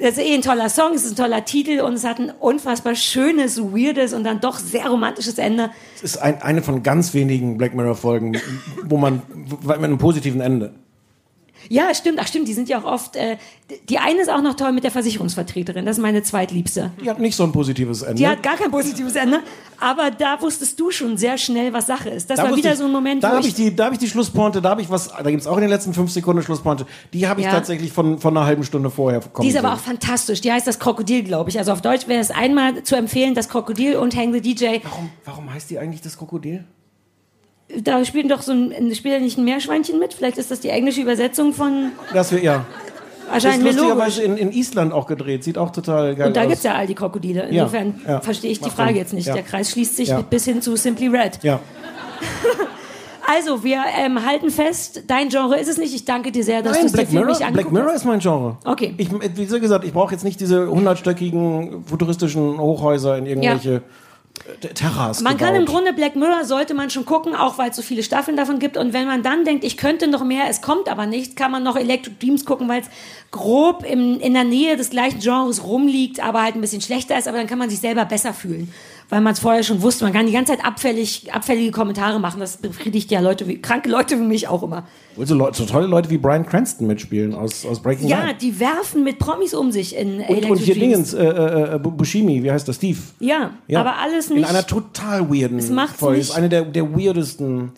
das 0.00 0.18
ist 0.18 0.18
eh 0.18 0.34
ein 0.34 0.42
toller 0.42 0.68
Song, 0.68 0.94
es 0.94 1.04
ist 1.04 1.12
ein 1.12 1.16
toller 1.16 1.44
Titel 1.44 1.80
und 1.80 1.94
es 1.94 2.04
hat 2.04 2.18
ein 2.18 2.30
unfassbar 2.30 2.94
schönes, 2.94 3.60
weirdes 3.60 4.12
und 4.12 4.24
dann 4.24 4.40
doch 4.40 4.58
sehr 4.58 4.88
romantisches 4.88 5.38
Ende. 5.38 5.70
Es 5.96 6.02
ist 6.02 6.16
ein, 6.18 6.40
eine 6.42 6.62
von 6.62 6.82
ganz 6.82 7.14
wenigen 7.14 7.58
Black 7.58 7.74
Mirror 7.74 7.94
Folgen, 7.94 8.36
wo 8.84 8.96
man 8.96 9.22
mit 9.62 9.70
einem 9.70 9.98
positiven 9.98 10.40
Ende. 10.40 10.74
Ja, 11.68 11.94
stimmt, 11.94 12.18
ach 12.20 12.26
stimmt, 12.26 12.48
die 12.48 12.52
sind 12.54 12.68
ja 12.68 12.78
auch 12.80 12.84
oft, 12.84 13.16
äh, 13.16 13.36
die 13.88 13.98
eine 13.98 14.20
ist 14.20 14.30
auch 14.30 14.42
noch 14.42 14.54
toll 14.54 14.72
mit 14.72 14.84
der 14.84 14.90
Versicherungsvertreterin, 14.90 15.86
das 15.86 15.96
ist 15.98 16.02
meine 16.02 16.22
zweitliebste. 16.22 16.92
Die 17.02 17.08
hat 17.08 17.18
nicht 17.18 17.34
so 17.36 17.44
ein 17.44 17.52
positives 17.52 18.02
Ende. 18.02 18.16
Die 18.16 18.28
hat 18.28 18.42
gar 18.42 18.56
kein 18.56 18.70
positives 18.70 19.16
Ende, 19.16 19.40
aber 19.80 20.10
da 20.10 20.40
wusstest 20.40 20.78
du 20.78 20.90
schon 20.90 21.16
sehr 21.16 21.38
schnell, 21.38 21.72
was 21.72 21.86
Sache 21.86 22.10
ist. 22.10 22.28
Das 22.30 22.36
Da 22.38 22.44
war 22.50 22.56
wieder 22.56 22.72
ich- 22.72 22.78
so 22.78 22.84
ein 22.84 22.92
Moment, 22.92 23.22
da 23.24 23.30
wo 23.32 23.36
habe 23.36 23.46
ich, 23.46 23.54
die, 23.54 23.74
da 23.74 23.86
habe 23.86 23.94
ich 23.94 24.00
die 24.00 24.08
Schlusspointe, 24.08 24.60
da 24.60 24.70
habe 24.70 24.82
ich 24.82 24.90
was, 24.90 25.08
da 25.08 25.30
gibt 25.30 25.40
es 25.40 25.46
auch 25.46 25.56
in 25.56 25.62
den 25.62 25.70
letzten 25.70 25.94
fünf 25.94 26.10
Sekunden 26.10 26.42
Schlusspointe. 26.42 26.86
Die 27.12 27.26
habe 27.26 27.40
ich 27.40 27.46
Ja. 27.46 27.52
tatsächlich 27.52 27.92
von, 27.92 28.18
von 28.18 28.36
einer 28.36 28.46
halben 28.46 28.64
Stunde 28.64 28.90
vorher 28.90 29.20
kommen 29.20 29.48
die 29.48 29.54
ist 29.54 29.58
aber 29.62 29.72
auch 29.74 29.78
fantastisch. 29.80 30.40
Die 30.42 30.52
heißt 30.52 30.66
das 30.66 30.78
Krokodil, 30.78 31.22
glaube 31.24 31.50
ich. 31.50 31.58
Also 31.58 31.72
auf 31.72 31.80
Deutsch 31.82 32.06
wäre 32.08 32.20
es 32.20 32.30
einmal 32.30 32.82
zu 32.82 32.96
empfehlen, 32.96 33.34
das 33.34 33.48
Krokodil 33.48 33.96
und 33.96 34.14
Hang 34.16 34.32
the 34.32 34.40
DJ. 34.40 34.80
Warum, 34.84 35.10
warum 35.24 35.52
heißt 35.52 35.70
die 35.70 35.78
eigentlich 35.78 36.02
das 36.02 36.16
Krokodil? 36.18 36.64
Da 37.82 38.04
spielt 38.04 38.30
doch 38.30 38.42
so 38.42 38.52
ein, 38.52 38.94
spielt 38.94 39.22
nicht 39.22 39.38
ein 39.38 39.44
Meerschweinchen 39.44 39.98
mit? 39.98 40.14
Vielleicht 40.14 40.38
ist 40.38 40.50
das 40.50 40.60
die 40.60 40.68
englische 40.70 41.00
Übersetzung 41.00 41.52
von, 41.52 41.92
Das 42.12 42.30
wir, 42.32 42.42
ja. 42.42 42.64
Das 43.32 43.42
ist 43.44 43.62
lustigerweise 43.62 44.22
in, 44.22 44.36
in 44.36 44.52
Island 44.52 44.92
auch 44.92 45.06
gedreht. 45.06 45.44
Sieht 45.44 45.56
auch 45.56 45.70
total 45.70 46.14
geil 46.14 46.26
Und 46.28 46.36
da 46.36 46.42
aus. 46.42 46.46
gibt 46.46 46.58
es 46.58 46.62
ja 46.64 46.74
all 46.74 46.86
die 46.86 46.94
Krokodile. 46.94 47.50
Ja, 47.50 47.62
Insofern 47.64 48.00
ja. 48.06 48.20
verstehe 48.20 48.50
ich 48.50 48.58
die 48.58 48.66
Macht 48.66 48.76
Frage 48.76 48.90
Sinn. 48.90 48.98
jetzt 48.98 49.12
nicht. 49.14 49.26
Ja. 49.28 49.34
Der 49.34 49.42
Kreis 49.42 49.70
schließt 49.70 49.96
sich 49.96 50.08
Ja. 50.08 50.20
bis 50.20 50.44
hin 50.44 50.60
zu 50.62 50.76
Simply 50.76 51.08
Red. 51.08 51.38
Ja. 51.42 51.58
Also, 53.26 53.64
wir 53.64 53.82
ähm, 53.98 54.22
halten 54.26 54.50
fest, 54.50 55.04
dein 55.06 55.30
Genre 55.30 55.58
ist 55.58 55.68
es 55.68 55.78
nicht. 55.78 55.94
Ich 55.94 56.04
danke 56.04 56.30
dir 56.30 56.44
sehr, 56.44 56.60
dass 56.60 56.78
du 56.78 56.84
es 56.84 56.92
dir 56.92 56.98
Black 56.98 57.08
für 57.08 57.14
Mirror, 57.14 57.26
mich 57.28 57.38
Black 57.38 57.48
angeguckt 57.48 57.72
Mirror 57.72 57.88
hast. 57.88 57.96
ist 57.96 58.04
mein 58.04 58.18
Genre. 58.20 58.58
Okay. 58.66 58.92
Ich, 58.98 59.08
wie 59.10 59.60
gesagt, 59.60 59.84
ich 59.86 59.94
brauche 59.94 60.12
jetzt 60.12 60.24
nicht 60.24 60.40
diese 60.40 60.68
hundertstöckigen 60.68 61.84
futuristischen 61.86 62.58
Hochhäuser 62.58 63.16
in 63.16 63.24
irgendwelche 63.24 63.80
Terras 64.74 65.20
Man 65.20 65.38
kann 65.38 65.54
gebaut. 65.54 65.60
im 65.60 65.66
Grunde 65.66 65.92
Black 65.92 66.16
Mirror 66.16 66.44
sollte 66.44 66.74
man 66.74 66.90
schon 66.90 67.06
gucken, 67.06 67.34
auch 67.34 67.56
weil 67.56 67.70
es 67.70 67.76
so 67.76 67.82
viele 67.82 68.02
Staffeln 68.02 68.36
davon 68.36 68.58
gibt. 68.58 68.76
Und 68.76 68.92
wenn 68.92 69.06
man 69.06 69.22
dann 69.22 69.44
denkt, 69.44 69.64
ich 69.64 69.76
könnte 69.76 70.08
noch 70.08 70.24
mehr, 70.24 70.46
es 70.50 70.60
kommt 70.60 70.88
aber 70.88 71.06
nicht, 71.06 71.36
kann 71.36 71.50
man 71.50 71.62
noch 71.62 71.76
Electric 71.76 72.16
Dreams 72.18 72.44
gucken, 72.44 72.68
weil 72.68 72.82
es 72.82 72.88
grob 73.30 73.84
im, 73.88 74.20
in 74.20 74.34
der 74.34 74.44
Nähe 74.44 74.76
des 74.76 74.90
gleichen 74.90 75.20
Genres 75.20 75.64
rumliegt, 75.64 76.22
aber 76.22 76.42
halt 76.42 76.56
ein 76.56 76.60
bisschen 76.60 76.82
schlechter 76.82 77.16
ist. 77.16 77.28
Aber 77.28 77.38
dann 77.38 77.46
kann 77.46 77.58
man 77.58 77.70
sich 77.70 77.80
selber 77.80 78.04
besser 78.04 78.34
fühlen, 78.34 78.72
weil 79.10 79.20
man 79.20 79.32
es 79.34 79.38
vorher 79.40 79.62
schon 79.62 79.82
wusste. 79.82 80.04
Man 80.04 80.12
kann 80.12 80.26
die 80.26 80.32
ganze 80.32 80.52
Zeit 80.52 80.64
abfällig, 80.64 81.32
abfällige 81.32 81.70
Kommentare 81.70 82.18
machen. 82.18 82.40
Das 82.40 82.56
befriedigt 82.56 83.10
ja 83.10 83.20
Leute 83.20 83.46
wie 83.46 83.60
kranke 83.60 83.88
Leute 83.90 84.18
wie 84.18 84.24
mich 84.24 84.48
auch 84.48 84.62
immer. 84.62 84.84
Wo 85.16 85.24
so, 85.24 85.34
Leute, 85.34 85.58
so 85.58 85.66
tolle 85.66 85.86
Leute 85.86 86.10
wie 86.10 86.18
Brian 86.18 86.44
Cranston 86.46 86.86
mitspielen 86.86 87.34
aus, 87.34 87.64
aus 87.66 87.80
Breaking 87.80 88.08
Ja, 88.08 88.22
Bad. 88.26 88.42
die 88.42 88.58
werfen 88.58 89.04
mit 89.04 89.18
Promis 89.18 89.54
um 89.54 89.70
sich 89.70 89.94
in 89.96 90.14
Und, 90.16 90.20
Electric 90.22 90.50
und 90.52 90.58
hier 90.58 90.74
Dreams. 90.74 91.10
Dingens, 91.10 91.14
äh, 91.14 91.24
äh, 91.26 91.74
äh, 91.76 91.78
Bushimi, 91.78 92.42
wie 92.42 92.50
heißt 92.50 92.66
das? 92.66 92.76
Steve. 92.76 92.98
Ja, 93.20 93.50
Ja. 93.68 93.80
aber 93.80 93.98
alles 93.98 94.30
In 94.30 94.36
nicht. 94.38 94.48
einer 94.48 94.66
total 94.66 95.30
weirden 95.30 95.58
Es 95.58 95.70
macht's 95.70 95.98
Folge. 96.00 96.18
nicht- 96.18 96.30
Ist 96.30 96.34
eine 96.36 96.48
der, 96.48 96.62
der 96.64 96.92
weirdesten. 96.92 97.72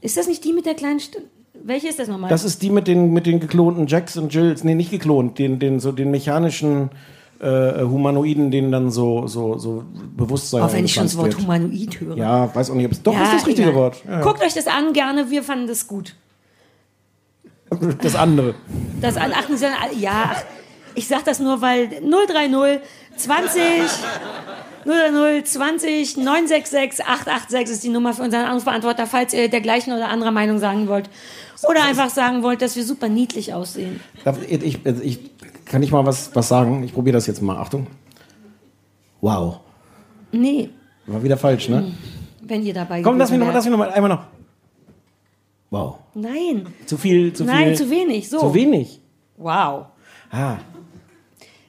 Ist 0.00 0.16
das 0.16 0.28
nicht 0.28 0.44
die 0.44 0.52
mit 0.52 0.66
der 0.66 0.74
kleinen 0.74 1.00
Stimme? 1.00 1.26
Welche 1.62 1.88
ist 1.88 1.98
das 1.98 2.08
nochmal? 2.08 2.30
Das 2.30 2.44
ist 2.44 2.62
die 2.62 2.70
mit 2.70 2.86
den, 2.86 3.12
mit 3.12 3.26
den 3.26 3.38
geklonten 3.40 3.86
Jacks 3.86 4.16
und 4.16 4.32
Jills. 4.32 4.64
Nee, 4.64 4.74
nicht 4.74 4.90
geklont, 4.90 5.38
den, 5.38 5.58
den, 5.58 5.78
so 5.78 5.92
den 5.92 6.10
mechanischen 6.10 6.88
äh, 7.40 7.82
Humanoiden, 7.82 8.50
denen 8.50 8.70
dann 8.70 8.90
so, 8.90 9.26
so, 9.26 9.56
so 9.58 9.84
Bewusstsein 10.16 10.62
auch 10.62 10.72
wenn 10.72 10.84
ich 10.84 10.92
schon 10.92 11.04
das 11.04 11.16
Wort 11.16 11.28
wird. 11.28 11.38
Humanoid 11.38 12.00
höre. 12.00 12.16
Ja, 12.16 12.54
weiß 12.54 12.70
auch 12.70 12.74
nicht, 12.74 12.86
ob 12.86 12.92
es. 12.92 13.02
Doch, 13.02 13.14
Ja, 13.14 13.22
ist 13.22 13.32
das 13.32 13.46
richtige 13.46 13.70
egal. 13.70 13.80
Wort. 13.80 14.02
Ja, 14.06 14.12
ja. 14.12 14.20
Guckt 14.20 14.42
euch 14.42 14.54
das 14.54 14.66
an, 14.66 14.92
gerne. 14.92 15.30
Wir 15.30 15.42
fanden 15.42 15.66
das 15.66 15.86
gut. 15.86 16.14
Das 18.02 18.14
andere. 18.14 18.54
Das 19.00 19.16
an, 19.16 19.32
ach, 19.34 19.48
ja, 19.96 20.32
ach, 20.34 20.42
ich 20.94 21.06
sag 21.06 21.24
das 21.24 21.38
nur, 21.38 21.62
weil 21.62 21.88
030 21.88 22.80
20 23.16 23.62
030 24.84 25.44
20 25.44 26.16
966 26.16 27.06
886 27.06 27.74
ist 27.74 27.84
die 27.84 27.88
Nummer 27.88 28.12
für 28.12 28.22
unseren 28.22 28.44
Anrufbeantworter, 28.44 29.06
falls 29.06 29.32
ihr 29.32 29.48
der 29.48 29.60
gleichen 29.60 29.92
oder 29.92 30.08
anderer 30.08 30.32
Meinung 30.32 30.58
sagen 30.58 30.88
wollt. 30.88 31.08
Oder 31.62 31.84
einfach 31.84 32.08
sagen 32.08 32.42
wollt, 32.42 32.62
dass 32.62 32.74
wir 32.76 32.84
super 32.84 33.08
niedlich 33.08 33.52
aussehen. 33.52 34.00
Ich, 34.48 34.62
ich, 34.62 34.86
ich, 35.02 35.18
kann 35.70 35.82
ich 35.84 35.92
mal 35.92 36.04
was, 36.04 36.34
was 36.34 36.48
sagen? 36.48 36.82
Ich 36.82 36.92
probiere 36.92 37.14
das 37.14 37.26
jetzt 37.28 37.40
mal. 37.40 37.56
Achtung. 37.56 37.86
Wow. 39.20 39.60
Nee, 40.32 40.70
War 41.06 41.22
wieder 41.22 41.36
falsch, 41.36 41.68
ne? 41.68 41.92
wenn 42.42 42.64
ihr 42.64 42.74
dabei 42.74 43.02
Komm, 43.02 43.18
lass 43.18 43.30
mich 43.30 43.38
noch, 43.38 43.46
gewesen 43.46 43.54
lass 43.56 43.64
mich 43.64 43.72
noch 43.72 43.78
mal 43.78 43.90
einmal 43.90 44.08
noch. 44.08 44.24
Wow. 45.70 45.98
Nein. 46.14 46.66
Zu 46.86 46.96
viel, 46.96 47.32
zu 47.32 47.44
viel. 47.44 47.52
Nein, 47.52 47.76
zu 47.76 47.88
wenig. 47.88 48.28
So. 48.28 48.40
Zu 48.40 48.54
wenig. 48.54 49.00
Wow. 49.36 49.86
Ah. 50.30 50.56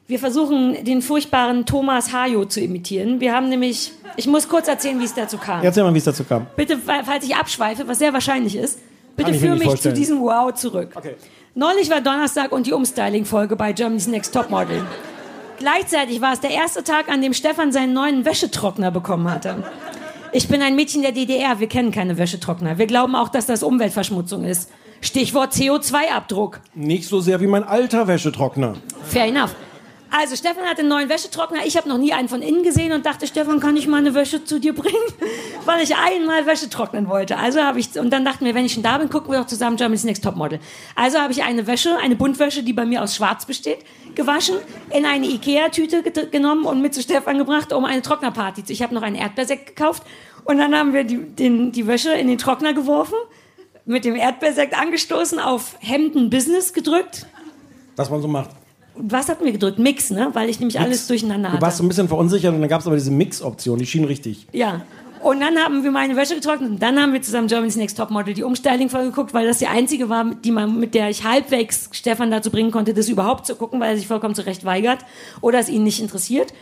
Wir 0.07 0.19
versuchen, 0.19 0.83
den 0.83 1.01
furchtbaren 1.01 1.65
Thomas 1.65 2.11
Hajo 2.11 2.45
zu 2.45 2.59
imitieren. 2.59 3.19
Wir 3.19 3.33
haben 3.33 3.49
nämlich, 3.49 3.91
ich 4.17 4.27
muss 4.27 4.47
kurz 4.47 4.67
erzählen, 4.67 4.99
wie 4.99 5.05
es 5.05 5.13
dazu 5.13 5.37
kam. 5.37 5.63
Erzähl 5.63 5.83
mal, 5.83 5.93
wie 5.93 5.99
es 5.99 6.03
dazu 6.03 6.23
kam. 6.23 6.47
Bitte, 6.55 6.77
falls 6.79 7.23
ich 7.23 7.35
abschweife, 7.35 7.87
was 7.87 7.99
sehr 7.99 8.11
wahrscheinlich 8.11 8.55
ist, 8.55 8.79
bitte 9.15 9.33
führe 9.35 9.55
mich 9.55 9.65
vorstellen. 9.65 9.95
zu 9.95 10.01
diesem 10.01 10.19
Wow 10.21 10.53
zurück. 10.53 10.91
Okay. 10.95 11.15
Neulich 11.53 11.89
war 11.89 11.99
Donnerstag 11.99 12.53
und 12.53 12.65
die 12.65 12.71
Umstyling-Folge 12.71 13.57
bei 13.57 13.73
Germany's 13.73 14.07
Next 14.07 14.33
Topmodel. 14.33 14.85
Gleichzeitig 15.59 16.21
war 16.21 16.31
es 16.31 16.39
der 16.39 16.51
erste 16.51 16.81
Tag, 16.81 17.09
an 17.09 17.21
dem 17.21 17.33
Stefan 17.33 17.73
seinen 17.73 17.91
neuen 17.91 18.23
Wäschetrockner 18.23 18.89
bekommen 18.89 19.29
hatte. 19.29 19.61
Ich 20.31 20.47
bin 20.47 20.61
ein 20.61 20.77
Mädchen 20.77 21.01
der 21.01 21.11
DDR, 21.11 21.59
wir 21.59 21.67
kennen 21.67 21.91
keine 21.91 22.17
Wäschetrockner. 22.17 22.77
Wir 22.77 22.87
glauben 22.87 23.15
auch, 23.15 23.27
dass 23.27 23.47
das 23.47 23.63
Umweltverschmutzung 23.63 24.45
ist. 24.45 24.71
Stichwort 25.01 25.51
CO2-Abdruck. 25.51 26.61
Nicht 26.73 27.09
so 27.09 27.19
sehr 27.19 27.41
wie 27.41 27.47
mein 27.47 27.65
alter 27.65 28.07
Wäschetrockner. 28.07 28.75
Fair 29.03 29.25
enough. 29.25 29.53
Also 30.13 30.35
Stefan 30.35 30.65
hat 30.65 30.77
einen 30.77 30.89
neuen 30.89 31.07
Wäschetrockner. 31.07 31.65
Ich 31.65 31.77
habe 31.77 31.87
noch 31.87 31.97
nie 31.97 32.11
einen 32.11 32.27
von 32.27 32.41
innen 32.41 32.63
gesehen 32.63 32.91
und 32.91 33.05
dachte, 33.05 33.27
Stefan, 33.27 33.61
kann 33.61 33.77
ich 33.77 33.87
mal 33.87 33.97
eine 33.97 34.13
Wäsche 34.13 34.43
zu 34.43 34.59
dir 34.59 34.75
bringen? 34.75 34.97
Weil 35.65 35.81
ich 35.81 35.95
einmal 35.95 36.45
Wäsche 36.45 36.69
trocknen 36.69 37.07
wollte. 37.07 37.37
Also 37.37 37.61
habe 37.61 37.79
ich 37.79 37.97
und 37.97 38.11
dann 38.11 38.25
dachten 38.25 38.43
wir, 38.43 38.53
wenn 38.53 38.65
ich 38.65 38.73
schon 38.73 38.83
da 38.83 38.97
bin, 38.97 39.09
gucken 39.09 39.31
wir 39.31 39.39
doch 39.39 39.47
zusammen 39.47 39.77
Germany's 39.77 40.03
Next 40.03 40.21
Topmodel. 40.21 40.59
Also 40.95 41.19
habe 41.19 41.31
ich 41.31 41.43
eine 41.43 41.65
Wäsche, 41.65 41.97
eine 41.97 42.17
Buntwäsche, 42.17 42.61
die 42.61 42.73
bei 42.73 42.85
mir 42.85 43.01
aus 43.01 43.15
Schwarz 43.15 43.45
besteht, 43.45 43.79
gewaschen, 44.13 44.57
in 44.89 45.05
eine 45.05 45.27
Ikea-Tüte 45.27 46.03
genommen 46.29 46.65
und 46.65 46.81
mit 46.81 46.93
zu 46.93 47.01
Stefan 47.01 47.37
gebracht, 47.37 47.71
um 47.71 47.85
eine 47.85 48.01
Trocknerparty 48.01 48.65
zu. 48.65 48.73
Ich 48.73 48.81
habe 48.81 48.93
noch 48.93 49.03
einen 49.03 49.15
Erdbeersekt 49.15 49.77
gekauft 49.77 50.03
und 50.43 50.57
dann 50.57 50.75
haben 50.75 50.93
wir 50.93 51.05
die, 51.05 51.19
den, 51.19 51.71
die 51.71 51.87
Wäsche 51.87 52.11
in 52.11 52.27
den 52.27 52.37
Trockner 52.37 52.73
geworfen, 52.73 53.15
mit 53.85 54.03
dem 54.03 54.15
Erdbeersekt 54.15 54.77
angestoßen, 54.77 55.39
auf 55.39 55.77
Hemden 55.79 56.29
Business 56.29 56.73
gedrückt. 56.73 57.27
Was 57.95 58.09
man 58.09 58.21
so 58.21 58.27
macht. 58.27 58.60
Was 58.95 59.29
hatten 59.29 59.45
wir 59.45 59.51
gedrückt? 59.51 59.79
Mix, 59.79 60.09
ne? 60.09 60.29
Weil 60.33 60.49
ich 60.49 60.59
nämlich 60.59 60.79
alles 60.79 61.07
durcheinander 61.07 61.49
Du 61.49 61.61
warst 61.61 61.77
so 61.77 61.81
hatte. 61.81 61.85
ein 61.85 61.89
bisschen 61.89 62.07
verunsichert 62.07 62.53
und 62.53 62.61
dann 62.61 62.69
gab 62.69 62.81
es 62.81 62.87
aber 62.87 62.95
diese 62.95 63.11
Mix-Option, 63.11 63.79
die 63.79 63.85
schien 63.85 64.03
richtig. 64.05 64.47
Ja. 64.51 64.81
Und 65.21 65.39
dann 65.39 65.55
haben 65.59 65.83
wir 65.83 65.91
meine 65.91 66.15
Wäsche 66.15 66.33
getrocknet 66.33 66.71
und 66.71 66.81
dann 66.81 66.99
haben 66.99 67.13
wir 67.13 67.21
zusammen 67.21 67.47
Germany's 67.47 67.75
Next 67.75 67.95
Topmodel 67.95 68.33
die 68.33 68.43
Umstyling-Folge 68.43 69.09
geguckt, 69.11 69.35
weil 69.35 69.45
das 69.45 69.59
die 69.59 69.67
einzige 69.67 70.09
war, 70.09 70.25
die 70.25 70.49
man, 70.49 70.79
mit 70.79 70.95
der 70.95 71.09
ich 71.11 71.23
halbwegs 71.23 71.89
Stefan 71.91 72.31
dazu 72.31 72.49
bringen 72.49 72.71
konnte, 72.71 72.93
das 72.95 73.07
überhaupt 73.07 73.45
zu 73.45 73.55
gucken, 73.55 73.79
weil 73.79 73.91
er 73.91 73.97
sich 73.97 74.07
vollkommen 74.07 74.33
zurecht 74.33 74.65
weigert 74.65 74.99
oder 75.41 75.59
es 75.59 75.69
ihn 75.69 75.83
nicht 75.83 76.01
interessiert. 76.01 76.53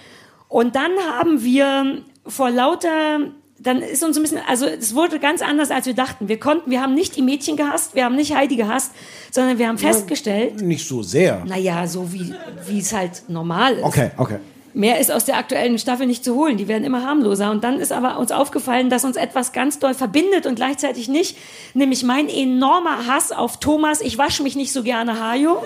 Und 0.50 0.76
dann 0.76 0.92
haben 1.18 1.42
wir 1.44 2.00
vor 2.28 2.50
lauter, 2.50 3.20
dann 3.62 3.82
ist 3.82 4.04
uns 4.04 4.16
ein 4.16 4.24
bisschen, 4.24 4.40
also 4.48 4.66
es 4.66 4.96
wurde 4.96 5.20
ganz 5.20 5.42
anders, 5.42 5.70
als 5.70 5.86
wir 5.86 5.94
dachten. 5.94 6.30
Wir 6.30 6.40
konnten, 6.40 6.72
wir 6.72 6.82
haben 6.82 6.94
nicht 6.94 7.16
die 7.16 7.22
Mädchen 7.22 7.58
gehasst, 7.58 7.94
wir 7.94 8.06
haben 8.06 8.16
nicht 8.16 8.34
Heidi 8.34 8.56
gehasst, 8.56 8.92
sondern 9.32 9.58
wir 9.58 9.68
haben 9.68 9.78
festgestellt, 9.78 10.62
Nicht 10.62 10.88
so 10.88 11.04
sehr. 11.04 11.44
naja, 11.46 11.86
so 11.88 12.12
wie, 12.14 12.34
wie 12.68 12.80
es 12.80 12.94
halt 12.94 13.24
normal 13.28 13.74
ist. 13.74 13.84
Okay, 13.84 14.12
okay. 14.18 14.38
Mehr 14.74 15.00
ist 15.00 15.12
aus 15.12 15.26
der 15.26 15.38
aktuellen 15.38 15.80
Staffel 15.80 16.06
nicht 16.06 16.24
zu 16.24 16.36
holen. 16.36 16.56
Die 16.56 16.68
werden 16.68 16.84
immer 16.84 17.04
harmloser. 17.04 17.50
Und 17.50 17.64
dann 17.64 17.80
ist 17.80 17.92
aber 17.92 18.20
uns 18.20 18.32
aufgefallen, 18.32 18.90
dass 18.92 19.04
uns 19.04 19.16
etwas 19.16 19.52
ganz 19.52 19.80
doll 19.80 19.96
verbindet 19.96 20.46
und 20.46 20.56
gleichzeitig 20.56 21.10
nicht. 21.10 21.38
Nämlich 21.74 22.04
mein 22.04 22.30
enormer 22.30 23.08
Hass 23.08 23.32
auf 23.32 23.60
Thomas, 23.60 24.00
ich 24.00 24.20
wasche 24.20 24.44
mich 24.44 24.56
nicht 24.56 24.72
so 24.72 24.84
gerne, 24.84 25.20
Hajo. 25.20 25.58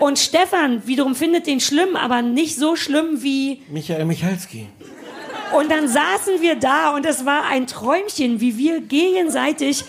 Und 0.00 0.18
Stefan 0.18 0.86
wiederum 0.86 1.14
findet 1.14 1.46
den 1.46 1.60
schlimm, 1.60 1.96
aber 1.96 2.22
nicht 2.22 2.56
so 2.56 2.74
schlimm 2.74 3.22
wie. 3.22 3.62
Michael 3.70 4.04
Michalski. 4.04 4.66
Und 5.56 5.70
dann 5.70 5.88
saßen 5.88 6.40
wir 6.40 6.56
da 6.56 6.94
und 6.94 7.06
es 7.06 7.24
war 7.24 7.44
ein 7.50 7.66
Träumchen, 7.66 8.40
wie 8.40 8.58
wir 8.58 8.80
gegenseitig 8.80 9.84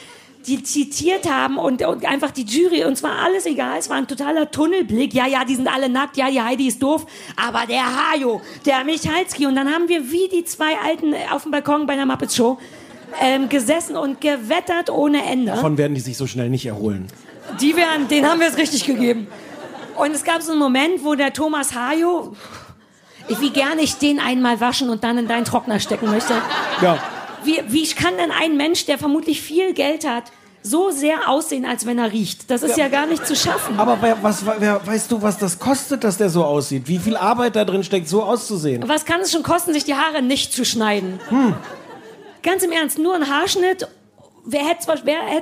die 0.48 0.64
zitiert 0.64 1.30
haben 1.30 1.58
und, 1.58 1.86
und 1.86 2.06
einfach 2.06 2.32
die 2.32 2.44
Jury, 2.44 2.86
uns 2.86 3.04
war 3.04 3.20
alles 3.24 3.46
egal, 3.46 3.78
es 3.78 3.90
war 3.90 3.98
ein 3.98 4.08
totaler 4.08 4.50
Tunnelblick. 4.50 5.14
Ja, 5.14 5.28
ja, 5.28 5.44
die 5.44 5.56
sind 5.56 5.68
alle 5.68 5.90
nackt, 5.90 6.18
ja, 6.18 6.30
die 6.30 6.42
Heidi 6.42 6.68
ist 6.68 6.82
doof, 6.82 7.06
aber 7.36 7.66
der 7.68 7.84
Hajo, 7.84 8.42
der 8.66 8.84
Michalski. 8.84 9.46
Und 9.46 9.56
dann 9.56 9.70
haben 9.70 9.90
wir 9.90 10.10
wie 10.12 10.30
die 10.30 10.46
zwei 10.46 10.78
Alten 10.84 11.14
auf 11.32 11.44
dem 11.44 11.52
Balkon 11.52 11.86
bei 11.86 11.94
einer 11.94 12.06
Muppet 12.06 12.34
Show 12.34 12.58
ähm, 13.22 13.50
gesessen 13.50 13.98
und 13.98 14.22
gewettert 14.22 14.90
ohne 14.90 15.24
Ende. 15.26 15.52
Davon 15.52 15.78
werden 15.78 15.94
die 15.94 16.02
sich 16.02 16.18
so 16.18 16.26
schnell 16.26 16.50
nicht 16.50 16.66
erholen. 16.66 17.08
Die 17.60 17.76
wären, 17.76 18.08
den 18.08 18.28
haben 18.28 18.40
wir 18.40 18.48
es 18.48 18.58
richtig 18.58 18.86
gegeben. 18.86 19.28
Und 19.98 20.16
es 20.16 20.24
gab 20.24 20.42
so 20.42 20.52
einen 20.52 20.62
Moment, 20.62 21.04
wo 21.04 21.16
der 21.16 21.34
Thomas 21.34 21.76
Hajo, 21.76 22.34
wie 23.40 23.52
gerne 23.52 23.82
ich 23.82 23.96
den 23.96 24.20
einmal 24.20 24.60
waschen 24.60 24.90
und 24.90 25.04
dann 25.04 25.18
in 25.18 25.28
deinen 25.28 25.46
Trockner 25.46 25.80
stecken 25.80 26.10
möchte. 26.10 26.34
Ja. 26.82 26.98
Wie, 27.44 27.62
wie 27.68 27.88
kann 27.88 28.18
denn 28.18 28.32
ein 28.32 28.58
Mensch, 28.58 28.86
der 28.86 28.98
vermutlich 28.98 29.42
viel 29.42 29.74
Geld 29.74 30.08
hat, 30.08 30.26
so 30.62 30.92
sehr 30.92 31.30
aussehen, 31.30 31.66
als 31.66 31.86
wenn 31.86 31.98
er 31.98 32.12
riecht? 32.12 32.52
Das 32.52 32.64
ist 32.64 32.78
ja, 32.78 32.90
gar 32.90 33.06
nicht 33.06 33.26
zu 33.26 33.36
schaffen. 33.36 33.80
Aber 33.80 33.98
wer, 34.02 34.22
was, 34.22 34.44
wer, 34.46 34.86
weißt 34.86 35.12
du, 35.12 35.22
was 35.22 35.38
das 35.38 35.58
kostet, 35.58 36.04
dass 36.04 36.18
der 36.18 36.30
so 36.30 36.44
aussieht? 36.44 36.88
Wie 36.88 37.00
viel 37.00 37.16
Arbeit 37.16 37.56
da 37.56 37.64
drin 37.64 37.84
steckt, 37.84 38.10
so 38.10 38.24
auszusehen? 38.24 38.88
Was 38.88 39.06
kann 39.06 39.22
es 39.22 39.32
schon 39.32 39.44
kosten, 39.44 39.74
sich 39.74 39.86
die 39.86 39.96
Haare 39.96 40.22
nicht 40.22 40.52
zu 40.52 40.66
schneiden? 40.66 41.20
Hm. 41.30 41.56
Ganz 42.44 42.64
im 42.64 42.72
Ernst, 42.72 42.98
nur 42.98 43.16
ein 43.16 43.30
Haarschnitt. 43.30 43.88
Wer 44.46 44.66
hätte 44.66 44.90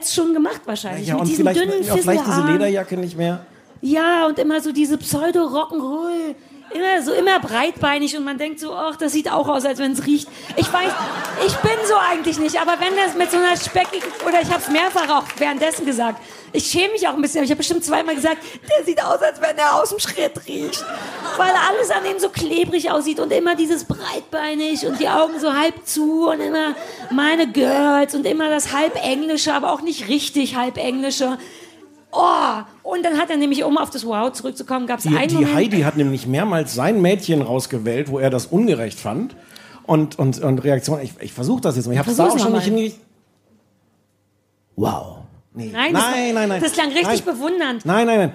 es 0.02 0.14
schon 0.14 0.34
gemacht 0.34 0.62
wahrscheinlich? 0.66 1.08
Ja, 1.08 1.14
Mit 1.16 1.22
und 1.22 1.30
diesen 1.30 1.48
vielleicht, 1.48 1.60
dünnen 1.60 1.84
vielleicht 1.84 2.28
diese. 2.28 2.42
Lederjacke 2.42 2.98
nicht 2.98 3.18
mehr. 3.18 3.46
Ja, 3.82 4.26
und 4.28 4.40
immer 4.40 4.60
so 4.62 4.72
diese 4.72 4.98
Pseudo-Rock'n'Roll. 4.98 6.36
Immer 6.72 7.02
so, 7.02 7.14
immer 7.14 7.40
breitbeinig 7.40 8.18
und 8.18 8.26
man 8.26 8.38
denkt 8.38 8.60
so, 8.60 8.74
ach, 8.74 8.98
das 8.98 9.14
sieht 9.14 9.32
auch 9.32 9.48
aus, 9.48 9.64
als 9.66 9.80
wenn 9.80 9.94
es 9.94 10.06
riecht. 10.06 10.28
Ich 10.58 10.72
weiß, 10.72 10.92
ich 11.46 11.56
bin 11.58 11.78
so 11.88 11.96
eigentlich 11.96 12.40
nicht, 12.40 12.60
aber 12.60 12.74
wenn 12.80 12.96
das 12.96 13.16
mit 13.16 13.32
so 13.32 13.38
einer 13.38 13.56
speckigen, 13.56 14.10
oder 14.28 14.42
ich 14.42 14.50
habe 14.50 14.62
es 14.62 14.68
mehrfach 14.70 15.10
auch 15.10 15.24
währenddessen 15.38 15.86
gesagt, 15.86 16.22
ich 16.52 16.66
schäme 16.66 16.94
mich 16.94 17.08
auch 17.08 17.14
ein 17.14 17.22
bisschen, 17.22 17.40
aber 17.40 17.46
ich 17.46 17.52
habe 17.52 17.60
bestimmt 17.60 17.86
zweimal 17.86 18.16
gesagt, 18.16 18.38
der 18.70 18.86
sieht 18.86 19.02
aus, 19.04 19.22
als 19.22 19.42
wenn 19.42 19.58
er 19.58 19.82
aus 19.82 19.90
dem 19.90 20.00
Schritt 20.00 20.34
riecht. 20.48 20.84
Weil 21.38 21.52
alles 21.70 21.90
an 21.92 22.06
ihm 22.06 22.20
so 22.20 22.30
klebrig 22.30 22.90
aussieht 22.92 23.20
und 23.20 23.32
immer 23.32 23.56
dieses 23.56 23.86
breitbeinig 23.86 24.86
und 24.86 25.00
die 25.00 25.08
Augen 25.08 25.40
so 25.40 25.54
halb 25.54 25.86
zu 25.86 26.30
und 26.30 26.40
immer 26.40 26.76
meine 27.12 27.48
Girls 27.48 28.16
und 28.16 28.26
immer 28.26 28.50
das 28.50 28.74
halb 28.74 28.96
Englische, 29.04 29.54
aber 29.54 29.72
auch 29.72 29.82
nicht 29.82 30.08
richtig 30.08 30.56
halb 30.56 30.78
Englische. 30.78 31.38
Oh, 32.12 32.62
und 32.84 33.04
dann 33.04 33.18
hat 33.18 33.30
er 33.30 33.38
nämlich, 33.38 33.64
um 33.64 33.78
auf 33.78 33.90
das 33.90 34.06
Wow 34.06 34.32
zurückzukommen, 34.32 34.88
gab 34.88 35.00
es 35.00 35.06
einen 35.08 35.28
die 35.28 35.36
Moment. 35.36 35.54
Heidi 35.56 35.82
hat 35.82 35.98
nämlich 35.98 36.26
mehrmals 36.26 36.74
sein 36.74 37.02
Mädchen 37.02 37.42
rausgewählt, 37.42 38.10
wo 38.10 38.18
er 38.20 38.30
das 38.30 38.46
ungerecht 38.48 39.00
fand. 39.00 39.36
Und, 39.86 40.18
und, 40.18 40.40
und 40.40 40.60
Reaktion, 40.64 41.00
ich, 41.02 41.14
ich 41.20 41.34
versuche 41.34 41.62
das 41.62 41.76
jetzt 41.76 41.86
mal. 41.86 41.94
Ich 41.94 42.00
habe 42.00 42.10
es 42.12 42.18
da 42.18 42.28
auch 42.28 42.38
schon 42.40 42.52
mal. 42.52 42.58
nicht 42.58 42.66
hingekriegt. 42.66 43.00
Wow. 44.76 45.18
Nee. 45.54 45.70
Nein, 45.74 45.94
das, 45.94 46.02
nein, 46.04 46.34
nein, 46.34 46.50
nein. 46.50 46.62
das 46.62 46.74
klang 46.74 46.92
richtig 46.92 47.26
nein. 47.26 47.36
bewundernd. 47.36 47.86
Nein, 47.86 48.06
nein, 48.08 48.18
nein. 48.20 48.32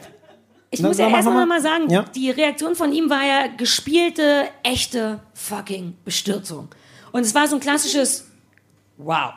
Ich 0.70 0.80
muss 0.82 0.96
ja 0.98 1.08
erst 1.08 1.28
mal 1.28 1.44
mal. 1.46 1.60
sagen, 1.60 1.90
Ja. 1.90 2.04
die 2.14 2.30
Reaktion 2.30 2.74
von 2.74 2.92
ihm 2.92 3.10
war 3.10 3.22
ja 3.24 3.46
gespielte, 3.56 4.44
echte 4.62 5.20
fucking 5.34 5.94
Bestürzung. 6.04 6.68
Und 7.12 7.20
es 7.22 7.34
war 7.34 7.46
so 7.46 7.56
ein 7.56 7.60
klassisches 7.60 8.26
Wow. 8.96 9.34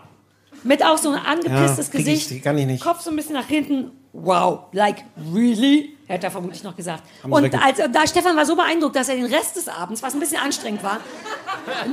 Mit 0.64 0.84
auch 0.84 0.98
so 0.98 1.10
ein 1.10 1.20
angepisstes 1.20 1.88
Ja, 1.88 1.92
krieg 1.92 2.08
ich- 2.08 2.24
Gesicht. 2.28 2.44
kann 2.44 2.58
ich 2.58 2.66
nicht. 2.66 2.84
Kopf 2.84 3.02
so 3.02 3.10
ein 3.10 3.16
bisschen 3.18 3.34
nach 3.34 3.48
hinten. 3.48 3.92
Wow. 4.18 4.68
Like, 4.72 5.04
really? 5.34 5.98
Hätte 6.08 6.28
er 6.28 6.32
vermutlich 6.32 6.64
noch 6.64 6.76
gesagt. 6.76 7.04
Und 7.24 7.54
als, 7.62 7.82
da 7.92 8.08
Stefan 8.08 8.38
war 8.38 8.46
so 8.46 8.56
beeindruckt, 8.56 8.96
dass 8.96 9.10
er 9.10 9.16
den 9.16 9.26
Rest 9.26 9.58
des 9.58 9.68
Abends, 9.68 10.02
was 10.02 10.14
ein 10.14 10.20
bisschen 10.20 10.40
anstrengend 10.40 10.84
war, 10.84 11.00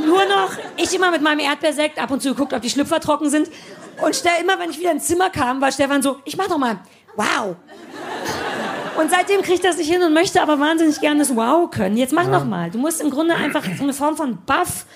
nur 0.04 0.24
noch, 0.26 0.52
ich 0.76 0.94
immer 0.94 1.10
mit 1.10 1.22
meinem 1.22 1.40
Erdbeersekt 1.40 1.98
ab 1.98 2.10
und 2.10 2.22
zu 2.22 2.28
geguckt, 2.30 2.52
ob 2.52 2.62
die 2.62 2.70
Schlüpfer 2.70 3.00
trocken 3.00 3.28
sind. 3.28 3.50
Und 4.00 4.14
stell 4.14 4.32
immer, 4.40 4.58
wenn 4.58 4.70
ich 4.70 4.78
wieder 4.78 4.92
ins 4.92 5.06
Zimmer 5.06 5.30
kam, 5.30 5.60
war 5.60 5.72
Stefan 5.72 6.02
so, 6.02 6.18
ich 6.24 6.36
mach 6.36 6.46
doch 6.46 6.58
mal, 6.58 6.78
wow. 7.16 7.56
Und 8.98 9.10
seitdem 9.10 9.42
kriegt 9.42 9.64
er 9.64 9.72
sich 9.72 9.88
hin 9.88 10.02
und 10.02 10.12
möchte 10.12 10.42
aber 10.42 10.60
wahnsinnig 10.60 11.00
gerne 11.00 11.20
das 11.20 11.34
Wow 11.34 11.70
können. 11.70 11.96
Jetzt 11.96 12.12
mach 12.12 12.28
noch 12.28 12.44
mal. 12.44 12.70
Du 12.70 12.78
musst 12.78 13.00
im 13.00 13.10
Grunde 13.10 13.34
einfach 13.34 13.64
so 13.76 13.82
eine 13.82 13.94
Form 13.94 14.16
von 14.16 14.38
Buff. 14.46 14.86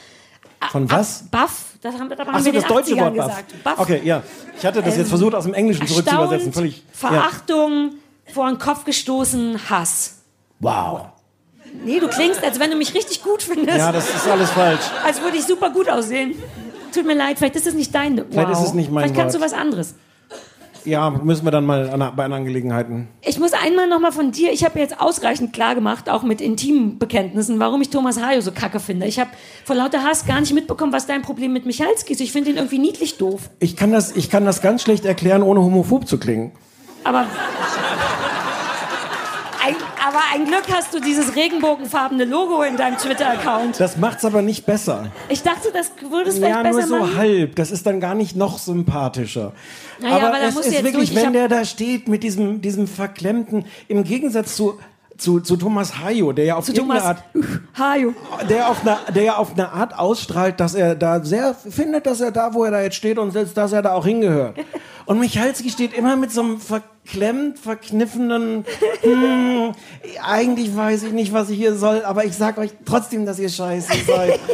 Von 0.71 0.91
was? 0.91 1.25
Buff. 1.31 1.65
Das 1.83 1.95
haben, 1.95 2.09
das 2.09 2.19
haben 2.19 2.31
Ach 2.33 2.39
so, 2.41 2.45
wir 2.47 2.53
das 2.55 2.65
deutsche 2.65 2.95
80ern 2.95 3.01
Wort 3.01 3.17
Buff. 3.17 3.27
gesagt. 3.27 3.65
Buff. 3.65 3.79
Okay, 3.79 4.01
ja. 4.05 4.23
Ich 4.59 4.67
hatte 4.67 4.81
das 4.83 4.97
jetzt 4.97 5.05
Ähm, 5.05 5.11
versucht, 5.11 5.35
aus 5.35 5.45
dem 5.45 5.55
Englischen 5.55 5.87
zurückzuübersetzen. 5.87 6.53
Völlig. 6.53 6.79
Ja. 6.79 7.09
Verachtung, 7.11 7.93
vor 8.33 8.49
den 8.49 8.59
Kopf 8.59 8.85
gestoßen, 8.85 9.61
Hass. 9.71 10.15
Wow. 10.61 11.07
Nee, 11.85 12.01
du 12.01 12.09
klingst, 12.09 12.43
als 12.43 12.59
wenn 12.59 12.71
du 12.71 12.77
mich 12.77 12.95
richtig 12.95 13.23
gut 13.23 13.43
findest. 13.43 13.77
Ja, 13.79 13.93
das 13.93 14.09
ist 14.09 14.27
alles 14.29 14.51
falsch. 14.51 14.81
als 15.05 15.21
würde 15.21 15.37
ich 15.37 15.45
super 15.45 15.71
gut 15.71 15.89
aussehen. 15.89 16.35
Tut 16.93 17.05
mir 17.07 17.15
leid, 17.15 17.37
vielleicht 17.39 17.57
ist 17.57 17.67
es 17.67 17.75
nicht 17.75 17.95
dein 17.95 18.17
Wow. 18.17 18.25
Vielleicht 18.31 18.51
ist 18.51 18.61
es 18.61 18.73
nicht 18.73 18.91
mein 18.91 19.05
Vielleicht 19.05 19.21
kannst 19.21 19.37
du 19.37 19.41
Wort. 19.41 19.51
was 19.53 19.59
anderes. 19.59 19.95
Ja, 20.87 21.11
müssen 21.11 21.45
wir 21.45 21.51
dann 21.51 21.67
mal 21.67 21.91
an, 21.91 21.99
bei 21.99 22.25
anderen 22.25 22.33
Angelegenheiten. 22.33 23.09
Ich 23.23 23.39
muss 23.39 23.53
einmal 23.53 23.89
noch 23.89 24.01
mal 24.01 24.13
von 24.13 24.31
dir, 24.31 24.53
ich 24.53 24.65
habe 24.65 24.79
jetzt 24.79 25.01
ausreichend 25.01 25.53
klar 25.53 25.75
gemacht, 25.75 26.09
auch 26.09 26.23
mit 26.23 26.41
intimen 26.41 26.99
Bekenntnissen, 26.99 27.59
warum 27.59 27.83
ich 27.83 27.91
Thomas 27.91 28.23
Hayo 28.23 28.41
so 28.41 28.53
kacke 28.53 28.79
finde. 28.79 29.07
Ich 29.07 29.19
habe 29.19 29.31
vor 29.65 29.75
lauter 29.75 30.05
Hass 30.05 30.27
gar 30.27 30.41
nicht 30.41 30.55
mitbekommen, 30.55 30.93
was 30.93 31.07
dein 31.07 31.23
Problem 31.23 31.53
mit 31.53 31.67
Michalski 31.67 32.13
ist. 32.13 32.21
Ich 32.21 32.33
finde 32.33 32.51
ihn 32.51 32.57
irgendwie 32.57 32.79
niedlich 32.79 33.19
doof. 33.19 33.51
Ich 33.59 33.77
kann, 33.77 33.93
das, 33.93 34.15
ich 34.15 34.31
kann 34.31 34.45
das 34.45 34.63
ganz 34.63 34.83
schlecht 34.83 35.05
erklären, 35.05 35.43
ohne 35.43 35.61
homophob 35.61 36.07
zu 36.07 36.19
klingen. 36.19 36.53
Aber, 37.05 37.27
Aber 40.07 40.21
ein 40.33 40.45
Glück 40.45 40.63
hast 40.73 40.95
du 40.95 41.01
dieses 41.01 41.35
regenbogenfarbene 41.35 42.25
Logo 42.27 42.63
in 42.63 42.77
deinem 42.77 42.97
Twitter-Account. 42.97 43.81
Das 43.81 43.97
macht's 43.97 44.25
aber 44.25 44.41
nicht 44.41 44.65
besser. 44.65 45.07
Ich 45.29 45.43
dachte, 45.43 45.73
das 45.73 45.91
würde 46.09 46.31
es 46.31 46.37
vielleicht 46.37 46.55
Ja, 46.55 46.63
besser 46.63 46.79
nur 46.79 46.87
so 46.87 46.99
machen. 46.99 47.17
halb. 47.17 47.57
Das 47.57 47.73
ist 47.73 47.85
dann 47.87 47.99
gar 47.99 48.15
nicht 48.15 48.37
noch 48.37 48.59
sympathischer. 48.59 49.53
Naja, 49.99 50.17
aber 50.17 50.27
aber 50.29 50.43
es 50.43 50.55
ist 50.57 50.85
wirklich, 50.85 51.13
durch. 51.13 51.25
Wenn 51.25 51.33
der 51.33 51.49
da 51.49 51.65
steht 51.65 52.07
mit 52.07 52.23
diesem, 52.23 52.61
diesem 52.61 52.87
verklemmten, 52.87 53.65
im 53.89 54.05
Gegensatz 54.05 54.55
zu, 54.55 54.79
zu, 55.19 55.41
zu 55.41 55.57
Thomas 55.57 55.99
Hayo, 55.99 56.31
der 56.33 56.45
ja 56.45 56.57
auf 56.57 56.69
irgendeine 56.69 57.03
Art, 57.03 57.25
Hajo. 57.77 58.15
der 58.49 58.69
auf 58.69 58.83
eine, 58.83 58.99
der 59.13 59.23
ja 59.25 59.37
auf 59.39 59.55
eine 59.55 59.73
Art 59.73 59.99
ausstrahlt, 59.99 60.61
dass 60.61 60.75
er 60.75 60.95
da 60.95 61.25
sehr 61.25 61.55
findet, 61.55 62.07
dass 62.07 62.21
er 62.21 62.31
da, 62.31 62.55
wo 62.55 62.63
er 62.65 62.71
da 62.71 62.81
jetzt 62.83 62.97
steht 62.97 63.19
und 63.19 63.33
sitzt, 63.33 63.57
dass 63.57 63.73
er 63.73 63.83
da 63.83 63.95
auch 63.95 64.05
hingehört. 64.07 64.57
Und 65.07 65.21
Michalski 65.21 65.71
steht 65.71 65.95
immer 65.95 66.17
mit 66.17 66.33
so 66.33 66.43
einem 66.43 66.61
verklemmt, 66.61 67.61
verkniffenen, 67.61 68.65
hm, 69.03 69.73
eigentlich 70.21 70.77
weiß 70.77 71.05
ich 71.05 71.13
nicht, 71.13 71.33
was 71.33 71.49
ich 71.49 71.57
hier 71.57 71.77
soll, 71.77 72.05
aber 72.05 72.25
ich 72.25 72.35
sag 72.35 72.59
euch 72.59 72.71
trotzdem, 72.85 73.25
dass 73.25 73.39
ihr 73.39 73.49
scheiße 73.49 73.93
seid. 74.07 74.41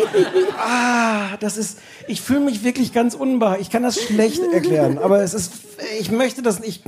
Ah, 0.65 1.37
das 1.41 1.57
ist, 1.57 1.79
ich 2.07 2.21
fühle 2.21 2.41
mich 2.41 2.63
wirklich 2.63 2.93
ganz 2.93 3.15
unbar. 3.15 3.59
Ich 3.59 3.71
kann 3.71 3.83
das 3.83 4.01
schlecht 4.01 4.41
erklären, 4.53 4.99
aber 4.99 5.23
es 5.23 5.35
ist, 5.35 5.53
ich 5.99 6.11
möchte 6.11 6.43
das 6.43 6.61
nicht, 6.61 6.85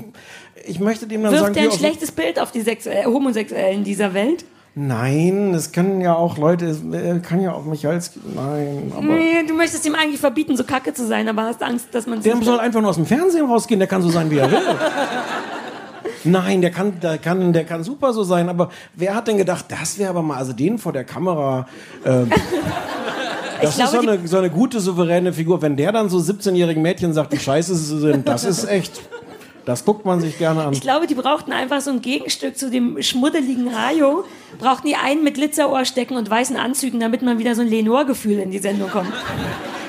ich 0.67 0.79
möchte 0.79 1.07
dem 1.07 1.23
dann 1.23 1.35
sagen, 1.35 1.55
Wirft 1.55 1.57
er 1.57 1.63
wie 1.63 1.75
ein 1.75 1.79
schlechtes 1.79 2.13
Bild 2.13 2.39
auf 2.39 2.53
die 2.53 2.61
Sexuell 2.61 3.07
Homosexuellen 3.07 3.83
dieser 3.83 4.15
Welt? 4.15 4.45
Nein, 4.77 5.55
es 5.55 5.71
können 5.71 6.01
ja 6.01 6.15
auch 6.17 6.37
Leute, 6.37 6.67
äh, 6.93 7.21
kann 7.21 7.41
ja 7.41 7.53
auch 7.53 7.65
Michalski, 7.65 8.19
nein, 8.35 8.93
aber. 8.97 9.03
Nee, 9.07 9.45
du 9.47 9.55
möchtest 9.55 9.87
ihm 9.87 9.95
eigentlich 9.95 10.19
verbieten, 10.21 10.57
so 10.57 10.65
kacke 10.65 10.93
zu 10.93 11.07
sein, 11.07 11.29
aber 11.29 11.43
hast 11.43 11.63
Angst, 11.63 11.87
dass 11.93 12.09
man 12.09 12.21
Der 12.21 12.37
soll 12.43 12.59
einfach 12.59 12.81
nur 12.81 12.91
aus 12.91 12.97
dem 12.97 13.07
Fernsehen 13.07 13.47
rausgehen, 13.47 13.79
der 13.79 13.87
kann 13.87 14.03
so 14.03 14.11
sein, 14.11 14.31
wie 14.33 14.39
er 14.39 14.51
will. 14.51 14.59
Nein, 16.25 16.61
der 16.61 16.71
kann, 16.71 16.99
der 17.01 17.19
kann, 17.19 17.53
der 17.53 17.65
kann 17.65 17.85
super 17.85 18.13
so 18.13 18.25
sein, 18.25 18.49
aber 18.49 18.71
wer 18.95 19.15
hat 19.15 19.29
denn 19.29 19.37
gedacht, 19.37 19.67
das 19.69 19.99
wäre 19.99 20.11
aber 20.11 20.23
mal, 20.23 20.39
also 20.39 20.53
den 20.53 20.79
vor 20.79 20.93
der 20.93 21.05
Kamera, 21.05 21.69
ähm, 22.05 22.31
das 23.63 23.77
glaube, 23.77 23.85
ist 23.85 23.93
so 23.93 24.01
die- 24.01 24.09
eine, 24.09 24.27
so 24.29 24.39
eine 24.39 24.51
gute, 24.51 24.81
souveräne 24.81 25.33
Figur. 25.33 25.63
Wenn 25.63 25.77
der 25.77 25.93
dann 25.93 26.09
so 26.09 26.19
17-jährigen 26.19 26.83
Mädchen 26.83 27.13
sagt, 27.13 27.31
wie 27.33 27.39
scheiße 27.39 27.75
sie 27.77 27.99
sind, 28.01 28.27
das 28.27 28.45
ist 28.45 28.65
echt, 28.69 29.03
das 29.65 29.85
guckt 29.85 30.05
man 30.05 30.21
sich 30.21 30.39
gerne 30.39 30.65
an. 30.65 30.73
Ich 30.73 30.81
glaube, 30.81 31.07
die 31.07 31.15
brauchten 31.15 31.53
einfach 31.53 31.81
so 31.81 31.91
ein 31.91 32.03
Gegenstück 32.03 32.57
zu 32.59 32.71
dem 32.71 33.01
schmuddeligen 33.03 33.71
Hajo. 33.77 34.25
Brauchten 34.59 34.87
die 34.89 34.97
einen 34.97 35.25
mit 35.25 35.35
Glitzerohrstecken 35.35 36.17
und 36.17 36.29
weißen 36.29 36.57
Anzügen, 36.57 37.01
damit 37.01 37.23
man 37.23 37.39
wieder 37.39 37.55
so 37.55 37.63
ein 37.63 37.69
Lenore-Gefühl 37.69 38.39
in 38.39 38.51
die 38.51 38.59
Sendung 38.59 38.91
kommt. 38.91 39.13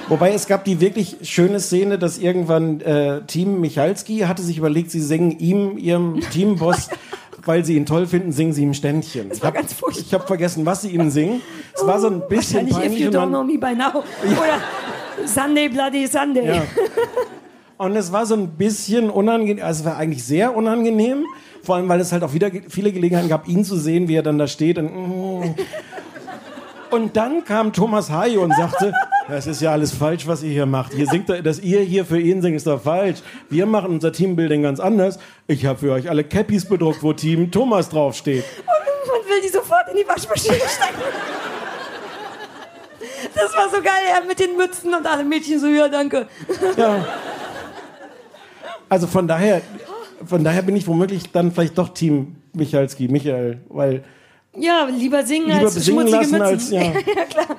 Wobei 0.07 0.33
es 0.33 0.47
gab 0.47 0.63
die 0.65 0.79
wirklich 0.79 1.17
schöne 1.23 1.59
Szene, 1.59 1.97
dass 1.97 2.17
irgendwann 2.19 2.79
äh, 2.81 3.21
Team 3.25 3.59
Michalski 3.59 4.19
hatte 4.19 4.43
sich 4.43 4.57
überlegt, 4.57 4.91
sie 4.91 5.01
singen 5.01 5.37
ihm, 5.39 5.77
ihrem 5.77 6.19
Teamboss, 6.31 6.89
weil 7.45 7.65
sie 7.65 7.75
ihn 7.75 7.85
toll 7.87 8.05
finden, 8.05 8.31
singen 8.31 8.53
sie 8.53 8.61
ihm 8.63 8.73
Ständchen. 8.75 9.29
Das 9.29 9.41
war 9.41 9.47
hab- 9.47 9.55
ganz 9.55 9.73
furchtbar. 9.73 10.03
Ich 10.05 10.13
habe 10.13 10.27
vergessen, 10.27 10.65
was 10.65 10.83
sie 10.83 10.89
ihm 10.91 11.09
singen. 11.09 11.41
Es 11.73 11.85
war 11.85 11.99
so 11.99 12.07
ein 12.07 12.21
bisschen 12.29 12.69
Wahrscheinlich 12.69 12.75
If 12.75 12.81
peinlich. 12.81 12.99
You 13.01 13.07
und 13.07 13.15
Don't 13.15 13.27
Know 13.29 13.43
Me 13.43 13.57
By 13.57 13.75
Now. 13.75 14.03
Oder 14.23 15.25
Sunday 15.25 15.69
Bloody 15.69 16.05
Sunday. 16.07 16.47
Ja. 16.47 16.63
Und 17.77 17.95
es 17.95 18.11
war 18.11 18.25
so 18.25 18.35
ein 18.35 18.51
bisschen 18.51 19.09
unangenehm, 19.09 19.63
also 19.63 19.81
es 19.81 19.85
war 19.85 19.97
eigentlich 19.97 20.23
sehr 20.23 20.55
unangenehm, 20.55 21.25
vor 21.61 21.75
allem 21.75 21.89
weil 21.89 21.99
es 21.99 22.11
halt 22.13 22.23
auch 22.23 22.33
wieder 22.33 22.49
viele 22.69 22.93
Gelegenheiten 22.93 23.27
gab, 23.27 23.47
ihn 23.47 23.65
zu 23.65 23.75
sehen, 23.75 24.07
wie 24.07 24.15
er 24.15 24.23
dann 24.23 24.37
da 24.37 24.47
steht. 24.47 24.77
Und, 24.77 24.93
mm. 24.93 25.55
und 26.91 27.17
dann 27.17 27.43
kam 27.43 27.73
Thomas 27.73 28.09
Hayo 28.09 28.43
und 28.43 28.55
sagte, 28.55 28.93
das 29.27 29.45
ist 29.45 29.61
ja 29.61 29.73
alles 29.73 29.91
falsch, 29.91 30.25
was 30.25 30.41
ihr 30.41 30.51
hier 30.51 30.65
macht. 30.65 30.93
Hier 30.93 31.07
singt 31.07 31.27
dass 31.29 31.59
ihr 31.59 31.81
hier 31.81 32.05
für 32.05 32.19
ihn 32.19 32.41
singt, 32.41 32.55
ist 32.55 32.67
doch 32.67 32.81
falsch. 32.81 33.19
Wir 33.49 33.65
machen 33.65 33.91
unser 33.91 34.13
Teambuilding 34.13 34.63
ganz 34.63 34.79
anders. 34.79 35.19
Ich 35.47 35.65
habe 35.65 35.79
für 35.79 35.91
euch 35.91 36.09
alle 36.09 36.23
Cappies 36.23 36.65
bedruckt, 36.65 37.03
wo 37.03 37.11
Team 37.11 37.51
Thomas 37.51 37.89
draufsteht. 37.89 38.45
Und 38.59 39.29
will 39.29 39.41
die 39.41 39.49
sofort 39.49 39.89
in 39.91 39.97
die 39.97 40.07
Waschmaschine 40.07 40.55
stecken. 40.55 41.01
Das 43.33 43.53
war 43.53 43.69
so 43.69 43.81
geil, 43.81 44.03
er 44.13 44.25
mit 44.25 44.39
den 44.39 44.55
Mützen 44.55 44.93
und 44.93 45.05
alle 45.05 45.25
Mädchen 45.25 45.59
so, 45.59 45.67
ja, 45.67 45.89
danke. 45.89 46.27
Ja. 46.77 47.05
Also 48.95 49.07
von 49.07 49.27
daher, 49.27 49.61
von 50.25 50.41
daher 50.45 50.61
bin 50.61 50.77
ich 50.77 50.87
womöglich 50.87 51.29
dann 51.33 51.51
vielleicht 51.51 51.77
doch 51.77 51.89
Team 51.89 52.37
Michalski, 52.53 53.09
Michael, 53.09 53.59
weil 53.67 54.03
Ja, 54.57 54.85
lieber 54.89 55.25
singen 55.25 55.47
Lieber 55.47 55.65
als 55.65 55.73
besingen 55.75 56.07
schmutzige 56.07 56.31
Mützen. 56.31 56.41
als- 56.41 56.69
ja. 56.71 56.81
ja, 56.83 57.25
klar. 57.29 57.57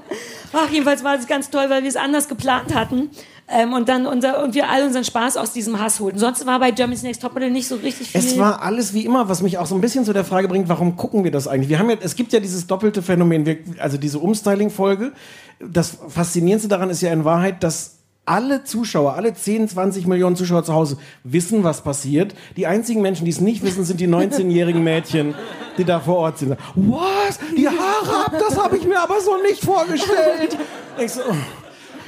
Ach, 0.54 0.70
jedenfalls 0.70 1.04
war 1.04 1.14
es 1.18 1.26
ganz 1.26 1.50
toll, 1.50 1.66
weil 1.68 1.82
wir 1.82 1.90
es 1.90 1.96
anders 1.96 2.26
geplant 2.28 2.74
hatten. 2.74 3.10
Ähm, 3.48 3.74
und 3.74 3.88
dann 3.90 4.06
unser, 4.06 4.42
und 4.42 4.54
wir 4.54 4.70
all 4.70 4.84
unseren 4.84 5.04
Spaß 5.04 5.36
aus 5.36 5.52
diesem 5.52 5.78
Hass 5.78 6.00
holten. 6.00 6.18
Sonst 6.18 6.46
war 6.46 6.58
bei 6.58 6.70
Germany's 6.70 7.02
Next 7.02 7.20
Topmodel 7.20 7.50
nicht 7.50 7.68
so 7.68 7.76
richtig 7.76 8.08
viel. 8.08 8.20
Es 8.20 8.38
war 8.38 8.62
alles 8.62 8.94
wie 8.94 9.04
immer, 9.04 9.28
was 9.28 9.42
mich 9.42 9.58
auch 9.58 9.66
so 9.66 9.74
ein 9.74 9.82
bisschen 9.82 10.06
zu 10.06 10.14
der 10.14 10.24
Frage 10.24 10.48
bringt, 10.48 10.70
warum 10.70 10.96
gucken 10.96 11.22
wir 11.22 11.30
das 11.30 11.46
eigentlich? 11.46 11.68
Wir 11.68 11.78
haben 11.78 11.90
ja, 11.90 11.96
es 12.00 12.16
gibt 12.16 12.32
ja 12.32 12.40
dieses 12.40 12.66
doppelte 12.66 13.02
Phänomen, 13.02 13.44
wir, 13.44 13.58
also 13.78 13.98
diese 13.98 14.18
Umstyling-Folge. 14.18 15.12
Das 15.60 15.98
Faszinierendste 16.08 16.68
daran 16.68 16.88
ist 16.88 17.02
ja 17.02 17.12
in 17.12 17.24
Wahrheit, 17.26 17.62
dass 17.62 17.95
alle 18.26 18.64
Zuschauer, 18.64 19.14
alle 19.14 19.32
10, 19.32 19.68
20 19.68 20.06
Millionen 20.06 20.36
Zuschauer 20.36 20.64
zu 20.64 20.74
Hause 20.74 20.98
wissen, 21.24 21.64
was 21.64 21.82
passiert. 21.82 22.34
Die 22.56 22.66
einzigen 22.66 23.00
Menschen, 23.00 23.24
die 23.24 23.30
es 23.30 23.40
nicht 23.40 23.62
wissen, 23.62 23.84
sind 23.84 24.00
die 24.00 24.08
19-jährigen 24.08 24.82
Mädchen, 24.82 25.34
die 25.78 25.84
da 25.84 26.00
vor 26.00 26.16
Ort 26.16 26.38
sind. 26.38 26.56
Was? 26.74 27.38
Die 27.56 27.68
Haare 27.68 28.26
ab? 28.26 28.32
Das 28.38 28.58
habe 28.58 28.76
ich 28.76 28.84
mir 28.84 29.00
aber 29.00 29.20
so 29.20 29.36
nicht 29.42 29.64
vorgestellt. 29.64 30.58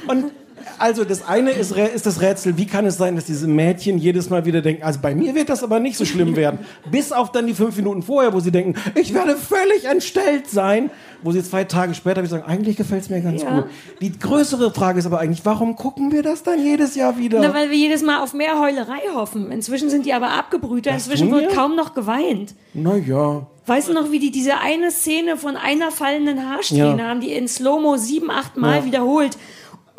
Und 0.07 0.31
also 0.79 1.03
das 1.03 1.27
eine 1.27 1.51
ist, 1.51 1.71
ist 1.71 2.05
das 2.05 2.21
Rätsel, 2.21 2.57
wie 2.57 2.65
kann 2.65 2.85
es 2.85 2.97
sein, 2.97 3.15
dass 3.15 3.25
diese 3.25 3.47
Mädchen 3.47 3.97
jedes 3.97 4.29
Mal 4.29 4.45
wieder 4.45 4.61
denken, 4.61 4.83
also 4.83 4.99
bei 5.01 5.13
mir 5.13 5.35
wird 5.35 5.49
das 5.49 5.63
aber 5.63 5.79
nicht 5.79 5.97
so 5.97 6.05
schlimm 6.05 6.35
werden. 6.35 6.59
Bis 6.91 7.11
auf 7.11 7.31
dann 7.31 7.47
die 7.47 7.53
fünf 7.53 7.75
Minuten 7.77 8.01
vorher, 8.01 8.33
wo 8.33 8.39
sie 8.39 8.51
denken, 8.51 8.75
ich 8.95 9.13
werde 9.13 9.35
völlig 9.35 9.85
entstellt 9.85 10.49
sein. 10.49 10.89
Wo 11.21 11.33
sie 11.33 11.43
zwei 11.43 11.65
Tage 11.65 11.93
später 11.95 12.21
wieder 12.21 12.29
sagen, 12.29 12.43
eigentlich 12.47 12.77
gefällt 12.77 13.01
es 13.03 13.09
mir 13.09 13.19
ganz 13.19 13.41
Ja. 13.43 13.53
gut. 13.59 13.65
Die 13.99 14.17
größere 14.17 14.73
Frage 14.73 14.99
ist 14.99 15.05
aber 15.05 15.19
eigentlich, 15.19 15.41
warum 15.43 15.75
gucken 15.75 16.13
wir 16.13 16.23
das 16.23 16.43
dann 16.43 16.63
jedes 16.63 16.95
Jahr 16.95 17.17
wieder? 17.17 17.41
Na, 17.41 17.53
weil 17.53 17.69
wir 17.69 17.75
jedes 17.77 18.03
Mal 18.03 18.23
auf 18.23 18.33
mehr 18.33 18.57
Heulerei 18.57 19.01
hoffen. 19.13 19.51
Inzwischen 19.51 19.89
sind 19.89 20.05
die 20.05 20.13
aber 20.13 20.29
abgebrühter. 20.29 20.91
Das 20.91 21.07
Inzwischen 21.07 21.29
wird 21.31 21.49
wir? 21.49 21.55
kaum 21.57 21.75
noch 21.75 21.93
geweint. 21.93 22.55
Naja. 22.73 23.45
Weißt 23.65 23.89
du 23.89 23.93
noch, 23.93 24.11
wie 24.11 24.19
die 24.19 24.31
diese 24.31 24.59
eine 24.59 24.91
Szene 24.91 25.35
von 25.35 25.57
einer 25.57 25.91
fallenden 25.91 26.49
Haarsträhne 26.49 27.01
Ja. 27.03 27.07
haben, 27.09 27.19
die 27.19 27.33
in 27.33 27.49
Slow-Mo 27.49 27.97
sieben, 27.97 28.31
acht 28.31 28.55
Mal 28.55 28.77
Ja. 28.79 28.85
wiederholt. 28.85 29.37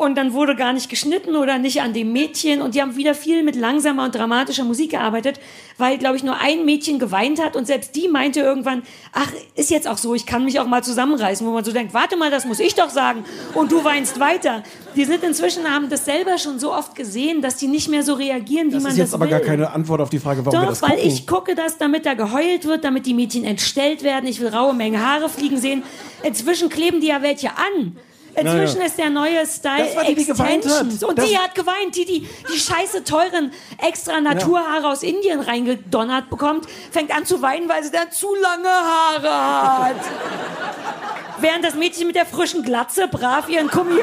Und 0.01 0.15
dann 0.15 0.33
wurde 0.33 0.55
gar 0.55 0.73
nicht 0.73 0.89
geschnitten 0.89 1.35
oder 1.35 1.59
nicht 1.59 1.79
an 1.83 1.93
dem 1.93 2.11
Mädchen. 2.11 2.63
Und 2.63 2.73
die 2.73 2.81
haben 2.81 2.95
wieder 2.95 3.13
viel 3.13 3.43
mit 3.43 3.55
langsamer 3.55 4.03
und 4.03 4.15
dramatischer 4.15 4.63
Musik 4.63 4.89
gearbeitet, 4.89 5.39
weil, 5.77 5.99
glaube 5.99 6.15
ich, 6.15 6.23
nur 6.23 6.39
ein 6.41 6.65
Mädchen 6.65 6.97
geweint 6.97 7.39
hat. 7.39 7.55
Und 7.55 7.67
selbst 7.67 7.95
die 7.95 8.07
meinte 8.07 8.39
irgendwann, 8.39 8.81
ach, 9.13 9.31
ist 9.53 9.69
jetzt 9.69 9.87
auch 9.87 9.99
so, 9.99 10.15
ich 10.15 10.25
kann 10.25 10.43
mich 10.43 10.59
auch 10.59 10.65
mal 10.65 10.83
zusammenreißen. 10.83 11.45
Wo 11.45 11.51
man 11.51 11.63
so 11.63 11.71
denkt, 11.71 11.93
warte 11.93 12.17
mal, 12.17 12.31
das 12.31 12.45
muss 12.45 12.59
ich 12.59 12.73
doch 12.73 12.89
sagen. 12.89 13.23
Und 13.53 13.71
du 13.71 13.83
weinst 13.83 14.19
weiter. 14.19 14.63
Die 14.95 15.05
sind 15.05 15.23
inzwischen, 15.23 15.69
haben 15.71 15.87
das 15.87 16.03
selber 16.05 16.39
schon 16.39 16.57
so 16.57 16.73
oft 16.73 16.95
gesehen, 16.95 17.43
dass 17.43 17.57
die 17.57 17.67
nicht 17.67 17.87
mehr 17.87 18.01
so 18.01 18.15
reagieren, 18.15 18.69
wie 18.69 18.73
Das 18.73 18.81
man 18.83 18.91
ist 18.93 18.97
jetzt 18.97 19.07
das 19.09 19.13
aber 19.13 19.25
will. 19.25 19.31
gar 19.31 19.41
keine 19.41 19.69
Antwort 19.71 20.01
auf 20.01 20.09
die 20.09 20.17
Frage, 20.17 20.43
warum 20.43 20.57
wir 20.59 20.63
Doch, 20.63 20.69
das 20.69 20.81
weil 20.81 20.95
gucken. 20.97 21.07
ich 21.11 21.27
gucke 21.27 21.53
das, 21.53 21.77
damit 21.77 22.07
da 22.07 22.15
geheult 22.15 22.65
wird, 22.65 22.83
damit 22.83 23.05
die 23.05 23.13
Mädchen 23.13 23.43
entstellt 23.45 24.01
werden. 24.01 24.25
Ich 24.27 24.39
will 24.39 24.47
raue 24.47 24.73
Mengen 24.73 24.99
Haare 25.05 25.29
fliegen 25.29 25.57
sehen. 25.59 25.83
Inzwischen 26.23 26.69
kleben 26.69 27.01
die 27.01 27.07
ja 27.07 27.21
welche 27.21 27.49
an. 27.51 27.97
Inzwischen 28.35 28.75
Naja. 28.77 28.85
ist 28.87 28.97
der 28.97 29.09
neue 29.09 29.45
Style 29.45 29.85
Das 29.85 29.95
war 29.95 30.03
die, 30.05 30.15
die 30.15 30.25
geweint 30.25 30.63
hat. 30.65 30.71
Extensions. 30.71 31.03
Und 31.03 31.17
Das- 31.17 31.27
die 31.29 31.37
hat 31.37 31.53
geweint. 31.55 31.95
Die, 31.95 32.05
die, 32.05 32.27
die 32.51 32.57
scheiße 32.59 33.03
teuren 33.03 33.51
extra 33.85 34.21
Naturhaare 34.21 34.87
aus 34.87 35.03
Indien 35.03 35.41
reingedonnert 35.41 36.29
bekommt, 36.29 36.65
fängt 36.91 37.15
an 37.15 37.25
zu 37.25 37.41
weinen, 37.41 37.67
weil 37.67 37.83
sie 37.83 37.91
dann 37.91 38.11
zu 38.11 38.33
lange 38.35 38.69
Haare 38.69 39.83
hat. 39.89 39.95
Während 41.41 41.65
das 41.65 41.73
Mädchen 41.75 42.05
mit 42.07 42.15
der 42.15 42.25
frischen 42.27 42.61
Glatze 42.63 43.07
brav 43.07 43.49
ihren 43.49 43.67
Kummer, 43.69 43.95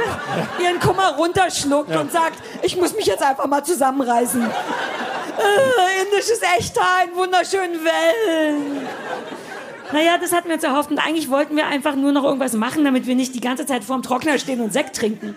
ihren 0.60 0.80
Kummer 0.80 1.14
runterschluckt 1.16 1.94
und 1.94 2.10
sagt, 2.10 2.38
ich 2.62 2.76
muss 2.76 2.94
mich 2.94 3.06
jetzt 3.06 3.22
einfach 3.22 3.46
mal 3.46 3.64
zusammenreißen. 3.64 4.42
Äh, 4.42 6.02
indisches 6.02 6.40
Echthaar 6.58 7.04
in 7.08 7.14
wunderschönen 7.16 7.78
Wellen. 7.84 8.88
Naja, 9.92 10.18
das 10.20 10.32
hatten 10.32 10.48
wir 10.48 10.54
uns 10.56 10.64
erhofft. 10.64 10.90
Und 10.90 10.98
eigentlich 10.98 11.30
wollten 11.30 11.56
wir 11.56 11.66
einfach 11.66 11.96
nur 11.96 12.12
noch 12.12 12.24
irgendwas 12.24 12.52
machen, 12.54 12.84
damit 12.84 13.06
wir 13.06 13.14
nicht 13.14 13.34
die 13.34 13.40
ganze 13.40 13.64
Zeit 13.66 13.84
vorm 13.84 14.02
Trockner 14.02 14.38
stehen 14.38 14.60
und 14.60 14.72
Sekt 14.72 14.96
trinken. 14.96 15.34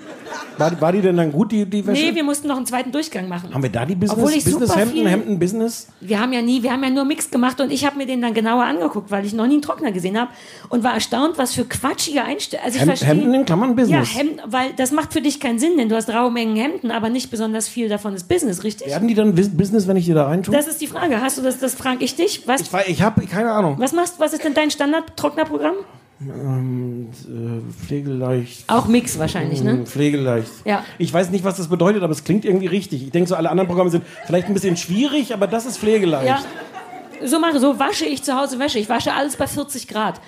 War, 0.57 0.79
war 0.81 0.91
die 0.91 1.01
denn 1.01 1.17
dann 1.17 1.31
gut, 1.31 1.51
die, 1.51 1.65
die 1.65 1.85
Wäsche? 1.85 2.01
Nee, 2.03 2.15
wir 2.15 2.23
mussten 2.23 2.47
noch 2.47 2.57
einen 2.57 2.65
zweiten 2.65 2.91
Durchgang 2.91 3.27
machen. 3.27 3.53
haben 3.53 3.63
wir 3.63 3.69
da 3.69 3.85
die 3.85 3.95
Business, 3.95 4.17
Obwohl 4.17 4.31
ich 4.37 4.43
Business 4.43 4.67
super 4.69 4.79
Hemden, 4.79 4.93
viel- 4.95 5.09
Hemden 5.09 5.39
Business? 5.39 5.87
Wir 6.01 6.19
haben 6.19 6.33
ja 6.33 6.41
nie, 6.41 6.63
wir 6.63 6.71
haben 6.71 6.83
ja 6.83 6.89
nur 6.89 7.05
Mix 7.05 7.29
gemacht 7.31 7.59
und 7.61 7.71
ich 7.71 7.85
habe 7.85 7.97
mir 7.97 8.05
den 8.05 8.21
dann 8.21 8.33
genauer 8.33 8.63
angeguckt, 8.63 9.09
weil 9.11 9.25
ich 9.25 9.33
noch 9.33 9.47
nie 9.47 9.53
einen 9.53 9.61
Trockner 9.61 9.91
gesehen 9.91 10.19
habe 10.19 10.31
und 10.69 10.83
war 10.83 10.93
erstaunt, 10.93 11.37
was 11.37 11.53
für 11.53 11.65
quatschige 11.65 12.23
Einstellungen. 12.23 12.65
Also 12.65 12.75
ich 12.75 12.81
Hem- 12.81 12.89
verstehe- 12.89 13.07
Hemden 13.07 13.33
in 13.33 13.45
Klammern 13.45 13.75
Business. 13.75 14.13
Ja, 14.13 14.19
Hemden, 14.19 14.39
weil 14.47 14.73
das 14.75 14.91
macht 14.91 15.13
für 15.13 15.21
dich 15.21 15.39
keinen 15.39 15.59
Sinn, 15.59 15.77
denn 15.77 15.89
du 15.89 15.95
hast 15.95 16.09
raue 16.09 16.31
Mengen 16.31 16.55
Hemden, 16.55 16.91
aber 16.91 17.09
nicht 17.09 17.31
besonders 17.31 17.67
viel 17.67 17.89
davon 17.89 18.13
ist 18.13 18.27
Business, 18.27 18.63
richtig? 18.63 18.87
Werden 18.87 19.07
die 19.07 19.13
dann 19.15 19.33
Bus- 19.35 19.49
Business, 19.49 19.87
wenn 19.87 19.97
ich 19.97 20.05
die 20.05 20.13
da 20.13 20.27
reintue? 20.27 20.53
Das 20.55 20.67
ist 20.67 20.81
die 20.81 20.87
Frage. 20.87 21.21
Hast 21.21 21.37
du 21.37 21.41
das, 21.41 21.59
das 21.59 21.73
frage 21.75 22.03
ich 22.03 22.15
dich. 22.15 22.47
Was, 22.47 22.61
ich 22.61 22.69
ich 22.87 23.01
habe 23.01 23.25
keine 23.27 23.51
Ahnung. 23.51 23.75
was 23.79 23.93
machst, 23.93 24.15
was 24.19 24.33
ist 24.33 24.40
denn 24.43 24.53
dein 24.53 24.71
Standard-Trocknerprogramm? 24.71 25.75
Äh, 26.21 27.71
pflegeleicht. 27.85 28.65
Auch 28.69 28.85
Mix 28.87 29.17
wahrscheinlich, 29.17 29.63
ne? 29.63 29.71
Hm, 29.71 29.85
Pflegeleicht. 29.87 30.51
Ja. 30.65 30.83
Ich 30.99 31.11
weiß 31.11 31.31
nicht, 31.31 31.43
was 31.43 31.57
das 31.57 31.67
bedeutet, 31.67 32.03
aber 32.03 32.11
es 32.11 32.23
klingt 32.23 32.45
irgendwie 32.45 32.67
richtig. 32.67 33.03
Ich 33.03 33.11
denke 33.11 33.27
so, 33.27 33.35
alle 33.35 33.49
anderen 33.49 33.67
Programme 33.67 33.89
sind 33.89 34.03
vielleicht 34.25 34.47
ein 34.47 34.53
bisschen 34.53 34.77
schwierig, 34.77 35.33
aber 35.33 35.47
das 35.47 35.65
ist 35.65 35.77
pflegeleicht. 35.79 36.27
Ja. 36.27 37.27
so 37.27 37.39
mache, 37.39 37.59
so 37.59 37.79
wasche 37.79 38.05
ich 38.05 38.21
zu 38.23 38.35
Hause 38.39 38.59
Wäsche. 38.59 38.77
Ich 38.79 38.87
wasche 38.89 39.13
alles 39.13 39.35
bei 39.35 39.47
40 39.47 39.87
Grad. 39.87 40.21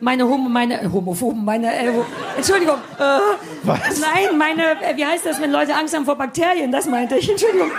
Meine 0.00 0.24
Homo, 0.28 0.48
meine 0.48 0.80
äh, 0.82 0.88
Homophoben, 0.92 1.44
meine, 1.44 1.74
äh, 1.74 1.92
wo- 1.92 2.04
Entschuldigung. 2.36 2.76
Äh, 2.98 3.18
Was? 3.62 4.00
Nein, 4.00 4.36
meine, 4.38 4.62
äh, 4.82 4.96
wie 4.96 5.04
heißt 5.06 5.24
das, 5.26 5.40
wenn 5.40 5.50
Leute 5.52 5.74
Angst 5.74 5.94
haben 5.94 6.04
vor 6.04 6.16
Bakterien? 6.16 6.70
Das 6.72 6.86
meinte 6.86 7.16
ich. 7.16 7.30
Entschuldigung. 7.30 7.70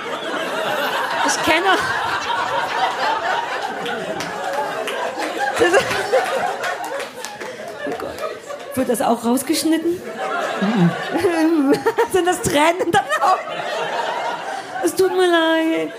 Ich 1.28 1.44
kenne. 1.44 1.66
Oh 7.88 7.92
Gott. 8.00 8.76
Wird 8.76 8.90
das 8.90 9.02
auch 9.02 9.26
rausgeschnitten? 9.26 10.02
Sind 12.12 12.28
das 12.28 12.42
Tränen 12.42 12.82
in 12.86 12.92
deinen? 12.92 13.06
Es 14.84 14.96
tut 14.96 15.12
mir 15.12 15.28
leid. 15.28 15.92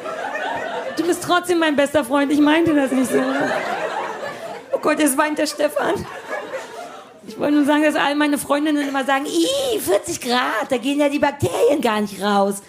Du 0.97 1.05
bist 1.05 1.23
trotzdem 1.23 1.59
mein 1.59 1.77
bester 1.77 2.05
Freund. 2.05 2.33
Ich 2.33 2.41
meinte 2.41 2.75
das 2.75 2.91
nicht 2.91 3.11
so. 3.11 3.23
Oh 4.73 4.79
Gott, 4.79 4.99
jetzt 4.99 5.17
weint 5.19 5.39
der 5.39 5.47
Stefan. 5.47 5.95
Ich 7.27 7.39
wollte 7.39 7.55
nur 7.57 7.65
sagen, 7.65 7.83
dass 7.83 7.95
all 7.95 8.15
meine 8.15 8.39
Freundinnen 8.39 8.89
immer 8.89 9.05
sagen, 9.05 9.27
Ih, 9.27 9.79
40 9.79 10.21
Grad, 10.21 10.71
da 10.71 10.79
gehen 10.79 10.99
ja 10.99 11.09
die 11.09 11.19
Bakterien 11.19 11.81
gar 11.81 12.01
nicht 12.01 12.23
raus. 12.23 12.63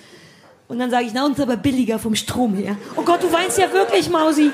Und 0.68 0.80
dann 0.80 0.92
sage 0.92 1.06
ich, 1.06 1.14
na, 1.14 1.26
uns 1.26 1.40
aber 1.40 1.56
billiger 1.56 1.98
vom 1.98 2.14
Strom 2.14 2.54
her. 2.56 2.76
Oh 2.96 3.02
Gott, 3.02 3.24
du 3.24 3.32
weinst 3.32 3.58
ja 3.58 3.72
wirklich, 3.72 4.10
Mausi. 4.10 4.52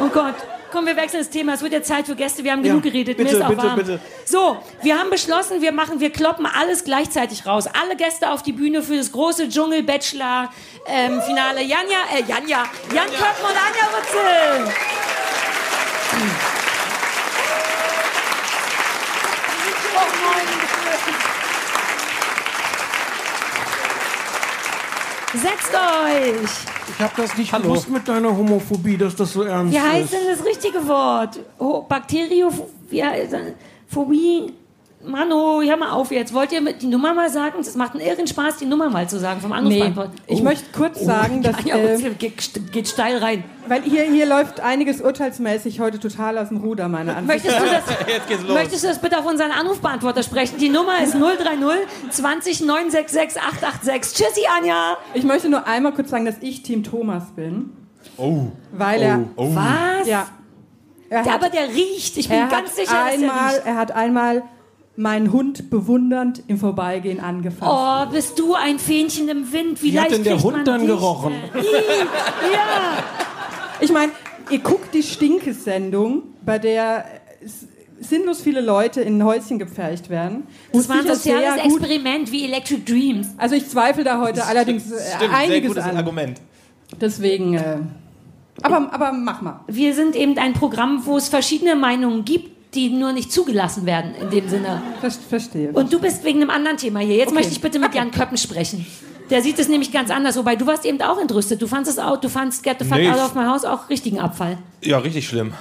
Oh 0.00 0.08
Gott. 0.08 0.36
Komm, 0.72 0.86
wir 0.86 0.96
wechseln 0.96 1.20
das 1.20 1.28
Thema. 1.28 1.52
Es 1.52 1.60
wird 1.60 1.74
ja 1.74 1.82
Zeit 1.82 2.06
für 2.06 2.16
Gäste. 2.16 2.42
Wir 2.44 2.52
haben 2.52 2.62
genug 2.62 2.82
geredet. 2.82 3.18
bitte, 3.18 3.30
Mir 3.30 3.36
ist 3.38 3.44
auch 3.44 3.50
bitte, 3.50 3.62
warm. 3.62 3.76
bitte. 3.76 4.00
So, 4.24 4.56
wir 4.80 4.98
haben 4.98 5.10
beschlossen, 5.10 5.60
wir 5.60 5.70
machen, 5.70 6.00
wir 6.00 6.08
kloppen 6.10 6.46
alles 6.46 6.84
gleichzeitig 6.84 7.44
raus. 7.44 7.66
Alle 7.66 7.94
Gäste 7.94 8.30
auf 8.30 8.42
die 8.42 8.52
Bühne 8.52 8.82
für 8.82 8.96
das 8.96 9.12
große 9.12 9.50
Dschungel-Bachelor-Finale. 9.50 11.60
Janja, 11.62 11.98
äh, 12.16 12.22
Janja, 12.26 12.64
Jan 12.94 13.04
Köppen 13.06 13.44
und 13.44 13.50
Anja 13.50 13.86
Rützel. 13.92 14.72
Setzt 25.34 25.74
euch! 25.74 26.71
Ich 26.88 27.00
habe 27.00 27.12
das 27.16 27.36
nicht 27.36 27.52
gewusst 27.52 27.88
mit 27.90 28.08
deiner 28.08 28.36
Homophobie, 28.36 28.96
dass 28.96 29.14
das 29.16 29.32
so 29.32 29.42
ernst 29.42 29.74
Wie 29.74 29.80
heißt 29.80 30.04
ist. 30.04 30.12
denn 30.12 30.36
das 30.36 30.44
richtige 30.44 30.86
Wort? 30.86 31.38
Oh, 31.58 31.82
Bakteriophobie? 31.82 33.02
Phobie? 33.88 34.52
Mano, 35.04 35.60
hör 35.62 35.76
mal 35.76 35.90
auf 35.90 36.12
jetzt. 36.12 36.32
Wollt 36.32 36.52
ihr 36.52 36.60
die 36.74 36.86
Nummer 36.86 37.12
mal 37.12 37.28
sagen? 37.28 37.58
Es 37.60 37.74
macht 37.74 37.92
einen 37.92 38.02
irren 38.02 38.26
Spaß, 38.26 38.58
die 38.58 38.66
Nummer 38.66 38.88
mal 38.88 39.08
zu 39.08 39.18
sagen 39.18 39.40
vom 39.40 39.50
Nee, 39.50 39.56
Anrufbeantworter. 39.56 40.12
ich 40.28 40.40
Oh. 40.40 40.44
möchte 40.44 40.64
kurz 40.76 41.00
sagen, 41.00 41.42
dass, 41.42 41.56
Anja 41.58 41.76
äh, 41.76 41.98
geht, 42.18 42.72
geht 42.72 42.86
steil 42.88 43.16
rein. 43.18 43.42
weil 43.66 43.82
hier, 43.82 44.04
hier 44.04 44.26
läuft 44.26 44.60
einiges 44.60 45.00
urteilsmäßig 45.00 45.80
heute 45.80 45.98
total 45.98 46.38
aus 46.38 46.48
dem 46.48 46.58
Ruder, 46.58 46.88
meine 46.88 47.16
Ansicht. 47.16 47.44
Möchtest 47.44 47.60
du 47.60 47.64
das, 47.72 47.82
Jetzt 48.06 48.28
geht's 48.28 48.42
los. 48.42 48.52
möchtest 48.54 48.84
du 48.84 48.88
das 48.88 48.98
bitte 49.00 49.18
auf 49.18 49.26
unseren 49.26 49.50
Anrufbeantworter 49.50 50.22
sprechen? 50.22 50.58
Die 50.58 50.68
Nummer 50.68 51.02
ist 51.02 51.14
030 51.14 51.86
20 52.10 52.60
966 52.60 53.42
886. 53.42 54.14
Tschüssi, 54.24 54.42
Anja. 54.56 54.96
Ich 55.14 55.24
möchte 55.24 55.48
nur 55.48 55.66
einmal 55.66 55.92
kurz 55.94 56.10
sagen, 56.10 56.26
dass 56.26 56.36
ich 56.40 56.62
Team 56.62 56.84
Thomas 56.84 57.24
bin. 57.34 57.70
Oh. 58.16 58.46
Weil 58.72 59.02
er, 59.02 59.24
Was? 59.36 60.06
ja, 60.06 60.26
er 61.08 61.22
Der, 61.24 61.32
hat, 61.34 61.42
aber 61.42 61.50
der 61.50 61.68
riecht. 61.68 62.16
Ich 62.16 62.28
bin 62.28 62.38
er 62.38 62.46
ganz 62.48 62.74
sicher, 62.76 62.92
dass 62.92 63.16
der 63.18 63.30
einmal, 63.30 63.54
riecht. 63.54 63.66
er 63.66 63.76
hat 63.76 63.92
einmal 63.92 64.42
meinen 64.96 65.32
Hund 65.32 65.70
bewundernd 65.70 66.42
im 66.48 66.58
Vorbeigehen 66.58 67.20
angefasst. 67.20 67.70
Oh, 67.72 68.12
bist 68.12 68.38
du 68.38 68.54
ein 68.54 68.78
Fähnchen 68.78 69.28
im 69.28 69.52
Wind? 69.52 69.82
Wie 69.82 69.92
Wie 69.92 69.98
hat 69.98 70.10
leicht 70.10 70.18
denn 70.18 70.24
der 70.24 70.42
Hund 70.42 70.66
dann 70.66 70.80
dich? 70.80 70.88
gerochen? 70.88 71.34
Ja. 72.52 73.02
Ich 73.80 73.90
meine, 73.90 74.12
ihr 74.50 74.58
guckt 74.58 74.94
die 74.94 75.02
Stinke-Sendung, 75.02 76.22
bei 76.44 76.58
der 76.58 77.04
sinnlos 78.00 78.40
viele 78.40 78.60
Leute 78.60 79.00
in 79.00 79.18
ein 79.18 79.24
Häuschen 79.24 79.58
gepfercht 79.58 80.10
werden. 80.10 80.44
Das 80.72 80.88
war 80.88 80.96
ein 80.96 81.06
soziales 81.06 81.54
sehr 81.54 81.64
Experiment 81.64 82.30
wie 82.32 82.44
Electric 82.44 82.82
Dreams. 82.84 83.28
Also 83.38 83.54
ich 83.54 83.68
zweifle 83.68 84.04
da 84.04 84.20
heute 84.20 84.44
allerdings 84.44 84.90
äh, 84.90 85.00
Stimmt, 85.16 85.20
sehr 85.20 85.32
einiges 85.36 85.68
gutes 85.68 85.84
an. 85.84 85.96
Argument. 85.96 86.40
Deswegen, 87.00 87.54
äh, 87.54 87.78
aber, 88.62 88.92
aber 88.92 89.12
mach 89.12 89.40
mal. 89.40 89.60
Wir 89.66 89.94
sind 89.94 90.14
eben 90.16 90.36
ein 90.38 90.52
Programm, 90.52 91.02
wo 91.06 91.16
es 91.16 91.28
verschiedene 91.28 91.74
Meinungen 91.74 92.24
gibt, 92.24 92.51
die 92.74 92.88
nur 92.90 93.12
nicht 93.12 93.30
zugelassen 93.32 93.84
werden 93.86 94.14
in 94.20 94.30
dem 94.30 94.48
Sinne. 94.48 94.82
Ver 95.00 95.10
verstehe. 95.10 95.72
Und 95.72 95.92
du 95.92 96.00
bist 96.00 96.24
wegen 96.24 96.40
einem 96.40 96.50
anderen 96.50 96.76
Thema 96.78 97.00
hier. 97.00 97.16
Jetzt 97.16 97.28
Okay. 97.28 97.34
möchte 97.36 97.52
ich 97.52 97.60
bitte 97.60 97.78
mit 97.78 97.94
Jan 97.94 98.10
Köppen 98.10 98.36
sprechen. 98.38 98.86
Der 99.30 99.40
sieht 99.42 99.58
es 99.58 99.68
nämlich 99.68 99.92
ganz 99.92 100.10
anders. 100.10 100.36
Wobei 100.36 100.56
du 100.56 100.66
warst 100.66 100.84
eben 100.84 101.00
auch 101.02 101.18
entrüstet. 101.20 101.60
Du 101.62 101.66
fandest 101.66 101.98
es 101.98 102.04
auch, 102.04 102.18
du 102.18 102.28
fandst 102.28 102.62
Get 102.62 102.76
the 102.80 102.84
Fuck 102.84 102.98
Nee, 102.98 103.10
Out 103.10 103.18
of 103.18 103.34
My 103.34 103.44
House 103.44 103.64
auch 103.64 103.88
richtigen 103.88 104.18
Abfall. 104.20 104.58
Ja, 104.82 104.98
richtig 104.98 105.26
schlimm. 105.28 105.52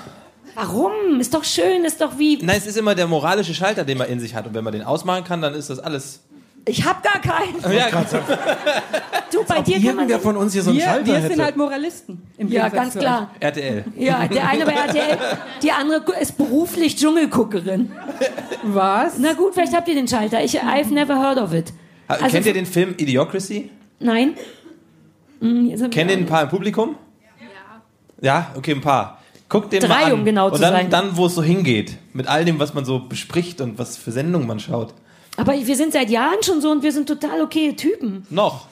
Warum? 0.55 1.19
Ist 1.19 1.33
doch 1.33 1.43
schön, 1.45 1.85
ist 1.85 2.01
doch 2.01 2.17
wie. 2.17 2.37
Nein, 2.41 2.57
es 2.57 2.67
ist 2.67 2.77
immer 2.77 2.95
der 2.95 3.07
moralische 3.07 3.53
Schalter, 3.53 3.83
den 3.85 3.97
man 3.97 4.07
in 4.09 4.19
sich 4.19 4.35
hat. 4.35 4.45
Und 4.47 4.53
wenn 4.53 4.63
man 4.63 4.73
den 4.73 4.83
ausmachen 4.83 5.23
kann, 5.23 5.41
dann 5.41 5.53
ist 5.53 5.69
das 5.69 5.79
alles. 5.79 6.21
Ich 6.65 6.85
hab 6.85 7.01
gar 7.03 7.19
keinen. 7.19 7.59
Ja, 7.75 7.87
Du, 9.31 9.43
bei 9.45 9.61
dir 9.61 9.75
kann 9.75 9.83
man. 9.83 10.09
Irgendwer 10.09 10.19
von 10.19 10.37
uns 10.37 10.53
hier 10.53 10.61
so 10.61 10.69
einen 10.69 10.79
wir 10.79 10.85
Schalter 10.85 11.05
wir 11.07 11.15
hätte. 11.15 11.33
sind 11.35 11.43
halt 11.43 11.57
Moralisten. 11.57 12.21
Im 12.37 12.47
Ja, 12.49 12.63
Gegensatz 12.69 12.93
ganz 12.93 12.97
klar. 13.03 13.31
RTL. 13.39 13.85
Ja, 13.97 14.27
der 14.27 14.47
eine 14.47 14.65
bei 14.65 14.73
RTL, 14.73 15.17
die 15.63 15.71
andere 15.71 16.03
ist 16.19 16.37
beruflich 16.37 16.97
Dschungelguckerin. 16.97 17.91
Was? 18.63 19.13
Na 19.17 19.33
gut, 19.33 19.53
vielleicht 19.53 19.73
habt 19.73 19.87
ihr 19.87 19.95
den 19.95 20.07
Schalter. 20.07 20.43
Ich, 20.43 20.61
I've 20.61 20.91
never 20.93 21.17
heard 21.19 21.37
of 21.39 21.53
it. 21.53 21.71
Ha- 22.09 22.15
Also- 22.15 22.27
Kennt 22.27 22.45
ihr 22.45 22.53
den 22.53 22.65
Film 22.65 22.93
Idiocracy? 22.97 23.69
Nein? 23.99 24.35
Hm, 25.39 25.89
Kennt 25.89 26.11
ihr 26.11 26.17
ein 26.17 26.25
paar 26.25 26.43
im 26.43 26.49
Publikum? 26.49 26.95
Ja. 28.21 28.21
Ja, 28.21 28.51
okay, 28.55 28.73
ein 28.73 28.81
paar. 28.81 29.17
Guckt 29.49 29.73
den 29.73 29.81
Drei, 29.81 29.87
mal 29.87 30.03
an. 30.05 30.11
um 30.13 30.25
genau 30.25 30.47
und 30.47 30.55
zu 30.55 30.61
dann, 30.61 30.73
sein. 30.73 30.89
dann, 30.89 31.17
wo 31.17 31.25
es 31.25 31.35
so 31.35 31.41
hingeht. 31.43 31.97
Mit 32.13 32.27
all 32.27 32.45
dem, 32.45 32.59
was 32.59 32.73
man 32.73 32.85
so 32.85 32.99
bespricht 32.99 33.59
und 33.61 33.79
was 33.79 33.97
für 33.97 34.11
Sendungen 34.11 34.47
man 34.47 34.59
schaut. 34.59 34.93
Aber 35.37 35.53
wir 35.53 35.75
sind 35.75 35.93
seit 35.93 36.09
Jahren 36.09 36.43
schon 36.43 36.61
so 36.61 36.69
und 36.71 36.83
wir 36.83 36.91
sind 36.91 37.07
total 37.07 37.41
okay 37.41 37.73
Typen. 37.73 38.25
Noch. 38.29 38.67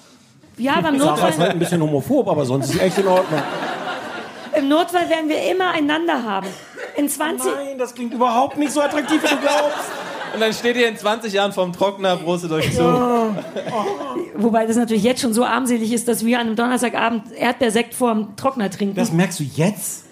Ja, 0.57 0.81
beim 0.81 0.99
Sarah 0.99 1.13
ist 1.15 1.21
halt 1.21 1.31
Notfall, 1.37 1.49
ein 1.51 1.59
bisschen 1.59 1.81
homophob, 1.81 2.27
aber 2.27 2.45
sonst 2.45 2.69
ist 2.69 2.75
es 2.75 2.81
echt 2.81 2.97
in 2.97 3.07
Ordnung. 3.07 3.41
im 4.57 4.67
Notfall 4.67 5.09
werden 5.09 5.29
wir 5.29 5.49
immer 5.49 5.71
einander 5.71 6.21
haben. 6.23 6.47
In 6.97 7.07
20, 7.07 7.49
Nein, 7.49 7.77
das 7.77 7.95
klingt 7.95 8.13
überhaupt 8.13 8.57
nicht 8.57 8.73
so 8.73 8.81
attraktiv, 8.81 9.23
wie 9.23 9.27
du 9.27 9.37
glaubst. 9.37 9.89
Und 10.33 10.41
dann 10.41 10.53
steht 10.53 10.75
ihr 10.75 10.87
in 10.87 10.97
20 10.97 11.33
Jahren 11.33 11.53
vorm 11.53 11.73
Trockner, 11.73 12.17
prostet 12.17 12.51
euch 12.51 12.75
zu. 12.75 12.83
wobei 14.35 14.65
das 14.65 14.75
natürlich 14.75 15.03
jetzt 15.03 15.21
schon 15.21 15.33
so 15.33 15.43
armselig 15.43 15.91
ist, 15.91 16.07
dass 16.07 16.25
wir 16.25 16.39
an 16.39 16.47
einem 16.47 16.55
Donnerstagabend 16.55 17.31
Erdbeersekt 17.31 17.93
vorm 17.93 18.35
Trockner 18.35 18.69
trinken. 18.69 18.95
Das 18.95 19.11
merkst 19.11 19.39
du 19.39 19.43
jetzt? 19.43 20.05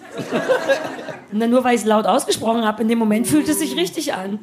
Und 1.30 1.40
dann 1.40 1.50
nur 1.50 1.62
weil 1.62 1.74
ich 1.74 1.82
es 1.82 1.86
laut 1.86 2.06
ausgesprochen 2.06 2.64
habe, 2.64 2.82
in 2.82 2.88
dem 2.88 2.98
Moment 2.98 3.26
fühlt 3.26 3.48
es 3.48 3.58
sich 3.58 3.76
richtig 3.76 4.14
an. 4.14 4.38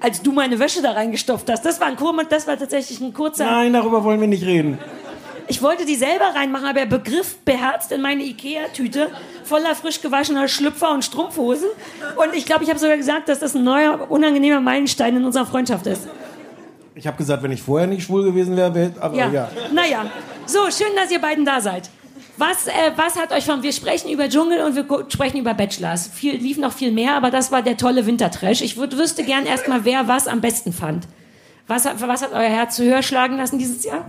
Als 0.00 0.22
du 0.22 0.32
meine 0.32 0.58
Wäsche 0.58 0.82
da 0.82 0.92
reingestopft 0.92 1.50
hast. 1.50 1.64
Das 1.64 1.80
war, 1.80 1.88
ein, 1.88 1.96
das 2.28 2.46
war 2.46 2.58
tatsächlich 2.58 3.00
ein 3.00 3.12
kurzer. 3.12 3.44
Nein, 3.44 3.72
darüber 3.72 4.02
wollen 4.02 4.20
wir 4.20 4.28
nicht 4.28 4.44
reden. 4.44 4.78
Ich 5.46 5.62
wollte 5.62 5.84
die 5.84 5.96
selber 5.96 6.26
reinmachen, 6.34 6.66
aber 6.68 6.80
er 6.80 6.86
begriff 6.86 7.38
beherzt 7.38 7.90
in 7.92 8.00
meine 8.00 8.22
Ikea-Tüte 8.22 9.08
voller 9.44 9.74
frisch 9.74 10.00
gewaschener 10.00 10.46
Schlüpfer 10.46 10.92
und 10.92 11.04
Strumpfhosen. 11.04 11.68
Und 12.16 12.34
ich 12.34 12.46
glaube, 12.46 12.62
ich 12.62 12.70
habe 12.70 12.78
sogar 12.78 12.96
gesagt, 12.96 13.28
dass 13.28 13.40
das 13.40 13.54
ein 13.56 13.64
neuer, 13.64 14.10
unangenehmer 14.10 14.60
Meilenstein 14.60 15.16
in 15.16 15.24
unserer 15.24 15.46
Freundschaft 15.46 15.86
ist. 15.88 16.06
Ich 16.94 17.06
habe 17.06 17.16
gesagt, 17.16 17.42
wenn 17.42 17.50
ich 17.50 17.62
vorher 17.62 17.88
nicht 17.88 18.04
schwul 18.04 18.24
gewesen 18.24 18.56
wäre, 18.56 18.74
wär, 18.74 18.92
aber 19.00 19.16
Ja. 19.16 19.28
ja. 19.30 19.48
Naja. 19.72 20.04
So, 20.46 20.70
schön, 20.70 20.94
dass 20.96 21.10
ihr 21.10 21.20
beiden 21.20 21.44
da 21.44 21.60
seid. 21.60 21.90
Was, 22.40 22.68
äh, 22.68 22.72
was 22.96 23.16
hat 23.16 23.32
euch 23.32 23.44
von. 23.44 23.62
Wir 23.62 23.72
sprechen 23.72 24.10
über 24.10 24.26
Dschungel 24.30 24.62
und 24.62 24.74
wir 24.74 24.86
sprechen 25.10 25.36
über 25.36 25.52
Bachelors. 25.52 26.08
Viel, 26.08 26.36
lief 26.36 26.56
noch 26.56 26.72
viel 26.72 26.90
mehr, 26.90 27.14
aber 27.14 27.30
das 27.30 27.52
war 27.52 27.60
der 27.60 27.76
tolle 27.76 28.06
Wintertrash. 28.06 28.62
Ich 28.62 28.78
würd, 28.78 28.96
wüsste 28.96 29.24
gern 29.24 29.44
erstmal, 29.44 29.84
wer 29.84 30.08
was 30.08 30.26
am 30.26 30.40
besten 30.40 30.72
fand. 30.72 31.06
Was 31.66 31.84
hat, 31.84 32.00
was 32.00 32.22
hat 32.22 32.32
euer 32.32 32.48
Herz 32.48 32.78
höher 32.78 33.02
schlagen 33.02 33.36
lassen 33.36 33.58
dieses 33.58 33.84
Jahr? 33.84 34.06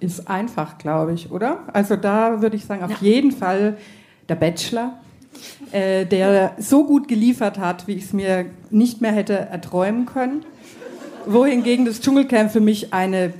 Ist 0.00 0.28
einfach, 0.28 0.78
glaube 0.78 1.12
ich, 1.12 1.30
oder? 1.30 1.60
Also 1.72 1.94
da 1.94 2.42
würde 2.42 2.56
ich 2.56 2.64
sagen, 2.64 2.82
auf 2.82 2.90
Ja. 2.90 2.96
jeden 3.00 3.30
Fall 3.30 3.78
der 4.28 4.34
Bachelor, 4.34 4.98
äh, 5.70 6.04
der 6.06 6.56
so 6.58 6.84
gut 6.84 7.06
geliefert 7.06 7.58
hat, 7.58 7.86
wie 7.86 7.92
ich 7.94 8.06
es 8.06 8.12
mir 8.12 8.46
nicht 8.70 9.00
mehr 9.00 9.12
hätte 9.12 9.34
erträumen 9.38 10.06
können. 10.06 10.44
Wohingegen 11.26 11.84
das 11.86 12.00
Dschungelcamp 12.00 12.50
für 12.50 12.60
mich 12.60 12.92
eine 12.92 13.32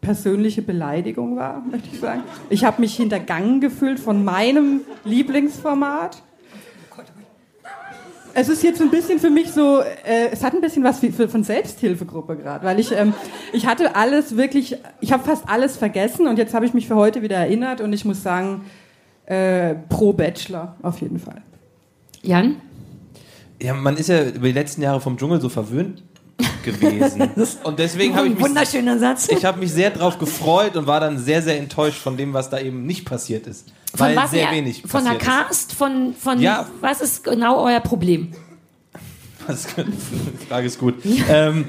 persönliche 0.00 0.62
Beleidigung 0.62 1.36
war, 1.36 1.62
möchte 1.70 1.88
ich 1.92 2.00
sagen. 2.00 2.22
Ich 2.48 2.64
habe 2.64 2.80
mich 2.80 2.96
hintergangen 2.96 3.60
gefühlt 3.60 4.00
von 4.00 4.24
meinem 4.24 4.80
Lieblingsformat. 5.04 6.22
Es 8.32 8.48
ist 8.48 8.62
jetzt 8.62 8.80
ein 8.80 8.90
bisschen 8.90 9.18
für 9.18 9.28
mich 9.28 9.50
so, 9.50 9.80
äh, 9.80 10.28
es 10.30 10.44
hat 10.44 10.54
ein 10.54 10.60
bisschen 10.60 10.84
was 10.84 11.02
wie, 11.02 11.10
für, 11.10 11.28
von 11.28 11.42
Selbsthilfegruppe 11.42 12.36
gerade, 12.36 12.64
weil 12.64 12.78
ich, 12.78 12.92
ähm, 12.92 13.12
ich 13.52 13.66
hatte 13.66 13.96
alles 13.96 14.36
wirklich, 14.36 14.76
ich 15.00 15.12
habe 15.12 15.24
fast 15.24 15.48
alles 15.48 15.76
vergessen 15.76 16.28
und 16.28 16.38
jetzt 16.38 16.54
habe 16.54 16.64
ich 16.64 16.72
mich 16.72 16.86
für 16.86 16.94
heute 16.94 17.22
wieder 17.22 17.36
erinnert 17.36 17.80
und 17.80 17.92
ich 17.92 18.04
muss 18.04 18.22
sagen, 18.22 18.62
äh, 19.26 19.74
pro 19.88 20.12
Bachelor 20.12 20.76
auf 20.82 21.00
jeden 21.00 21.18
Fall. 21.18 21.42
Jan? 22.22 22.56
Ja, 23.60 23.74
man 23.74 23.96
ist 23.96 24.08
ja 24.08 24.22
über 24.28 24.46
die 24.46 24.54
letzten 24.54 24.82
Jahre 24.82 25.00
vom 25.00 25.16
Dschungel 25.18 25.40
so 25.40 25.48
verwöhnt 25.48 26.04
gewesen. 26.64 27.30
Und 27.64 27.78
deswegen 27.78 28.16
habe 28.16 28.28
ich 28.28 28.34
mich, 28.34 28.42
wunderschöner 28.42 28.98
Satz. 28.98 29.28
ich 29.30 29.44
habe 29.44 29.58
mich 29.60 29.72
sehr 29.72 29.90
drauf 29.90 30.18
gefreut 30.18 30.76
und 30.76 30.86
war 30.86 31.00
dann 31.00 31.18
sehr, 31.18 31.42
sehr 31.42 31.58
enttäuscht 31.58 31.98
von 32.00 32.16
dem, 32.16 32.32
was 32.32 32.50
da 32.50 32.58
eben 32.60 32.84
nicht 32.86 33.04
passiert 33.04 33.46
ist. 33.46 33.68
von 33.94 34.06
weil 34.08 34.16
was 34.16 34.30
sehr 34.30 34.50
ihr- 34.50 34.56
wenig 34.56 34.82
Von 34.86 35.04
der 35.04 35.16
Cast, 35.16 35.72
von, 35.72 36.14
von 36.18 36.40
Ja. 36.40 36.66
was 36.80 37.00
ist 37.00 37.24
genau 37.24 37.64
euer 37.64 37.80
Problem? 37.80 38.32
ist. 39.48 39.68
Die 39.76 40.46
Frage 40.46 40.66
ist 40.66 40.78
gut. 40.78 40.94
Ähm, 41.28 41.64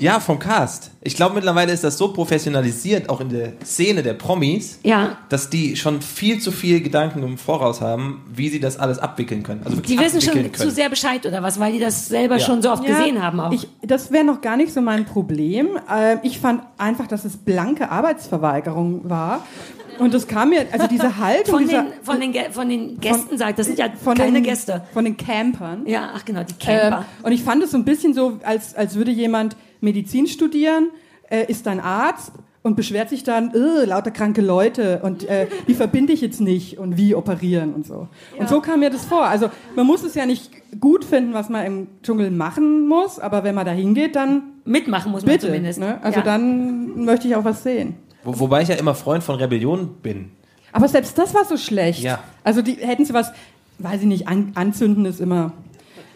ja, 0.00 0.18
vom 0.20 0.38
Cast. 0.38 0.90
Ich 1.02 1.14
glaube, 1.14 1.34
mittlerweile 1.34 1.72
ist 1.72 1.84
das 1.84 1.96
so 1.98 2.12
professionalisiert, 2.12 3.08
auch 3.08 3.20
in 3.20 3.28
der 3.28 3.52
Szene 3.64 4.02
der 4.02 4.14
Promis, 4.14 4.80
Ja. 4.82 5.18
dass 5.28 5.50
die 5.50 5.76
schon 5.76 6.02
viel 6.02 6.40
zu 6.40 6.50
viel 6.52 6.80
Gedanken 6.80 7.22
im 7.22 7.38
Voraus 7.38 7.80
haben, 7.80 8.22
wie 8.34 8.48
sie 8.48 8.60
das 8.60 8.78
alles 8.78 8.98
abwickeln 8.98 9.42
können. 9.42 9.62
Also 9.64 9.80
Die 9.80 9.98
wissen 9.98 10.20
schon 10.20 10.34
können. 10.34 10.54
zu 10.54 10.70
sehr 10.70 10.88
Bescheid 10.88 11.24
oder 11.26 11.42
was, 11.42 11.60
weil 11.60 11.72
die 11.72 11.78
das 11.78 12.08
selber 12.08 12.38
Ja. 12.38 12.44
schon 12.46 12.62
so 12.62 12.70
oft 12.72 12.84
Ja, 12.88 12.96
gesehen 12.98 13.22
haben 13.22 13.38
auch. 13.40 13.52
Ich, 13.52 13.68
das 13.82 14.10
wäre 14.10 14.24
noch 14.24 14.40
gar 14.40 14.56
nicht 14.56 14.72
so 14.72 14.80
mein 14.80 15.04
Problem. 15.04 15.68
Äh, 15.90 16.16
ich 16.22 16.40
fand 16.40 16.62
einfach, 16.78 17.06
dass 17.06 17.24
es 17.24 17.36
blanke 17.36 17.90
Arbeitsverweigerung 17.90 19.08
war. 19.08 19.44
Und 19.98 20.14
das 20.14 20.26
kam 20.26 20.48
mir, 20.48 20.64
also 20.72 20.86
diese 20.86 21.18
Haltung 21.18 21.56
von, 21.56 21.66
dieser, 21.68 21.82
den, 21.82 21.92
von, 22.02 22.20
den, 22.20 22.52
von 22.52 22.68
den 22.70 23.00
Gästen 23.00 23.36
sagt, 23.36 23.58
das 23.58 23.66
sind 23.66 23.78
ja 23.78 23.86
von 24.02 24.16
keine 24.16 24.32
den, 24.32 24.44
Gäste. 24.44 24.82
Von 24.94 25.04
den 25.04 25.16
Campern. 25.18 25.86
Ja, 25.86 26.10
ach 26.14 26.24
genau, 26.24 26.42
die 26.42 26.54
Ähm, 26.66 26.80
Camper. 26.80 27.04
und 27.22 27.32
ich 27.32 27.42
fand 27.42 27.62
es 27.62 27.72
so 27.72 27.76
ein 27.76 27.84
bisschen 27.84 28.14
so, 28.14 28.38
als, 28.42 28.74
als 28.74 28.94
würde 28.94 29.10
jemand 29.10 29.56
Medizin 29.80 30.26
studieren, 30.26 30.90
äh, 31.28 31.44
ist 31.46 31.66
dann 31.66 31.80
Arzt 31.80 32.32
und 32.62 32.76
beschwert 32.76 33.08
sich 33.08 33.24
dann, 33.24 33.54
"Äh, 33.54 33.86
lauter 33.86 34.10
kranke 34.10 34.42
Leute 34.42 35.00
und 35.02 35.26
äh, 35.28 35.46
die 35.66 35.74
verbinde 35.74 36.12
ich 36.12 36.20
jetzt 36.20 36.40
nicht 36.40 36.78
und 36.78 36.96
wie 36.98 37.14
operieren 37.14 37.72
und 37.72 37.86
so. 37.86 38.08
Und 38.38 38.48
so 38.48 38.60
kam 38.60 38.80
mir 38.80 38.90
das 38.90 39.04
vor. 39.06 39.24
Also 39.24 39.50
man 39.76 39.86
muss 39.86 40.02
es 40.02 40.14
ja 40.14 40.26
nicht 40.26 40.50
gut 40.78 41.04
finden, 41.04 41.32
was 41.32 41.48
man 41.48 41.64
im 41.64 41.86
Dschungel 42.02 42.30
machen 42.30 42.86
muss, 42.86 43.18
aber 43.18 43.44
wenn 43.44 43.54
man 43.54 43.64
da 43.64 43.72
hingeht, 43.72 44.14
dann 44.14 44.42
Mitmachen 44.64 45.10
muss 45.10 45.22
man 45.22 45.32
bitte. 45.32 45.46
zumindest. 45.46 45.80
Ne? 45.80 45.98
Also 46.02 46.18
ja. 46.20 46.24
dann 46.24 47.04
möchte 47.04 47.26
ich 47.28 47.34
auch 47.34 47.44
was 47.44 47.62
sehen. 47.62 47.94
Wo, 48.24 48.38
wobei 48.38 48.60
ich 48.62 48.68
ja 48.68 48.74
immer 48.74 48.94
Freund 48.94 49.24
von 49.24 49.36
Rebellion 49.36 49.94
bin. 50.02 50.30
Aber 50.72 50.86
selbst 50.86 51.16
das 51.16 51.34
war 51.34 51.44
so 51.44 51.56
schlecht. 51.56 52.02
Ja. 52.02 52.20
Also 52.44 52.60
die 52.62 52.74
hätten 52.74 53.04
sie 53.04 53.14
was, 53.14 53.32
weiß 53.78 54.02
ich 54.02 54.06
nicht, 54.06 54.28
an, 54.28 54.52
anzünden 54.54 55.06
ist 55.06 55.20
immer. 55.20 55.52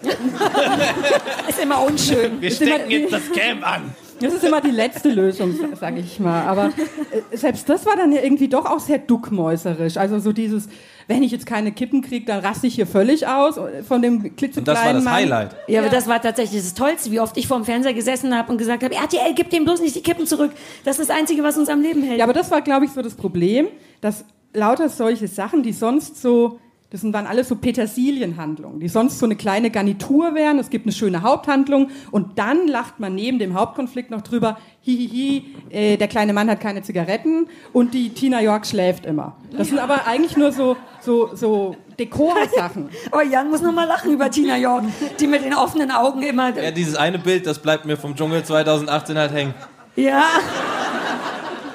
ist 1.49 1.63
immer 1.63 1.83
unschön. 1.83 2.41
Wir 2.41 2.49
Ist 2.49 2.61
immer 2.63 2.75
stecken 2.75 2.91
die- 2.91 2.97
jetzt 2.97 3.13
das 3.13 3.33
Camp 3.33 3.67
an. 3.67 3.95
Das 4.21 4.33
ist 4.33 4.45
immer 4.45 4.61
die 4.61 4.71
letzte 4.71 5.11
Lösung, 5.11 5.53
sage 5.79 5.99
ich 5.99 6.21
mal. 6.21 6.47
Aber 6.47 6.67
äh, 7.11 7.37
selbst 7.37 7.69
das 7.69 7.85
war 7.85 7.97
dann 7.97 8.13
ja 8.13 8.23
irgendwie 8.23 8.47
doch 8.49 8.65
auch 8.65 8.79
sehr 8.79 8.99
duckmäuserisch. 8.99 9.97
Also 9.97 10.21
so 10.21 10.33
dieses, 10.33 10.69
wenn 11.09 11.23
ich 11.25 11.33
jetzt 11.33 11.47
keine 11.47 11.73
Kippen 11.73 12.01
kriege, 12.01 12.25
dann 12.25 12.39
raste 12.39 12.69
ich 12.69 12.77
hier 12.77 12.87
völlig 12.87 13.27
aus 13.27 13.57
äh, 13.57 13.83
von 13.83 14.03
dem 14.03 14.37
klitzekleinen 14.37 14.59
Und 14.59 14.69
das 14.69 14.85
war 14.85 14.95
das 14.95 15.05
Mann. 15.05 15.15
Highlight. 15.15 15.57
Ja, 15.67 15.81
aber 15.81 15.91
das 15.91 16.07
war 16.07 16.23
tatsächlich 16.23 16.63
das 16.63 16.75
Tollste, 16.75 17.11
wie 17.11 17.19
oft 17.19 17.37
ich 17.37 17.49
vor 17.49 17.57
dem 17.59 17.65
Fernseher 17.65 17.93
gesessen 17.93 18.37
habe 18.37 18.53
und 18.53 18.59
gesagt 18.59 18.85
habe, 18.85 18.95
RTL, 18.95 19.35
gib 19.35 19.51
dem 19.51 19.65
bloß 19.65 19.81
nicht 19.81 19.97
die 19.97 20.03
Kippen 20.03 20.27
zurück. 20.29 20.53
Das 20.85 20.99
ist 21.01 21.11
das 21.11 21.17
Einzige, 21.17 21.43
was 21.43 21.59
uns 21.59 21.69
am 21.69 21.83
Leben 21.83 22.03
hält. 22.05 22.19
Ja, 22.19 22.25
aber 22.25 22.35
das 22.35 22.53
war, 22.53 22.63
glaube 22.63 22.85
ich, 22.85 22.93
so 22.93 23.03
das 23.03 23.15
Problem, 23.15 23.67
dass 24.01 24.25
lauter 24.53 24.89
solche 24.91 25.27
Sachen, 25.27 25.65
die 25.65 25.73
sonst 25.73 26.23
so, 26.23 26.61
das 26.95 27.01
sind- 27.01 27.13
waren 27.13 27.27
alles 27.27 27.49
so 27.49 27.57
Petersilienhandlungen, 27.57 28.79
die 28.79 28.87
sonst 28.87 29.19
so 29.19 29.27
eine 29.27 29.35
kleine 29.35 29.71
Garnitur 29.71 30.37
wären. 30.37 30.61
Es 30.61 30.71
gibt 30.71 30.87
eine 30.87 30.93
schöne 30.93 31.23
Haupthandlung 31.23 31.89
und 32.13 32.39
dann 32.39 32.69
lacht 32.69 33.01
man 33.01 33.17
neben 33.17 33.41
dem 33.41 33.55
Hauptkonflikt 33.55 34.13
noch 34.13 34.21
drüber, 34.23 34.59
hihihi, 34.83 35.57
äh, 35.71 35.97
der 35.97 36.07
kleine 36.07 36.33
Mann 36.33 36.49
hat 36.49 36.61
keine 36.61 36.83
Zigaretten 36.83 37.49
und 37.73 37.95
die 37.95 38.11
Tina 38.11 38.41
York 38.41 38.65
schläft 38.65 39.07
immer. 39.07 39.35
Das 39.51 39.71
sind 39.71 39.81
aber 39.81 40.07
eigentlich 40.07 40.37
nur 40.37 40.53
so, 40.53 40.77
so, 41.01 41.35
so 41.35 41.75
Dekorsachen. 41.99 42.91
Oh, 43.11 43.21
Jan 43.21 43.51
muss 43.51 43.61
noch 43.61 43.73
mal 43.73 43.87
lachen 43.89 44.13
über 44.13 44.31
Tina 44.31 44.57
York, 44.57 44.85
die 45.19 45.27
mit 45.27 45.45
den 45.45 45.55
offenen 45.55 45.91
Augen 45.91 46.23
immer... 46.23 46.57
Ja, 46.57 46.71
dieses 46.71 46.95
eine 46.95 47.19
Bild, 47.19 47.45
das 47.45 47.59
bleibt 47.61 47.87
mir 47.87 47.97
vom 47.97 48.15
Dschungel 48.15 48.45
2018 48.45 49.19
halt 49.19 49.33
hängen. 49.33 49.55
Ja. 49.97 50.23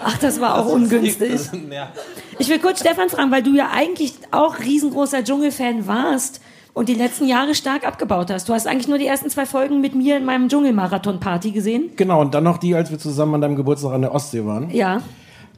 Ach, 0.03 0.17
das 0.17 0.39
war 0.39 0.57
auch 0.57 0.67
ungünstig. 0.67 1.31
Das, 1.31 1.51
ja. 1.71 1.91
Ich 2.37 2.49
will 2.49 2.59
kurz 2.59 2.79
Stefan 2.79 3.09
fragen, 3.09 3.31
weil 3.31 3.43
du 3.43 3.55
ja 3.55 3.69
eigentlich 3.73 4.13
auch 4.31 4.59
riesengroßer 4.59 5.23
Dschungelfan 5.23 5.87
warst 5.87 6.41
und 6.73 6.87
die 6.89 6.93
letzten 6.93 7.27
Jahre 7.27 7.55
stark 7.55 7.85
abgebaut 7.85 8.31
hast. 8.31 8.47
Du 8.47 8.53
hast 8.53 8.67
eigentlich 8.67 8.87
nur 8.87 8.97
die 8.97 9.07
ersten 9.07 9.29
zwei 9.29 9.45
Folgen 9.45 9.81
mit 9.81 9.95
mir 9.95 10.17
in 10.17 10.25
meinem 10.25 10.47
Dschungelmarathon-Party 10.47 11.51
gesehen. 11.51 11.89
Genau, 11.95 12.21
und 12.21 12.33
dann 12.33 12.43
noch 12.43 12.57
die, 12.57 12.75
als 12.75 12.91
wir 12.91 12.99
zusammen 12.99 13.35
an 13.35 13.41
deinem 13.41 13.55
Geburtstag 13.55 13.93
an 13.93 14.01
der 14.01 14.13
Ostsee 14.13 14.45
waren. 14.45 14.69
Ja. 14.71 15.01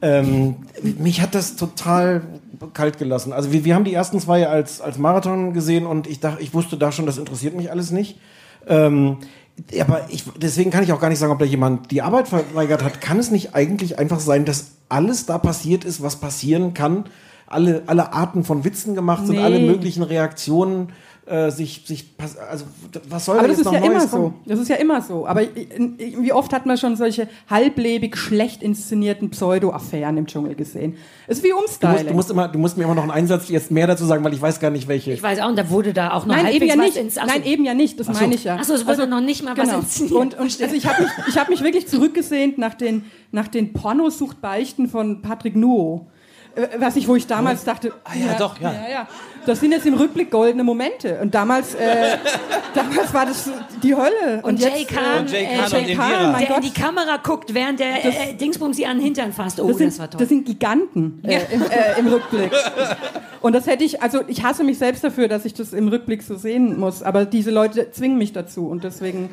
Ähm, 0.00 0.56
mich 0.98 1.20
hat 1.20 1.34
das 1.34 1.54
total 1.54 2.22
kalt 2.74 2.98
gelassen. 2.98 3.32
Also 3.32 3.52
wir, 3.52 3.64
wir 3.64 3.74
haben 3.74 3.84
die 3.84 3.94
ersten 3.94 4.18
zwei 4.18 4.48
als, 4.48 4.80
als 4.80 4.98
Marathon 4.98 5.52
gesehen 5.52 5.86
und 5.86 6.08
ich 6.08 6.18
dachte, 6.18 6.42
ich 6.42 6.54
wusste 6.54 6.76
da 6.76 6.90
schon, 6.90 7.06
das 7.06 7.18
interessiert 7.18 7.54
mich 7.54 7.70
alles 7.70 7.92
nicht. 7.92 8.18
Ähm, 8.66 9.18
aber 9.80 10.06
ich, 10.08 10.24
deswegen 10.40 10.70
kann 10.70 10.82
ich 10.82 10.92
auch 10.92 11.00
gar 11.00 11.08
nicht 11.08 11.18
sagen, 11.18 11.32
ob 11.32 11.38
da 11.38 11.44
jemand 11.44 11.90
die 11.90 12.02
Arbeit 12.02 12.28
verweigert 12.28 12.82
hat. 12.82 13.00
Kann 13.00 13.18
es 13.18 13.30
nicht 13.30 13.54
eigentlich 13.54 13.98
einfach 13.98 14.20
sein, 14.20 14.44
dass 14.44 14.72
alles 14.88 15.26
da 15.26 15.38
passiert 15.38 15.84
ist, 15.84 16.02
was 16.02 16.16
passieren 16.16 16.74
kann? 16.74 17.04
Alle, 17.46 17.82
alle 17.86 18.12
Arten 18.12 18.44
von 18.44 18.64
Witzen 18.64 18.94
gemacht 18.94 19.26
sind, 19.26 19.36
Nee. 19.36 19.42
alle 19.42 19.60
möglichen 19.60 20.02
Reaktionen 20.02 20.88
äh, 21.24 21.50
sich, 21.50 21.84
sich, 21.86 22.14
also 22.50 22.64
was 23.08 23.24
soll 23.24 23.38
Aber 23.38 23.46
da 23.46 23.54
das 23.54 23.58
jetzt 23.58 23.66
ist 23.66 23.72
noch 23.72 23.80
ja 23.80 23.86
immer 23.86 23.98
Neues 23.98 24.10
so. 24.10 24.16
kommen? 24.16 24.34
Das 24.44 24.58
ist 24.58 24.68
ja 24.68 24.76
immer 24.76 25.02
so. 25.02 25.26
Aber 25.26 25.42
wie 25.42 26.32
oft 26.32 26.52
hat 26.52 26.66
man 26.66 26.76
schon 26.76 26.96
solche 26.96 27.28
halblebig 27.48 28.16
schlecht 28.16 28.60
inszenierten 28.60 29.30
Pseudo-Affären 29.30 30.16
im 30.16 30.26
Dschungel 30.26 30.56
gesehen? 30.56 30.96
Es 31.28 31.38
ist 31.38 31.44
wie 31.44 31.50
Du 31.50 31.54
musst, 31.60 31.82
Umstyling. 31.82 32.08
du, 32.08 32.14
musst 32.14 32.30
immer, 32.30 32.48
du 32.48 32.58
musst 32.58 32.76
mir 32.76 32.84
immer 32.84 32.96
noch 32.96 33.02
einen 33.02 33.12
Einsatz 33.12 33.48
jetzt 33.48 33.70
mehr 33.70 33.86
dazu 33.86 34.04
sagen, 34.04 34.24
weil 34.24 34.32
ich 34.34 34.42
weiß 34.42 34.58
gar 34.58 34.70
nicht, 34.70 34.88
welche. 34.88 35.12
Ich 35.12 35.22
weiß 35.22 35.38
auch, 35.40 35.48
und 35.48 35.56
da 35.56 35.70
wurde 35.70 35.92
da 35.92 36.12
auch 36.12 36.26
noch 36.26 36.34
Nein, 36.34 36.48
eben 36.54 36.66
ja 36.66 36.76
was 36.76 36.84
nicht. 36.86 36.96
ins... 36.96 37.14
So. 37.14 37.20
Nein, 37.24 37.44
eben 37.44 37.64
ja 37.64 37.74
nicht. 37.74 38.00
Das 38.00 38.08
meine 38.08 38.34
ich 38.34 38.42
ja. 38.42 38.56
Ach 38.60 38.64
so, 38.64 38.74
es 38.74 38.84
wurde 38.86 39.06
noch 39.06 39.20
nicht 39.20 39.44
mal 39.44 39.56
was 39.56 39.68
genau. 39.68 39.78
inszeniert. 39.78 40.14
Und, 40.16 40.34
und 40.38 40.60
also 40.60 40.74
ich 40.74 40.86
habe 40.86 41.02
mich, 41.02 41.12
ich 41.28 41.38
hab 41.38 41.48
mich 41.48 41.62
wirklich 41.62 41.86
zurückgesehnt 41.86 42.58
nach 42.58 42.74
den, 42.74 43.04
nach 43.30 43.46
den 43.46 43.72
Pornosucht-Beichten 43.72 44.88
von 44.88 45.22
Patrick 45.22 45.54
Nuo. 45.54 46.08
Äh, 46.54 46.66
Was 46.80 46.96
ich, 46.96 47.06
wo 47.08 47.14
ich 47.16 47.26
damals 47.26 47.64
dachte, 47.64 47.92
Ah 48.04 48.10
ja, 48.14 48.34
doch, 48.38 48.60
ja. 48.60 48.72
ja, 48.72 48.90
ja. 48.90 49.08
Das 49.46 49.58
sind 49.60 49.72
jetzt 49.72 49.86
im 49.86 49.94
Rückblick 49.94 50.30
goldene 50.30 50.62
Momente. 50.62 51.18
Und 51.20 51.34
damals, 51.34 51.74
äh, 51.74 52.16
damals 52.74 53.12
war 53.12 53.26
das 53.26 53.50
die 53.82 53.94
Hölle. 53.94 54.40
Und, 54.42 54.60
Jay 54.60 54.84
Kahn, 54.84 55.20
Und 55.20 55.30
Jay 55.32 55.44
äh, 55.44 55.56
Kahn 55.56 55.72
und 55.80 55.86
Jay. 55.88 55.94
Kahn, 55.96 56.32
mein 56.32 56.46
der 56.46 56.56
in 56.56 56.62
die 56.62 56.70
Kamera 56.72 57.16
guckt, 57.22 57.52
während 57.52 57.80
der 57.80 58.04
äh, 58.04 58.34
Dingsbums 58.34 58.76
sie 58.76 58.86
an 58.86 58.98
den 58.98 59.04
Hintern 59.04 59.32
fasst. 59.32 59.58
Oh, 59.60 59.66
Das 59.68 59.78
das, 59.78 59.78
sind, 59.78 59.98
war 59.98 60.10
toll. 60.10 60.18
das 60.20 60.28
sind 60.28 60.46
Giganten 60.46 61.20
äh, 61.24 61.40
im, 61.50 61.62
äh, 61.62 61.98
im 61.98 62.06
Rückblick. 62.06 62.50
Und 63.40 63.54
das 63.56 63.66
hätte 63.66 63.82
ich, 63.82 64.00
also 64.00 64.20
ich 64.28 64.44
hasse 64.44 64.62
mich 64.62 64.78
selbst 64.78 65.02
dafür, 65.02 65.26
dass 65.26 65.44
ich 65.44 65.52
das 65.54 65.72
im 65.72 65.88
Rückblick 65.88 66.22
so 66.22 66.36
sehen 66.36 66.78
muss. 66.78 67.02
Aber 67.02 67.24
diese 67.24 67.50
Leute 67.50 67.90
zwingen 67.90 68.16
mich 68.16 68.32
dazu 68.32 68.68
und 68.68 68.84
deswegen, 68.84 69.30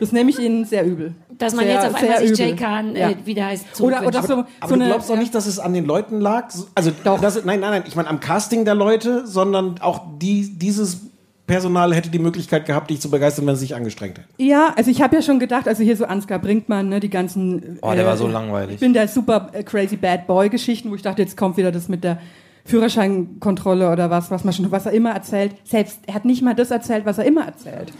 das 0.00 0.12
nehme 0.12 0.30
ich 0.30 0.38
ihnen 0.38 0.64
sehr 0.64 0.86
übel. 0.86 1.12
Dass 1.28 1.54
man 1.54 1.66
sehr, 1.66 1.74
jetzt 1.74 1.86
auf 1.86 1.94
einmal 1.94 2.26
sich 2.26 2.38
Jay. 2.38 2.56
Kahn, 2.56 2.96
Ja. 2.96 3.10
äh, 3.10 3.16
wie 3.26 3.34
der 3.34 3.46
heißt, 3.48 3.78
Oder, 3.82 4.06
oder 4.06 4.22
so, 4.22 4.32
Aber 4.32 4.46
so 4.62 4.68
du 4.68 4.74
eine, 4.76 4.86
glaubst 4.86 5.10
doch 5.10 5.16
nicht, 5.18 5.34
dass 5.34 5.44
es 5.46 5.58
an 5.58 5.74
den 5.74 5.84
Leuten 5.84 6.22
lag? 6.22 6.50
So- 6.50 6.68
Also, 6.74 6.90
Das, 7.04 7.44
nein, 7.44 7.60
nein, 7.60 7.70
nein. 7.70 7.82
Ich 7.86 7.96
meine, 7.96 8.08
am 8.08 8.18
Casting 8.20 8.64
der 8.64 8.74
Leute, 8.74 9.26
sondern 9.26 9.49
auch 9.54 10.02
die, 10.20 10.58
dieses 10.58 11.00
Personal 11.46 11.92
hätte 11.94 12.10
die 12.10 12.18
Möglichkeit 12.20 12.64
gehabt, 12.66 12.90
dich 12.90 13.00
zu 13.00 13.10
begeistern, 13.10 13.46
wenn 13.46 13.56
sie 13.56 13.62
sich 13.62 13.74
angestrengt 13.74 14.18
hätten. 14.18 14.28
Ja, 14.38 14.72
also 14.76 14.90
ich 14.90 15.02
habe 15.02 15.16
ja 15.16 15.22
schon 15.22 15.40
gedacht, 15.40 15.66
also 15.66 15.82
hier 15.82 15.96
so 15.96 16.04
Ansgar 16.04 16.38
Brinkmann, 16.38 16.88
ne, 16.88 17.00
die 17.00 17.10
ganzen. 17.10 17.78
Oh, 17.82 17.92
der 17.92 18.06
war 18.06 18.16
so 18.16 18.28
langweilig. 18.28 18.74
Ich 18.74 18.80
bin 18.80 18.92
der 18.92 19.08
super 19.08 19.50
äh, 19.52 19.64
crazy 19.64 19.96
bad 19.96 20.26
boy 20.26 20.48
Geschichten, 20.48 20.90
wo 20.90 20.94
ich 20.94 21.02
dachte, 21.02 21.22
jetzt 21.22 21.36
kommt 21.36 21.56
wieder 21.56 21.72
das 21.72 21.88
mit 21.88 22.04
der 22.04 22.20
Führerscheinkontrolle 22.66 23.90
oder 23.90 24.10
was, 24.10 24.30
was 24.30 24.44
man 24.44 24.54
schon, 24.54 24.70
was 24.70 24.86
er 24.86 24.92
immer 24.92 25.10
erzählt. 25.10 25.56
Selbst 25.64 25.98
er 26.06 26.14
hat 26.14 26.24
nicht 26.24 26.42
mal 26.42 26.54
das 26.54 26.70
erzählt, 26.70 27.04
was 27.04 27.18
er 27.18 27.24
immer 27.24 27.46
erzählt. 27.46 27.92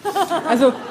Also 0.48 0.72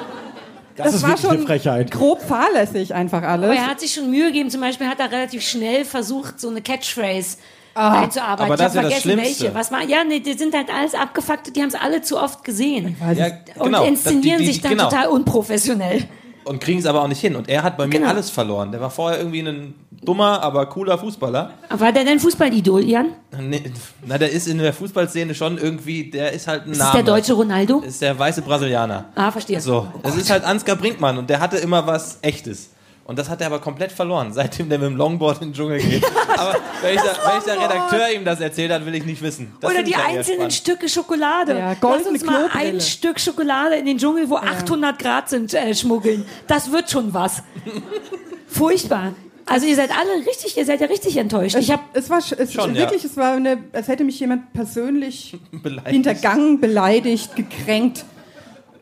Das, 0.84 0.94
ist 0.94 1.02
war 1.02 1.16
schon 1.16 1.30
eine 1.30 1.42
Frechheit. 1.42 1.90
grob 1.90 2.22
fahrlässig 2.22 2.94
einfach 2.94 3.22
alles. 3.22 3.50
Aber 3.50 3.54
er 3.58 3.66
hat 3.66 3.80
sich 3.80 3.92
schon 3.92 4.10
Mühe 4.10 4.26
gegeben. 4.26 4.50
Zum 4.50 4.60
Beispiel 4.60 4.86
hat 4.86 5.00
er 5.00 5.10
relativ 5.12 5.42
schnell 5.42 5.84
versucht, 5.84 6.40
so 6.40 6.48
eine 6.48 6.62
Catchphrase 6.62 7.36
einzuarbeiten. 7.74 8.44
Aber 8.46 8.56
das 8.56 8.74
ich 8.74 8.80
ist 8.80 8.84
ja 8.84 8.90
das 8.90 9.00
Schlimmste. 9.02 9.42
welche. 9.44 9.54
Was 9.54 9.70
war, 9.72 9.82
ja, 9.84 10.04
nee, 10.04 10.20
die 10.20 10.32
sind 10.34 10.54
halt 10.54 10.68
alles 10.74 10.94
abgefuckt. 10.94 11.54
Die 11.54 11.60
haben 11.60 11.68
es 11.68 11.74
alle 11.74 12.02
zu 12.02 12.18
oft 12.18 12.44
gesehen. 12.44 12.96
Ja, 13.14 13.26
Und 13.56 13.64
genau. 13.64 13.84
inszenieren 13.84 14.38
Die- 14.38 14.46
die- 14.46 14.52
sich 14.52 14.60
dann 14.62 14.72
genau. 14.72 14.88
total 14.90 15.08
unprofessionell. 15.08 16.04
Und 16.44 16.58
kriegen 16.60 16.78
es 16.80 16.86
aber 16.86 17.02
auch 17.02 17.08
nicht 17.08 17.20
hin. 17.20 17.36
Und 17.36 17.48
er 17.48 17.62
hat 17.62 17.76
bei 17.76 17.86
mir 17.86 17.92
Genau. 17.92 18.08
alles 18.08 18.30
verloren. 18.30 18.72
Der 18.72 18.80
war 18.80 18.90
vorher 18.90 19.18
irgendwie 19.18 19.40
ein 19.40 19.74
dummer, 20.02 20.42
aber 20.42 20.66
cooler 20.66 20.96
Fußballer. 20.98 21.50
War 21.68 21.92
der 21.92 22.04
dein 22.04 22.18
Fußballidol, 22.18 22.82
Jan? 22.82 23.08
Nee, 23.38 23.70
na, 24.06 24.16
der 24.16 24.30
ist 24.32 24.48
in 24.48 24.56
der 24.58 24.72
Fußballszene 24.72 25.34
schon 25.34 25.58
irgendwie, 25.58 26.10
der 26.10 26.32
ist 26.32 26.48
halt 26.48 26.64
ein 26.66 26.72
Ist 26.72 26.78
Name. 26.78 26.92
das 26.94 27.04
der 27.04 27.14
deutsche 27.14 27.34
Ronaldo? 27.34 27.80
Ist 27.80 28.00
der 28.00 28.18
weiße 28.18 28.40
Brasilianer. 28.42 29.04
Ah, 29.14 29.30
verstehe. 29.30 29.60
So, 29.60 29.86
das 30.02 30.16
ist 30.16 30.30
halt 30.30 30.42
Ansgar 30.44 30.76
Brinkmann 30.76 31.18
und 31.18 31.28
der 31.28 31.40
hatte 31.40 31.58
immer 31.58 31.86
was 31.86 32.18
Echtes. 32.22 32.70
Und 33.04 33.18
das 33.18 33.28
hat 33.28 33.40
er 33.40 33.48
aber 33.48 33.58
komplett 33.58 33.90
verloren, 33.90 34.32
seitdem 34.32 34.68
der 34.68 34.78
mit 34.78 34.86
dem 34.88 34.96
Longboard 34.96 35.42
in 35.42 35.48
den 35.48 35.54
Dschungel 35.54 35.80
geht. 35.80 36.04
aber 36.36 36.56
welcher, 36.82 37.02
welcher 37.04 37.60
Redakteur 37.60 38.10
ihm 38.14 38.24
das 38.24 38.40
erzählt 38.40 38.70
hat, 38.72 38.86
will 38.86 38.94
ich 38.94 39.04
nicht 39.04 39.20
wissen. 39.22 39.52
Das 39.60 39.70
Oder 39.70 39.82
die 39.82 39.96
einzelnen. 39.96 40.50
Stücke 40.50 40.88
Schokolade. 40.88 41.58
Ja, 41.58 41.76
Lass 41.80 42.06
uns 42.06 42.24
mal 42.24 42.48
Klobrille. 42.48 42.74
ein 42.74 42.80
Stück 42.80 43.18
Schokolade 43.18 43.76
in 43.76 43.86
den 43.86 43.98
Dschungel, 43.98 44.30
wo 44.30 44.36
800 44.36 44.98
Grad 44.98 45.28
sind, 45.28 45.52
äh, 45.54 45.74
schmuggeln. 45.74 46.24
Das 46.46 46.70
wird 46.70 46.88
schon 46.90 47.12
was. 47.12 47.42
Furchtbar. 48.46 49.14
Also 49.46 49.66
ihr 49.66 49.74
seid 49.74 49.90
alle 49.90 50.24
richtig, 50.26 50.56
ihr 50.56 50.64
seid 50.64 50.80
ja 50.80 50.86
richtig 50.86 51.16
enttäuscht. 51.16 51.56
Ich 51.56 51.72
habe 51.72 51.82
es 51.92 52.08
war 52.08 52.18
es 52.18 52.52
Schon, 52.52 52.74
ja. 52.74 52.82
wirklich, 52.82 53.04
es 53.04 53.16
war 53.16 53.32
eine, 53.32 53.58
als 53.72 53.88
hätte 53.88 54.04
mich 54.04 54.20
jemand 54.20 54.52
persönlich 54.52 55.36
Beleidigt. 55.50 55.90
hintergangen, 55.92 56.60
beleidigt, 56.60 57.34
gekränkt. 57.34 58.04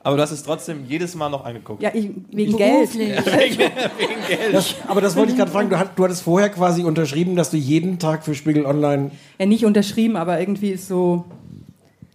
Aber 0.03 0.17
du 0.17 0.23
hast 0.23 0.31
es 0.31 0.43
trotzdem 0.43 0.85
jedes 0.87 1.15
Mal 1.15 1.29
noch 1.29 1.45
angeguckt. 1.45 1.83
Ja, 1.83 1.91
ich, 1.93 2.11
wegen 2.31 2.57
Geld. 2.57 2.93
Beruflich. 2.93 3.59
Das, 4.53 4.75
aber 4.87 5.01
das 5.01 5.17
wollte 5.17 5.33
ich 5.33 5.39
gerade 5.39 5.51
fragen. 5.51 5.71
Du, 5.71 5.79
hat, 5.79 5.99
du 5.99 6.05
hattest 6.05 6.23
vorher 6.23 6.49
quasi 6.51 6.85
unterschrieben, 6.85 7.35
dass 7.37 7.51
du 7.51 7.57
jeden 7.57 7.99
Tag 7.99 8.25
für 8.25 8.35
Spiegel 8.35 8.67
Online. 8.67 9.11
Ja, 9.39 9.47
nicht 9.47 9.65
unterschrieben, 9.65 10.17
aber 10.17 10.39
irgendwie 10.39 10.71
ist 10.71 10.87
so. 10.89 11.25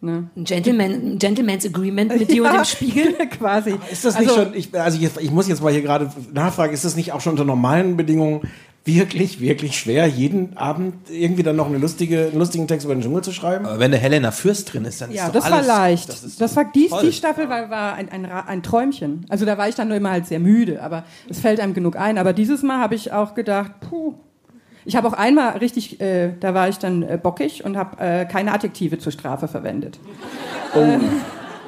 Ne? 0.01 0.27
Ein 0.35 0.43
Gentleman, 0.43 0.91
ein 0.91 1.17
Gentleman's 1.17 1.65
Agreement 1.65 2.17
mit 2.17 2.29
dir 2.29 2.43
und 2.43 2.53
dem 2.53 2.65
Spiegel. 2.65 3.13
quasi. 3.37 3.75
Ist 3.91 4.03
das 4.05 4.19
nicht 4.19 4.29
Also- 4.29 4.43
schon? 4.43 4.53
Ich, 4.53 4.77
also 4.77 4.99
jetzt, 4.99 5.19
ich 5.21 5.31
muss 5.31 5.47
jetzt 5.47 5.61
mal 5.63 5.71
hier 5.71 5.81
gerade 5.81 6.11
nachfragen. 6.33 6.73
Ist 6.73 6.83
das 6.85 6.95
nicht 6.95 7.13
auch 7.13 7.21
schon 7.21 7.31
unter 7.31 7.45
normalen 7.45 7.95
Bedingungen 7.97 8.41
wirklich, 8.85 9.39
wirklich 9.39 9.77
schwer, 9.79 10.07
jeden 10.07 10.57
Abend 10.57 11.09
irgendwie 11.09 11.43
dann 11.43 11.55
noch 11.55 11.67
eine 11.67 11.77
lustige, 11.77 12.27
einen 12.27 12.39
lustigen 12.39 12.67
Text 12.67 12.83
über 12.85 12.93
den 12.93 13.01
Dschungel 13.01 13.23
zu 13.23 13.31
schreiben? 13.31 13.65
Aber 13.65 13.79
wenn 13.79 13.91
der 13.91 13.99
Helena 13.99 14.31
Fürst 14.31 14.73
drin 14.73 14.83
ist, 14.85 14.99
dann 15.01 15.11
Ja, 15.11 15.27
ist 15.27 15.35
das 15.35 15.45
alles, 15.45 15.67
war 15.67 15.79
leicht. 15.79 16.09
Das 16.09 16.35
Das, 16.37 16.55
war 16.55 16.65
die, 16.65 16.87
toll. 16.89 17.01
die 17.05 17.13
Staffel 17.13 17.47
war, 17.49 17.69
war 17.69 17.93
ein, 17.93 18.09
ein, 18.09 18.25
ein 18.25 18.61
Träumchen. 18.63 19.25
Also 19.29 19.45
da 19.45 19.57
war 19.57 19.69
ich 19.69 19.75
dann 19.75 19.87
nur 19.87 19.95
immer 19.97 20.11
halt 20.11 20.25
sehr 20.27 20.39
müde, 20.39 20.81
aber 20.83 21.05
es 21.29 21.39
fällt 21.39 21.59
einem 21.61 21.73
genug 21.73 21.95
ein. 21.95 22.17
Aber 22.17 22.33
dieses 22.33 22.61
Mal 22.61 22.79
habe 22.79 22.95
ich 22.95 23.11
auch 23.13 23.35
gedacht, 23.35 23.71
puh. 23.89 24.15
Ich 24.85 24.97
habe 24.97 25.07
auch 25.07 25.13
einmal 25.13 25.57
richtig, 25.59 26.01
äh, 26.01 26.33
da 26.41 26.53
war 26.53 26.67
ich 26.67 26.77
dann 26.77 27.03
äh, 27.03 27.17
bockig 27.21 27.63
und 27.63 27.77
habe 27.77 28.03
äh, 28.03 28.25
keine 28.25 28.51
Adjektive 28.51 28.97
zur 28.99 29.13
Strafe 29.13 29.47
verwendet. 29.47 29.97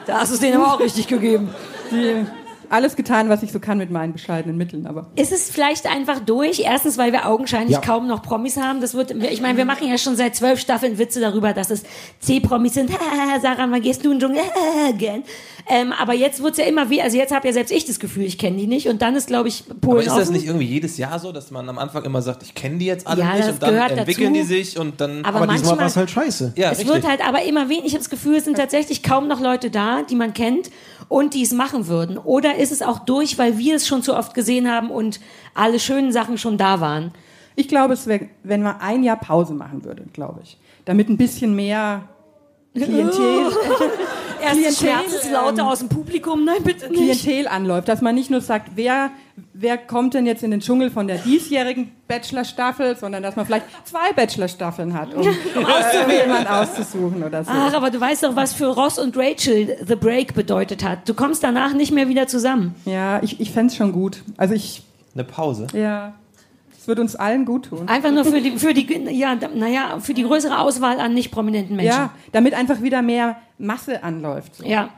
Da 0.05 0.19
hast 0.19 0.31
du 0.31 0.35
es 0.35 0.41
denen 0.41 0.55
aber 0.57 0.73
auch 0.73 0.79
richtig 0.79 1.07
gegeben. 1.07 1.49
Die, 1.91 2.25
alles 2.69 2.95
getan, 2.95 3.29
was 3.29 3.43
ich 3.43 3.51
so 3.51 3.59
kann 3.59 3.77
mit 3.77 3.91
meinen 3.91 4.13
bescheidenen 4.13 4.57
Mitteln, 4.57 4.87
aber 4.87 5.07
Ist 5.15 5.31
es 5.31 5.49
vielleicht 5.49 5.85
einfach 5.87 6.19
durch? 6.19 6.59
Erstens, 6.59 6.97
weil 6.97 7.11
wir 7.11 7.27
augenscheinlich 7.27 7.75
Ja. 7.75 7.81
kaum 7.81 8.07
noch 8.07 8.21
Promis 8.21 8.57
haben. 8.57 8.81
Das 8.81 8.93
wird, 8.93 9.11
ich 9.11 9.41
meine, 9.41 9.57
wir 9.57 9.65
machen 9.65 9.87
ja 9.87 9.97
schon 9.97 10.15
seit 10.15 10.35
zwölf 10.35 10.59
Staffeln 10.59 10.97
Witze 10.97 11.19
darüber, 11.19 11.53
dass 11.53 11.69
es 11.69 11.83
C-Promis 12.19 12.73
sind. 12.73 12.89
Sarah, 13.41 13.67
wann 13.69 13.81
gehst 13.81 14.03
du 14.05 14.11
in 14.11 14.19
den 14.19 14.29
Dschungel? 14.35 14.43
Ähm, 15.67 15.93
aber 15.93 16.13
jetzt 16.13 16.43
wird's 16.43 16.59
ja 16.59 16.65
immer 16.65 16.91
wie, 16.91 17.01
also 17.01 17.17
jetzt 17.17 17.33
habe 17.33 17.47
ja 17.47 17.53
selbst 17.53 17.71
ich 17.71 17.85
das 17.85 17.99
Gefühl, 17.99 18.23
ich 18.25 18.37
kenne 18.37 18.55
die 18.57 18.67
nicht. 18.67 18.87
Und 18.87 19.01
dann 19.01 19.15
ist, 19.15 19.25
glaube 19.27 19.47
ich, 19.47 19.63
Polen 19.81 20.07
Aber 20.07 20.19
ist 20.19 20.27
das 20.27 20.29
nicht 20.29 20.45
irgendwie 20.45 20.67
jedes 20.67 20.97
Jahr 20.99 21.17
so, 21.17 21.31
dass 21.31 21.49
man 21.49 21.67
am 21.67 21.79
Anfang 21.79 22.03
immer 22.03 22.21
sagt, 22.21 22.43
ich 22.43 22.53
kenne 22.53 22.77
die 22.77 22.85
jetzt 22.85 23.07
alle 23.07 23.21
Ja, 23.21 23.33
nicht 23.33 23.49
und 23.49 23.63
dann 23.63 23.69
gehört 23.73 23.91
entwickeln 23.91 24.33
dazu. 24.35 24.45
die 24.47 24.53
sich 24.55 24.77
und 24.77 25.01
dann. 25.01 25.25
Aber 25.25 25.37
Aber 25.41 25.47
diesmal 25.47 25.69
manchmal- 25.75 25.77
war 25.79 25.85
es 25.87 25.95
halt 25.97 26.11
scheiße. 26.11 26.53
ja, 26.55 26.69
es 26.71 26.77
richtig. 26.79 26.93
wird 26.93 27.07
halt 27.07 27.27
aber 27.27 27.41
immer 27.45 27.67
weniger. 27.67 27.87
Ich 27.87 27.93
habe 27.93 27.99
das 28.03 28.11
Gefühl, 28.11 28.35
es 28.35 28.45
sind 28.45 28.57
tatsächlich 28.57 29.01
kaum 29.01 29.27
noch 29.27 29.41
Leute 29.41 29.71
da, 29.71 30.03
die 30.03 30.13
man 30.15 30.35
kennt 30.35 30.69
und 31.09 31.33
die 31.33 31.41
es 31.41 31.51
machen 31.51 31.87
würden. 31.87 32.19
Oder 32.19 32.54
ist 32.57 32.71
es 32.71 32.81
auch 32.81 32.99
durch, 32.99 33.37
weil 33.37 33.57
wir 33.57 33.75
es 33.75 33.87
schon 33.87 34.03
zu 34.03 34.15
oft 34.15 34.33
gesehen 34.33 34.69
haben 34.69 34.89
und 34.89 35.19
alle 35.53 35.79
schönen 35.79 36.11
Sachen 36.11 36.37
schon 36.37 36.57
da 36.57 36.81
waren? 36.81 37.11
ich 37.55 37.67
glaube, 37.67 37.93
es 37.93 38.07
wäre, 38.07 38.27
wenn 38.43 38.61
man 38.61 38.79
ein 38.79 39.03
Jahr 39.03 39.17
Pause 39.17 39.53
machen 39.53 39.83
würde, 39.83 40.03
glaube 40.13 40.41
ich. 40.43 40.57
Damit 40.83 41.09
ein 41.09 41.17
bisschen 41.17 41.55
mehr 41.55 42.07
Klientel, 42.75 43.51
Erst 44.41 44.53
Klientel, 44.57 44.73
Schmerzenslaute 44.75 45.61
ähm, 45.61 45.67
aus 45.67 45.79
dem 45.79 45.89
Publikum, 45.89 46.43
nein, 46.45 46.57
bitte 46.63 46.89
nicht. 46.89 47.23
Klientel 47.23 47.47
anläuft, 47.47 47.87
dass 47.87 48.01
man 48.01 48.13
nicht 48.15 48.29
nur 48.29 48.41
sagt, 48.41 48.71
wer, 48.75 49.11
wer 49.53 49.77
kommt 49.77 50.13
denn 50.13 50.25
jetzt 50.25 50.43
in 50.43 50.51
den 50.51 50.59
Dschungel 50.59 50.91
von 50.91 51.07
der 51.07 51.17
diesjährigen 51.17 51.91
Bachelor-Staffel, 52.07 52.97
sondern 52.97 53.23
dass 53.23 53.35
man 53.35 53.45
vielleicht 53.45 53.65
zwei 53.85 54.11
Bachelor-Staffeln 54.13 54.93
hat, 54.93 55.13
um 55.13 55.21
äh, 55.27 56.21
jemanden 56.21 56.47
auszusuchen 56.47 57.23
oder 57.23 57.43
so. 57.43 57.51
Ach, 57.53 57.73
aber 57.73 57.89
du 57.89 57.99
weißt 57.99 58.23
doch, 58.23 58.35
was 58.35 58.53
für 58.53 58.67
Ross 58.67 58.99
und 58.99 59.17
Rachel 59.17 59.77
The 59.87 59.95
Break 59.95 60.35
bedeutet 60.35 60.83
hat. 60.83 61.07
Du 61.07 61.13
kommst 61.13 61.43
danach 61.43 61.73
nicht 61.73 61.91
mehr 61.91 62.09
wieder 62.09 62.27
zusammen. 62.27 62.75
Ja, 62.85 63.23
ich, 63.23 63.39
ich 63.39 63.51
fände 63.51 63.71
es 63.71 63.77
schon 63.77 63.93
gut. 63.93 64.21
Also 64.37 64.53
ich, 64.53 64.83
Eine 65.13 65.23
Pause. 65.23 65.67
ja, 65.73 66.13
es 66.85 66.87
wird 66.87 66.99
uns 66.99 67.15
allen 67.15 67.45
gut 67.45 67.65
tun. 67.65 67.87
Einfach 67.87 68.11
nur 68.11 68.23
für 68.25 68.39
die, 68.41 68.59
für 68.59 68.71
die, 68.75 68.85
ja, 69.09 69.35
naja, 69.55 69.97
für 69.99 70.13
die 70.13 70.21
größere 70.21 70.59
Auswahl 70.59 70.99
an 70.99 71.15
nicht 71.15 71.31
prominenten 71.31 71.75
Menschen. 71.75 71.91
Ja, 71.97 72.11
damit 72.31 72.53
einfach 72.53 72.83
wieder 72.83 73.01
mehr 73.01 73.37
Masse 73.57 74.03
anläuft. 74.03 74.63
Ja. 74.63 74.89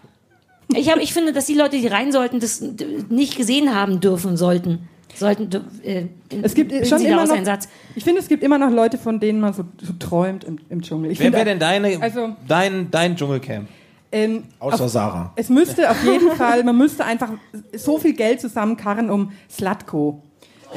Ich, 0.75 0.91
hab, 0.91 0.97
ich 0.99 1.13
finde, 1.13 1.31
dass 1.31 1.45
die 1.45 1.53
Leute, 1.53 1.77
die 1.77 1.87
rein 1.87 2.11
sollten, 2.11 2.41
das 2.41 2.61
nicht 3.07 3.37
gesehen 3.37 3.73
haben 3.73 4.01
dürfen 4.01 4.35
sollten. 4.35 4.89
Sollten, 5.15 5.49
äh, 5.81 6.07
Es 6.41 6.53
gibt 6.55 6.71
bilden 6.71 6.85
schon 6.85 7.01
immer 7.05 7.25
noch, 7.25 7.45
Satz. 7.45 7.69
ich 7.95 8.03
finde, 8.03 8.19
es 8.19 8.27
gibt 8.27 8.43
immer 8.43 8.57
noch 8.57 8.69
Leute, 8.69 8.97
von 8.97 9.21
denen 9.21 9.39
man 9.39 9.53
so, 9.53 9.63
so 9.81 9.93
träumt 9.97 10.43
im, 10.43 10.59
im 10.69 10.81
Dschungel. 10.81 11.11
Ich 11.11 11.21
Wer 11.21 11.31
wäre 11.31 11.45
denn 11.45 11.57
deine, 11.59 12.01
Also- 12.01 12.35
dein, 12.49 12.91
dein 12.91 13.15
Dschungelcamp? 13.15 13.69
ähm, 14.11 14.43
Außer 14.59 14.83
auf, 14.83 14.91
Sarah. 14.91 15.31
es 15.37 15.47
müsste 15.47 15.89
auf 15.89 16.03
jeden 16.03 16.31
Fall, 16.33 16.65
man 16.65 16.77
müsste 16.77 17.05
einfach 17.05 17.31
so 17.73 17.97
viel 17.97 18.13
Geld 18.13 18.41
zusammenkarren 18.41 19.09
um 19.09 19.31
Slatko. 19.49 20.21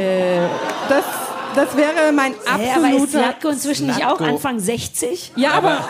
Äh, 0.00 0.48
das, 0.88 1.04
das 1.54 1.76
wäre 1.76 2.12
mein 2.14 2.32
Hä, 2.32 2.38
aber 2.46 2.60
ist 2.60 2.76
absoluter... 2.76 3.08
Slatko 3.10 3.48
inzwischen 3.48 3.86
nicht 3.86 4.04
auch 4.06 4.16
Slatko. 4.16 4.24
Anfang 4.34 4.58
60? 4.60 5.32
ja, 5.36 5.52
aber, 5.52 5.88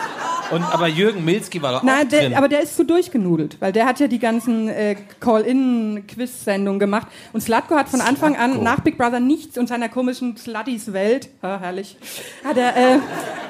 Und, 0.51 0.63
aber 0.63 0.87
Jürgen 0.87 1.23
Milski 1.23 1.61
war 1.61 1.71
doch 1.71 1.79
auch 1.79 1.83
nein, 1.83 2.09
drin. 2.09 2.29
der, 2.31 2.37
aber 2.37 2.47
der 2.49 2.61
ist 2.61 2.75
zu 2.75 2.83
durchgenudelt, 2.83 3.57
weil 3.59 3.71
der 3.71 3.85
hat 3.85 3.99
ja 3.99 4.07
die 4.07 4.19
ganzen 4.19 4.67
äh, 4.67 4.95
Call-In-Quiz-Sendungen 5.19 6.79
gemacht. 6.79 7.07
Und 7.33 7.41
Slatko 7.41 7.75
hat 7.75 7.89
von 7.89 8.01
Anfang 8.01 8.35
an 8.35 8.63
nach 8.63 8.81
Big 8.81 8.97
Brother 8.97 9.19
nichts 9.19 9.57
und 9.57 9.67
seiner 9.67 9.89
komischen 9.89 10.37
Slutties 10.37 10.93
Welt, 10.93 11.29
ha, 11.41 11.59
herrlich, 11.61 11.97
hat 12.43 12.57
er, 12.57 12.75
äh, 12.75 12.99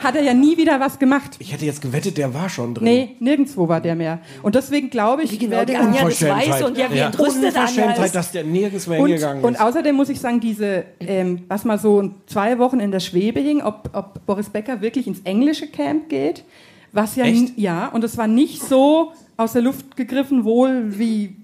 hat 0.03 0.15
er 0.15 0.23
ja 0.23 0.33
nie 0.33 0.57
wieder 0.57 0.79
was 0.79 0.99
gemacht. 0.99 1.31
Ich 1.39 1.53
hätte 1.53 1.65
jetzt 1.65 1.81
gewettet, 1.81 2.17
der 2.17 2.33
war 2.33 2.49
schon 2.49 2.73
drin. 2.75 2.83
Nee, 2.83 3.15
nirgendwo 3.19 3.67
war 3.67 3.81
der 3.81 3.95
mehr. 3.95 4.19
Und 4.43 4.55
deswegen 4.55 4.89
glaube 4.89 5.23
ich, 5.23 5.31
Wie 5.31 5.37
genau 5.37 5.57
werde 5.57 5.73
die 5.73 5.77
Anja 5.77 6.03
das 6.05 6.21
weiß 6.21 6.63
und 6.63 6.77
ja, 6.77 6.91
wie 6.91 6.97
Ja. 6.97 7.05
entrüstet 7.07 7.55
Anja 7.55 7.91
ist. 7.93 8.15
dass 8.15 8.31
der 8.31 8.43
nirgends 8.43 8.87
mehr 8.87 8.99
und, 8.99 9.07
hingegangen 9.07 9.43
und 9.43 9.53
ist. 9.53 9.61
außerdem 9.61 9.95
muss 9.95 10.09
ich 10.09 10.19
sagen, 10.19 10.39
diese, 10.39 10.85
ähm, 10.99 11.43
was 11.47 11.65
mal 11.65 11.79
so 11.79 12.00
zwei 12.27 12.59
Wochen 12.59 12.79
in 12.79 12.91
der 12.91 12.99
Schwebe 12.99 13.39
hing, 13.39 13.61
ob, 13.61 13.89
ob 13.93 14.25
Boris 14.25 14.49
Becker 14.49 14.81
wirklich 14.81 15.07
ins 15.07 15.21
englische 15.21 15.67
Camp 15.67 16.09
geht, 16.09 16.43
was 16.91 17.15
ja, 17.15 17.25
Echt? 17.25 17.57
ja, 17.57 17.87
und 17.87 18.03
es 18.03 18.17
war 18.17 18.27
nicht 18.27 18.61
so 18.61 19.13
aus 19.37 19.53
der 19.53 19.61
Luft 19.61 19.95
gegriffen 19.95 20.43
wohl, 20.43 20.99
wie 20.99 21.35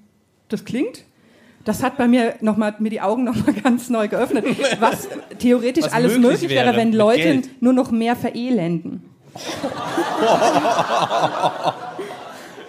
das 0.49 0.65
klingt. 0.65 1.03
Das 1.65 1.83
hat 1.83 1.97
bei 1.97 2.07
mir 2.07 2.35
noch 2.41 2.55
mal, 2.55 2.75
mir 2.79 2.89
die 2.89 3.01
Augen 3.01 3.23
noch 3.23 3.35
mal 3.35 3.53
ganz 3.63 3.89
neu 3.89 4.07
geöffnet, 4.07 4.45
was 4.79 5.07
theoretisch 5.39 5.85
Was 5.85 5.93
alles 5.93 6.13
möglich 6.13 6.41
möglich, 6.41 6.49
wäre, 6.51 6.67
wäre 6.67 6.77
wenn 6.77 6.93
Leute 6.93 7.21
Geld. 7.21 7.61
nur 7.61 7.73
noch 7.73 7.91
mehr 7.91 8.15
verelenden. 8.15 9.03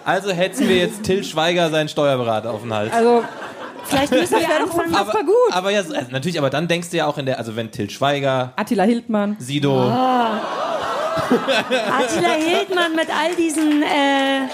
Also 0.09 0.31
hetzen 0.31 0.67
wir 0.67 0.77
jetzt 0.77 1.03
Till 1.03 1.23
Schweiger 1.23 1.69
seinen 1.69 1.87
Steuerberater 1.87 2.51
auf 2.51 2.63
den 2.63 2.73
Hals. 2.73 2.91
Also, 2.91 3.23
Vielleicht 3.89 4.11
müssen 4.11 4.39
wir 4.39 4.47
doch 4.47 4.49
anfangen. 4.49 4.89
unfassbar 4.89 5.15
aber, 5.21 5.23
gut. 5.23 5.51
aber 5.51 5.71
ja, 5.71 5.79
also 5.79 5.93
natürlich, 6.11 6.37
aber 6.37 6.49
dann 6.49 6.67
denkst 6.67 6.89
du 6.89 6.97
ja 6.97 7.05
auch 7.07 7.17
in 7.17 7.25
der, 7.25 7.37
also 7.37 7.55
wenn 7.55 7.71
Till 7.71 7.89
Schweiger, 7.89 8.53
Attila 8.55 8.83
Hildmann. 8.83 9.35
Sido, 9.39 9.91
Attila 11.29 12.33
Hildmann 12.37 12.95
mit 12.95 13.07
all 13.09 13.35
diesen, 13.35 13.81
äh, 13.83 14.47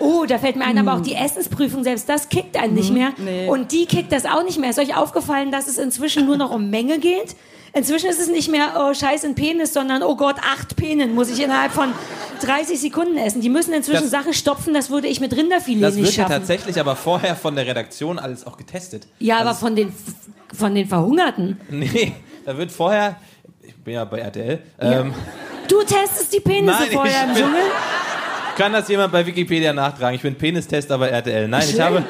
oh, 0.00 0.24
da 0.26 0.38
fällt 0.38 0.56
mir 0.56 0.64
ein, 0.64 0.78
aber 0.78 0.94
auch 0.94 1.00
die 1.00 1.14
Essensprüfung, 1.14 1.84
selbst 1.84 2.08
das 2.08 2.28
kickt 2.28 2.56
einen 2.56 2.74
nicht 2.74 2.92
mehr. 2.92 3.12
nee. 3.16 3.48
Und 3.48 3.72
die 3.72 3.86
kickt 3.86 4.12
das 4.12 4.26
auch 4.26 4.42
nicht 4.42 4.58
mehr. 4.58 4.70
Ist 4.70 4.78
euch 4.78 4.96
aufgefallen, 4.96 5.50
dass 5.50 5.66
es 5.68 5.78
inzwischen 5.78 6.26
nur 6.26 6.36
noch 6.36 6.50
um 6.50 6.70
Menge 6.70 6.98
geht? 6.98 7.36
Inzwischen 7.72 8.10
ist 8.10 8.18
es 8.20 8.28
nicht 8.28 8.50
mehr, 8.50 8.74
oh, 8.78 8.92
scheiß 8.94 9.24
ein 9.24 9.34
Penis, 9.34 9.72
sondern, 9.72 10.02
oh 10.02 10.16
Gott, 10.16 10.36
acht 10.40 10.74
Penen 10.76 11.14
muss 11.14 11.30
ich 11.30 11.40
innerhalb 11.42 11.70
von 11.72 11.92
30 12.42 12.80
Sekunden 12.80 13.16
essen. 13.16 13.40
Die 13.42 13.48
müssen 13.48 13.72
inzwischen 13.72 14.02
Das- 14.02 14.10
Sachen 14.10 14.34
stopfen, 14.34 14.74
das 14.74 14.90
würde 14.90 15.06
ich 15.08 15.20
mit 15.20 15.36
Rinderfilet 15.36 15.82
das 15.82 15.94
nicht 15.94 16.04
wird 16.06 16.16
ja 16.16 16.22
schaffen. 16.24 16.32
tatsächlich 16.40 16.80
aber 16.80 16.96
vorher 16.96 17.36
von 17.36 17.54
der 17.54 17.66
Redaktion 17.66 18.18
alles 18.18 18.46
auch 18.46 18.56
getestet. 18.56 19.06
ja, 19.20 19.38
aber 19.38 19.50
Also 19.50 19.60
von 19.60 19.76
den, 19.76 19.92
von 20.52 20.74
den 20.74 20.88
Verhungerten. 20.88 21.60
Nee, 21.70 22.12
da 22.44 22.56
wird 22.58 22.72
vorher, 22.72 23.16
ich 23.62 23.74
bin 23.76 23.94
ja 23.94 24.04
bei 24.04 24.18
RTL, 24.18 24.58
ähm, 24.80 25.14
Du 25.68 25.80
testest 25.84 26.32
die 26.34 26.40
Penisse 26.40 26.80
Nein, 26.80 26.90
vorher 26.92 27.24
im 27.28 27.34
Dschungel? 27.34 27.60
kann 28.56 28.72
das 28.72 28.88
jemand 28.88 29.12
bei 29.12 29.24
Wikipedia 29.24 29.72
nachtragen? 29.72 30.16
Ich 30.16 30.22
bin 30.22 30.34
Penistester 30.34 30.98
bei 30.98 31.08
RTL. 31.10 31.46
Nein, 31.46 31.64
ich 31.70 31.80
habe... 31.80 32.04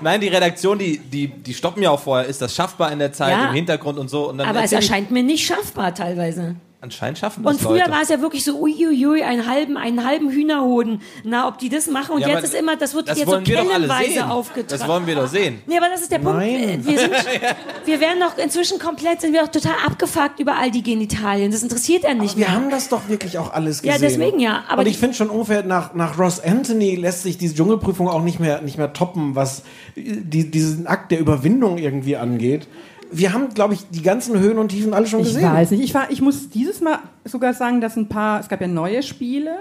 Nein, 0.00 0.20
die 0.20 0.28
Redaktion, 0.28 0.78
die, 0.78 0.98
die, 0.98 1.28
die 1.28 1.54
stoppen 1.54 1.82
ja 1.82 1.90
auch 1.90 2.00
vorher. 2.00 2.26
Ist 2.26 2.40
das 2.40 2.54
schaffbar 2.54 2.92
in 2.92 2.98
der 2.98 3.12
Zeit, 3.12 3.32
Ja. 3.32 3.48
im 3.48 3.54
Hintergrund 3.54 3.98
und 3.98 4.08
so? 4.08 4.28
Und 4.28 4.38
dann 4.38 4.48
Aber 4.48 4.62
es 4.62 4.72
erscheint 4.72 5.10
mir 5.10 5.22
nicht 5.22 5.46
schaffbar 5.46 5.94
teilweise. 5.94 6.56
Anscheinend 6.80 7.18
schaffen 7.18 7.42
das 7.42 7.54
Und 7.54 7.60
früher 7.60 7.78
Leute. 7.80 7.90
war 7.90 8.02
es 8.02 8.08
ja 8.08 8.20
wirklich 8.20 8.44
so, 8.44 8.56
uiuiui, 8.60 9.24
einen 9.24 9.48
halben, 9.50 9.76
einen 9.76 10.04
halben 10.04 10.30
Hühnerhoden. 10.30 11.00
Na, 11.24 11.48
ob 11.48 11.58
die 11.58 11.68
das 11.68 11.88
machen. 11.88 12.12
Und 12.14 12.20
Ja, 12.20 12.28
jetzt 12.28 12.36
aber 12.38 12.44
ist 12.46 12.54
immer, 12.54 12.76
das 12.76 12.94
wird 12.94 13.08
das 13.08 13.18
jetzt 13.18 13.28
so 13.28 13.36
wir 13.36 13.42
kellenweise 13.42 14.30
aufgetragen. 14.30 14.78
Das 14.78 14.86
wollen 14.86 15.04
wir 15.08 15.16
doch 15.16 15.26
sehen. 15.26 15.60
Nee, 15.66 15.76
aber 15.76 15.88
das 15.88 16.02
ist 16.02 16.12
der 16.12 16.20
Punkt. 16.20 16.38
Nein. 16.38 16.78
Wir, 16.86 16.98
sind, 17.00 17.12
wir 17.84 18.00
werden 18.00 18.20
doch 18.20 18.38
inzwischen 18.38 18.78
komplett, 18.78 19.20
sind 19.22 19.32
wir 19.32 19.42
doch 19.42 19.48
total 19.50 19.74
abgefuckt 19.84 20.38
über 20.38 20.56
all 20.56 20.70
die 20.70 20.84
Genitalien. 20.84 21.50
Das 21.50 21.64
interessiert 21.64 22.04
einen 22.06 22.20
nicht 22.20 22.36
Wir 22.36 22.46
mehr. 22.46 22.54
haben 22.54 22.70
das 22.70 22.88
doch 22.88 23.08
wirklich 23.08 23.38
auch 23.38 23.52
alles 23.52 23.82
Ja, 23.82 23.94
gesehen. 23.94 24.08
deswegen 24.20 24.38
ja, 24.38 24.62
aber 24.68 24.82
und 24.82 24.86
ich 24.86 24.98
finde 24.98 25.16
schon 25.16 25.30
ungefähr 25.30 25.64
nach, 25.64 25.94
nach 25.94 26.16
Ross 26.16 26.38
Anthony 26.38 26.94
lässt 26.94 27.24
sich 27.24 27.38
diese 27.38 27.56
Dschungelprüfung 27.56 28.08
auch 28.08 28.22
nicht 28.22 28.38
mehr, 28.38 28.62
nicht 28.62 28.78
mehr 28.78 28.92
toppen, 28.92 29.34
was 29.34 29.64
die, 29.96 30.48
diesen 30.48 30.86
Akt 30.86 31.10
der 31.10 31.18
Überwindung 31.18 31.78
irgendwie 31.78 32.16
angeht. 32.16 32.68
Wir 33.10 33.32
haben, 33.32 33.48
glaube 33.54 33.74
ich, 33.74 33.80
die 33.90 34.02
ganzen 34.02 34.38
Höhen 34.38 34.58
und 34.58 34.68
Tiefen 34.68 34.92
alle 34.94 35.06
schon 35.06 35.20
Ich 35.20 35.28
gesehen. 35.28 35.50
weiß 35.52 35.70
nicht. 35.72 35.82
Ich, 35.82 35.94
war, 35.94 36.10
ich 36.10 36.20
muss 36.20 36.50
dieses 36.50 36.80
Mal 36.80 36.98
sogar 37.24 37.54
sagen, 37.54 37.80
dass 37.80 37.96
ein 37.96 38.08
paar, 38.08 38.40
es 38.40 38.48
gab 38.48 38.60
ja 38.60 38.66
neue 38.68 39.02
Spiele. 39.02 39.56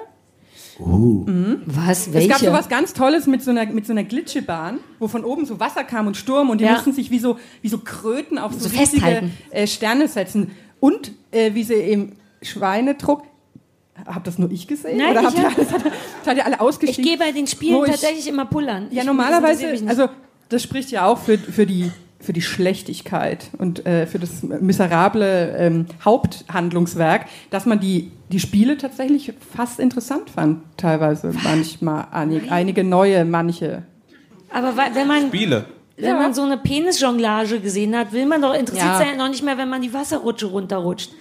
Was? 0.79 2.07
Es 2.07 2.27
gab 2.27 2.37
so 2.39 2.51
was 2.51 2.69
ganz 2.69 2.93
Tolles 2.93 3.25
mit 3.25 3.43
so 3.43 3.49
einer, 3.51 3.65
mit 3.65 3.85
so 3.87 3.93
einer 3.93 4.03
Glitschebahn, 4.03 4.79
wo 4.99 5.07
von 5.07 5.23
oben 5.23 5.45
so 5.45 5.59
Wasser 5.59 5.83
kam 5.83 6.05
und 6.07 6.17
Sturm 6.17 6.49
und 6.49 6.59
die 6.61 6.65
Ja. 6.65 6.73
mussten 6.73 6.93
sich 6.93 7.09
wie 7.09 7.19
so, 7.19 7.37
wie 7.61 7.69
so 7.69 7.79
Kröten 7.79 8.37
auf 8.37 8.53
so, 8.53 8.59
So 8.59 8.69
riesige 8.69 9.01
festhalten. 9.01 9.31
äh, 9.49 9.65
Sterne 9.65 10.07
setzen. 10.07 10.51
Und 10.79 11.11
äh, 11.31 11.53
wie 11.55 11.63
sie 11.63 11.73
im 11.73 12.13
Schweinedruck 12.41 13.23
Habt 14.05 14.27
das 14.27 14.37
nur 14.37 14.51
ich 14.51 14.67
gesehen? 14.67 14.99
Nein, 14.99 15.09
Oder 15.09 15.21
ich 15.21 15.25
habt 15.25 15.37
ihr, 15.39 16.27
hab- 16.27 16.37
ihr 16.37 16.45
alle 16.45 16.53
Ich 16.55 16.61
ausgestiegen? 16.61 17.03
gehe 17.03 17.17
bei 17.17 17.31
den 17.31 17.47
Spielen 17.47 17.83
ich- 17.83 17.89
tatsächlich 17.89 18.27
immer 18.27 18.45
pullern. 18.45 18.85
Ja, 18.91 19.01
Ich- 19.01 19.07
normalerweise, 19.07 19.65
also 19.87 20.09
das 20.49 20.61
spricht 20.61 20.91
ja 20.91 21.07
auch 21.07 21.17
für, 21.17 21.39
für, 21.39 21.65
die, 21.65 21.89
für 22.19 22.33
die 22.33 22.41
Schlechtigkeit 22.41 23.49
und 23.57 23.85
äh, 23.85 24.07
für 24.07 24.19
das 24.19 24.41
miserable 24.43 25.55
ähm, 25.57 25.85
Haupthandlungswerk, 26.03 27.25
dass 27.49 27.65
man 27.65 27.79
die, 27.79 28.11
die 28.31 28.39
Spiele 28.39 28.77
tatsächlich 28.77 29.33
fast 29.55 29.79
interessant 29.79 30.29
fand, 30.29 30.61
teilweise 30.77 31.31
manchmal, 31.43 32.07
einige, 32.11 32.51
einige 32.51 32.83
neue, 32.83 33.23
manche. 33.25 33.83
Aber 34.51 34.75
wenn 34.77 35.07
man, 35.07 35.27
Spiele. 35.27 35.65
wenn 35.97 36.05
Ja. 36.05 36.15
man 36.15 36.33
so 36.33 36.41
eine 36.43 36.57
Penisjonglage 36.57 37.59
gesehen 37.59 37.95
hat, 37.95 38.11
will 38.13 38.25
man 38.25 38.41
doch 38.41 38.53
interessiert 38.53 38.85
Ja. 38.87 38.97
sein, 38.97 39.17
noch 39.17 39.29
nicht 39.29 39.43
mehr, 39.43 39.57
wenn 39.57 39.69
man 39.69 39.81
die 39.81 39.93
Wasserrutsche 39.93 40.47
runterrutscht. 40.47 41.11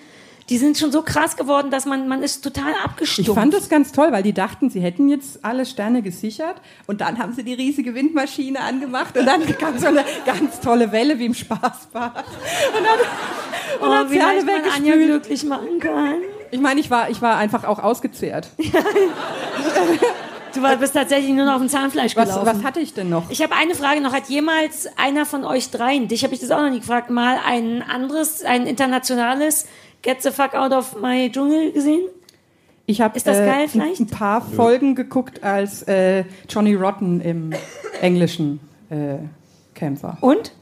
Die 0.48 0.58
sind 0.58 0.78
schon 0.78 0.92
so 0.92 1.02
krass 1.02 1.36
geworden, 1.36 1.70
dass 1.72 1.86
man, 1.86 2.06
man 2.06 2.22
ist 2.22 2.42
total 2.42 2.70
Ich 2.70 2.84
abgestumpft. 2.84 3.34
fand 3.34 3.52
das 3.52 3.68
ganz 3.68 3.90
toll, 3.90 4.08
weil 4.12 4.22
die 4.22 4.32
dachten, 4.32 4.70
sie 4.70 4.80
hätten 4.80 5.08
jetzt 5.08 5.44
alle 5.44 5.66
Sterne 5.66 6.02
gesichert 6.02 6.56
und 6.86 7.00
dann 7.00 7.18
haben 7.18 7.32
sie 7.32 7.42
die 7.42 7.54
riesige 7.54 7.94
Windmaschine 7.94 8.60
angemacht 8.60 9.16
und 9.18 9.26
dann 9.26 9.44
kam 9.58 9.76
so 9.78 9.86
eine 9.88 10.04
ganz 10.24 10.60
tolle 10.60 10.92
Welle 10.92 11.18
wie 11.18 11.26
im 11.26 11.34
Spaßbad. 11.34 12.16
Und 12.16 12.84
dann, 12.84 13.80
und 13.80 13.88
oh, 13.88 13.90
dann 13.90 14.10
wie 14.10 14.14
sie 14.14 14.20
alle 14.20 14.44
man 14.44 14.54
Anja 14.54 14.92
weggespült. 14.94 15.06
glücklich 15.06 15.44
machen 15.44 15.78
kann. 15.80 16.14
Ich 16.52 16.60
meine, 16.60 16.78
ich 16.80 16.90
war, 16.90 17.10
ich 17.10 17.20
war 17.20 17.36
einfach 17.38 17.64
auch 17.64 17.80
ausgezehrt. 17.80 18.48
Du 20.54 20.62
war, 20.62 20.74
bist 20.76 20.94
tatsächlich 20.94 21.34
nur 21.34 21.44
noch 21.44 21.54
auf 21.54 21.60
dem 21.60 21.68
Zahnfleisch 21.68 22.16
Was, 22.16 22.30
gelaufen. 22.30 22.46
was 22.46 22.64
hatte 22.64 22.80
ich 22.80 22.94
denn 22.94 23.10
noch? 23.10 23.28
Ich 23.28 23.42
habe 23.42 23.54
eine 23.54 23.74
Frage 23.74 24.00
noch. 24.00 24.14
Hat 24.14 24.28
jemals 24.28 24.88
einer 24.96 25.26
von 25.26 25.44
euch 25.44 25.70
dreien, 25.70 26.08
dich 26.08 26.24
habe 26.24 26.32
ich 26.32 26.40
das 26.40 26.50
auch 26.50 26.62
noch 26.62 26.70
nie 26.70 26.80
gefragt, 26.80 27.10
mal 27.10 27.38
ein 27.46 27.82
anderes, 27.82 28.42
ein 28.42 28.66
internationales 28.66 29.66
Get 30.06 30.22
the 30.22 30.30
fuck 30.30 30.54
out 30.54 30.72
of 30.72 31.00
my 31.00 31.28
Dschungel 31.32 31.72
gesehen? 31.72 32.04
Ich 32.86 33.00
habe 33.00 33.16
Ist 33.16 33.26
das 33.26 33.38
geil 33.38 33.62
ein, 33.62 33.68
vielleicht? 33.68 34.00
ein 34.00 34.06
paar 34.06 34.40
Folgen 34.40 34.94
geguckt 34.94 35.42
als 35.42 35.82
äh, 35.88 36.22
Johnny 36.48 36.74
Rotten 36.74 37.20
im 37.20 37.52
englischen 38.00 38.60
äh, 38.88 39.16
Kämpfer. 39.74 40.16
Und? 40.20 40.52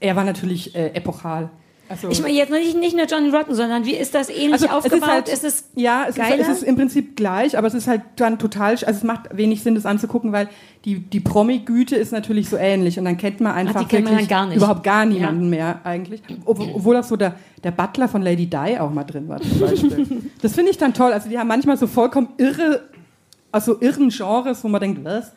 Er 0.00 0.16
war 0.16 0.24
natürlich 0.24 0.74
äh, 0.74 0.94
epochal. 0.94 1.50
Also, 1.88 2.08
Ich 2.10 2.20
meine 2.20 2.34
jetzt 2.34 2.50
nicht, 2.50 2.76
nicht 2.76 2.96
nur 2.96 3.06
Johnny 3.06 3.30
Rotten, 3.30 3.54
sondern 3.54 3.84
wie 3.84 3.94
ist 3.94 4.14
das 4.14 4.28
ähnlich 4.28 4.52
also 4.54 4.66
es 4.66 4.72
aufgebaut? 4.72 4.98
ist 4.98 5.08
halt, 5.08 5.28
ist 5.28 5.44
es 5.44 5.64
ja, 5.74 6.02
es 6.02 6.10
ist, 6.10 6.16
geiler? 6.16 6.40
es 6.42 6.48
ist 6.48 6.62
im 6.62 6.76
Prinzip 6.76 7.16
gleich, 7.16 7.56
aber 7.56 7.66
es 7.66 7.74
ist 7.74 7.86
halt 7.86 8.02
dann 8.16 8.38
total, 8.38 8.72
also 8.72 8.84
es 8.86 9.02
macht 9.02 9.36
wenig 9.36 9.62
Sinn, 9.62 9.74
das 9.74 9.86
anzugucken, 9.86 10.32
weil 10.32 10.48
die, 10.84 11.00
die 11.00 11.20
Promi-Güte 11.20 11.96
ist 11.96 12.12
natürlich 12.12 12.48
so 12.48 12.56
ähnlich 12.56 12.98
und 12.98 13.04
dann 13.04 13.16
kennt 13.16 13.40
man 13.40 13.52
einfach 13.52 13.88
kennt 13.88 14.04
man 14.04 14.14
wirklich 14.14 14.28
dann 14.28 14.48
gar 14.48 14.56
überhaupt 14.56 14.84
gar 14.84 15.06
niemanden 15.06 15.48
mehr 15.48 15.80
eigentlich. 15.84 16.22
Ob, 16.44 16.60
obwohl 16.60 16.96
auch 16.96 17.04
so 17.04 17.16
der, 17.16 17.34
der 17.64 17.70
Butler 17.70 18.08
von 18.08 18.22
Lady 18.22 18.46
Di 18.46 18.78
auch 18.78 18.90
mal 18.90 19.04
drin 19.04 19.28
war 19.28 19.40
zum 19.40 19.60
Beispiel. 19.60 20.22
das 20.42 20.54
finde 20.54 20.70
ich 20.70 20.78
dann 20.78 20.94
toll. 20.94 21.12
Also 21.12 21.28
die 21.28 21.38
haben 21.38 21.48
manchmal 21.48 21.76
so 21.76 21.86
vollkommen 21.86 22.28
irre, 22.36 22.88
also 23.50 23.80
irren 23.80 24.10
Genres, 24.10 24.62
wo 24.62 24.68
man 24.68 24.80
denkt, 24.80 25.04
was? 25.04 25.32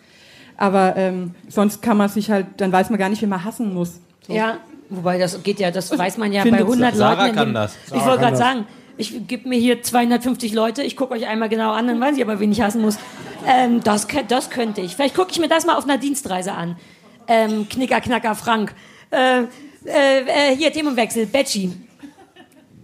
Aber 0.58 0.96
ähm, 0.98 1.34
sonst 1.48 1.82
kann 1.82 1.98
man 1.98 2.10
sich 2.10 2.30
halt, 2.30 2.46
dann 2.58 2.72
weiß 2.72 2.90
man 2.90 3.00
gar 3.00 3.10
nicht, 3.10 3.22
wie 3.22 3.28
man 3.28 3.44
hassen 3.44 3.74
muss. 3.74 4.00
So. 4.28 4.34
ja, 4.34 4.60
wobei 4.92 5.18
das 5.18 5.42
geht 5.44 5.60
ja, 5.60 5.72
das 5.72 5.98
weiß 5.98 6.18
man 6.18 6.32
ja 6.32 6.44
Findet 6.44 6.62
bei 6.62 6.66
100 6.68 6.96
Sarah 6.96 7.24
Leuten. 7.24 7.36
kann 7.36 7.48
dem- 7.50 7.54
das. 7.56 7.76
Ich 7.88 8.06
wollte 8.06 8.20
gerade 8.20 8.38
sagen, 8.38 8.68
ich 8.98 9.28
gebe 9.28 9.50
mir 9.50 9.58
hier 9.58 9.82
250 9.82 10.54
Leute, 10.54 10.84
ich 10.84 10.96
gucke 10.96 11.14
euch 11.14 11.26
einmal 11.28 11.50
genau 11.50 11.72
an, 11.72 11.88
dann 11.88 12.00
weiß 12.00 12.16
ich 12.18 12.24
aber, 12.24 12.40
wen 12.40 12.52
ich 12.52 12.62
hassen 12.62 12.82
muss. 12.82 12.98
Ähm, 13.48 13.82
das, 13.84 14.08
das 14.28 14.50
könnte 14.52 14.82
ich. 14.82 14.96
Vielleicht 14.96 15.16
gucke 15.16 15.32
ich 15.32 15.40
mir 15.40 15.48
das 15.48 15.66
mal 15.66 15.76
auf 15.76 15.86
einer 15.86 15.98
Dienstreise 15.98 16.52
an. 16.54 16.78
Ähm, 17.28 17.68
Knicker, 17.70 18.00
Knacker, 18.02 18.36
Frank. 18.36 18.76
Äh, 19.10 19.42
äh, 19.42 19.46
äh, 19.86 20.56
hier, 20.56 20.72
Themenwechsel, 20.72 21.26
Betschi. 21.26 21.72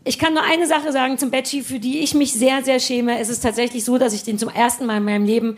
Ich 0.03 0.17
kann 0.17 0.33
nur 0.33 0.43
eine 0.43 0.65
Sache 0.65 0.91
sagen 0.91 1.17
zum 1.17 1.29
Betschi, 1.31 1.61
für 1.61 1.79
die 1.79 1.99
ich 1.99 2.15
mich 2.15 2.33
sehr, 2.33 2.63
sehr 2.63 2.79
schäme. 2.79 3.19
Es 3.19 3.29
ist 3.29 3.41
tatsächlich 3.41 3.83
so, 3.83 3.97
dass 3.97 4.13
ich 4.13 4.23
den 4.23 4.39
zum 4.39 4.49
ersten 4.49 4.85
Mal 4.85 4.97
in 4.97 5.03
meinem 5.03 5.25
Leben 5.25 5.57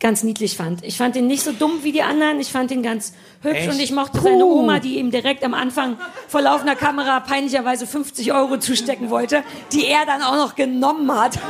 ganz 0.00 0.22
niedlich 0.22 0.56
fand. 0.56 0.84
Ich 0.84 0.96
fand 0.96 1.16
ihn 1.16 1.26
nicht 1.26 1.42
so 1.42 1.52
dumm 1.52 1.80
wie 1.82 1.92
die 1.92 2.02
anderen, 2.02 2.38
ich 2.40 2.50
fand 2.52 2.70
ihn 2.70 2.82
ganz 2.82 3.12
hübsch 3.42 3.58
Echt? 3.58 3.72
und 3.72 3.80
ich 3.80 3.92
mochte 3.92 4.20
seine 4.20 4.46
Oma, 4.46 4.78
die 4.78 4.98
ihm 4.98 5.10
direkt 5.10 5.44
am 5.44 5.54
Anfang 5.54 5.96
vor 6.28 6.40
laufender 6.40 6.76
Kamera 6.76 7.20
peinlicherweise 7.20 7.86
50 7.86 8.32
Euro 8.32 8.58
zustecken 8.58 9.10
wollte, 9.10 9.42
die 9.72 9.86
er 9.86 10.06
dann 10.06 10.22
auch 10.22 10.36
noch 10.36 10.54
genommen 10.54 11.10
hat. 11.12 11.38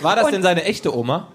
War 0.00 0.16
das 0.16 0.26
Und- 0.26 0.32
denn 0.32 0.42
seine 0.42 0.64
echte 0.64 0.96
Oma? 0.96 1.28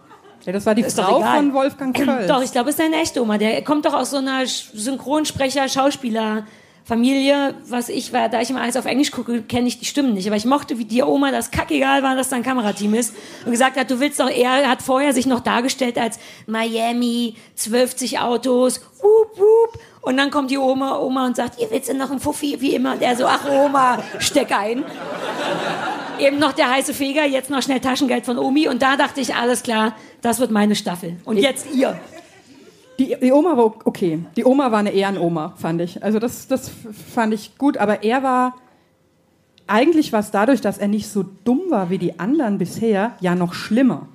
Ja, 0.45 0.52
das 0.52 0.65
war 0.68 0.76
die 0.76 0.84
Ist 0.84 0.99
Frau 0.99 1.22
von 1.23 1.53
Wolfgang 1.53 1.98
Völz. 1.98 2.27
Doch, 2.27 2.41
ich 2.44 2.52
glaube, 2.52 2.69
es 2.69 2.76
ist 2.76 2.82
seine 2.84 2.98
echte 3.02 3.19
Oma. 3.22 3.40
Der 3.40 3.64
kommt 3.64 3.86
doch 3.86 3.94
aus 3.95 4.11
so 4.11 4.18
einer 4.18 4.41
Sch- 4.44 4.65
Synchronsprecher, 4.76 5.68
Schauspieler. 5.68 6.45
Familie, 6.86 7.56
was 7.68 7.90
ich 7.90 8.14
war, 8.14 8.30
da 8.30 8.41
ich 8.41 8.52
immer 8.52 8.62
alles 8.62 8.78
auf 8.78 8.86
Englisch 8.86 9.10
gucke, 9.10 9.41
kenne 9.41 9.68
ich 9.68 9.80
die 9.80 9.86
Stimmen 9.86 10.14
nicht. 10.14 10.28
Aber 10.28 10.36
ich 10.36 10.45
mochte, 10.45 10.78
wie 10.78 10.86
die 10.86 11.02
Oma 11.02 11.32
das 11.32 11.49
kackegal 11.49 12.03
war, 12.03 12.16
dass 12.16 12.30
da 12.30 12.36
ein 12.36 12.44
Kamerateam 12.44 12.94
ist. 12.94 13.16
Und 13.44 13.52
gesagt 13.52 13.76
hat, 13.76 13.90
du 13.90 13.99
willst 13.99 14.20
doch, 14.20 14.30
er 14.30 14.70
hat 14.70 14.84
vorher 14.84 15.12
sich 15.12 15.26
noch 15.26 15.40
dargestellt 15.40 15.98
als 15.98 16.20
Miami, 16.45 17.38
12 17.56 18.20
Autos, 18.22 18.82
wup, 19.02 19.36
wup. 19.36 19.80
Und 20.02 20.18
dann 20.18 20.30
kommt 20.30 20.52
die 20.52 20.60
Oma, 20.60 20.99
Oma 20.99 21.26
und 21.26 21.36
sagt, 21.36 21.60
ihr 21.60 21.72
willst 21.72 21.90
denn 21.90 21.98
noch 21.98 22.12
einen 22.12 22.20
Fuffi, 22.20 22.62
wie 22.62 22.76
immer. 22.76 22.94
Und 22.94 23.02
er 23.02 23.16
so, 23.16 23.26
ach 23.26 23.49
Oma, 23.49 24.03
steck 24.20 24.56
ein. 24.56 24.84
Eben 26.20 26.38
noch 26.38 26.53
der 26.53 26.70
heiße 26.70 26.94
Feger, 26.94 27.26
jetzt 27.26 27.49
noch 27.49 27.64
schnell 27.64 27.80
Taschengeld 27.80 28.26
von 28.26 28.38
Omi. 28.38 28.68
Und 28.68 28.84
da 28.84 28.95
dachte 28.95 29.22
ich, 29.22 29.34
alles 29.34 29.64
klar, 29.64 29.95
das 30.22 30.40
wird 30.40 30.52
meine 30.52 30.76
Staffel. 30.76 31.18
Und 31.26 31.38
jetzt 31.38 31.66
ihr. 31.74 31.99
Die, 32.99 33.15
die 33.22 33.31
Oma 33.31 33.57
war 33.57 33.73
okay. 33.85 34.19
Die 34.35 34.45
Oma 34.45 34.72
war 34.72 34.80
eine 34.80 34.91
Ehrenoma, 34.91 35.53
fand 35.57 35.81
ich. 35.81 36.03
Also 36.03 36.19
das, 36.19 36.47
das 36.47 36.72
fand 37.13 37.34
ich 37.34 37.57
gut. 37.57 37.77
Aber 37.77 38.03
er 38.03 38.23
war, 38.23 38.55
eigentlich 39.67 40.13
war 40.13 40.22
es 40.22 40.31
dadurch, 40.31 40.61
dass 40.61 40.77
er 40.77 40.88
nicht 40.88 41.09
so 41.09 41.23
dumm 41.43 41.63
war 41.69 41.89
wie 41.89 41.97
die 41.97 42.19
anderen 42.19 42.57
bisher, 42.57 43.13
ja 43.19 43.35
noch 43.35 43.53
schlimmer. 43.53 44.07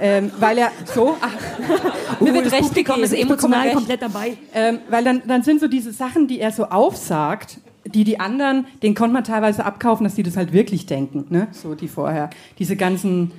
Ähm, 0.00 0.30
weil 0.38 0.58
er 0.58 0.70
so, 0.84 1.16
ach, 1.20 2.20
mir 2.20 2.32
wird 2.32 2.52
recht 2.52 2.72
gegeben, 2.72 3.02
ist 3.02 3.12
emotional 3.12 3.62
recht. 3.62 3.74
komplett 3.74 4.02
dabei. 4.02 4.36
Ähm, 4.54 4.78
weil 4.88 5.02
dann, 5.02 5.22
dann 5.26 5.42
sind 5.42 5.60
so 5.60 5.66
diese 5.66 5.92
Sachen, 5.92 6.28
die 6.28 6.38
er 6.38 6.52
so 6.52 6.66
aufsagt, 6.66 7.58
die 7.84 8.04
die 8.04 8.20
anderen, 8.20 8.66
den 8.82 8.94
konnte 8.94 9.14
man 9.14 9.24
teilweise 9.24 9.64
abkaufen, 9.64 10.04
dass 10.04 10.14
die 10.14 10.22
das 10.22 10.36
halt 10.36 10.52
wirklich 10.52 10.86
denken, 10.86 11.26
ne? 11.30 11.48
So 11.52 11.74
die 11.74 11.88
vorher. 11.88 12.30
Diese 12.58 12.76
ganzen 12.76 13.32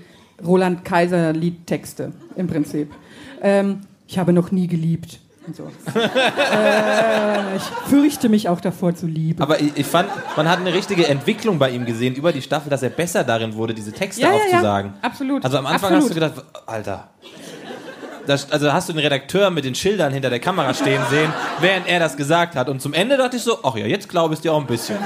Roland 0.45 0.83
Kaiser 0.83 1.33
Liedtexte 1.33 2.11
im 2.35 2.47
Prinzip. 2.47 2.91
Ähm, 3.41 3.81
ich 4.09 4.17
habe 4.17 4.33
noch 4.33 4.49
nie 4.51 4.65
geliebt. 4.67 5.19
Und 5.45 5.55
so. 5.55 5.63
äh, 5.95 7.55
ich 7.55 7.63
fürchte 7.89 8.27
mich 8.27 8.49
auch 8.49 8.59
davor 8.59 8.95
zu 8.95 9.05
lieben. 9.05 9.41
Aber 9.41 9.61
ich, 9.61 9.71
ich 9.77 9.85
fand, 9.85 10.09
man 10.35 10.49
hat 10.49 10.59
eine 10.59 10.73
richtige 10.73 11.07
Entwicklung 11.07 11.59
bei 11.59 11.69
ihm 11.69 11.85
gesehen 11.85 12.15
über 12.15 12.33
die 12.33 12.41
Staffel, 12.41 12.69
dass 12.71 12.81
er 12.81 12.89
besser 12.89 13.23
darin 13.23 13.55
wurde, 13.55 13.73
diese 13.75 13.91
Texte 13.91 14.21
Ja, 14.23 14.29
ja, 14.29 14.33
ja. 14.37 14.43
aufzusagen. 14.45 14.93
Absolut. 15.03 15.45
Also 15.45 15.57
am 15.59 15.67
Anfang 15.67 15.93
Absolut. 15.93 16.03
hast 16.03 16.09
du 16.09 16.41
gedacht, 16.41 16.65
Alter. 16.65 17.09
Das, 18.25 18.51
also 18.51 18.73
hast 18.73 18.89
du 18.89 18.93
den 18.93 19.01
Redakteur 19.01 19.51
mit 19.51 19.63
den 19.65 19.75
Schildern 19.75 20.11
hinter 20.11 20.29
der 20.31 20.39
Kamera 20.39 20.73
stehen 20.73 21.01
sehen, 21.09 21.31
während 21.59 21.87
er 21.87 21.99
das 21.99 22.17
gesagt 22.17 22.55
hat. 22.55 22.67
Und 22.67 22.81
zum 22.81 22.93
Ende 22.93 23.15
dachte 23.17 23.37
ich 23.37 23.43
so, 23.43 23.59
ach 23.63 23.75
ja, 23.75 23.85
jetzt 23.85 24.09
glaube 24.09 24.33
ich 24.33 24.41
dir 24.41 24.53
auch 24.53 24.59
ein 24.59 24.67
bisschen. 24.67 24.97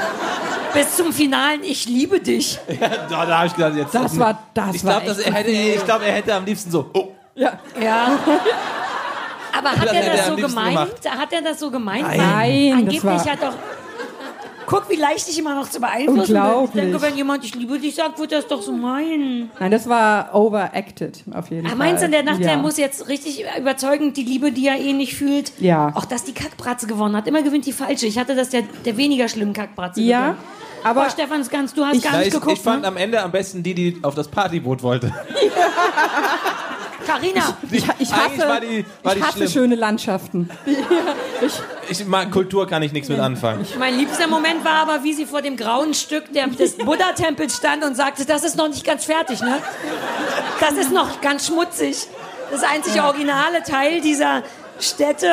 Bis 0.73 0.95
zum 0.95 1.11
Finalen, 1.11 1.61
ich 1.63 1.88
liebe 1.88 2.19
dich. 2.21 2.57
Da, 3.09 3.25
da 3.25 3.38
habe 3.39 3.47
ich 3.47 3.55
gedacht, 3.55 3.75
jetzt. 3.75 3.93
Das 3.93 4.17
war- 4.17 4.39
das 4.53 4.75
ich 4.75 4.81
glaube, 4.81 5.05
er 5.23 5.34
hätte, 5.34 5.51
ich 5.51 5.85
glaube, 5.85 6.05
er 6.05 6.13
hätte 6.13 6.34
am 6.34 6.45
liebsten 6.45 6.71
so. 6.71 6.89
Oh, 6.93 7.11
ja. 7.35 7.59
Ja. 7.81 8.17
Aber 9.57 9.71
hat 9.71 9.85
Das 9.85 9.93
er 9.93 10.09
das 10.17 10.27
so 10.27 10.35
gemeint? 10.35 10.69
gemacht. 10.69 11.09
Hat 11.19 11.34
er 11.34 11.41
das 11.41 11.59
so 11.59 11.69
gemeint? 11.71 12.01
Nein, 12.17 12.69
das 12.71 12.77
Angeblich 12.80 13.03
war- 13.03 13.25
hat 13.25 13.41
doch. 13.43 13.53
Guck, 14.65 14.89
wie 14.89 14.95
leicht 14.95 15.27
ich 15.27 15.38
immer 15.38 15.53
noch 15.55 15.69
zu 15.69 15.80
beeinflussen 15.81 16.34
bin. 16.34 16.63
Ich 16.63 16.71
denke, 16.71 17.01
wenn 17.01 17.17
jemand 17.17 17.43
ich 17.43 17.53
liebe 17.53 17.77
dich 17.77 17.93
sagt, 17.95 18.17
wird 18.17 18.31
das 18.31 18.47
doch 18.47 18.61
so 18.61 18.71
meinen. 18.71 19.51
Nein, 19.59 19.69
das 19.71 19.88
war 19.89 20.34
overacted 20.34 21.19
auf 21.34 21.51
jeden 21.51 21.65
Ah, 21.65 21.69
Fall. 21.71 21.77
meinst 21.77 22.01
du, 22.01 22.09
der 22.09 22.23
dachte, 22.23 22.43
ja. 22.43 22.51
er 22.51 22.57
muss 22.57 22.77
jetzt 22.77 23.09
richtig 23.09 23.43
überzeugend 23.59 24.15
die 24.15 24.23
Liebe, 24.23 24.51
die 24.53 24.67
er 24.67 24.80
eh 24.80 24.93
nicht 24.93 25.15
fühlt? 25.15 25.51
Ja. 25.59 25.91
Auch 25.95 26.05
dass 26.05 26.23
die 26.23 26.34
Kackbratze 26.34 26.88
gewonnen 26.88 27.15
hat. 27.15 27.27
Immer 27.27 27.41
gewinnt 27.43 27.65
die 27.65 27.73
falsche. 27.73 28.07
Ich 28.07 28.17
hatte 28.17 28.35
das 28.35 28.49
der, 28.49 28.63
der 28.85 28.95
weniger 28.95 29.27
schlimmen 29.27 29.53
Kackbratze. 29.53 29.99
Ja, 30.01 30.21
gewonnen. 30.30 30.38
aber 30.85 31.05
Oh, 31.07 31.09
Stefan, 31.11 31.45
ganz, 31.49 31.73
du 31.73 31.84
hast 31.85 32.01
gar 32.01 32.13
Ja, 32.13 32.17
nicht 32.19 32.27
ich, 32.30 32.34
geguckt. 32.34 32.53
ich 32.53 32.59
fand 32.63 32.84
ne? 32.84 32.88
am 32.88 32.95
Ende 32.97 33.21
am 33.21 33.31
besten 33.31 33.61
die, 33.63 33.73
die 33.75 33.99
auf 34.01 34.15
das 34.15 34.30
Partyboot 34.30 34.81
wollte. 34.81 35.11
Carina, 37.05 37.57
ich, 37.71 37.84
ich 37.99 38.11
hasse, 38.13 38.47
war 38.47 38.59
die- 38.61 38.85
war 39.03 39.15
ich 39.15 39.23
hasse 39.23 39.47
schöne 39.49 39.75
Landschaften. 39.75 40.49
Ich 41.89 42.05
mag 42.05 42.31
Kultur 42.31 42.65
kann 42.67 42.81
ich 42.84 42.93
nichts 42.93 43.09
mit 43.09 43.19
anfangen. 43.19 43.67
mein 43.77 43.97
liebster 43.97 44.27
Moment 44.27 44.63
war 44.63 44.75
aber, 44.88 45.03
wie 45.03 45.11
sie 45.13 45.25
vor 45.25 45.41
dem 45.41 45.57
grauen 45.57 45.93
Stück 45.93 46.31
der, 46.34 46.47
des 46.47 46.77
Buddha-Tempels 46.77 47.57
stand 47.57 47.84
und 47.84 47.95
sagte, 47.95 48.25
das 48.25 48.45
ist 48.45 48.55
noch 48.55 48.69
nicht 48.69 48.85
ganz 48.85 49.03
fertig, 49.03 49.41
ne? 49.41 49.57
Das 50.61 50.73
ist 50.73 50.91
noch 50.93 51.19
ganz 51.19 51.47
schmutzig. 51.47 52.07
Das 52.51 52.63
einzige 52.63 53.03
originale 53.03 53.61
Teil 53.63 53.99
dieser 53.99 54.43
Stätte, 54.80 55.27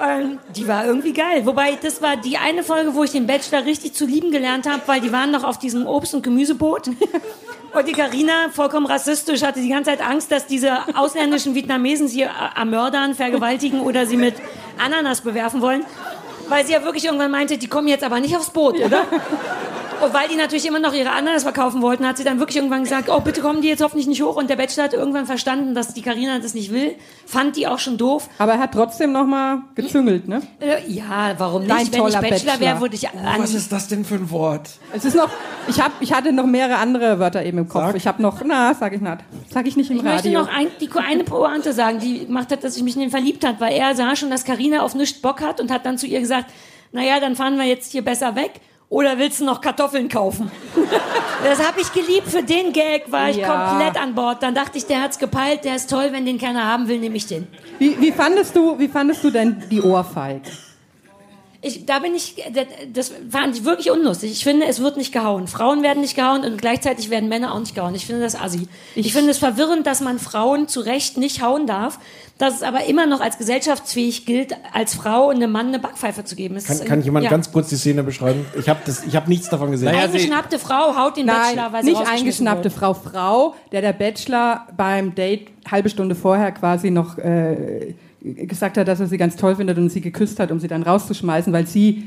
ähm, 0.00 0.38
die 0.54 0.68
war 0.68 0.84
irgendwie 0.86 1.12
geil. 1.12 1.44
Wobei, 1.46 1.76
das 1.82 2.00
war 2.00 2.16
die 2.16 2.36
eine 2.38 2.62
Folge, 2.62 2.94
wo 2.94 3.02
ich 3.02 3.10
den 3.10 3.26
Bachelor 3.26 3.64
richtig 3.64 3.94
zu 3.94 4.06
lieben 4.06 4.30
gelernt 4.30 4.68
habe, 4.68 4.82
weil 4.86 5.00
die 5.00 5.10
waren 5.12 5.32
noch 5.32 5.42
auf 5.42 5.58
diesem 5.58 5.86
Obst- 5.86 6.14
und 6.14 6.22
Gemüseboot. 6.22 6.90
Und 7.72 7.86
die 7.86 7.92
Karina 7.92 8.48
vollkommen 8.50 8.86
rassistisch 8.86 9.42
hatte 9.42 9.60
die 9.60 9.68
ganze 9.68 9.90
Zeit 9.90 10.00
Angst, 10.00 10.32
dass 10.32 10.46
diese 10.46 10.78
ausländischen 10.96 11.54
Vietnamesen 11.54 12.08
sie 12.08 12.22
ermördern, 12.22 13.14
vergewaltigen 13.14 13.80
oder 13.80 14.06
sie 14.06 14.16
mit 14.16 14.34
Ananas 14.78 15.20
bewerfen 15.20 15.60
wollen. 15.60 15.84
Weil 16.48 16.66
sie 16.66 16.72
ja 16.72 16.84
wirklich 16.84 17.04
irgendwann 17.04 17.30
meinte, 17.30 17.58
die 17.58 17.66
kommen 17.68 17.88
jetzt 17.88 18.04
aber 18.04 18.20
nicht 18.20 18.36
aufs 18.36 18.50
Boot, 18.50 18.78
oder? 18.80 19.04
Und 20.00 20.14
weil 20.14 20.28
die 20.28 20.36
natürlich 20.36 20.64
immer 20.66 20.78
noch 20.78 20.92
ihre 20.94 21.10
Ananas 21.10 21.42
verkaufen 21.42 21.82
wollten, 21.82 22.06
hat 22.06 22.18
sie 22.18 22.24
dann 22.24 22.38
wirklich 22.38 22.56
irgendwann 22.56 22.84
gesagt, 22.84 23.08
oh, 23.10 23.18
bitte 23.20 23.40
kommen 23.40 23.62
die 23.62 23.68
jetzt 23.68 23.82
hoffentlich 23.82 24.06
nicht 24.06 24.22
hoch. 24.22 24.36
Und 24.36 24.48
der 24.48 24.54
Bachelor 24.56 24.84
hat 24.84 24.92
irgendwann 24.92 25.26
verstanden, 25.26 25.74
dass 25.74 25.92
die 25.92 26.02
Karina 26.02 26.38
das 26.38 26.54
nicht 26.54 26.72
will. 26.72 26.94
Fand 27.26 27.56
die 27.56 27.66
auch 27.66 27.80
schon 27.80 27.98
doof. 27.98 28.28
Aber 28.38 28.52
er 28.52 28.58
hat 28.60 28.72
trotzdem 28.72 29.10
noch 29.10 29.26
mal 29.26 29.62
gezüngelt, 29.74 30.28
ne? 30.28 30.40
Äh, 30.60 30.88
ja, 30.88 31.34
warum 31.38 31.62
nicht? 31.62 31.70
Dein 31.72 31.78
Wenn 31.78 31.84
ich 31.86 31.90
toller 31.90 32.20
Bachelor, 32.20 32.30
Bachelor. 32.52 32.60
wäre, 32.60 32.80
würde 32.80 32.94
ich 32.94 33.08
an, 33.08 33.14
Was 33.38 33.54
ist 33.54 33.72
das 33.72 33.88
denn 33.88 34.04
für 34.04 34.14
ein 34.14 34.30
Wort? 34.30 34.70
Es 34.94 35.04
ist 35.04 35.16
noch, 35.16 35.30
ich, 35.66 35.80
hab, 35.80 35.90
ich 36.00 36.12
hatte 36.12 36.32
noch 36.32 36.46
mehrere 36.46 36.76
andere 36.76 37.18
Wörter 37.18 37.44
eben 37.44 37.58
im 37.58 37.68
Kopf. 37.68 37.86
Sag. 37.86 37.96
Ich 37.96 38.06
habe 38.06 38.22
noch, 38.22 38.40
na, 38.44 38.74
sag 38.74 38.92
ich 38.94 39.00
nicht. 39.00 39.18
Sag 39.52 39.66
ich 39.66 39.76
nicht 39.76 39.90
im 39.90 39.96
Ich 39.96 40.02
möchte 40.04 40.28
Radio. 40.28 40.42
noch 40.42 40.48
ein, 40.48 40.68
die, 40.80 40.88
eine 40.96 41.24
Pointe 41.24 41.72
sagen, 41.72 41.98
die 41.98 42.26
gemacht 42.26 42.52
hat, 42.52 42.62
dass 42.62 42.76
ich 42.76 42.84
mich 42.84 42.94
in 42.94 43.02
ihn 43.02 43.10
verliebt 43.10 43.44
hat, 43.44 43.60
weil 43.60 43.72
er 43.74 43.96
sah 43.96 44.14
schon, 44.14 44.30
dass 44.30 44.44
Karina 44.44 44.82
auf 44.82 44.94
nichts 44.94 45.20
Bock 45.20 45.40
hat 45.40 45.60
und 45.60 45.72
hat 45.72 45.84
dann 45.84 45.98
zu 45.98 46.06
ihr 46.06 46.20
gesagt, 46.20 46.37
naja, 46.92 47.20
dann 47.20 47.36
fahren 47.36 47.56
wir 47.58 47.64
jetzt 47.64 47.92
hier 47.92 48.02
besser 48.02 48.34
weg. 48.36 48.52
Oder 48.90 49.18
willst 49.18 49.40
du 49.40 49.44
noch 49.44 49.60
Kartoffeln 49.60 50.08
kaufen? 50.08 50.50
das 51.44 51.58
habe 51.66 51.80
ich 51.80 51.92
geliebt. 51.92 52.28
Für 52.28 52.42
den 52.42 52.72
Gag 52.72 53.12
war 53.12 53.28
ich 53.28 53.36
Ja. 53.36 53.68
komplett 53.68 54.00
an 54.00 54.14
Bord. 54.14 54.42
Dann 54.42 54.54
dachte 54.54 54.78
ich, 54.78 54.86
der 54.86 55.02
hat's 55.02 55.18
gepeilt, 55.18 55.64
der 55.64 55.76
ist 55.76 55.90
toll. 55.90 56.08
Wenn 56.12 56.24
den 56.24 56.38
keiner 56.38 56.64
haben 56.64 56.88
will, 56.88 56.98
nehme 56.98 57.16
ich 57.16 57.26
den. 57.26 57.46
Wie, 57.78 58.00
wie, 58.00 58.12
fandest 58.12 58.56
du, 58.56 58.78
wie 58.78 58.88
fandest 58.88 59.22
du 59.24 59.30
denn 59.30 59.62
die 59.70 59.82
Ohrfeige? 59.82 60.50
Ich, 61.60 61.86
da 61.86 61.98
bin 61.98 62.14
ich, 62.14 62.36
das, 62.54 62.66
das 62.92 63.12
fand 63.30 63.56
ich 63.56 63.64
wirklich 63.64 63.90
unlustig. 63.90 64.30
Ich 64.30 64.44
finde, 64.44 64.66
es 64.66 64.80
wird 64.80 64.96
nicht 64.96 65.12
gehauen. 65.12 65.48
Frauen 65.48 65.82
werden 65.82 66.02
nicht 66.02 66.14
gehauen 66.14 66.44
und 66.44 66.60
gleichzeitig 66.60 67.10
werden 67.10 67.28
Männer 67.28 67.52
auch 67.52 67.58
nicht 67.58 67.74
gehauen. 67.74 67.96
Ich 67.96 68.06
finde 68.06 68.22
das 68.22 68.40
assi. 68.40 68.68
Ich, 68.94 69.12
finde 69.12 69.32
es 69.32 69.38
verwirrend, 69.38 69.84
dass 69.84 70.00
man 70.00 70.20
Frauen 70.20 70.68
zu 70.68 70.78
Recht 70.78 71.16
nicht 71.16 71.42
hauen 71.42 71.66
darf, 71.66 71.98
dass 72.38 72.54
es 72.54 72.62
aber 72.62 72.84
immer 72.84 73.06
noch 73.06 73.20
als 73.20 73.38
gesellschaftsfähig 73.38 74.24
gilt, 74.24 74.54
als 74.72 74.94
Frau 74.94 75.30
einem 75.30 75.50
Mann 75.50 75.68
eine 75.68 75.80
Backpfeife 75.80 76.24
zu 76.24 76.36
geben. 76.36 76.54
Es 76.54 76.66
Kann, 76.66 76.76
ist, 76.76 76.86
kann 76.86 77.02
jemand 77.02 77.24
ja. 77.24 77.30
ganz 77.30 77.50
kurz 77.50 77.70
die 77.70 77.76
Szene 77.76 78.04
beschreiben? 78.04 78.46
Ich 78.56 78.68
habe 78.68 78.78
hab 78.88 79.26
nichts 79.26 79.48
davon 79.48 79.72
gesehen. 79.72 79.86
Naja, 79.90 80.02
sie- 80.02 80.18
Eingeschnappte 80.18 80.60
Frau 80.60 80.96
haut 80.96 81.16
den 81.16 81.26
Bachelor, 81.26 81.62
Nein, 81.62 81.72
weil 81.72 81.82
sie 81.82 81.90
nicht 81.90 82.06
eingeschnappte 82.06 82.64
wird. 82.64 82.74
Frau. 82.74 82.94
Frau, 82.94 83.54
der 83.72 83.80
der 83.80 83.94
Bachelor 83.94 84.68
beim 84.76 85.12
Date 85.16 85.48
halbe 85.68 85.88
Stunde 85.88 86.14
vorher 86.14 86.52
quasi 86.52 86.90
noch 86.92 87.18
äh, 87.18 87.94
gesagt 88.20 88.76
hat, 88.76 88.88
dass 88.88 89.00
er 89.00 89.06
sie 89.06 89.16
ganz 89.18 89.36
toll 89.36 89.56
findet 89.56 89.78
und 89.78 89.90
sie 89.90 90.00
geküsst 90.00 90.40
hat, 90.40 90.50
um 90.50 90.58
sie 90.60 90.68
dann 90.68 90.82
rauszuschmeißen, 90.82 91.52
weil 91.52 91.66
sie, 91.66 92.04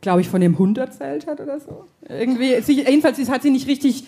glaube 0.00 0.20
ich, 0.20 0.28
von 0.28 0.40
dem 0.40 0.58
Hund 0.58 0.78
erzählt 0.78 1.26
hat 1.26 1.40
oder 1.40 1.58
so. 1.60 1.84
Irgendwie, 2.08 2.60
sie, 2.62 2.82
jedenfalls 2.84 3.18
hat 3.30 3.42
sie 3.42 3.50
nicht 3.50 3.66
richtig. 3.66 4.04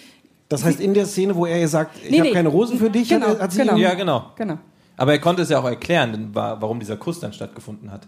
Das 0.48 0.64
heißt, 0.64 0.80
in 0.80 0.94
der 0.94 1.06
Szene, 1.06 1.34
wo 1.34 1.46
er 1.46 1.58
ihr 1.58 1.68
sagt, 1.68 1.96
ich 2.04 2.10
Nee, 2.10 2.18
habe 2.18 2.28
nee. 2.28 2.34
keine 2.34 2.48
Rosen 2.50 2.78
für 2.78 2.90
dich, 2.90 3.08
Genau, 3.08 3.28
hat, 3.28 3.40
hat 3.40 3.52
sie 3.52 3.62
genau. 3.62 3.76
Ja, 3.76 3.94
genau. 3.94 4.32
Genau. 4.36 4.58
Aber 4.96 5.12
er 5.12 5.18
konnte 5.18 5.42
es 5.42 5.48
ja 5.50 5.58
auch 5.60 5.64
erklären, 5.64 6.30
warum 6.32 6.78
dieser 6.80 6.96
Kuss 6.96 7.20
dann 7.20 7.32
stattgefunden 7.32 7.90
hat. 7.90 8.06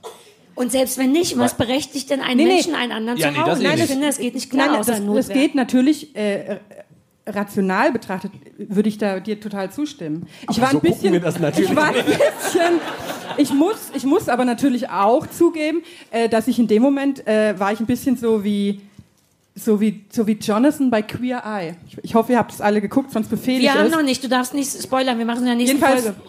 Und 0.54 0.72
selbst 0.72 0.98
wenn 0.98 1.12
nicht, 1.12 1.38
was 1.38 1.56
berechtigt 1.56 2.10
denn 2.10 2.20
einen 2.20 2.36
Nee, 2.38 2.44
nee. 2.44 2.54
Menschen, 2.54 2.74
einen 2.74 2.92
anderen 2.92 3.18
Ja, 3.18 3.28
zu 3.28 3.32
nee, 3.32 3.38
hauen? 3.38 3.48
das 3.48 3.60
eh 3.60 3.62
Nein, 3.62 3.78
ich 3.78 3.84
finde, 3.84 4.06
es 4.08 4.18
geht 4.18 4.34
nicht 4.34 4.50
klar 4.50 4.66
Nein, 4.68 4.80
außer 4.80 4.92
das, 4.92 5.00
Notwehr. 5.00 5.22
das 5.22 5.28
geht 5.32 5.54
natürlich. 5.54 6.16
Äh, 6.16 6.58
rational 7.28 7.92
betrachtet 7.92 8.32
würde 8.56 8.88
ich 8.88 8.98
da 8.98 9.20
dir 9.20 9.40
total 9.40 9.70
zustimmen. 9.70 10.26
Ich 10.50 10.60
war 10.60 10.70
so 10.70 10.78
ein 10.78 10.80
bisschen, 10.80 10.94
gucken 10.94 11.12
wir 11.12 11.20
das 11.20 11.38
natürlich 11.40 11.70
ich 11.70 11.76
war 11.76 11.88
ein 11.88 11.94
bisschen, 11.94 12.80
ich 13.36 13.52
muss, 13.52 13.90
ich 13.94 14.04
muss 14.04 14.28
aber 14.28 14.44
natürlich 14.44 14.88
auch 14.90 15.26
zugeben, 15.26 15.82
äh, 16.10 16.28
dass 16.28 16.48
ich 16.48 16.58
in 16.58 16.66
dem 16.66 16.82
Moment 16.82 17.26
äh, 17.26 17.58
war 17.58 17.72
ich 17.72 17.80
ein 17.80 17.86
bisschen 17.86 18.16
so 18.16 18.42
wie 18.44 18.80
so 19.54 19.80
wie 19.80 20.04
so 20.10 20.26
wie 20.26 20.32
Jonathan 20.40 20.90
bei 20.90 21.02
Queer 21.02 21.42
Eye. 21.44 21.74
Ich, 21.88 21.98
ich 22.02 22.14
hoffe, 22.14 22.32
ihr 22.32 22.38
habt 22.38 22.52
es 22.52 22.60
alle 22.60 22.80
geguckt, 22.80 23.10
sonst 23.10 23.28
befehle 23.28 23.58
Wir 23.60 23.70
ich 23.70 23.74
haben 23.76 23.86
es. 23.86 23.92
noch 23.92 24.02
nicht, 24.02 24.22
du 24.22 24.28
darfst 24.28 24.54
nicht 24.54 24.70
spoilern, 24.82 25.18
wir 25.18 25.24
machen 25.26 25.38
es 25.38 25.42
in 25.42 25.46
der 25.46 25.54
nächsten 25.56 25.76
Jedenfalls 25.78 26.02
Folge. 26.04 26.20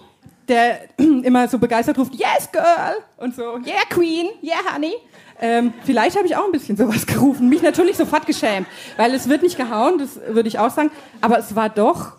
der 0.47 0.79
immer 1.23 1.47
so 1.47 1.59
begeistert 1.59 1.97
ruft, 1.99 2.13
Yes, 2.15 2.49
Girl! 2.51 2.95
Und 3.17 3.35
so, 3.35 3.57
Yeah, 3.65 3.83
Queen! 3.89 4.27
Yeah, 4.41 4.73
Honey! 4.73 4.93
Ähm, 5.41 5.73
vielleicht 5.85 6.17
habe 6.17 6.27
ich 6.27 6.35
auch 6.35 6.45
ein 6.45 6.51
bisschen 6.51 6.75
sowas 6.75 7.05
gerufen. 7.07 7.49
Mich 7.49 7.61
natürlich 7.61 7.97
sofort 7.97 8.25
geschämt, 8.25 8.67
weil 8.97 9.13
es 9.13 9.29
wird 9.29 9.41
nicht 9.41 9.57
gehauen, 9.57 9.97
das 9.97 10.19
würde 10.27 10.49
ich 10.49 10.59
auch 10.59 10.69
sagen. 10.69 10.91
Aber 11.21 11.39
es 11.39 11.55
war 11.55 11.69
doch, 11.69 12.13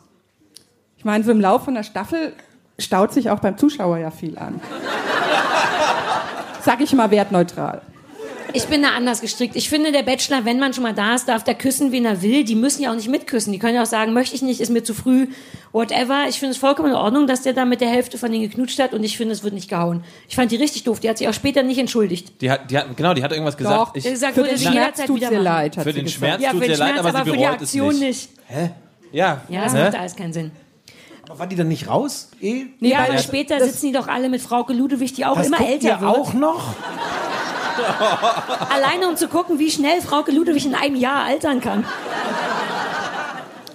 ich 0.96 1.04
meine, 1.04 1.24
so 1.24 1.30
im 1.30 1.40
Laufe 1.40 1.66
von 1.66 1.74
der 1.74 1.82
Staffel 1.82 2.32
staut 2.78 3.12
sich 3.12 3.30
auch 3.30 3.40
beim 3.40 3.58
Zuschauer 3.58 3.98
ja 3.98 4.10
viel 4.10 4.38
an. 4.38 4.60
Sag 6.62 6.80
ich 6.80 6.92
mal 6.94 7.10
wertneutral. 7.10 7.82
Ich 8.54 8.64
bin 8.66 8.82
da 8.82 8.90
anders 8.90 9.20
gestrickt. 9.20 9.56
Ich 9.56 9.68
finde, 9.68 9.92
der 9.92 10.02
Bachelor, 10.02 10.44
wenn 10.44 10.58
man 10.58 10.72
schon 10.72 10.82
mal 10.82 10.92
da 10.94 11.14
ist, 11.14 11.28
darf 11.28 11.44
der 11.44 11.54
küssen, 11.54 11.92
wen 11.92 12.04
er 12.04 12.22
will. 12.22 12.44
Die 12.44 12.54
müssen 12.54 12.82
ja 12.82 12.90
auch 12.90 12.94
nicht 12.96 13.08
mitküssen. 13.08 13.52
Die 13.52 13.58
können 13.58 13.74
ja 13.74 13.82
auch 13.82 13.86
sagen, 13.86 14.12
möchte 14.12 14.34
ich 14.34 14.42
nicht, 14.42 14.60
ist 14.60 14.70
mir 14.70 14.82
zu 14.84 14.94
früh, 14.94 15.28
whatever. 15.72 16.26
Ich 16.28 16.38
finde 16.38 16.52
es 16.52 16.58
vollkommen 16.58 16.90
in 16.90 16.94
Ordnung, 16.94 17.26
dass 17.26 17.42
der 17.42 17.52
da 17.52 17.64
mit 17.64 17.80
der 17.80 17.88
Hälfte 17.88 18.18
von 18.18 18.30
denen 18.32 18.42
geknutscht 18.48 18.78
hat 18.78 18.94
und 18.94 19.04
ich 19.04 19.16
finde, 19.16 19.32
es 19.32 19.42
wird 19.42 19.54
nicht 19.54 19.68
gehauen. 19.68 20.04
Ich 20.28 20.36
fand 20.36 20.50
die 20.50 20.56
richtig 20.56 20.84
doof. 20.84 21.00
Die 21.00 21.08
hat 21.08 21.18
sich 21.18 21.28
auch 21.28 21.34
später 21.34 21.62
nicht 21.62 21.78
entschuldigt. 21.78 22.40
Die 22.40 22.50
hat, 22.50 22.70
die 22.70 22.78
hat, 22.78 22.96
genau, 22.96 23.14
die 23.14 23.22
hat 23.22 23.32
irgendwas 23.32 23.56
gesagt. 23.56 23.88
Doch, 23.90 23.94
ich, 23.94 24.04
gesagt, 24.04 24.34
für 24.34 24.42
den 24.42 24.56
sie 24.56 24.66
Schmerz 24.66 25.04
tut 25.04 25.20
ihr 25.20 25.30
leid, 25.40 25.74
für 25.74 25.84
sie 25.84 25.92
den. 25.92 26.08
Schmerz 26.08 26.42
Ja, 26.42 26.50
tut 26.50 26.60
für 26.60 26.64
ihr 26.66 26.72
den 26.72 26.78
leid, 26.78 26.98
aber 26.98 27.08
aber 27.10 27.18
sie 27.24 27.30
für 27.30 27.36
die 27.36 27.42
bereut 27.42 27.56
es 27.56 27.62
Aktion 27.62 27.98
nicht. 27.98 28.30
nicht. 28.50 28.70
Ja. 29.12 29.40
Ja, 29.48 29.64
das 29.64 29.74
Hä? 29.74 29.84
macht 29.84 29.94
alles 29.98 30.16
keinen 30.16 30.32
Sinn. 30.32 30.50
Aber 31.28 31.38
war 31.38 31.46
die 31.46 31.54
dann 31.56 31.68
nicht 31.68 31.88
raus? 31.88 32.30
Eh? 32.40 32.64
Nee, 32.80 32.90
ja, 32.90 33.04
aber 33.08 33.18
später 33.18 33.60
sitzen 33.64 33.86
die 33.86 33.92
doch 33.92 34.08
alle 34.08 34.28
mit 34.28 34.40
Frauke 34.40 34.72
Ludewig, 34.72 35.12
die 35.12 35.24
auch 35.24 35.36
Das 35.36 35.46
immer 35.46 35.60
älter 35.60 36.00
wird. 36.00 36.10
auch 36.16 36.32
noch? 36.34 36.74
Alleine 38.70 39.08
um 39.08 39.16
zu 39.16 39.28
gucken, 39.28 39.58
wie 39.58 39.70
schnell 39.70 40.00
Frauke 40.00 40.32
Ludewig 40.32 40.66
in 40.66 40.74
einem 40.74 40.96
Jahr 40.96 41.24
altern 41.24 41.60
kann. 41.60 41.84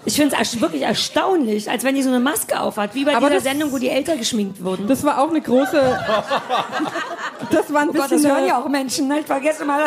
Ich 0.08 0.16
finde 0.18 0.36
es 0.40 0.62
wirklich 0.62 0.84
erstaunlich, 0.84 1.68
als 1.70 1.84
wenn 1.84 1.96
die 1.96 2.04
so 2.04 2.10
eine 2.10 2.20
Maske 2.20 2.60
aufhat, 2.60 2.94
wie 2.94 3.06
bei 3.06 3.12
Aber 3.16 3.22
dieser 3.28 3.36
das- 3.42 3.44
Sendung, 3.44 3.72
wo 3.72 3.80
die 3.80 3.90
älter 3.90 4.16
geschminkt 4.18 4.64
wurden. 4.64 4.88
Das 4.88 5.04
war 5.04 5.20
auch 5.20 5.30
eine 5.30 5.42
große. 5.42 5.82
Das 7.50 7.74
war 7.74 7.82
ein 7.82 7.90
oh 7.90 7.94
bisschen. 7.94 8.10
das 8.22 8.24
hören 8.26 8.38
eine- 8.38 8.48
ja 8.48 8.62
auch 8.62 8.68
Menschen, 8.70 9.08
ne? 9.08 9.22
Ich 9.22 9.26
vergesse 9.26 9.66
mal. 9.66 9.86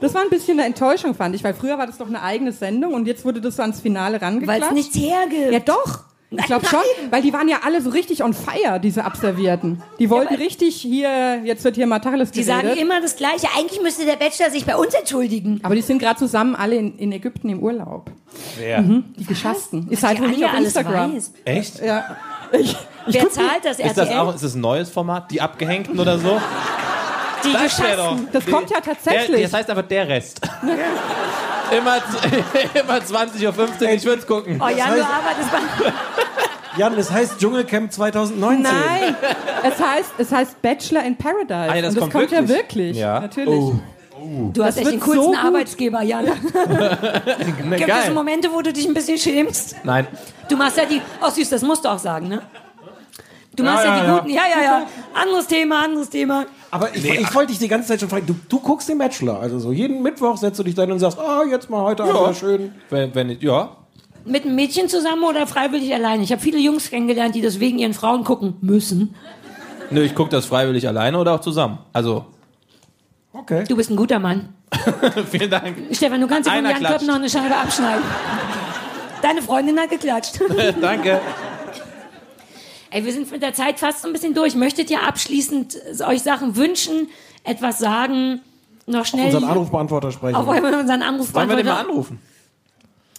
Das 0.00 0.12
war 0.12 0.22
ein 0.22 0.28
bisschen 0.28 0.58
eine 0.58 0.66
Enttäuschung, 0.66 1.14
fand 1.14 1.36
ich, 1.36 1.44
weil 1.44 1.54
früher 1.54 1.78
war 1.78 1.86
das 1.86 1.98
doch 1.98 2.08
eine 2.08 2.20
eigene 2.20 2.50
Sendung 2.52 2.94
und 2.94 3.06
jetzt 3.06 3.24
wurde 3.24 3.40
das 3.40 3.56
so 3.56 3.62
ans 3.62 3.80
Finale 3.80 4.20
Weil 4.20 4.26
rangeklatscht. 4.28 4.64
es 4.68 4.72
nichts 4.72 4.96
hergibt. 4.96 5.52
Ja, 5.52 5.60
doch. 5.60 6.00
Ich 6.38 6.46
glaube 6.46 6.66
schon, 6.66 6.80
weil 7.10 7.22
die 7.22 7.32
waren 7.32 7.48
ja 7.48 7.58
alle 7.64 7.80
so 7.80 7.90
richtig 7.90 8.22
on 8.22 8.32
fire, 8.34 8.78
diese 8.80 9.04
Abservierten. 9.04 9.82
Die 9.98 10.10
wollten 10.10 10.34
aber- 10.34 10.42
richtig 10.42 10.76
hier, 10.76 11.40
jetzt 11.44 11.64
wird 11.64 11.76
hier 11.76 11.86
mal 11.86 11.98
Tacheles 12.00 12.30
Die 12.30 12.42
geredet. 12.44 12.66
sagen 12.70 12.78
immer 12.80 13.00
das 13.00 13.16
Gleiche. 13.16 13.46
Eigentlich 13.56 13.80
müsste 13.82 14.04
der 14.04 14.16
Bachelor 14.16 14.50
sich 14.50 14.64
bei 14.64 14.76
uns 14.76 14.94
entschuldigen. 14.94 15.60
aber 15.62 15.74
die 15.74 15.82
sind 15.82 15.98
gerade 15.98 16.18
zusammen 16.18 16.54
alle 16.56 16.76
in, 16.76 16.96
in 16.98 17.12
Ägypten 17.12 17.48
im 17.48 17.60
Urlaub. 17.60 18.10
Wer? 18.58 18.82
Die 18.82 19.24
Geschassten. 19.24 19.88
Seid 19.92 20.18
Die 20.18 20.22
wohl 20.22 20.28
nicht 20.28 20.44
auf 20.44 20.54
Instagram. 20.58 21.14
weiß. 21.14 21.32
Echt? 21.44 21.80
Ja. 21.84 22.16
Ich, 22.52 22.76
ich 23.06 23.14
Wer 23.14 23.30
zahlt 23.30 23.64
das 23.64 23.78
Ist 23.78 23.96
das 23.96 24.08
RTL? 24.08 24.18
auch, 24.18 24.34
ist 24.34 24.44
das 24.44 24.54
ein 24.54 24.60
neues 24.60 24.88
Format? 24.90 25.30
Die 25.30 25.40
Abgehängten 25.40 25.98
oder 25.98 26.18
so? 26.18 26.40
Die 27.44 27.52
Das. 27.52 27.78
Das 28.32 28.46
kommt 28.46 28.70
ja 28.70 28.80
tatsächlich. 28.80 29.36
Der, 29.36 29.42
das 29.42 29.52
heißt 29.52 29.70
aber 29.70 29.82
der 29.82 30.08
Rest. 30.08 30.40
immer, 31.70 31.96
immer 32.74 32.98
20.15 32.98 33.82
Uhr, 33.82 33.90
ich 33.90 34.04
würde 34.04 34.20
es 34.20 34.26
gucken. 34.26 34.60
Oh 34.62 34.68
ja, 34.68 34.86
heißt- 34.86 34.96
du 34.96 35.04
arbeitest 35.04 35.50
bei... 35.52 35.92
Jan, 36.76 36.98
es 36.98 37.08
heißt 37.08 37.38
Dschungelcamp 37.38 37.92
2019. 37.92 38.62
Nein, 38.62 39.14
es 39.62 39.80
heißt, 39.80 40.10
es 40.18 40.32
heißt 40.32 40.60
Bachelor 40.60 41.04
in 41.04 41.16
Paradise. 41.16 41.70
Ah, 41.70 41.76
ja, 41.76 41.82
das 41.82 41.94
und 41.94 42.00
das 42.00 42.10
kommt 42.10 42.12
kommt, 42.12 42.32
ja 42.32 42.48
wirklich? 42.48 42.56
wirklich. 42.56 42.96
Ja. 42.96 43.20
Natürlich. 43.20 43.74
Du 44.52 44.64
hast 44.64 44.78
echt 44.78 44.90
den 44.90 45.00
coolsten 45.00 45.34
so. 45.34 45.38
Arbeitsgeber, 45.38 46.02
Jan. 46.02 46.24
Gibt 47.76 47.90
es. 47.90 48.10
Momente, 48.12 48.50
wo 48.52 48.60
du 48.60 48.72
dich 48.72 48.86
ein 48.86 48.94
bisschen 48.94 49.18
schämst? 49.18 49.76
Nein. 49.84 50.06
Du 50.48 50.56
machst 50.56 50.76
ja 50.76 50.84
die... 50.84 51.00
Oh 51.24 51.30
süß, 51.30 51.50
das 51.50 51.62
musst 51.62 51.84
du 51.84 51.88
auch 51.88 51.98
sagen, 51.98 52.28
ne? 52.28 52.42
Du 53.56 53.62
machst 53.62 53.84
ja, 53.84 53.96
ja, 53.96 54.02
die 54.02 54.06
ja. 54.06 54.18
guten... 54.18 54.30
Ja, 54.30 54.42
ja, 54.48 54.62
ja. 54.62 54.86
Anderes 55.14 55.46
Thema, 55.46 55.84
anderes 55.84 56.10
Thema. 56.10 56.46
Aber 56.70 56.94
ich, 56.94 57.04
ich 57.04 57.34
wollte 57.34 57.52
dich 57.52 57.58
die 57.58 57.68
ganze 57.68 57.88
Zeit 57.88 58.00
schon 58.00 58.08
fragen, 58.08 58.26
du, 58.26 58.34
du 58.48 58.60
guckst 58.60 58.88
den 58.88 58.98
Bachelor, 58.98 59.40
also 59.40 59.58
so 59.58 59.72
jeden 59.72 60.02
Mittwoch 60.02 60.36
setzt 60.36 60.58
du 60.58 60.64
dich 60.64 60.74
dann 60.74 60.90
und 60.90 60.98
sagst, 60.98 61.18
ah, 61.18 61.42
jetzt 61.48 61.70
mal 61.70 61.82
heute 61.82 62.04
Abend 62.04 62.36
schön. 62.36 62.72
Wenn, 62.90 63.14
wenn 63.14 63.30
ich, 63.30 63.42
ja. 63.42 63.76
Mit 64.24 64.44
einem 64.44 64.54
Mädchen 64.54 64.88
zusammen 64.88 65.24
oder 65.24 65.46
freiwillig 65.46 65.94
alleine? 65.94 66.22
Ich 66.22 66.32
habe 66.32 66.40
viele 66.40 66.58
Jungs 66.58 66.90
kennengelernt, 66.90 67.34
die 67.34 67.42
das 67.42 67.60
wegen 67.60 67.78
ihren 67.78 67.94
Frauen 67.94 68.24
gucken 68.24 68.56
müssen. 68.60 69.14
Nö, 69.90 70.02
ich 70.02 70.14
gucke 70.14 70.30
das 70.30 70.46
freiwillig 70.46 70.88
alleine 70.88 71.18
oder 71.18 71.34
auch 71.34 71.40
zusammen. 71.40 71.78
Also, 71.92 72.24
Okay. 73.34 73.64
Du 73.68 73.76
bist 73.76 73.90
ein 73.90 73.96
guter 73.96 74.20
Mann. 74.20 74.54
vielen 75.30 75.50
Dank. 75.50 75.76
Stefan, 75.90 76.20
du 76.20 76.28
kannst 76.28 76.48
dir 76.48 76.54
von 76.54 76.64
Jan. 76.64 76.82
Köppen 76.82 77.06
noch 77.08 77.16
eine 77.16 77.28
Scheibe 77.28 77.54
abschneiden. 77.56 78.04
Deine 79.22 79.42
Freundin 79.42 79.78
hat 79.78 79.90
geklatscht. 79.90 80.40
Danke. 80.80 81.20
Ey, 82.94 83.04
wir 83.04 83.12
sind 83.12 83.28
mit 83.32 83.42
der 83.42 83.52
Zeit 83.54 83.80
fast 83.80 84.06
ein 84.06 84.12
bisschen 84.12 84.34
durch. 84.34 84.54
Möchtet 84.54 84.88
ihr 84.88 85.02
abschließend 85.02 85.76
euch 86.06 86.22
Sachen 86.22 86.54
wünschen, 86.54 87.08
etwas 87.42 87.78
sagen, 87.78 88.40
noch 88.86 89.04
schnell 89.04 89.26
Unseren 89.26 89.42
Anrufbeantworter 89.42 90.12
sprechen. 90.12 90.36
auf 90.36 90.46
unseren 90.46 91.02
Anruf 91.02 91.34
Wollen 91.34 91.48
wir 91.48 91.56
den 91.56 91.66
mal 91.66 91.80
anrufen? 91.80 92.20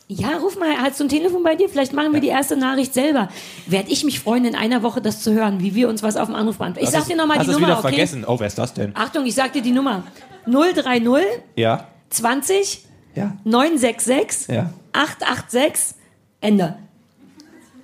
Ja, 0.08 0.38
ruf 0.38 0.58
mal, 0.58 0.70
hast 0.78 1.02
du 1.02 1.04
ein 1.04 1.10
Telefon 1.10 1.44
bei 1.44 1.56
dir? 1.56 1.68
Vielleicht 1.68 1.92
machen 1.92 2.14
wir 2.14 2.22
die 2.22 2.30
erste 2.30 2.56
Nachricht 2.56 2.94
selber. 2.94 3.28
Werd 3.68 3.90
ich 3.92 4.06
mich 4.06 4.22
freuen, 4.22 4.46
in 4.46 4.56
einer 4.56 4.82
Woche 4.82 5.02
das 5.02 5.22
zu 5.22 5.34
hören, 5.34 5.60
wie 5.60 5.76
wir 5.76 5.90
uns 5.90 6.04
was 6.04 6.16
auf 6.16 6.28
dem 6.28 6.36
Anruf 6.36 6.58
beantworten. 6.58 6.88
Ich 6.88 6.94
sag 6.94 7.06
dir 7.08 7.18
nochmal 7.18 7.40
die 7.40 7.48
Nummer, 7.48 7.60
wieder 7.68 7.80
okay? 7.80 7.90
vergessen. 7.90 8.24
Oh, 8.26 8.40
wer 8.40 8.48
ist 8.48 8.58
das 8.58 8.74
denn? 8.74 8.96
Achtung, 8.96 9.26
ich 9.26 9.36
sag 9.36 9.52
dir 9.52 9.62
die 9.62 9.72
Nummer. 9.74 10.04
030 10.46 11.22
Ja. 11.58 11.88
20 12.12 12.86
Ja. 13.14 13.36
966 13.44 14.56
Ja. 14.56 14.70
886 14.94 15.98
Ende. 16.40 16.78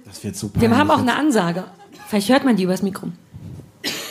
Das 0.05 0.23
wird 0.23 0.37
super. 0.37 0.61
Wir 0.61 0.77
haben 0.77 0.89
auch 0.89 0.99
eine 0.99 1.15
Ansage. 1.15 1.65
Vielleicht 2.11 2.27
hört 2.27 2.43
man 2.43 2.57
die 2.57 2.63
übers 2.63 2.81
Mikro. 2.81 3.07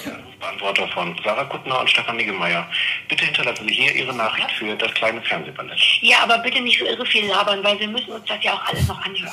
Anrufbeantworter 0.06 0.88
von 0.88 1.14
Sarah 1.22 1.44
Kuttner 1.44 1.80
und 1.80 1.90
Stefan 1.90 2.16
Niggemeier. 2.16 2.66
Bitte 3.10 3.26
hinterlassen 3.26 3.68
Sie 3.68 3.74
hier 3.74 3.94
Ihre 3.94 4.14
Nachricht 4.14 4.50
für 4.52 4.74
das 4.74 4.94
kleine 4.94 5.20
Fernsehballett. 5.20 5.78
Ja, 6.00 6.20
aber 6.22 6.38
bitte 6.38 6.62
nicht 6.62 6.78
so 6.78 6.86
irre 6.86 7.04
viel 7.04 7.26
labern, 7.26 7.62
weil 7.62 7.78
wir 7.78 7.88
müssen 7.88 8.10
uns 8.12 8.24
das 8.26 8.38
ja 8.42 8.54
auch 8.54 8.64
alles 8.64 8.88
noch 8.88 8.98
anhören. 9.04 9.30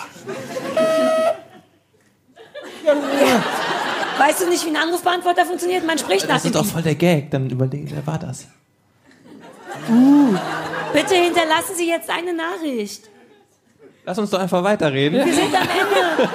Weißt 4.18 4.42
du 4.42 4.50
nicht, 4.50 4.66
wie 4.66 4.70
ein 4.72 4.76
Anrufbeantworter 4.76 5.46
funktioniert? 5.46 5.86
Man 5.86 5.98
spricht 5.98 6.28
nach 6.28 6.36
Das 6.36 6.44
ist 6.44 6.56
doch 6.56 6.66
voll 6.66 6.82
der 6.82 6.96
Gag. 6.96 7.32
Dann 7.32 7.50
überlege, 7.50 7.96
wer 7.96 8.06
war 8.06 8.20
das? 8.20 8.50
Bitte 10.92 11.16
hinterlassen 11.16 11.74
Sie 11.78 11.88
jetzt 11.88 12.10
eine 12.10 12.34
Nachricht. 12.34 13.10
Lass 14.08 14.18
uns 14.18 14.30
doch 14.30 14.40
einfach 14.40 14.64
weiterreden. 14.64 15.24
Wir 15.26 15.34
sind 15.34 15.54
am 15.54 15.64
Ende. 15.64 16.30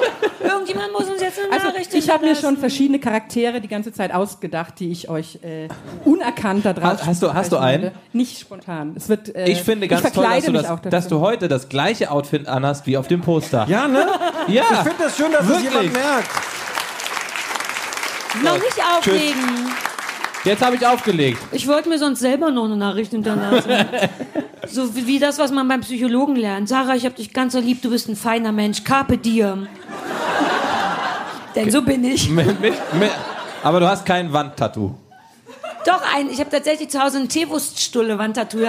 Irgendjemand 0.45 0.93
muss 0.93 1.09
uns 1.09 1.23
jetzt 1.23 1.39
eine 1.39 1.51
Also, 1.53 1.69
Nachricht 1.69 1.95
ich 1.95 2.11
habe 2.11 2.27
mir 2.27 2.37
schon 2.37 2.59
verschiedene 2.59 2.99
Charaktere 2.99 3.63
die 3.63 3.69
ganze 3.69 3.93
Zeit 3.95 4.13
ausgedacht, 4.13 4.75
die 4.79 4.93
ich 4.93 5.09
euch 5.09 5.39
äh, 5.43 5.69
unerkannt 6.05 6.67
da 6.67 6.75
drauf 6.75 6.85
Hast- 6.99 7.07
hast 7.07 7.23
du- 7.23 7.33
hast 7.33 7.51
du 7.53 7.57
einen? 7.57 7.85
werde. 7.85 7.97
Nicht 8.13 8.39
spontan. 8.39 8.93
Es 8.95 9.09
wird, 9.09 9.35
äh, 9.35 9.47
Ich 9.51 9.63
finde 9.63 9.89
ganz 9.89 10.03
toll, 10.03 10.11
verkleide 10.13 10.53
dass 10.53 10.67
du, 10.67 10.77
das, 10.83 10.91
dass 10.91 11.09
du 11.09 11.21
heute 11.21 11.49
das 11.49 11.71
gleiche 11.71 12.11
Outfit 12.11 12.47
anhast 12.47 12.87
wie 12.87 12.99
auf 12.99 13.09
dem 13.09 13.23
Poster. 13.23 13.65
Ja, 13.69 13.89
ne? 13.89 14.07
Ja. 14.49 14.65
Ich 14.71 14.79
finde 14.81 15.05
das 15.05 15.17
schön, 15.17 15.33
dass 15.33 15.49
es 15.49 15.63
jemand 15.63 15.93
merkt. 15.95 16.29
Noch 18.43 18.59
nicht 18.59 18.79
auflegen. 18.97 19.71
Jetzt 20.45 20.65
habe 20.65 20.75
ich 20.75 20.87
aufgelegt. 20.87 21.39
Ich 21.53 21.69
wollte 21.69 21.89
mir 21.89 21.99
sonst 21.99 22.19
selber 22.19 22.51
noch 22.51 22.65
eine 22.65 22.77
Nachricht 22.77 23.13
hinterlassen. 23.13 23.71
so 24.67 24.95
wie, 24.97 25.07
wie 25.07 25.19
das, 25.21 25.39
was 25.39 25.53
man 25.53 25.69
beim 25.69 25.83
Psychologen 25.83 26.35
lernt. 26.35 26.69
Sarah, 26.69 26.97
ich 26.97 27.07
hab 27.07 27.15
dich 27.15 27.33
ganz 27.33 27.53
so 27.53 27.61
lieb, 27.61 27.81
du 27.83 27.91
bist 27.91 28.09
ein 28.09 28.17
feiner 28.17 28.51
Mensch. 28.51 28.83
Carpe 28.83 29.19
diem. 29.19 29.69
Denn 31.55 31.71
so 31.71 31.83
bin 31.83 32.03
ich. 32.05 32.29
Mit, 32.29 32.61
mit, 32.61 32.75
mit, 32.95 33.11
aber 33.63 33.79
du 33.79 33.89
hast 33.89 34.05
kein 34.05 34.33
Wandtattoo. 34.33 34.95
Doch, 35.87 36.03
ein, 36.15 36.31
ich 36.31 36.41
habe 36.41 36.51
tatsächlich 36.51 36.89
zu 36.89 37.01
Hause 37.01 37.19
eine 37.19 37.29
Teewurststulle-Wandtattoo. 37.29 38.67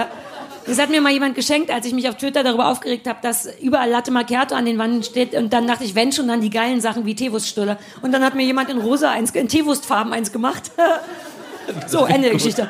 Das 0.66 0.78
hat 0.78 0.90
mir 0.90 1.00
mal 1.00 1.12
jemand 1.12 1.34
geschenkt, 1.34 1.70
als 1.70 1.86
ich 1.86 1.92
mich 1.92 2.08
auf 2.08 2.16
Twitter 2.16 2.42
darüber 2.42 2.68
aufgeregt 2.68 3.06
habe, 3.06 3.18
dass 3.22 3.48
überall 3.60 3.90
Latte 3.90 4.10
Macchiato 4.10 4.54
an 4.54 4.64
den 4.64 4.78
Wänden 4.78 5.02
steht. 5.02 5.34
Und 5.34 5.52
dann 5.52 5.66
dachte 5.66 5.84
ich, 5.84 5.94
wenn 5.94 6.12
schon, 6.12 6.28
dann 6.28 6.40
die 6.40 6.50
geilen 6.50 6.80
Sachen 6.80 7.04
wie 7.04 7.14
Teewurststulle. 7.14 7.78
Und 8.02 8.12
dann 8.12 8.24
hat 8.24 8.34
mir 8.34 8.44
jemand 8.44 8.70
in 8.70 8.78
rosa 8.78 9.10
eins, 9.10 9.30
in 9.32 9.48
Teewurstfarben 9.48 10.12
eins 10.12 10.32
gemacht. 10.32 10.70
so, 11.86 12.04
Ende 12.06 12.22
der 12.22 12.32
Geschichte. 12.32 12.68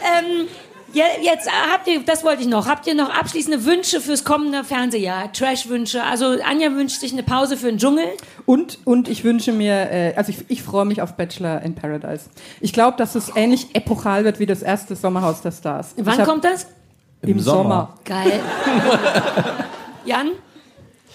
Ähm, 0.00 0.48
ja, 0.92 1.04
jetzt 1.20 1.46
äh, 1.46 1.50
habt 1.72 1.86
ihr, 1.88 2.00
das 2.04 2.24
wollte 2.24 2.42
ich 2.42 2.48
noch, 2.48 2.66
habt 2.66 2.86
ihr 2.86 2.94
noch 2.94 3.10
abschließende 3.10 3.64
Wünsche 3.64 4.00
fürs 4.00 4.24
kommende 4.24 4.64
Fernsehjahr? 4.64 5.32
Trash-Wünsche? 5.32 6.02
Also 6.02 6.36
Anja 6.44 6.72
wünscht 6.72 7.00
sich 7.00 7.12
eine 7.12 7.22
Pause 7.22 7.56
für 7.56 7.66
den 7.66 7.78
Dschungel. 7.78 8.04
Und, 8.46 8.78
und 8.84 9.08
ich 9.08 9.24
wünsche 9.24 9.52
mir, 9.52 9.90
äh, 9.90 10.14
also 10.16 10.30
ich, 10.30 10.38
ich 10.48 10.62
freue 10.62 10.84
mich 10.84 11.02
auf 11.02 11.14
Bachelor 11.14 11.60
in 11.62 11.74
Paradise. 11.74 12.30
Ich 12.60 12.72
glaube, 12.72 12.96
dass 12.96 13.14
es 13.14 13.32
ähnlich 13.34 13.74
epochal 13.74 14.24
wird 14.24 14.38
wie 14.38 14.46
das 14.46 14.62
erste 14.62 14.96
Sommerhaus 14.96 15.42
der 15.42 15.52
Stars. 15.52 15.94
Wann 15.98 16.18
hab- 16.18 16.26
kommt 16.26 16.44
das? 16.44 16.66
Im, 17.22 17.40
Sommer. 17.40 17.94
Geil. 18.04 18.40
Jan, 20.04 20.28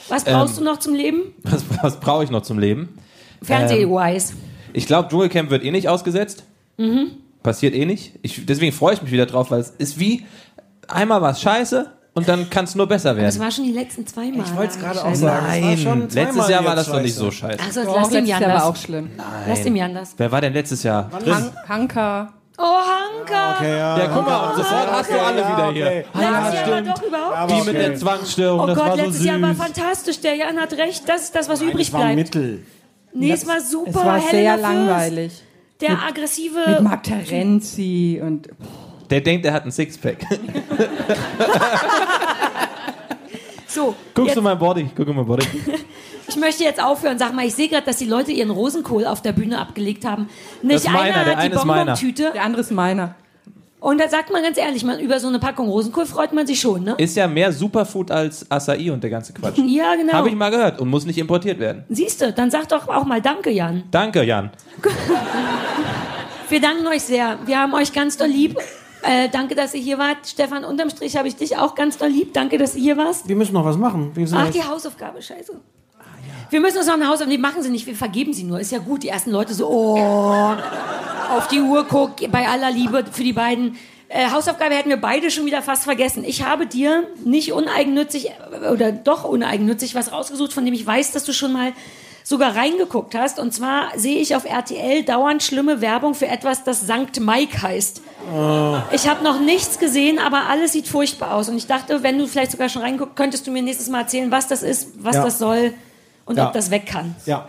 was 0.10 0.26
brauchst 0.26 0.58
Ähm. 0.58 0.66
du 0.66 0.70
noch 0.72 0.80
zum 0.80 0.94
Leben? 0.94 1.34
Was, 1.44 1.64
was 1.82 2.00
brauche 2.00 2.24
ich 2.24 2.30
noch 2.30 2.42
zum 2.42 2.60
Leben? 2.60 2.98
Fernseh-wise. 3.42 4.34
Ich 4.74 4.86
glaube, 4.88 5.10
Dschungelcamp 5.10 5.50
wird 5.50 5.64
eh 5.64 5.72
nicht 5.72 5.88
ausgesetzt. 5.88 6.44
Mhm. 6.78 7.12
Passiert 7.44 7.74
eh 7.74 7.86
nicht. 7.86 8.20
Ich, 8.22 8.46
deswegen 8.46 8.72
freue 8.72 8.94
ich 8.94 9.02
mich 9.02 9.12
wieder 9.12 9.26
drauf, 9.26 9.50
weil 9.52 9.60
es 9.62 9.70
ist 9.72 10.00
wie 10.00 10.26
einmal 10.88 11.22
was 11.22 11.42
scheiße 11.42 11.90
und 12.14 12.28
dann 12.28 12.50
kann 12.50 12.66
es 12.66 12.76
nur 12.76 12.88
besser 12.88 13.14
Das 13.16 13.36
werden. 13.36 13.40
war 13.40 13.52
schon 13.52 13.64
die 13.66 13.72
letzten 13.72 14.06
zwei 14.06 14.30
Mal. 14.32 14.44
Ich 14.46 14.56
wollte 14.56 14.74
es 14.74 14.80
gerade 14.80 15.00
auch 15.04 15.16
sagen. 15.16 15.46
es 15.74 15.86
war 15.86 15.96
Nein, 15.96 16.08
letztes 16.14 16.50
Jahr 16.50 16.66
war 16.66 16.76
das 16.76 16.88
doch 16.88 17.02
nicht 17.02 17.16
so 17.16 17.32
scheiße. 17.32 17.60
Also 17.64 17.84
Doch, 17.84 17.96
lass 17.96 18.10
dem 18.10 18.26
letztes 18.26 18.30
Jan 18.30 18.42
Jahr 18.42 18.50
war 18.50 18.56
das. 18.58 18.64
auch 18.66 18.76
schlimm. 18.76 19.10
Lass 19.48 19.64
dem 19.64 19.76
Jan 19.76 19.94
das. 19.96 20.14
Wer 20.18 20.32
war 20.32 20.42
denn 20.42 20.54
letztes 20.54 20.84
Jahr? 20.84 21.10
Han 21.26 21.52
Hanka. 21.68 22.34
Oh, 22.58 22.64
Hanka. 22.64 23.56
Okay, 23.56 23.76
ja. 23.78 23.98
Ja, 23.98 24.08
guck 24.14 24.24
mal, 24.26 24.50
und 24.50 24.58
sofort 24.58 24.92
hast 24.92 25.10
du 25.10 25.20
alle 25.20 25.38
wieder 25.38 25.70
okay. 25.70 25.74
hier. 25.74 26.06
Lass 26.14 26.54
ja, 26.54 26.64
aber 26.66 26.82
doch 26.82 27.02
überhaupt 27.02 27.50
Die 27.52 27.56
mit 27.56 27.62
okay. 27.70 27.74
der 27.74 27.96
Zwangsstörung, 27.96 28.60
Oh 28.60 28.68
das 28.68 28.78
Gott, 28.78 28.88
war 28.88 28.98
so 28.98 29.04
letztes 29.04 29.26
Jahr 29.26 29.42
war 29.42 29.56
fantastisch. 29.56 30.20
Der 30.20 30.36
Jan 30.36 30.58
hat 30.60 30.74
recht. 30.74 31.10
Das 31.10 31.22
ist 31.24 31.36
das, 31.36 31.50
was 31.50 31.62
übrig 31.62 31.88
Es 31.88 31.94
war 31.94 32.02
bleibt. 32.02 32.16
Mittel. 32.18 32.64
Nee, 33.14 33.32
es 33.32 33.48
war 33.48 33.60
super. 33.62 33.90
Es 33.90 33.96
war 33.96 34.20
Helena 34.20 34.58
sehr 34.58 34.58
Fürst. 34.58 34.62
langweilig. 34.62 35.44
Der 35.82 35.92
Mit 35.92 36.04
aggressive. 36.04 36.80
Marc 36.82 37.04
Terenzi 37.04 38.22
und 38.24 38.48
Der 39.10 39.22
denkt, 39.22 39.46
er 39.46 39.54
hat 39.54 39.66
ein 39.66 39.72
Sixpack. 39.72 40.18
So, 43.68 43.96
Guckst 44.14 44.28
jetzt, 44.32 44.36
du 44.36 44.42
mein 44.42 44.60
Body? 44.60 44.90
Guck 44.94 45.08
mal 45.08 45.14
mein 45.16 45.26
Body. 45.26 45.46
ich 46.28 46.36
möchte 46.36 46.62
jetzt 46.66 46.84
aufhören. 46.84 47.18
Sag 47.18 47.34
mal, 47.34 47.46
ich 47.46 47.56
sehe 47.56 47.70
gerade, 47.70 47.86
dass 47.86 47.96
die 47.98 48.06
Leute 48.06 48.34
ihren 48.34 48.50
Rosenkohl 48.50 49.06
auf 49.06 49.22
der 49.22 49.32
Bühne 49.32 49.60
abgelegt 49.60 50.04
haben. 50.04 50.28
Nicht 50.62 50.76
Das 50.76 50.84
ist 50.84 50.90
meiner, 50.92 51.16
einer 51.16 51.24
der 51.24 51.38
hat 51.38 51.44
die 51.46 51.66
meiner. 51.66 51.86
Bonbon-Tüte. 51.96 52.32
der 52.34 52.44
andere 52.44 52.62
ist 52.64 52.72
meiner. 52.72 53.16
Und 53.82 54.00
da 54.00 54.08
sagt 54.08 54.32
man 54.32 54.44
ganz 54.44 54.60
ehrlich, 54.60 54.84
man, 54.86 55.00
über 55.00 55.20
so 55.20 55.28
eine 55.28 55.40
Packung 55.40 55.68
Rosenkohl 55.68 56.06
freut 56.06 56.34
man 56.34 56.46
sich 56.46 56.62
schon, 56.62 56.84
ne? 56.84 56.94
Ist 57.00 57.18
ja 57.18 57.28
mehr 57.28 57.52
Superfood 57.52 58.12
als 58.12 58.46
Acai 58.50 58.92
und 58.92 59.02
der 59.04 59.10
ganze 59.10 59.34
Quatsch. 59.34 59.58
Ja, 59.66 59.96
genau. 59.96 60.14
Habe 60.14 60.30
ich 60.30 60.36
mal 60.36 60.52
gehört 60.52 60.80
und 60.80 60.88
muss 60.88 61.04
nicht 61.08 61.18
importiert 61.18 61.58
werden. 61.60 61.84
Siehst 61.90 62.22
du, 62.22 62.32
dann 62.32 62.52
sag 62.52 62.70
doch 62.70 62.88
auch 62.88 63.06
mal 63.06 63.20
Danke, 63.22 63.50
Jan. 63.50 63.84
Danke, 63.90 64.22
Jan. 64.24 64.52
Wir 66.50 66.62
danken 66.62 66.86
euch 66.88 67.02
sehr. 67.02 67.40
Wir 67.46 67.60
haben 67.60 67.74
euch 67.74 67.92
ganz 67.92 68.18
doll 68.18 68.28
lieb. 68.28 68.56
Äh, 69.04 69.30
danke, 69.30 69.56
dass 69.56 69.74
ihr 69.74 69.82
hier 69.82 69.98
wart. 69.98 70.28
Stefan, 70.28 70.64
unterm 70.64 70.92
Strich 70.92 71.18
habe 71.18 71.28
ich 71.28 71.36
dich 71.36 71.58
auch 71.58 71.74
ganz 71.74 71.98
doll 71.98 72.10
lieb. 72.10 72.34
Danke, 72.34 72.60
dass 72.60 72.74
du 72.74 72.80
hier 72.80 72.98
warst. 72.98 73.28
Wir 73.28 73.36
müssen 73.36 73.54
noch 73.54 73.66
was 73.66 73.78
machen. 73.78 74.12
Wir 74.14 74.28
sind 74.28 74.38
Ach, 74.38 74.46
jetzt- 74.46 74.56
die 74.58 74.64
Hausaufgabe, 74.64 75.22
scheiße. 75.24 75.54
Wir 76.52 76.60
müssen 76.60 76.80
uns 76.80 76.88
noch 76.88 76.96
eine 76.96 77.06
Hausaufgabe, 77.08 77.32
die 77.32 77.38
machen 77.38 77.64
sie 77.64 77.70
nicht, 77.70 77.88
wir 77.88 77.96
vergeben 77.96 78.34
sie 78.34 78.44
nur. 78.44 78.60
Ist 78.60 78.74
ja 78.74 78.80
gut, 78.80 79.04
die 79.04 79.08
ersten 79.08 79.32
Leute 79.32 79.54
so, 79.54 79.70
oh, 79.70 79.96
auf 81.32 81.48
die 81.48 81.62
Uhr 81.62 81.86
guck, 81.88 82.30
bei 82.32 82.48
aller 82.48 82.72
Liebe 82.72 83.06
für 83.12 83.24
die 83.24 83.34
beiden. 83.34 83.78
Äh, 84.10 84.30
Hausaufgabe 84.30 84.76
hätten 84.76 84.90
wir 84.90 84.98
beide 85.00 85.32
schon 85.32 85.46
wieder 85.46 85.62
fast 85.62 85.84
vergessen. 85.86 86.24
Ich 86.26 86.44
habe 86.44 86.68
dir 86.68 87.08
nicht 87.24 87.54
uneigennützig 87.54 88.30
äh, 88.30 88.68
oder 88.70 88.92
doch 88.92 89.24
uneigennützig 89.24 89.96
was 89.96 90.12
rausgesucht, 90.12 90.52
von 90.54 90.66
dem 90.66 90.74
ich 90.74 90.86
weiß, 90.86 91.12
dass 91.14 91.24
du 91.24 91.32
schon 91.34 91.54
mal 91.54 91.72
sogar 92.24 92.56
reingeguckt 92.56 93.16
hast. 93.16 93.40
Und 93.40 93.54
zwar 93.54 93.98
sehe 93.98 94.20
ich 94.20 94.36
auf 94.36 94.46
RTL 94.46 95.04
dauernd 95.04 95.42
schlimme 95.44 95.80
Werbung 95.82 96.14
für 96.14 96.28
etwas, 96.28 96.64
das 96.64 96.86
Sankt 96.86 97.20
Mike 97.20 97.62
heißt. 97.62 98.02
Ich 98.92 99.08
habe 99.10 99.24
noch 99.24 99.40
nichts 99.40 99.80
gesehen, 99.80 100.20
aber 100.20 100.44
alles 100.50 100.74
sieht 100.74 100.88
furchtbar 100.88 101.34
aus. 101.34 101.50
Und 101.50 101.58
ich 101.58 101.66
dachte, 101.68 102.04
wenn 102.04 102.20
du 102.20 102.28
vielleicht 102.28 102.52
sogar 102.52 102.70
schon 102.70 102.84
reinguckst, 102.84 103.16
könntest 103.16 103.48
du 103.48 103.52
mir 103.52 103.62
nächstes 103.64 103.90
Mal 103.90 104.02
erzählen, 104.02 104.30
was 104.30 104.48
das 104.48 104.62
ist, 104.62 104.90
was 105.04 105.16
Ja. 105.16 105.24
das 105.26 105.40
soll 105.40 105.74
und 106.26 106.38
Ja. 106.38 106.48
ob 106.48 106.54
das 106.54 106.70
weg 106.70 106.86
kann. 106.86 107.16
Ja, 107.26 107.48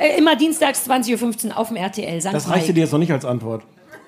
Äh, 0.00 0.18
immer 0.18 0.34
dienstags 0.36 0.88
20.15 0.88 1.48
Uhr 1.50 1.58
auf 1.58 1.68
dem 1.68 1.76
RTL. 1.76 2.20
Sankt 2.20 2.36
das 2.36 2.48
reichte 2.48 2.60
Mike. 2.68 2.74
dir 2.74 2.80
jetzt 2.80 2.92
noch 2.92 2.98
nicht 2.98 3.12
als 3.12 3.24
Antwort. 3.24 3.62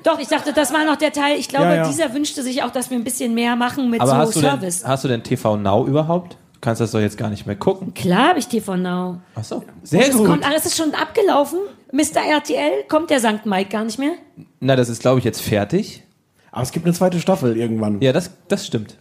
Doch, 0.05 0.19
ich 0.19 0.27
dachte, 0.29 0.53
das 0.53 0.73
war 0.73 0.85
noch 0.85 0.97
der 0.97 1.13
Teil. 1.13 1.39
Ich 1.39 1.49
glaube, 1.49 1.67
Ja, 1.67 1.75
ja. 1.77 1.87
dieser 1.89 2.13
wünschte 2.15 2.43
sich 2.43 2.63
auch, 2.63 2.71
dass 2.71 2.91
wir 2.91 2.97
ein 2.99 3.05
bisschen 3.05 3.35
mehr 3.35 3.55
machen 3.57 3.91
mit 3.91 4.01
Aber 4.01 4.11
so 4.11 4.17
hast, 4.17 4.37
du 4.37 4.41
denn, 4.41 4.51
Service. 4.51 4.85
hast 4.87 5.05
du 5.05 5.09
denn 5.09 5.23
TV 5.23 5.57
Now 5.57 5.87
überhaupt? 5.87 6.33
Du 6.55 6.61
kannst 6.61 6.81
das 6.81 6.91
doch 6.93 7.01
jetzt 7.01 7.17
gar 7.19 7.29
nicht 7.31 7.47
mehr 7.47 7.57
gucken. 7.57 7.93
Klar 7.95 8.31
habe 8.31 8.39
ich 8.39 8.49
TV 8.49 8.77
Now. 8.77 9.19
Ach 9.35 9.45
so. 9.45 9.63
Sehr 9.83 10.09
Es 10.09 10.17
gut. 10.17 10.27
kommt, 10.27 10.45
alles 10.47 10.65
ist 10.67 10.77
schon 10.77 10.93
abgelaufen. 10.95 11.59
Mr. 11.93 12.21
RTL, 12.27 12.85
kommt 12.89 13.11
der 13.11 13.21
Sankt 13.21 13.47
Mike 13.47 13.69
gar 13.71 13.85
nicht 13.85 13.99
mehr? 13.99 14.13
Na, 14.61 14.75
das 14.77 14.89
ist, 14.89 15.03
glaube 15.03 15.19
ich, 15.19 15.25
jetzt 15.25 15.43
fertig. 15.43 16.03
Aber 16.51 16.63
es 16.63 16.73
gibt 16.73 16.85
eine 16.87 16.95
zweite 16.95 17.21
Staffel 17.21 17.57
irgendwann. 17.57 18.01
Ja, 18.01 18.13
das, 18.13 18.31
das 18.49 18.67
stimmt. 18.67 18.97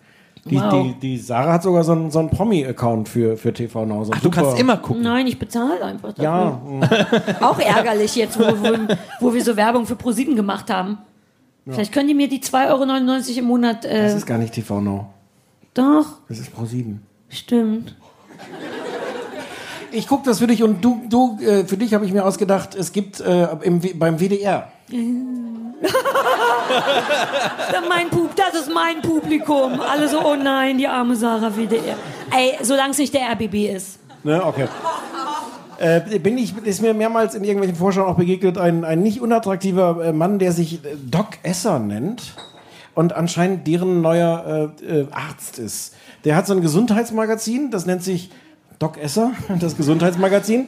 Die, 0.45 0.55
Wow. 0.55 0.71
die, 0.71 0.93
die 0.99 1.17
Sarah 1.19 1.53
hat 1.53 1.63
sogar 1.63 1.83
so 1.83 1.91
einen, 1.91 2.09
so 2.09 2.17
einen 2.19 2.29
Promi-Account 2.31 3.07
für, 3.07 3.37
für 3.37 3.53
TV 3.53 3.85
Now. 3.85 4.03
So 4.05 4.11
Ach, 4.15 4.21
du 4.21 4.31
kannst 4.31 4.59
immer 4.59 4.77
gucken. 4.77 5.03
Nein, 5.03 5.27
ich 5.27 5.37
bezahle 5.37 5.83
einfach 5.85 6.13
dafür. 6.13 6.23
Ja, 6.23 6.61
mm. 6.65 7.43
Auch 7.43 7.59
ärgerlich 7.59 8.15
jetzt, 8.15 8.39
wo, 8.39 8.43
wo, 8.45 8.77
wo 9.19 9.33
wir 9.33 9.43
so 9.43 9.55
Werbung 9.55 9.85
für 9.85 9.95
ProSieben 9.95 10.35
gemacht 10.35 10.69
haben. 10.71 10.97
Vielleicht 11.67 11.91
können 11.91 12.07
die 12.07 12.15
mir 12.15 12.27
die 12.27 12.39
2,99 12.39 12.69
Euro 12.71 13.39
im 13.39 13.45
Monat. 13.45 13.83
das 13.85 13.91
Äh, 13.91 14.17
ist 14.17 14.25
gar 14.25 14.39
nicht 14.39 14.53
TV 14.53 14.81
Now. 14.81 15.09
doch, 15.75 16.05
Das 16.27 16.39
ist 16.39 16.49
Pro7. 16.55 16.95
stimmt. 17.29 17.95
Ich 19.93 20.07
gucke 20.07 20.23
das 20.25 20.39
für 20.39 20.47
dich 20.47 20.63
und 20.63 20.83
du, 20.83 21.01
du 21.09 21.37
äh, 21.41 21.65
für 21.65 21.75
dich 21.77 21.93
habe 21.93 22.05
ich 22.05 22.13
mir 22.13 22.25
ausgedacht, 22.25 22.75
es 22.75 22.93
gibt 22.93 23.19
äh, 23.19 23.47
im, 23.61 23.81
beim 23.99 24.19
WDR. 24.19 24.71
Mein 27.89 28.09
Pub, 28.09 28.35
das 28.35 28.53
ist 28.61 28.73
mein 28.73 29.01
Publikum. 29.01 29.79
Alle 29.79 30.09
so, 30.09 30.19
oh 30.19 30.35
nein, 30.35 30.77
die 30.77 30.87
arme 30.87 31.15
Sarah 31.15 31.51
WDR. 31.55 31.95
Ey, 32.31 32.57
solange 32.61 32.91
es 32.91 32.97
nicht 32.97 33.13
der 33.13 33.31
RBB 33.31 33.73
ist. 33.75 33.99
Ne, 34.23 34.43
okay. 34.45 34.67
Äh, 35.79 36.19
bin 36.19 36.37
ich, 36.37 36.55
ist 36.57 36.81
mir 36.81 36.93
mehrmals 36.93 37.33
in 37.33 37.43
irgendwelchen 37.43 37.75
Vorschauen 37.75 38.07
auch 38.07 38.17
begegnet, 38.17 38.57
ein, 38.57 38.85
ein 38.85 39.01
nicht 39.01 39.19
unattraktiver 39.19 40.05
äh, 40.05 40.13
Mann, 40.13 40.37
der 40.37 40.51
sich 40.51 40.85
äh, 40.85 40.95
Doc 41.09 41.39
Esser 41.41 41.79
nennt 41.79 42.35
und 42.93 43.13
anscheinend 43.13 43.65
deren 43.65 44.01
neuer 44.01 44.71
äh, 44.79 44.99
äh, 44.99 45.07
Arzt 45.11 45.57
ist. 45.57 45.95
Der 46.23 46.35
hat 46.35 46.45
so 46.45 46.53
ein 46.53 46.61
Gesundheitsmagazin, 46.61 47.71
das 47.71 47.87
nennt 47.87 48.03
sich 48.03 48.29
Doc 48.81 48.97
Esser, 48.97 49.33
das 49.59 49.77
Gesundheitsmagazin. 49.77 50.67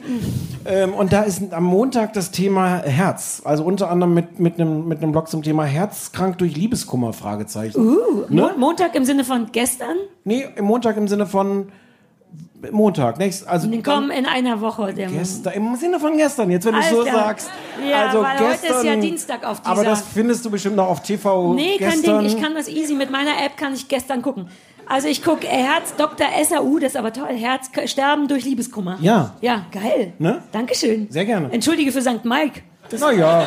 Ähm, 0.64 0.94
und 0.94 1.12
da 1.12 1.22
ist 1.22 1.52
am 1.52 1.64
Montag 1.64 2.12
das 2.12 2.30
Thema 2.30 2.76
Herz. 2.84 3.42
Also 3.44 3.64
unter 3.64 3.90
anderem 3.90 4.14
mit, 4.14 4.38
mit, 4.38 4.60
einem, 4.60 4.86
mit 4.86 5.02
einem 5.02 5.10
Blog 5.10 5.28
zum 5.28 5.42
Thema 5.42 5.64
Herzkrank 5.64 6.38
durch 6.38 6.56
Liebeskummer, 6.56 7.12
Fragezeichen. 7.12 7.76
Uh, 7.76 8.24
Mo 8.28 8.50
Montag 8.56 8.94
im 8.94 9.04
Sinne 9.04 9.24
von 9.24 9.48
gestern? 9.50 9.96
Nee, 10.22 10.46
im 10.54 10.64
Montag 10.64 10.96
im 10.96 11.08
Sinne 11.08 11.26
von 11.26 11.72
Montag, 12.70 13.18
nächst, 13.18 13.46
also 13.48 13.68
Den 13.68 13.82
kommen 13.82 14.10
in 14.10 14.26
einer 14.26 14.60
Woche. 14.60 14.94
Gestern, 14.94 15.52
im 15.52 15.74
Sinne 15.76 15.98
von 15.98 16.16
gestern, 16.16 16.50
jetzt 16.50 16.66
wenn 16.66 16.74
du 16.74 16.80
es 16.80 16.90
so 16.90 17.04
sagst. 17.04 17.50
Ja, 17.88 18.06
also 18.06 18.22
weil 18.22 18.38
gestern, 18.38 18.70
heute 18.70 18.78
ist 18.78 18.84
ja 18.84 18.96
Dienstag 18.96 19.44
auf 19.44 19.60
dieser. 19.60 19.72
Aber 19.72 19.84
das 19.84 20.02
findest 20.02 20.44
du 20.44 20.50
bestimmt 20.50 20.76
noch 20.76 20.88
auf 20.88 21.02
TV 21.02 21.52
Nee, 21.54 21.78
kein 21.78 21.90
gestern. 21.90 22.20
Ding. 22.20 22.28
Ich 22.28 22.40
kann 22.40 22.54
das 22.54 22.68
easy. 22.68 22.94
Mit 22.94 23.10
meiner 23.10 23.42
App 23.44 23.56
kann 23.56 23.74
ich 23.74 23.88
gestern 23.88 24.22
gucken. 24.22 24.48
Also 24.86 25.08
ich 25.08 25.22
gucke 25.22 25.46
Herz, 25.46 25.94
Dr. 25.96 26.26
SAU, 26.44 26.78
das 26.78 26.92
ist 26.92 26.96
aber 26.96 27.12
toll. 27.12 27.34
Herz, 27.34 27.70
Sterben 27.86 28.28
durch 28.28 28.44
Liebeskummer. 28.44 28.98
Ja. 29.00 29.34
Ja, 29.40 29.66
geil. 29.72 30.12
Ne? 30.18 30.42
Dankeschön. 30.52 31.06
Sehr 31.10 31.24
gerne. 31.24 31.50
Entschuldige 31.52 31.92
für 31.92 32.02
St. 32.02 32.24
Mike. 32.24 32.62
Naja, 33.00 33.46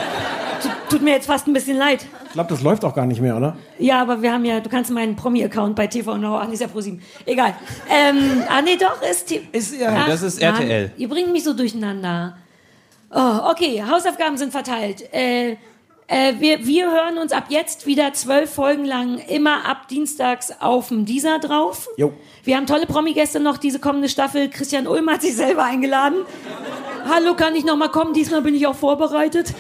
Tut, 0.62 0.72
tut 0.90 1.02
mir 1.04 1.12
jetzt 1.12 1.28
fast 1.28 1.48
ein 1.48 1.54
bisschen 1.54 1.78
leid. 1.78 2.06
ich 2.26 2.34
glaube, 2.34 2.50
das 2.50 2.62
läuft 2.62 2.84
auch 2.84 2.96
gar 2.96 3.06
nicht 3.06 3.22
mehr, 3.22 3.38
oder? 3.38 3.56
Ja, 3.78 4.02
aber 4.02 4.22
wir 4.22 4.34
haben 4.34 4.44
ja, 4.46 4.60
du 4.60 4.70
kannst 4.70 4.90
meinen 4.92 5.16
Promi-Account 5.16 5.76
bei 5.76 5.88
TV 5.88 6.18
Now, 6.18 6.38
ach, 6.38 6.48
nee, 6.48 6.56
ist 6.56 6.62
ja 6.62 6.68
ProSieben. 6.68 7.02
Egal. 7.26 7.54
Ähm, 7.90 8.44
ah, 8.50 8.62
nee, 8.62 8.76
doch, 8.76 9.00
ist, 9.02 9.32
Ist 9.32 9.80
ja. 9.80 9.96
Ach, 9.96 10.08
das 10.08 10.24
ist 10.24 10.42
Mann, 10.42 10.56
RTL. 10.56 10.92
ihr 10.98 11.08
bringt 11.10 11.32
mich 11.32 11.44
so 11.44 11.54
durcheinander. 11.54 12.38
Oh, 13.12 13.52
okay, 13.52 13.84
Hausaufgaben 13.90 14.38
sind 14.38 14.52
verteilt. 14.52 15.14
Äh, 15.14 15.58
äh, 16.08 16.34
wir, 16.40 16.66
wir 16.66 16.92
hören 16.92 17.18
uns 17.18 17.32
ab 17.32 17.46
jetzt 17.50 17.86
wieder 17.86 18.14
zwölf 18.14 18.54
Folgen 18.54 18.86
lang 18.86 19.20
immer 19.28 19.66
ab 19.66 19.88
Dienstags 19.90 20.54
auf 20.60 20.88
dem 20.88 21.06
Dieser 21.06 21.40
drauf. 21.40 21.90
Jo. 21.98 22.14
Wir 22.44 22.56
haben 22.56 22.66
tolle 22.66 22.86
Promi-Gäste 22.86 23.40
noch, 23.40 23.58
diese 23.58 23.80
kommende 23.80 24.08
Staffel. 24.08 24.50
Christian 24.50 24.88
Ulm 24.88 25.10
hat 25.10 25.22
sich 25.22 25.36
selber 25.36 25.64
eingeladen. 25.64 26.26
Hallo, 27.10 27.36
kann 27.36 27.56
ich 27.56 27.66
noch 27.66 27.76
mal 27.76 27.90
kommen? 27.90 28.14
Diesmal 28.14 28.42
bin 28.42 28.56
ich 28.56 28.68
auch 28.68 28.76
vorbereitet. 28.76 29.54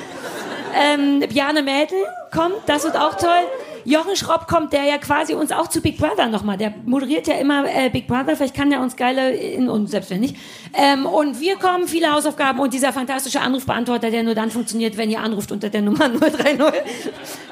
Ähm, 0.76 1.20
Bjane 1.20 1.64
Mädel 1.64 1.98
kommt, 2.32 2.56
das 2.66 2.84
wird 2.84 2.98
auch 2.98 3.16
toll. 3.16 3.44
Jochen 3.88 4.18
Schropp 4.18 4.48
kommt, 4.48 4.74
der 4.74 4.84
ja 4.84 4.98
quasi 4.98 5.34
uns 5.34 5.54
auch 5.54 5.70
zu 5.70 5.80
Big 5.80 5.98
Brother 5.98 6.28
nochmal, 6.28 6.58
der 6.58 6.74
moderiert 6.86 7.26
ja 7.26 7.36
immer 7.36 7.64
äh, 7.74 7.90
Big 7.90 8.06
Brother, 8.06 8.36
vielleicht 8.36 8.54
kann 8.54 8.70
der 8.70 8.82
uns 8.82 8.98
geile, 8.98 9.32
in, 9.32 9.70
und 9.70 9.88
selbst 9.88 10.10
wenn 10.10 10.20
nicht. 10.20 10.36
Ähm, 10.74 11.06
und 11.06 11.40
wir 11.40 11.56
kommen, 11.56 11.88
viele 11.88 12.12
Hausaufgaben 12.12 12.60
und 12.60 12.74
dieser 12.74 12.92
fantastische 12.92 13.40
Anrufbeantworter, 13.40 14.12
der 14.12 14.24
nur 14.24 14.36
dann 14.36 14.52
funktioniert, 14.52 14.98
wenn 14.98 15.10
ihr 15.10 15.22
anruft 15.22 15.54
unter 15.54 15.70
der 15.70 15.82
Nummer 15.82 16.10
030 16.10 16.60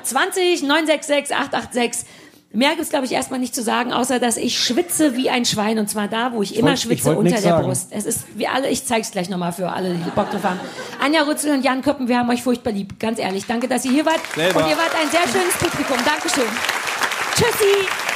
20 0.03 0.63
966 0.63 1.33
886. 1.33 2.05
Mehr 2.55 2.75
gibt's 2.75 2.89
glaube 2.89 3.05
ich, 3.05 3.11
erstmal 3.11 3.39
nicht 3.39 3.53
zu 3.53 3.61
sagen, 3.61 3.93
außer 3.93 4.19
dass 4.19 4.37
ich 4.37 4.57
schwitze 4.57 5.15
wie 5.15 5.29
ein 5.29 5.45
Schwein 5.45 5.77
und 5.79 5.89
zwar 5.89 6.07
da, 6.07 6.31
wo 6.33 6.41
ich, 6.41 6.55
immer 6.55 6.69
wollt- 6.69 6.77
ich 6.77 6.83
schwitze 6.83 7.05
wollt 7.05 7.17
unter 7.19 7.31
der 7.31 7.41
sagen. 7.41 7.67
Brust. 7.67 7.87
Es 7.91 8.05
ist 8.05 8.21
wie 8.35 8.47
alle, 8.47 8.69
ich 8.69 8.85
zeig's 8.85 9.11
gleich 9.11 9.29
nochmal 9.29 9.51
für 9.53 9.69
alle, 9.71 9.93
die 9.93 10.09
Bock 10.11 10.31
drauf 10.31 10.43
haben. 10.43 10.59
Anja 11.03 11.21
Rützel 11.23 11.53
und 11.53 11.63
Jan 11.63 11.81
Köppen, 11.81 12.07
wir 12.07 12.17
haben 12.17 12.29
euch 12.29 12.41
furchtbar 12.43 12.71
lieb. 12.71 12.99
Ganz 12.99 13.19
ehrlich. 13.19 13.45
Danke, 13.45 13.67
dass 13.67 13.85
ihr 13.85 13.91
hier 13.91 14.05
wart. 14.05 14.19
Selber. 14.35 14.63
Und 14.63 14.69
ihr 14.69 14.77
wart 14.77 14.91
ein 15.01 15.09
sehr 15.11 15.21
schönes 15.31 15.55
Publikum. 15.57 15.97
Dankeschön. 16.05 16.49
Tschüssi. 17.35 18.14